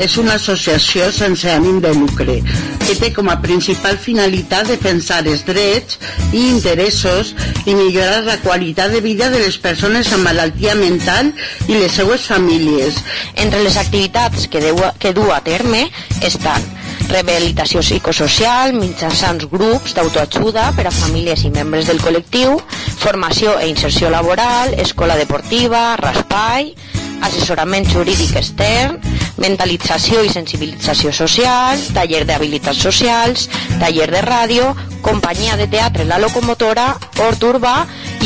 és 0.01 0.15
una 0.23 0.37
associació 0.39 1.11
sense 1.13 1.49
ànim 1.51 1.81
de 1.83 1.91
lucre 1.97 2.39
que 2.85 2.95
té 2.99 3.11
com 3.15 3.29
a 3.31 3.37
principal 3.43 3.99
finalitat 4.01 4.71
defensar 4.71 5.21
els 5.27 5.43
drets 5.47 5.99
i 6.33 6.47
interessos 6.49 7.35
i 7.67 7.75
millorar 7.75 8.23
la 8.27 8.39
qualitat 8.43 8.95
de 8.95 9.03
vida 9.05 9.29
de 9.31 9.43
les 9.43 9.59
persones 9.63 10.11
amb 10.15 10.27
malaltia 10.27 10.77
mental 10.79 11.33
i 11.69 11.77
les 11.77 11.95
seues 11.99 12.27
famílies. 12.31 12.99
Entre 13.35 13.63
les 13.63 13.77
activitats 13.83 14.47
que, 14.51 14.63
deu, 14.63 14.79
que 14.99 15.13
du 15.15 15.27
a 15.31 15.41
terme 15.47 15.89
estan 16.27 16.67
rehabilitació 17.11 17.83
psicosocial 17.83 18.75
mitjançant 18.79 19.43
grups 19.51 19.95
d'autoajuda 19.99 20.71
per 20.79 20.87
a 20.87 20.95
famílies 20.95 21.45
i 21.47 21.53
membres 21.55 21.91
del 21.91 22.03
col·lectiu, 22.03 22.59
formació 23.03 23.59
e 23.59 23.69
inserció 23.71 24.11
laboral, 24.11 24.75
escola 24.79 25.19
deportiva, 25.19 25.97
raspai, 25.99 26.75
assessorament 27.27 27.89
jurídic 27.93 28.37
extern, 28.41 28.99
mentalització 29.41 30.23
i 30.25 30.33
sensibilització 30.33 31.13
social, 31.15 31.81
taller 31.97 32.25
d'habilitats 32.29 32.83
socials, 32.87 33.49
taller 33.81 34.11
de 34.13 34.23
ràdio, 34.27 34.71
companyia 35.03 35.57
de 35.57 35.69
teatre 35.73 36.07
La 36.09 36.21
Locomotora, 36.21 36.95
hort 37.25 37.45
urbà 37.49 37.77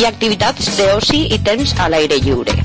i 0.00 0.06
activitats 0.08 0.74
d'oci 0.78 1.26
i 1.34 1.40
temps 1.46 1.76
a 1.78 1.90
l'aire 1.92 2.18
lliure. 2.22 2.56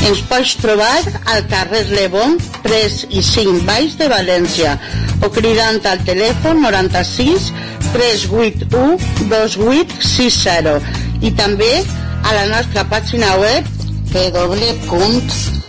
Ens 0.00 0.22
pots 0.30 0.54
trobar 0.62 0.94
al 1.28 1.44
carrer 1.50 1.82
Lebón 1.92 2.38
3 2.64 2.94
i 3.12 3.20
5 3.22 3.66
Baix 3.68 3.98
de 4.00 4.08
València 4.08 4.78
o 5.20 5.28
cridant 5.34 5.82
al 5.90 6.00
telèfon 6.08 6.62
96 6.64 7.50
381 7.92 8.96
2860 9.28 11.26
i 11.28 11.34
també 11.36 11.74
a 12.24 12.32
la 12.36 12.46
nostra 12.48 12.86
pàgina 12.88 13.34
web 13.42 13.68
www.acova.org. 14.10 15.60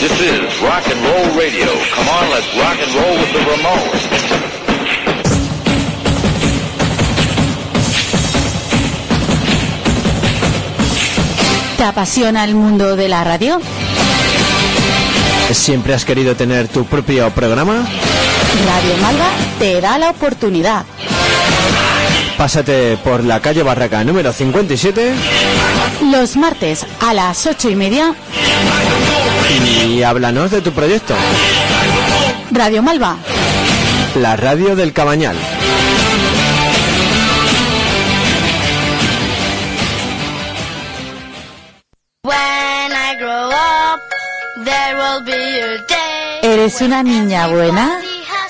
This 0.00 0.20
is 0.20 0.62
rock 0.62 0.86
and 0.86 1.00
roll 1.02 1.36
radio. 1.36 1.66
Come 1.94 2.08
on, 2.08 2.30
let's 2.30 2.46
rock 2.56 2.78
and 2.78 2.94
roll 2.94 3.18
with 3.18 3.32
the 3.32 3.40
Ramones. 3.40 4.02
¿Te 11.76 11.84
apasiona 11.84 12.44
el 12.44 12.54
mundo 12.54 12.94
de 12.94 13.08
la 13.08 13.24
radio? 13.24 13.60
¿Siempre 15.50 15.94
has 15.94 16.04
querido 16.04 16.36
tener 16.36 16.68
tu 16.68 16.84
propio 16.84 17.30
programa? 17.30 17.84
Radio 18.64 18.96
Malva 19.00 19.28
te 19.58 19.80
da 19.80 19.98
la 19.98 20.10
oportunidad. 20.10 20.84
Pásate 22.42 22.96
por 23.04 23.22
la 23.22 23.38
calle 23.38 23.62
Barraca 23.62 24.02
número 24.02 24.32
57 24.32 25.14
Los 26.10 26.36
martes 26.36 26.84
a 27.00 27.14
las 27.14 27.46
ocho 27.46 27.70
y 27.70 27.76
media, 27.76 28.16
y 29.86 30.02
háblanos 30.02 30.50
de 30.50 30.60
tu 30.60 30.72
proyecto. 30.72 31.14
Radio 32.50 32.82
Malva. 32.82 33.16
La 34.16 34.34
radio 34.34 34.74
del 34.74 34.92
Cabañal. 34.92 35.36
When 42.24 42.92
I 42.92 43.14
grow 43.20 43.50
up, 43.50 44.00
there 44.64 44.96
will 44.96 45.24
be 45.24 45.60
a 45.62 45.78
day. 45.86 46.54
¿Eres 46.54 46.80
una 46.80 47.04
niña 47.04 47.46
buena 47.46 48.00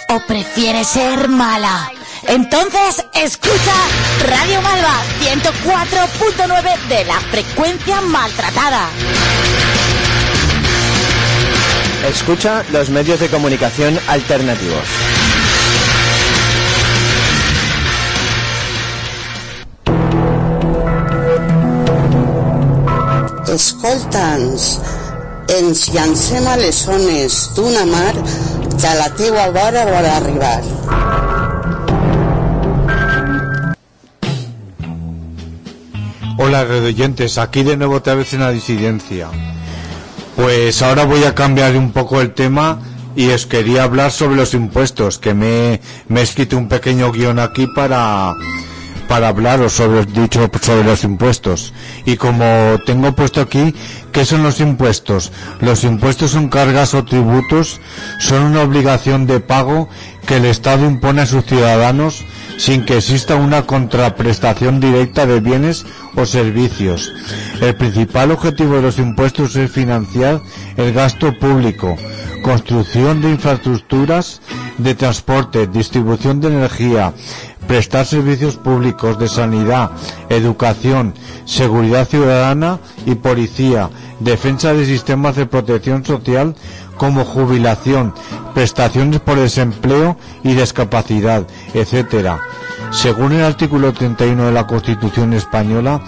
o 0.08 0.18
prefieres 0.26 0.86
ser 0.86 1.28
mala? 1.28 1.90
Entonces 2.28 3.04
escucha 3.14 3.74
Radio 4.28 4.62
Malva 4.62 5.02
104.9 5.20 6.88
de 6.88 7.04
la 7.04 7.20
frecuencia 7.20 8.00
maltratada. 8.00 8.88
Escucha 12.08 12.64
los 12.70 12.90
medios 12.90 13.20
de 13.20 13.28
comunicación 13.28 13.98
alternativos. 14.08 14.88
Escolta'ns, 23.52 24.80
ens 25.58 25.90
llancem 25.92 26.46
a 26.48 26.56
les 26.56 26.78
zones 26.86 27.50
d'una 27.54 27.84
mar 27.84 28.14
que 28.78 28.86
a 28.88 28.94
la 28.94 29.10
teua 29.18 29.50
vora 29.52 29.84
vol 29.84 30.08
arribar. 30.08 31.31
Hola 36.44 36.62
oyentes, 36.62 37.38
aquí 37.38 37.62
de 37.62 37.76
nuevo 37.76 37.94
otra 37.94 38.16
vez 38.16 38.34
en 38.34 38.40
la 38.40 38.50
disidencia. 38.50 39.28
Pues 40.34 40.82
ahora 40.82 41.04
voy 41.04 41.22
a 41.22 41.36
cambiar 41.36 41.76
un 41.76 41.92
poco 41.92 42.20
el 42.20 42.34
tema 42.34 42.80
y 43.14 43.30
os 43.30 43.46
quería 43.46 43.84
hablar 43.84 44.10
sobre 44.10 44.34
los 44.34 44.52
impuestos, 44.52 45.20
que 45.20 45.34
me, 45.34 45.80
me 46.08 46.18
he 46.18 46.22
escrito 46.24 46.58
un 46.58 46.66
pequeño 46.66 47.12
guion 47.12 47.38
aquí 47.38 47.68
para, 47.68 48.32
para 49.12 49.28
hablaros 49.28 49.74
sobre, 49.74 50.06
dicho, 50.06 50.50
sobre 50.62 50.84
los 50.84 51.04
impuestos. 51.04 51.74
Y 52.06 52.16
como 52.16 52.78
tengo 52.86 53.12
puesto 53.12 53.42
aquí, 53.42 53.74
¿qué 54.10 54.24
son 54.24 54.42
los 54.42 54.58
impuestos? 54.58 55.32
Los 55.60 55.84
impuestos 55.84 56.30
son 56.30 56.48
cargas 56.48 56.94
o 56.94 57.04
tributos, 57.04 57.78
son 58.18 58.42
una 58.44 58.62
obligación 58.62 59.26
de 59.26 59.40
pago 59.40 59.90
que 60.26 60.38
el 60.38 60.46
Estado 60.46 60.86
impone 60.86 61.20
a 61.20 61.26
sus 61.26 61.44
ciudadanos 61.44 62.24
sin 62.56 62.86
que 62.86 62.96
exista 62.96 63.34
una 63.34 63.66
contraprestación 63.66 64.80
directa 64.80 65.26
de 65.26 65.40
bienes 65.40 65.84
o 66.16 66.24
servicios. 66.24 67.12
El 67.60 67.74
principal 67.74 68.30
objetivo 68.30 68.76
de 68.76 68.82
los 68.82 68.98
impuestos 68.98 69.56
es 69.56 69.70
financiar 69.70 70.40
el 70.78 70.94
gasto 70.94 71.38
público, 71.38 71.98
construcción 72.42 73.20
de 73.20 73.30
infraestructuras 73.30 74.40
de 74.78 74.94
transporte, 74.94 75.66
distribución 75.66 76.40
de 76.40 76.48
energía, 76.48 77.12
prestar 77.66 78.06
servicios 78.06 78.56
públicos 78.56 79.18
de 79.18 79.28
sanidad, 79.28 79.90
educación, 80.28 81.14
seguridad 81.44 82.08
ciudadana 82.08 82.78
y 83.06 83.14
policía, 83.14 83.90
defensa 84.20 84.72
de 84.74 84.86
sistemas 84.86 85.36
de 85.36 85.46
protección 85.46 86.04
social 86.04 86.54
como 86.96 87.24
jubilación, 87.24 88.14
prestaciones 88.54 89.20
por 89.20 89.38
desempleo 89.38 90.16
y 90.42 90.54
discapacidad, 90.54 91.46
etcétera. 91.74 92.40
Según 92.90 93.32
el 93.32 93.42
artículo 93.42 93.92
31 93.92 94.46
de 94.46 94.52
la 94.52 94.66
Constitución 94.66 95.32
española, 95.32 96.02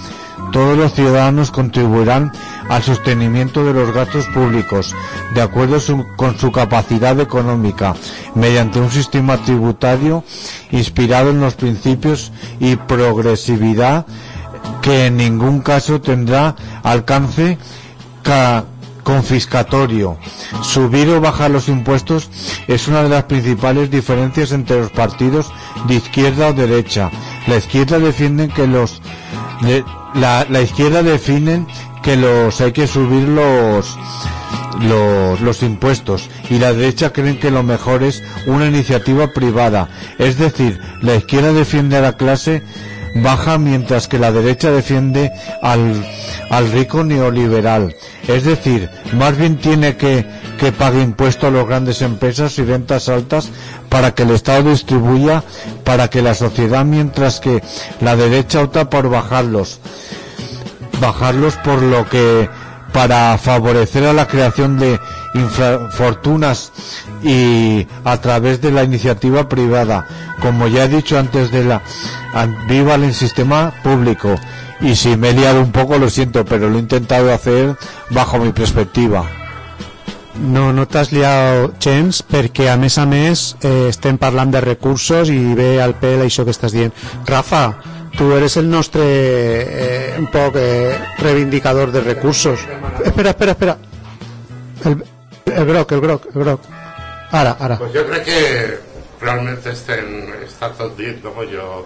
todos 0.55 0.79
los 0.79 0.95
ciudadanos 0.95 1.51
contribuirán 1.51 2.31
al 2.69 2.81
sostenimiento 2.85 3.65
de 3.65 3.73
los 3.73 3.93
gastos 3.93 4.25
públicos, 4.33 4.95
de 5.35 5.43
acuerdo 5.43 5.79
con 6.17 6.39
su 6.39 6.53
capacidad 6.53 7.19
económica, 7.19 7.95
mediante 8.37 8.79
un 8.79 8.89
sistema 8.93 9.37
tributario 9.39 10.23
inspirado 10.71 11.31
en 11.31 11.41
los 11.41 11.55
principios 11.55 12.31
y 12.61 12.77
progresividad 12.77 14.07
que 14.81 15.07
en 15.07 15.17
ningún 15.17 15.59
caso 15.61 16.01
tendrá 16.01 16.55
alcance 16.85 17.59
ca- 18.23 18.65
confiscatorio. 19.03 20.17
Subir 20.63 21.09
o 21.11 21.21
bajar 21.21 21.51
los 21.51 21.69
impuestos 21.69 22.31
es 22.69 22.87
una 22.87 23.03
de 23.03 23.09
las 23.09 23.25
principales 23.25 23.91
diferencias 23.91 24.53
entre 24.53 24.79
los 24.81 24.93
partidos 24.93 25.51
de 25.89 25.97
izquierda 25.97 26.47
o 26.49 26.53
derecha. 26.53 27.11
La 27.49 27.57
izquierda 27.57 27.99
defiende 27.99 28.49
que 28.49 28.69
los 28.69 29.03
la, 30.15 30.47
la 30.49 30.61
izquierda 30.63 31.03
definen 31.03 31.67
que 32.03 32.17
los 32.17 32.61
hay 32.61 32.73
que 32.73 32.87
subir 32.87 33.27
los 33.29 33.99
los, 34.81 35.41
los 35.41 35.63
impuestos 35.63 36.29
y 36.51 36.59
la 36.59 36.73
derecha 36.73 37.13
creen 37.13 37.39
que 37.39 37.51
lo 37.51 37.63
mejor 37.63 38.03
es 38.03 38.23
una 38.47 38.67
iniciativa 38.67 39.29
privada. 39.33 39.89
Es 40.19 40.39
decir, 40.39 40.81
la 41.01 41.15
izquierda 41.15 41.53
defiende 41.53 41.97
a 41.97 42.01
la 42.01 42.17
clase 42.17 42.63
baja 43.23 43.59
mientras 43.59 44.09
que 44.09 44.19
la 44.19 44.33
derecha 44.33 44.71
defiende 44.73 45.31
al, 45.63 46.05
al 46.51 46.71
rico 46.73 47.05
neoliberal. 47.05 47.95
Es 48.27 48.45
decir, 48.45 48.91
más 49.13 49.37
bien 49.37 49.57
tiene 49.57 49.97
que, 49.97 50.27
que 50.59 50.73
pague 50.73 51.03
impuestos 51.03 51.45
a 51.51 51.53
las 51.53 51.67
grandes 51.67 52.03
empresas 52.03 52.59
y 52.59 52.65
rentas 52.65 53.09
altas 53.09 53.51
para 53.95 54.13
que 54.13 54.25
el 54.25 54.33
Estado 54.33 54.71
distribuya 54.71 55.45
para 55.85 56.11
que 56.11 56.21
la 56.21 56.35
sociedad, 56.35 56.85
mientras 56.85 57.39
que 57.39 57.63
la 58.01 58.17
derecha 58.17 58.61
opta 58.63 58.91
por 58.91 59.09
bajarlos 59.09 59.79
bajarlos 61.01 61.55
por 61.59 61.81
lo 61.81 62.05
que 62.09 62.51
para 62.93 63.39
favorecer 63.39 64.05
a 64.07 64.13
la 64.13 64.27
creación 64.27 64.81
de 64.81 64.99
infrafortunas 65.35 66.73
y 67.23 67.87
a 68.03 68.17
través 68.21 68.61
de 68.61 68.73
la 68.73 68.83
iniciativa 68.83 69.49
privada. 69.49 70.09
Como 70.43 70.67
ya 70.67 70.85
he 70.85 70.89
dicho 70.89 71.17
antes 71.17 71.53
de 71.53 71.63
la 71.63 71.81
viva 72.69 72.97
el 72.97 73.15
sistema 73.15 73.73
público 73.85 74.35
y 74.81 74.97
si 74.97 75.17
me 75.17 75.31
he 75.31 75.35
liado 75.35 75.61
un 75.61 75.71
poco 75.71 75.99
lo 75.99 76.11
siento, 76.11 76.45
pero 76.45 76.69
lo 76.69 76.79
he 76.79 76.81
intentado 76.81 77.33
hacer 77.33 77.77
bajo 78.11 78.39
mi 78.39 78.51
perspectiva. 78.51 79.44
No, 80.35 80.73
no 80.75 80.85
t'has 80.91 81.13
liat 81.15 81.77
gens 81.83 82.21
perquè 82.27 82.67
a 82.73 82.77
més 82.81 82.97
a 82.99 83.05
més 83.07 83.45
eh, 83.63 83.89
estem 83.91 84.19
parlant 84.19 84.51
de 84.51 84.63
recursos 84.65 85.31
i 85.31 85.39
ve 85.55 85.77
al 85.83 85.95
pèl 86.01 86.25
això 86.25 86.45
que 86.45 86.55
estàs 86.55 86.75
dient. 86.75 86.95
Rafa, 87.29 87.65
tu 88.19 88.33
eres 88.35 88.57
el 88.57 88.69
nostre 88.71 89.05
eh, 89.05 90.15
un 90.19 90.27
poc 90.33 90.59
eh, 90.59 90.97
reivindicador 91.19 91.93
de 91.95 92.03
recursos. 92.03 92.67
Espera, 93.05 93.31
espera, 93.31 93.53
espera. 93.53 93.77
El, 94.85 95.05
el 95.55 95.67
groc, 95.67 95.93
el 95.93 96.01
groc, 96.01 96.27
el 96.35 96.43
groc. 96.43 96.67
Ara, 97.31 97.57
ara. 97.59 97.79
Pues 97.79 97.95
jo 97.95 98.05
crec 98.11 98.27
que 98.27 98.41
realment 99.23 99.63
estem, 99.71 100.11
està 100.45 100.71
tot 100.79 100.99
dit, 100.99 101.23
no? 101.25 101.47
Jo, 101.51 101.85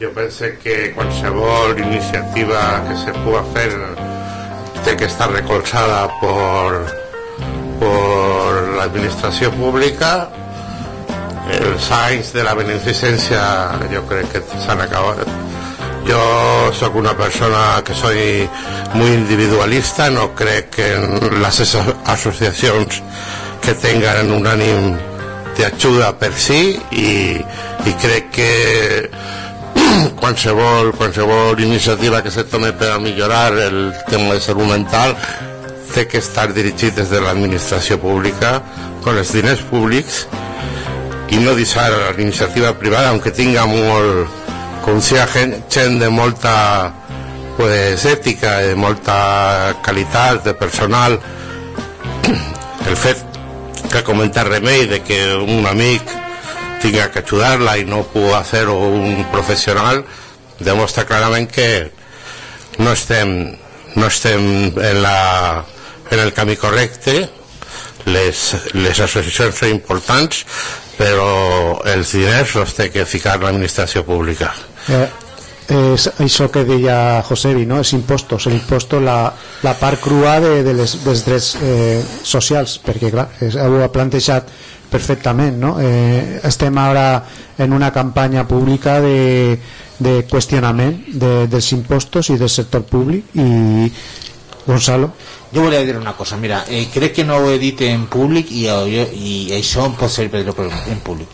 jo 0.00 0.12
penso 0.16 0.52
que 0.62 0.92
qualsevol 0.96 1.78
iniciativa 1.80 2.62
que 2.86 3.00
se 3.04 3.16
puga 3.24 3.42
fer 3.56 3.70
té 4.84 4.94
que 4.96 5.08
estar 5.08 5.30
recolzada 5.32 6.06
por, 6.20 6.84
por 7.80 8.74
la 8.76 8.84
administració 8.88 9.50
pública 9.54 10.28
els 11.56 11.90
anys 11.94 12.32
de 12.34 12.42
la 12.46 12.54
beneficència 12.58 13.42
jo 13.92 14.02
crec 14.10 14.32
que 14.34 14.42
s'han 14.64 14.80
acabat 14.82 15.28
jo 16.06 16.72
sóc 16.74 16.94
una 16.98 17.14
persona 17.18 17.82
que 17.84 17.94
soy 17.94 18.48
muy 18.94 19.12
individualista 19.12 20.10
no 20.10 20.34
crec 20.34 20.78
en 20.78 21.42
les 21.42 21.60
aso- 21.60 21.94
que 23.60 23.74
tengan 23.74 24.30
un 24.30 24.46
ànim 24.46 24.92
d'ajuda 25.56 26.12
per 26.20 26.32
si 26.36 26.76
i, 26.92 27.40
i 27.88 27.92
crec 28.02 28.30
que 28.30 29.10
qualsevol, 30.20 30.92
qualsevol 30.94 31.58
iniciativa 31.60 32.22
que 32.22 32.30
se 32.30 32.44
tome 32.44 32.72
per 32.72 32.92
a 32.92 32.98
millorar 32.98 33.52
el 33.58 33.92
tema 34.08 34.34
de 34.34 34.40
salut 34.40 34.68
mental 34.68 35.16
té 35.96 36.04
que 36.04 36.20
estar 36.20 36.50
dirigit 36.52 36.92
des 36.98 37.08
de 37.08 37.22
l'administració 37.24 37.96
pública 37.96 38.58
con 39.00 39.16
els 39.16 39.30
diners 39.32 39.62
públics 39.70 40.26
i 41.32 41.38
no 41.40 41.54
deixar 41.56 41.86
a 41.88 42.00
la 42.02 42.10
iniciativa 42.20 42.74
privada 42.76 43.08
aunque 43.08 43.32
tinga 43.32 43.64
molt 43.70 44.44
com 44.84 45.00
si 45.00 45.16
gent, 45.32 45.54
gent 45.72 45.96
de 45.98 46.10
molta 46.12 46.52
pues, 47.56 48.04
ètica 48.04 48.58
de 48.66 48.74
molta 48.76 49.74
qualitat 49.82 50.44
de 50.44 50.52
personal. 50.54 51.16
El 52.86 52.96
fet 53.00 53.22
que 53.90 54.02
comenta 54.04 54.44
Remei 54.44 54.84
de 54.86 55.00
que 55.00 55.18
un 55.34 55.66
amic 55.66 56.12
tinga 56.82 57.10
que 57.10 57.24
ayudarla 57.24 57.78
y 57.78 57.86
no 57.86 58.02
pudo 58.02 58.36
hacerlo 58.36 58.76
un 58.78 59.24
profesional 59.32 60.04
demuestra 60.60 61.06
clarament 61.06 61.48
que 61.50 61.90
no 62.78 62.92
estem, 62.92 63.56
no 63.96 64.06
estem 64.06 64.72
en, 64.76 65.02
la, 65.02 65.64
en 66.10 66.22
el 66.22 66.32
camí 66.36 66.56
correcte 66.56 67.18
les, 68.06 68.42
les 68.74 69.00
associacions 69.00 69.58
són 69.58 69.74
importants 69.74 70.44
però 70.96 71.82
els 71.92 72.14
diners 72.16 72.56
els 72.56 72.74
té 72.78 72.90
que 72.94 73.04
ficar 73.08 73.38
l'administració 73.42 74.04
pública 74.06 74.52
Eh, 74.88 75.08
és 75.66 76.06
això 76.22 76.46
que 76.54 76.62
deia 76.62 77.22
Josebi, 77.26 77.64
no? 77.66 77.80
els 77.82 77.90
impostos, 77.96 78.46
l'imposto, 78.46 79.00
la, 79.02 79.32
la 79.66 79.72
part 79.80 79.98
crua 79.98 80.38
de, 80.40 80.60
de 80.62 80.74
les, 80.78 80.94
dels 81.02 81.24
drets 81.26 81.48
eh, 81.58 81.98
socials, 82.22 82.76
perquè 82.86 83.10
clar, 83.10 83.26
ha 83.34 83.88
plantejat 83.90 84.52
perfectament, 84.90 85.58
no? 85.58 85.72
Eh, 85.82 86.38
estem 86.46 86.78
ara 86.78 87.24
en 87.58 87.74
una 87.74 87.90
campanya 87.90 88.46
pública 88.46 89.00
de, 89.02 89.58
de 89.98 90.14
qüestionament 90.30 91.00
de, 91.18 91.32
dels 91.50 91.72
impostos 91.74 92.30
i 92.30 92.38
del 92.38 92.52
sector 92.52 92.86
públic 92.86 93.34
i 93.34 93.90
Gonzalo 94.66 95.12
Jo 95.52 95.62
volia 95.62 95.80
dir 95.86 95.96
una 95.96 96.12
cosa, 96.16 96.36
mira, 96.36 96.64
eh, 96.68 96.88
crec 96.92 97.14
que 97.14 97.24
no 97.24 97.36
ho 97.38 97.50
he 97.50 97.58
dit 97.58 97.80
en 97.86 98.06
públic 98.10 98.50
i, 98.50 98.66
i 98.66 99.34
això 99.54 99.86
em 99.86 99.94
pot 99.96 100.10
servir 100.10 100.42
per 100.52 100.66
en 100.68 101.00
públic. 101.06 101.30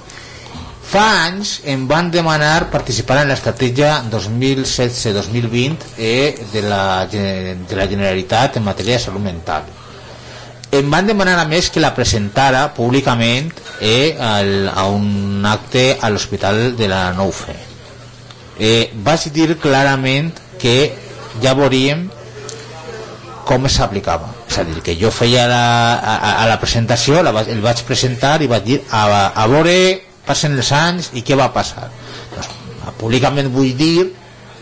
Fa 0.92 1.24
anys 1.24 1.54
em 1.72 1.86
van 1.88 2.10
demanar 2.12 2.68
participar 2.70 3.22
en 3.22 3.30
l'estratègia 3.32 4.02
2016-2020 4.12 5.86
eh, 5.96 6.36
de, 6.52 6.62
la, 6.68 7.06
de 7.08 7.78
la 7.78 7.88
Generalitat 7.88 8.60
en 8.60 8.66
matèria 8.68 8.98
de 8.98 9.04
salut 9.06 9.24
mental. 9.24 9.64
Em 10.72 10.92
van 10.92 11.08
demanar 11.08 11.38
a 11.40 11.48
més 11.48 11.70
que 11.72 11.80
la 11.80 11.94
presentara 11.96 12.66
públicament 12.76 13.48
eh, 13.80 14.12
al, 14.20 14.68
a 14.68 14.86
un 14.92 15.44
acte 15.48 15.96
a 16.00 16.12
l'Hospital 16.12 16.76
de 16.76 16.88
la 16.92 17.06
Noufe. 17.16 17.56
Eh, 18.60 18.90
vaig 18.92 19.30
dir 19.32 19.54
clarament 19.60 20.30
que 20.60 20.76
ja 21.40 21.56
veuríem 21.56 22.10
com 23.48 23.66
s'aplicava. 23.68 24.30
És 24.48 24.58
a 24.60 24.64
dir, 24.68 24.80
que 24.84 24.94
jo 24.98 25.10
feia 25.14 25.46
la, 25.50 25.64
a, 25.98 26.32
a 26.44 26.48
la 26.50 26.58
presentació, 26.62 27.22
la, 27.24 27.34
el 27.48 27.62
vaig 27.64 27.82
presentar 27.88 28.38
i 28.42 28.50
vaig 28.50 28.64
dir 28.66 28.80
a, 28.90 29.04
a 29.34 29.46
veure, 29.50 29.76
passen 30.26 30.56
els 30.56 30.72
anys 30.76 31.10
i 31.18 31.24
què 31.26 31.38
va 31.38 31.50
passar. 31.54 31.88
Doncs, 32.34 32.50
públicament 33.00 33.50
vull 33.54 33.72
dir 33.78 34.10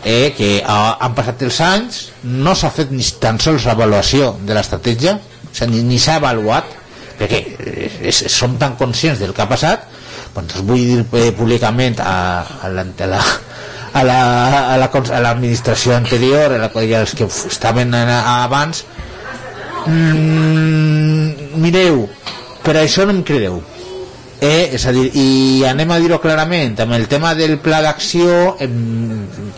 eh, 0.03 0.33
que 0.37 0.51
ha, 0.65 0.97
han 1.01 1.15
passat 1.17 1.43
els 1.45 1.59
anys, 1.65 2.01
no 2.23 2.55
s'ha 2.57 2.71
fet 2.73 2.93
ni 2.93 3.05
tan 3.21 3.39
sols 3.41 3.67
l'avaluació 3.69 4.35
de 4.41 4.57
l'estratègia, 4.57 5.17
o 5.17 5.53
sigui, 5.53 5.77
ni, 5.77 5.83
ni 5.93 5.99
s'ha 6.01 6.17
avaluat, 6.21 6.77
perquè 7.19 7.41
eh, 7.41 7.89
és, 8.09 8.25
som 8.33 8.57
tan 8.61 8.77
conscients 8.79 9.21
del 9.21 9.35
que 9.37 9.45
ha 9.45 9.49
passat, 9.49 9.85
doncs 10.33 10.61
vull 10.65 10.81
dir 10.81 11.01
eh, 11.03 11.29
públicament 11.37 11.99
a, 12.01 12.15
a, 12.63 12.71
la, 12.73 12.85
a 12.87 13.09
la, 13.13 13.21
a 13.93 14.03
la, 14.03 14.19
a 14.73 14.77
la, 14.79 14.87
a 14.87 15.19
l'administració 15.23 15.95
anterior, 15.95 16.55
a, 16.55 16.61
la, 16.63 16.83
i 16.83 16.93
als 16.95 17.15
que 17.17 17.27
estaven 17.27 17.93
abans, 17.95 18.85
mm, 19.85 21.59
mireu, 21.63 22.05
per 22.63 22.77
això 22.79 23.05
no 23.07 23.17
em 23.17 23.23
credeu. 23.27 23.61
Eh, 24.41 24.71
és 24.73 24.83
a 24.89 24.91
dir, 24.95 25.03
i 25.13 25.61
anem 25.69 25.91
a 25.93 25.99
dir-ho 26.01 26.17
clarament, 26.17 26.73
amb 26.81 26.95
el 26.97 27.03
tema 27.05 27.35
del 27.37 27.59
pla 27.61 27.77
d'acció 27.85 28.55
em, 28.65 28.71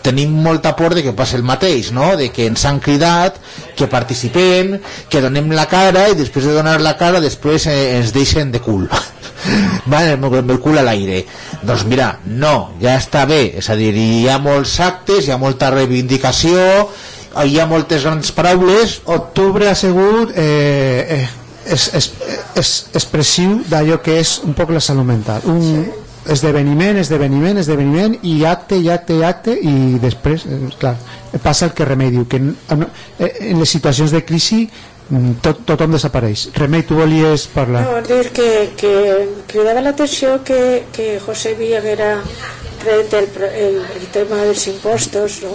tenim 0.04 0.34
molta 0.44 0.74
por 0.76 0.92
de 0.92 1.06
que 1.06 1.14
passi 1.16 1.38
el 1.38 1.46
mateix, 1.48 1.94
no? 1.96 2.18
de 2.20 2.28
que 2.36 2.50
ens 2.52 2.66
han 2.68 2.82
cridat, 2.84 3.38
que 3.80 3.88
participem, 3.88 4.74
que 5.08 5.22
donem 5.24 5.54
la 5.56 5.70
cara 5.72 6.10
i 6.12 6.18
després 6.20 6.50
de 6.50 6.58
donar 6.58 6.82
la 6.84 6.98
cara 7.00 7.24
després 7.24 7.70
eh, 7.72 7.78
ens 8.02 8.12
deixen 8.12 8.52
de 8.52 8.60
cul. 8.60 8.90
vale, 9.94 10.18
amb 10.18 10.52
el 10.52 10.60
cul 10.60 10.76
a 10.82 10.84
l'aire. 10.84 11.22
Doncs 11.64 11.86
mira, 11.88 12.18
no, 12.28 12.74
ja 12.84 12.98
està 13.00 13.24
bé, 13.30 13.54
és 13.64 13.70
a 13.72 13.80
dir, 13.80 13.94
hi 13.96 14.28
ha 14.28 14.36
molts 14.44 14.76
actes, 14.84 15.24
hi 15.24 15.32
ha 15.32 15.40
molta 15.40 15.72
reivindicació, 15.72 16.60
hi 17.40 17.56
ha 17.56 17.70
moltes 17.72 18.04
grans 18.04 18.36
paraules, 18.36 19.00
octubre 19.16 19.72
ha 19.72 19.80
sigut 19.80 20.36
eh, 20.36 21.08
eh, 21.22 21.24
és, 21.66 21.90
és, 21.96 22.10
és 22.60 22.72
expressiu 22.94 23.60
d'allò 23.70 24.00
que 24.04 24.20
és 24.20 24.40
un 24.44 24.56
poc 24.58 24.74
la 24.76 24.82
salut 24.84 25.08
mental. 25.08 25.46
Un, 25.50 25.86
esdeveniment, 26.30 26.98
esdeveniment, 27.02 27.58
esdeveniment 27.60 28.16
i 28.24 28.44
acte, 28.48 28.78
i 28.80 28.90
acte, 28.90 29.18
i 29.18 29.24
acte 29.28 29.56
i 29.60 30.00
després, 30.02 30.46
eh, 30.46 30.60
clar, 30.80 30.96
passa 31.44 31.68
el 31.68 31.74
que 31.76 31.86
Remei 31.86 32.12
diu 32.14 32.26
que 32.30 32.40
en, 32.40 32.54
en 32.70 33.60
les 33.60 33.70
situacions 33.76 34.14
de 34.14 34.24
crisi 34.26 34.62
mm, 35.10 35.40
tot, 35.44 35.64
tothom 35.68 35.98
desapareix. 35.98 36.48
Remei, 36.56 36.86
tu 36.88 37.00
volies 37.00 37.48
parlar. 37.54 37.84
No, 37.90 38.00
dir 38.08 38.32
que, 38.36 38.50
que 38.80 38.94
cridava 39.52 39.84
l'atenció 39.84 40.40
que, 40.48 40.86
que 40.96 41.20
José 41.26 41.56
Villa 41.60 41.84
era 41.84 42.16
tret 42.84 43.14
el, 43.20 43.30
el, 43.52 43.78
el 44.00 44.10
tema 44.12 44.42
dels 44.44 44.68
impostos 44.68 45.40
no? 45.44 45.54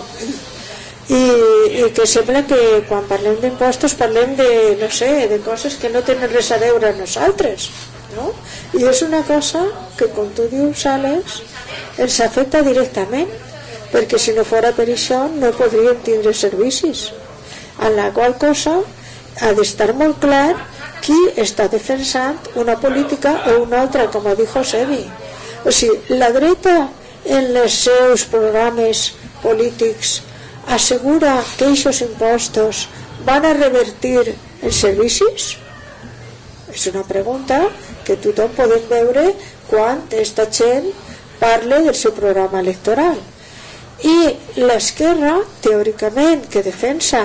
I, 1.09 1.21
i 1.81 1.85
que 1.97 2.05
sembla 2.07 2.43
que 2.49 2.59
quan 2.89 3.07
parlem 3.09 3.39
d'impostos 3.41 3.95
parlem 3.97 4.35
de, 4.37 4.49
no 4.81 4.91
sé, 4.93 5.29
de 5.31 5.39
coses 5.45 5.79
que 5.81 5.89
no 5.89 6.03
tenen 6.05 6.29
res 6.35 6.51
a 6.53 6.59
veure 6.61 6.91
amb 6.91 7.01
nosaltres 7.01 7.71
no? 8.17 8.33
i 8.77 8.85
és 8.91 9.01
una 9.07 9.23
cosa 9.25 9.65
que 9.97 10.11
com 10.17 10.29
tu 10.37 10.49
dius 10.53 10.85
Alex 10.91 11.41
ens 12.05 12.19
afecta 12.25 12.61
directament 12.67 13.31
perquè 13.93 14.21
si 14.21 14.35
no 14.37 14.45
fora 14.45 14.75
per 14.77 14.89
això 14.93 15.25
no 15.33 15.55
podríem 15.57 16.03
tindre 16.05 16.35
servicis 16.37 17.09
en 17.81 17.97
la 17.97 18.11
qual 18.13 18.37
cosa 18.43 18.79
ha 19.41 19.55
d'estar 19.57 19.95
molt 19.97 20.21
clar 20.25 20.57
qui 21.05 21.19
està 21.41 21.69
defensant 21.73 22.53
una 22.61 22.77
política 22.81 23.35
o 23.53 23.63
una 23.65 23.83
altra 23.87 24.09
com 24.13 24.27
ha 24.27 24.37
dit 24.39 24.51
Josebi 24.53 25.05
o 25.65 25.73
sigui, 25.73 26.19
la 26.21 26.31
dreta 26.37 26.77
en 27.25 27.55
els 27.57 27.83
seus 27.87 28.25
programes 28.31 29.13
polítics 29.43 30.19
assegura 30.77 31.39
que 31.57 31.71
aquests 31.71 32.03
impostos 32.05 32.87
van 33.27 33.47
a 33.47 33.55
revertir 33.57 34.19
els 34.63 34.81
servicis? 34.85 35.57
És 36.75 36.87
una 36.93 37.05
pregunta 37.09 37.61
que 38.07 38.19
tothom 38.21 38.53
podem 38.57 38.85
veure 38.91 39.25
quan 39.69 40.05
aquesta 40.07 40.47
gent 40.53 40.91
parla 41.41 41.81
del 41.87 41.95
seu 41.95 42.15
programa 42.17 42.61
electoral 42.61 43.19
i 44.07 44.63
l'esquerra 44.63 45.35
teòricament 45.65 46.47
que 46.53 46.63
defensa 46.63 47.25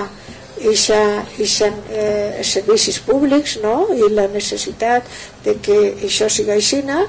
ixa, 0.70 1.00
ixa, 1.38 1.70
eh, 1.90 2.42
servicis 2.42 2.98
públics 3.04 3.58
no? 3.62 3.88
i 3.94 4.08
la 4.10 4.26
necessitat 4.32 5.06
de 5.44 5.56
que 5.62 5.78
això 6.08 6.30
siga 6.30 6.54
aixina 6.54 7.04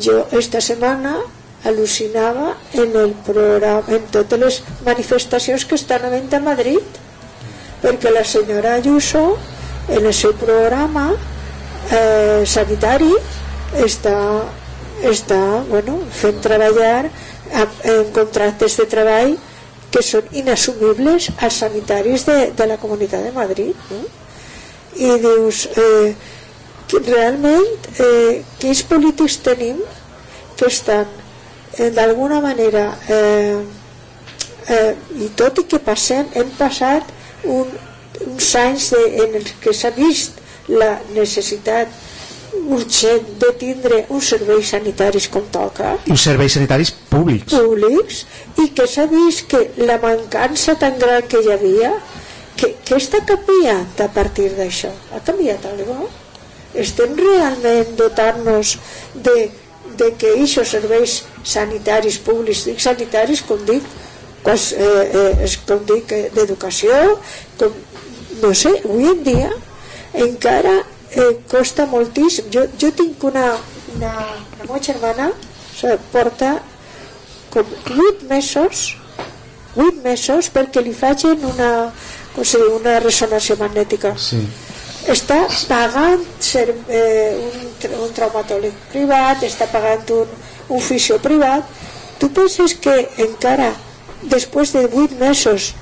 jo 0.00 0.22
esta 0.38 0.60
setmana 0.60 1.18
al·lucinava 1.64 2.56
en, 2.74 2.96
el 2.96 3.12
programa, 3.26 3.84
en 3.94 4.06
totes 4.14 4.40
les 4.40 4.58
manifestacions 4.86 5.64
que 5.68 5.78
estan 5.78 6.06
havent 6.08 6.32
a 6.34 6.40
Madrid 6.42 6.98
perquè 7.82 8.10
la 8.14 8.24
senyora 8.24 8.74
Ayuso 8.78 9.36
en 9.88 10.06
el 10.06 10.14
seu 10.14 10.34
programa 10.38 11.12
eh, 11.90 12.42
sanitari 12.46 13.12
està, 13.82 14.16
està 15.06 15.40
bueno, 15.70 16.00
fent 16.10 16.42
treballar 16.42 17.10
en 17.52 18.12
contractes 18.14 18.78
de 18.80 18.86
treball 18.88 19.34
que 19.92 20.02
són 20.06 20.28
inassumibles 20.32 21.28
als 21.38 21.58
sanitaris 21.62 22.26
de, 22.26 22.36
de 22.56 22.68
la 22.68 22.78
Comunitat 22.80 23.26
de 23.26 23.32
Madrid 23.36 23.90
no? 23.90 24.04
i 24.96 25.10
dius 25.22 25.66
eh, 25.76 26.14
realment 26.92 27.90
eh, 27.98 28.42
quins 28.60 28.82
polítics 28.88 29.38
tenim 29.44 29.80
que 30.56 30.68
estan 30.68 31.21
d'alguna 31.78 32.40
manera 32.40 32.84
eh, 33.08 33.60
eh, 34.68 34.94
i 35.24 35.28
tot 35.36 35.62
i 35.62 35.66
que 35.68 35.80
passem 35.80 36.28
hem 36.36 36.50
passat 36.58 37.08
un, 37.44 37.68
uns 38.26 38.54
anys 38.60 38.90
de, 38.92 39.02
en 39.24 39.36
els 39.40 39.54
que 39.62 39.74
s'ha 39.76 39.92
vist 39.96 40.40
la 40.68 40.94
necessitat 41.14 42.00
urgent 42.62 43.30
de 43.40 43.50
tindre 43.58 44.02
uns 44.12 44.28
serveis 44.34 44.68
sanitaris 44.74 45.26
com 45.32 45.44
toca. 45.50 45.96
Uns 46.06 46.24
serveis 46.28 46.52
sanitaris 46.54 46.92
públics. 47.10 47.54
Públics 47.56 48.24
i 48.60 48.68
que 48.76 48.86
s'ha 48.86 49.06
vist 49.10 49.48
que 49.50 49.62
la 49.80 49.98
mancança 50.02 50.76
tan 50.78 50.98
gran 51.00 51.24
que 51.28 51.40
hi 51.40 51.54
havia 51.56 51.94
que, 52.56 52.74
que 52.84 52.98
està 53.00 53.22
canviant 53.26 54.04
a 54.04 54.10
partir 54.12 54.52
d'això. 54.58 54.92
Ha 55.16 55.24
canviat 55.24 55.64
alguna 55.72 56.10
estem 56.74 57.16
realment 57.16 57.96
dotant-nos 57.98 58.76
de, 59.14 59.50
de 60.02 60.12
que 60.18 60.34
aquests 60.34 60.74
serveis 60.74 61.18
sanitaris 61.54 62.18
públics 62.26 62.66
dic 62.68 62.82
sanitaris 62.82 63.42
com 63.46 63.60
dic 63.68 63.86
pues, 64.42 64.72
eh, 64.72 65.34
eh, 65.44 65.50
com 65.68 65.84
dic 65.88 66.12
eh, 66.12 66.24
d'educació 66.34 66.96
com, 67.60 67.76
no 68.42 68.52
sé, 68.58 68.74
avui 68.82 69.10
en 69.12 69.22
dia 69.26 69.52
encara 70.26 70.80
eh, 71.14 71.36
costa 71.50 71.86
moltíssim 71.86 72.50
jo, 72.52 72.66
jo 72.78 72.90
tinc 72.98 73.22
una, 73.24 73.52
una 73.96 74.12
la 74.16 74.64
meva 74.64 74.82
germana 74.82 75.30
o 75.30 75.76
sigui, 75.78 75.96
porta 76.12 76.56
com 77.52 77.64
8 77.92 78.28
mesos 78.30 78.90
8 79.76 80.02
mesos 80.04 80.50
perquè 80.52 80.82
li 80.84 80.92
facin 80.96 81.46
una, 81.48 81.70
se 82.42 82.58
diu, 82.58 82.76
una 82.80 82.98
ressonància 83.04 83.56
magnètica 83.60 84.16
sí. 84.18 84.42
Està 85.10 85.38
pagant 85.68 86.22
ser, 86.40 86.68
eh, 86.88 87.38
un, 87.38 87.94
un 88.06 88.12
traumatòleg 88.14 88.74
privat 88.92 89.42
està 89.46 89.66
pagant 89.72 90.04
un, 90.14 90.34
un 90.68 90.80
fisio 90.80 91.18
privat. 91.22 91.66
Tu 92.20 92.28
penses 92.30 92.74
que 92.78 92.94
encara 93.24 93.72
després 94.22 94.72
de 94.76 94.84
8 94.86 95.18
mesos 95.18 95.72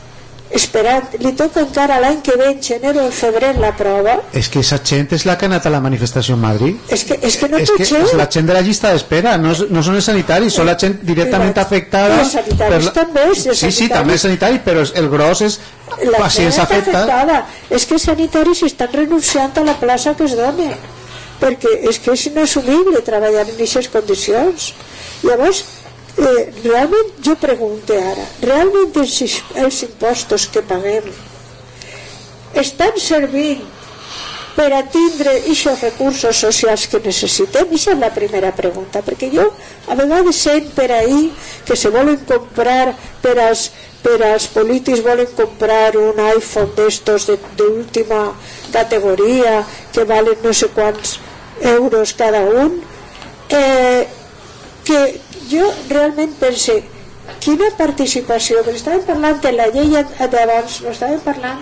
esperant, 0.51 1.13
li 1.23 1.31
toca 1.39 1.63
encara 1.63 2.01
l'any 2.03 2.21
que 2.27 2.35
ve 2.39 2.49
en 2.51 2.63
gener 2.63 2.93
o 2.99 3.05
en 3.07 3.13
febrer 3.15 3.53
la 3.63 3.71
prova. 3.79 4.17
És 4.37 4.49
que 4.51 4.63
esa 4.65 4.81
gent 4.85 5.13
és 5.15 5.25
la 5.29 5.37
que 5.39 5.47
ha 5.47 5.51
anat 5.51 5.67
a 5.67 5.73
la 5.73 5.81
manifestació 5.85 6.35
en 6.35 6.43
Madrid. 6.43 6.77
És 6.91 7.05
que, 7.07 7.19
és 7.23 7.37
que 7.39 7.49
no 7.49 7.61
és 7.63 7.71
que 7.71 7.87
gent. 7.87 8.07
és 8.09 8.15
la 8.19 8.27
gent 8.31 8.49
de 8.51 8.57
la 8.57 8.63
llista 8.67 8.91
d'espera 8.91 9.37
no, 9.39 9.55
no 9.71 9.83
són 9.87 9.99
els 10.01 10.09
sanitaris, 10.11 10.55
són 10.59 10.67
la 10.67 10.77
gent 10.81 10.99
directament 11.07 11.57
afectada 11.63 12.21
els 12.21 12.35
sanitaris 12.35 12.89
la... 12.91 12.95
també 12.99 13.27
els 13.31 13.43
sí, 13.45 13.51
sí, 13.55 13.59
sanitaris. 13.61 13.93
també 13.95 14.17
els 14.19 14.27
sanitaris 14.27 14.65
però 14.67 14.87
el 15.03 15.11
gros 15.13 15.43
és 15.47 15.59
la 16.03 16.19
pacients 16.19 16.57
gent 16.57 16.65
afectats. 16.67 16.97
afectada. 16.97 17.43
És 17.71 17.87
que 17.87 17.99
els 17.99 18.09
sanitaris 18.11 18.65
estan 18.67 18.95
renunciant 18.95 19.61
a 19.63 19.67
la 19.71 19.77
plaça 19.79 20.17
que 20.19 20.27
es 20.27 20.39
dona 20.39 20.73
perquè 21.41 21.73
és 21.89 21.99
que 22.03 22.13
és 22.13 22.27
inassumible 22.29 23.01
treballar 23.07 23.47
en 23.47 23.55
aquestes 23.55 23.89
condicions. 23.89 24.73
Llavors 25.25 25.63
eh, 26.19 26.53
realment 26.65 27.13
jo 27.25 27.37
pregunto 27.41 27.95
ara 27.95 28.27
realment 28.43 28.97
els, 29.03 29.43
els 29.55 29.83
impostos 29.87 30.47
que 30.51 30.63
paguem 30.63 31.11
estan 32.61 32.97
servint 32.99 33.69
per 34.57 34.73
a 34.75 34.83
tindre 34.93 35.37
aquests 35.39 35.83
recursos 35.85 36.41
socials 36.45 36.87
que 36.91 37.01
necessitem? 37.05 37.71
Aquesta 37.71 37.95
és 37.95 38.01
la 38.03 38.11
primera 38.13 38.51
pregunta, 38.57 39.03
perquè 39.07 39.31
jo 39.33 39.47
a 39.89 39.97
vegades 39.97 40.43
sent 40.45 40.73
per 40.77 40.91
ahir 40.93 41.31
que 41.65 41.77
se 41.79 41.93
volen 41.95 42.19
comprar 42.29 42.93
per 43.23 43.37
als, 43.47 43.71
per 44.03 44.19
als 44.27 44.49
polítics 44.53 45.05
volen 45.07 45.31
comprar 45.39 45.97
un 45.97 46.21
iPhone 46.27 46.75
d'estos 46.77 47.31
d'última 47.57 48.35
categoria 48.75 49.63
que 49.95 50.05
valen 50.05 50.43
no 50.45 50.53
sé 50.53 50.69
quants 50.75 51.19
euros 51.61 52.13
cada 52.19 52.43
un 52.45 52.81
eh, 53.49 54.07
que 54.85 55.01
jo 55.51 55.67
realment 55.91 56.33
pense 56.41 56.79
quina 57.43 57.69
participació, 57.79 58.65
perquè 58.65 58.81
estàvem 58.81 59.05
parlant 59.09 59.39
de 59.45 59.53
la 59.55 59.69
llei 59.75 59.93
d'abans, 59.93 60.81
no 60.85 60.95
estàvem 60.95 61.21
parlant 61.25 61.61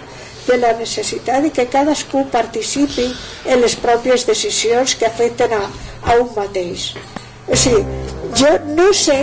de 0.49 0.57
la 0.57 0.73
necessitat 0.79 1.45
de 1.45 1.51
que 1.53 1.67
cadascú 1.69 2.25
participi 2.33 3.11
en 3.45 3.61
les 3.61 3.77
pròpies 3.77 4.25
decisions 4.27 4.95
que 4.97 5.07
afecten 5.07 5.53
a, 5.53 5.67
a 6.09 6.17
un 6.23 6.31
mateix. 6.37 6.95
O 7.49 7.57
sigui, 7.57 7.85
jo 8.37 8.55
no 8.73 8.89
sé 8.97 9.19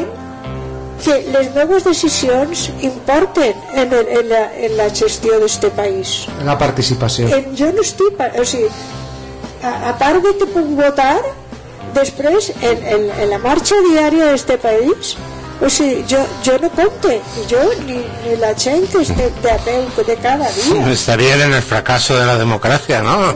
que 1.04 1.16
les 1.34 1.50
meves 1.54 1.84
decisions 1.86 2.70
importen 2.82 3.54
en, 3.74 3.94
el, 3.94 4.08
en, 4.20 4.30
la, 4.30 4.44
en 4.68 4.78
la 4.78 4.90
gestió 4.90 5.40
d'aquest 5.42 5.68
país. 5.78 6.14
la 6.46 6.58
participació 6.58 7.28
En, 7.28 7.52
jo 7.58 7.72
no 7.74 7.84
estic... 7.86 8.22
O 8.40 8.46
sigui, 8.46 8.70
a, 9.62 9.74
a 9.92 9.98
part 10.00 10.24
de 10.24 10.36
que 10.40 10.48
puc 10.54 10.72
votar, 10.78 11.18
després, 11.96 12.52
en, 12.62 12.86
en, 12.98 13.10
en 13.24 13.34
la 13.34 13.42
marxa 13.44 13.80
diària 13.90 14.30
d'aquest 14.32 14.62
país, 14.64 15.16
o 15.62 15.70
sigui, 15.70 16.04
jo, 16.10 16.20
jo 16.44 16.58
no 16.60 16.70
compte, 16.76 17.22
ni 17.38 17.44
jo 17.48 17.62
ni, 17.88 18.00
ni 18.24 18.36
la 18.42 18.52
gent 18.60 18.84
que 18.92 19.02
esté 19.02 19.30
de 19.42 19.52
a 19.52 19.58
peu 19.64 19.88
de 20.04 20.16
cada 20.18 20.50
dia. 20.52 20.92
Estarían 20.92 21.42
en 21.42 21.54
el 21.54 21.62
fracaso 21.62 22.16
de 22.16 22.26
la 22.26 22.38
democracia, 22.38 23.02
¿no? 23.02 23.34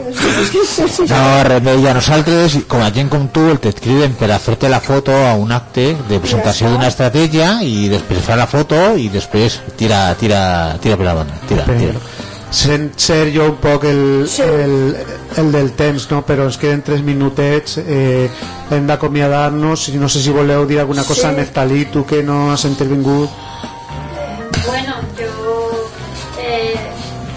No, 1.08 1.44
Remei, 1.44 1.86
a 1.88 1.94
nosaltres, 1.94 2.58
com 2.68 2.82
a 2.84 2.90
gent 2.92 3.08
com 3.08 3.26
tu, 3.32 3.46
el 3.50 3.58
te 3.60 3.72
criden 3.72 4.12
per 4.20 4.30
a 4.34 4.38
fer-te 4.38 4.68
la 4.68 4.80
foto 4.84 5.14
a 5.16 5.32
un 5.34 5.52
acte 5.52 5.94
de 6.08 6.20
presentació 6.20 6.70
d'una 6.70 6.90
estratègia 6.92 7.54
i 7.64 7.88
després 7.88 8.22
fa 8.24 8.36
la 8.36 8.46
foto 8.50 8.78
i 9.00 9.08
després 9.08 9.60
tira, 9.80 10.08
tira, 10.20 10.76
tira 10.82 11.00
per 11.00 11.08
la 11.08 11.16
banda. 11.22 11.40
Tira, 11.48 11.64
tira. 11.72 12.19
Sent 12.50 12.98
ser 12.98 13.30
jo 13.34 13.46
un 13.52 13.56
poc 13.62 13.84
el, 13.86 14.28
el, 14.42 14.96
el 15.38 15.52
del 15.52 15.70
temps 15.78 16.08
no? 16.10 16.24
però 16.26 16.48
ens 16.50 16.58
queden 16.58 16.82
3 16.82 17.04
minutets 17.06 17.78
eh, 17.78 18.26
hem 18.74 18.86
d'acomiadar-nos 18.88 19.88
no 19.94 20.08
sé 20.10 20.22
si 20.22 20.34
voleu 20.34 20.66
dir 20.66 20.80
alguna 20.80 21.04
cosa 21.04 21.30
Sí. 21.30 21.36
Neftalí, 21.36 21.84
tu 21.86 22.04
que 22.06 22.22
no 22.22 22.50
has 22.52 22.64
intervingut 22.64 23.30
Bueno, 24.66 24.94
yo 25.18 25.90
eh, 26.40 26.74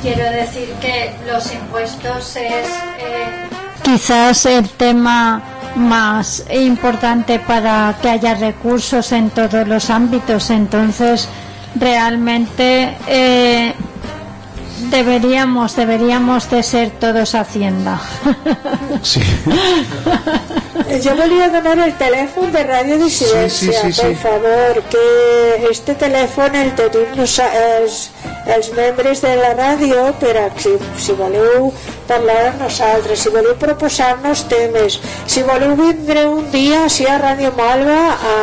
quiero 0.01 0.31
decir 0.31 0.73
que 0.81 1.13
los 1.31 1.53
impuestos 1.53 2.35
es 2.35 2.67
eh, 2.99 3.49
quizás 3.83 4.45
el 4.45 4.67
tema 4.69 5.43
más 5.75 6.43
importante 6.51 7.39
para 7.39 7.95
que 8.01 8.09
haya 8.09 8.35
recursos 8.35 9.11
en 9.11 9.29
todos 9.29 9.67
los 9.67 9.89
ámbitos. 9.89 10.49
Entonces, 10.49 11.27
realmente 11.75 12.95
eh, 13.07 13.73
deberíamos 14.89 15.75
deberíamos 15.75 16.49
de 16.49 16.63
ser 16.63 16.91
todos 16.91 17.35
Hacienda. 17.35 17.99
Sí. 19.01 19.19
Yo 21.03 21.15
volia 21.15 21.49
donar 21.49 21.79
el 21.79 21.93
telèfon 21.97 22.51
de 22.51 22.63
Sí, 23.09 23.25
sí, 23.49 23.49
sí, 23.49 23.67
per 23.67 23.93
sí. 23.93 24.15
favor, 24.15 24.83
que 24.91 25.67
este 25.71 25.95
telèfon 25.95 26.55
el 26.55 26.71
tenim 26.75 27.15
nosa- 27.17 27.49
els, 27.79 28.11
els 28.45 28.71
membres 28.77 29.21
de 29.21 29.35
la 29.35 29.53
ràdio 29.57 30.13
per 30.19 30.37
a, 30.37 30.45
si, 30.57 30.75
si 30.97 31.13
voleu 31.17 31.71
parlar 32.07 32.51
amb 32.51 32.61
nosaltres, 32.61 33.19
si 33.19 33.29
voleu 33.29 33.55
proposar-nos 33.57 34.45
temes, 34.47 34.99
si 35.25 35.41
voleu 35.43 35.75
vindre 35.75 36.27
un 36.27 36.51
dia 36.51 36.83
així 36.85 37.05
a 37.09 37.17
Ràdio 37.19 37.51
Malva 37.57 37.99
a, 38.13 38.35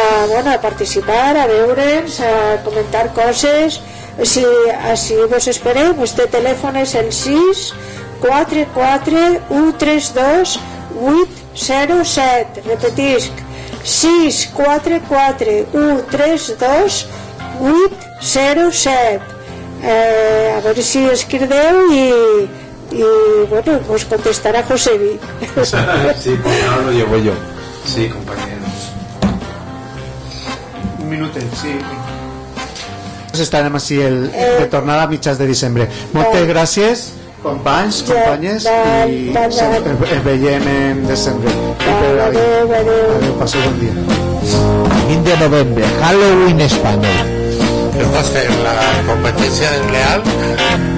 a, 0.00 0.02
bueno, 0.32 0.50
a 0.50 0.58
participar, 0.60 1.36
a 1.36 1.46
veure'ns, 1.46 2.20
a 2.20 2.34
comentar 2.64 3.12
coses, 3.14 3.80
si 4.26 4.44
així 4.90 5.14
vos 5.30 5.46
esperem, 5.50 6.02
este 6.02 6.26
telèfon 6.30 6.76
és 6.80 6.94
el 6.98 7.12
6 7.14 7.72
44 8.20 9.20
132 9.48 10.58
807 10.98 12.62
repetisc 12.66 13.32
6 13.84 14.40
44 14.54 15.46
132 15.72 17.06
807 17.60 19.20
eh, 19.82 20.54
a 20.56 20.60
veure 20.66 20.82
si 20.82 21.04
es 21.06 21.22
crideu 21.24 21.86
i, 21.94 22.04
i 22.98 23.04
bueno, 23.50 23.78
vos 23.86 24.04
contestarà 24.10 24.64
Josebi 24.66 25.14
Sí, 26.22 26.34
porque 26.42 26.62
ahora 26.64 26.82
lo 26.86 26.92
llevo 26.92 27.16
yo. 27.18 27.32
Sí, 27.86 28.08
compañeros. 28.08 28.92
Un 30.98 31.08
minutet, 31.08 31.46
sí. 31.54 31.78
Estarem 33.36 33.74
així 33.78 34.00
el, 34.02 34.26
de 34.32 34.66
tornada 34.72 35.04
a 35.04 35.10
mitjans 35.10 35.38
de 35.38 35.46
desembre. 35.50 35.88
Moltes 36.14 36.46
gràcies, 36.48 37.04
companys, 37.42 38.02
companyes, 38.08 38.66
i 38.66 39.32
ens 39.36 39.60
veiem 40.24 40.68
en 40.74 41.04
desembre. 41.06 41.52
adeu, 41.86 42.72
adeu. 42.80 43.16
Adeu, 43.18 43.34
passeu 43.40 43.62
bon 43.62 43.78
dia. 43.82 43.94
20 45.08 45.24
de 45.24 45.36
noviembre, 45.48 45.84
Halloween 46.02 46.60
español. 46.60 47.34
¿Estás 47.98 48.34
en 48.44 48.64
la 48.64 48.74
competencia 49.06 49.70
desleal? 49.70 50.97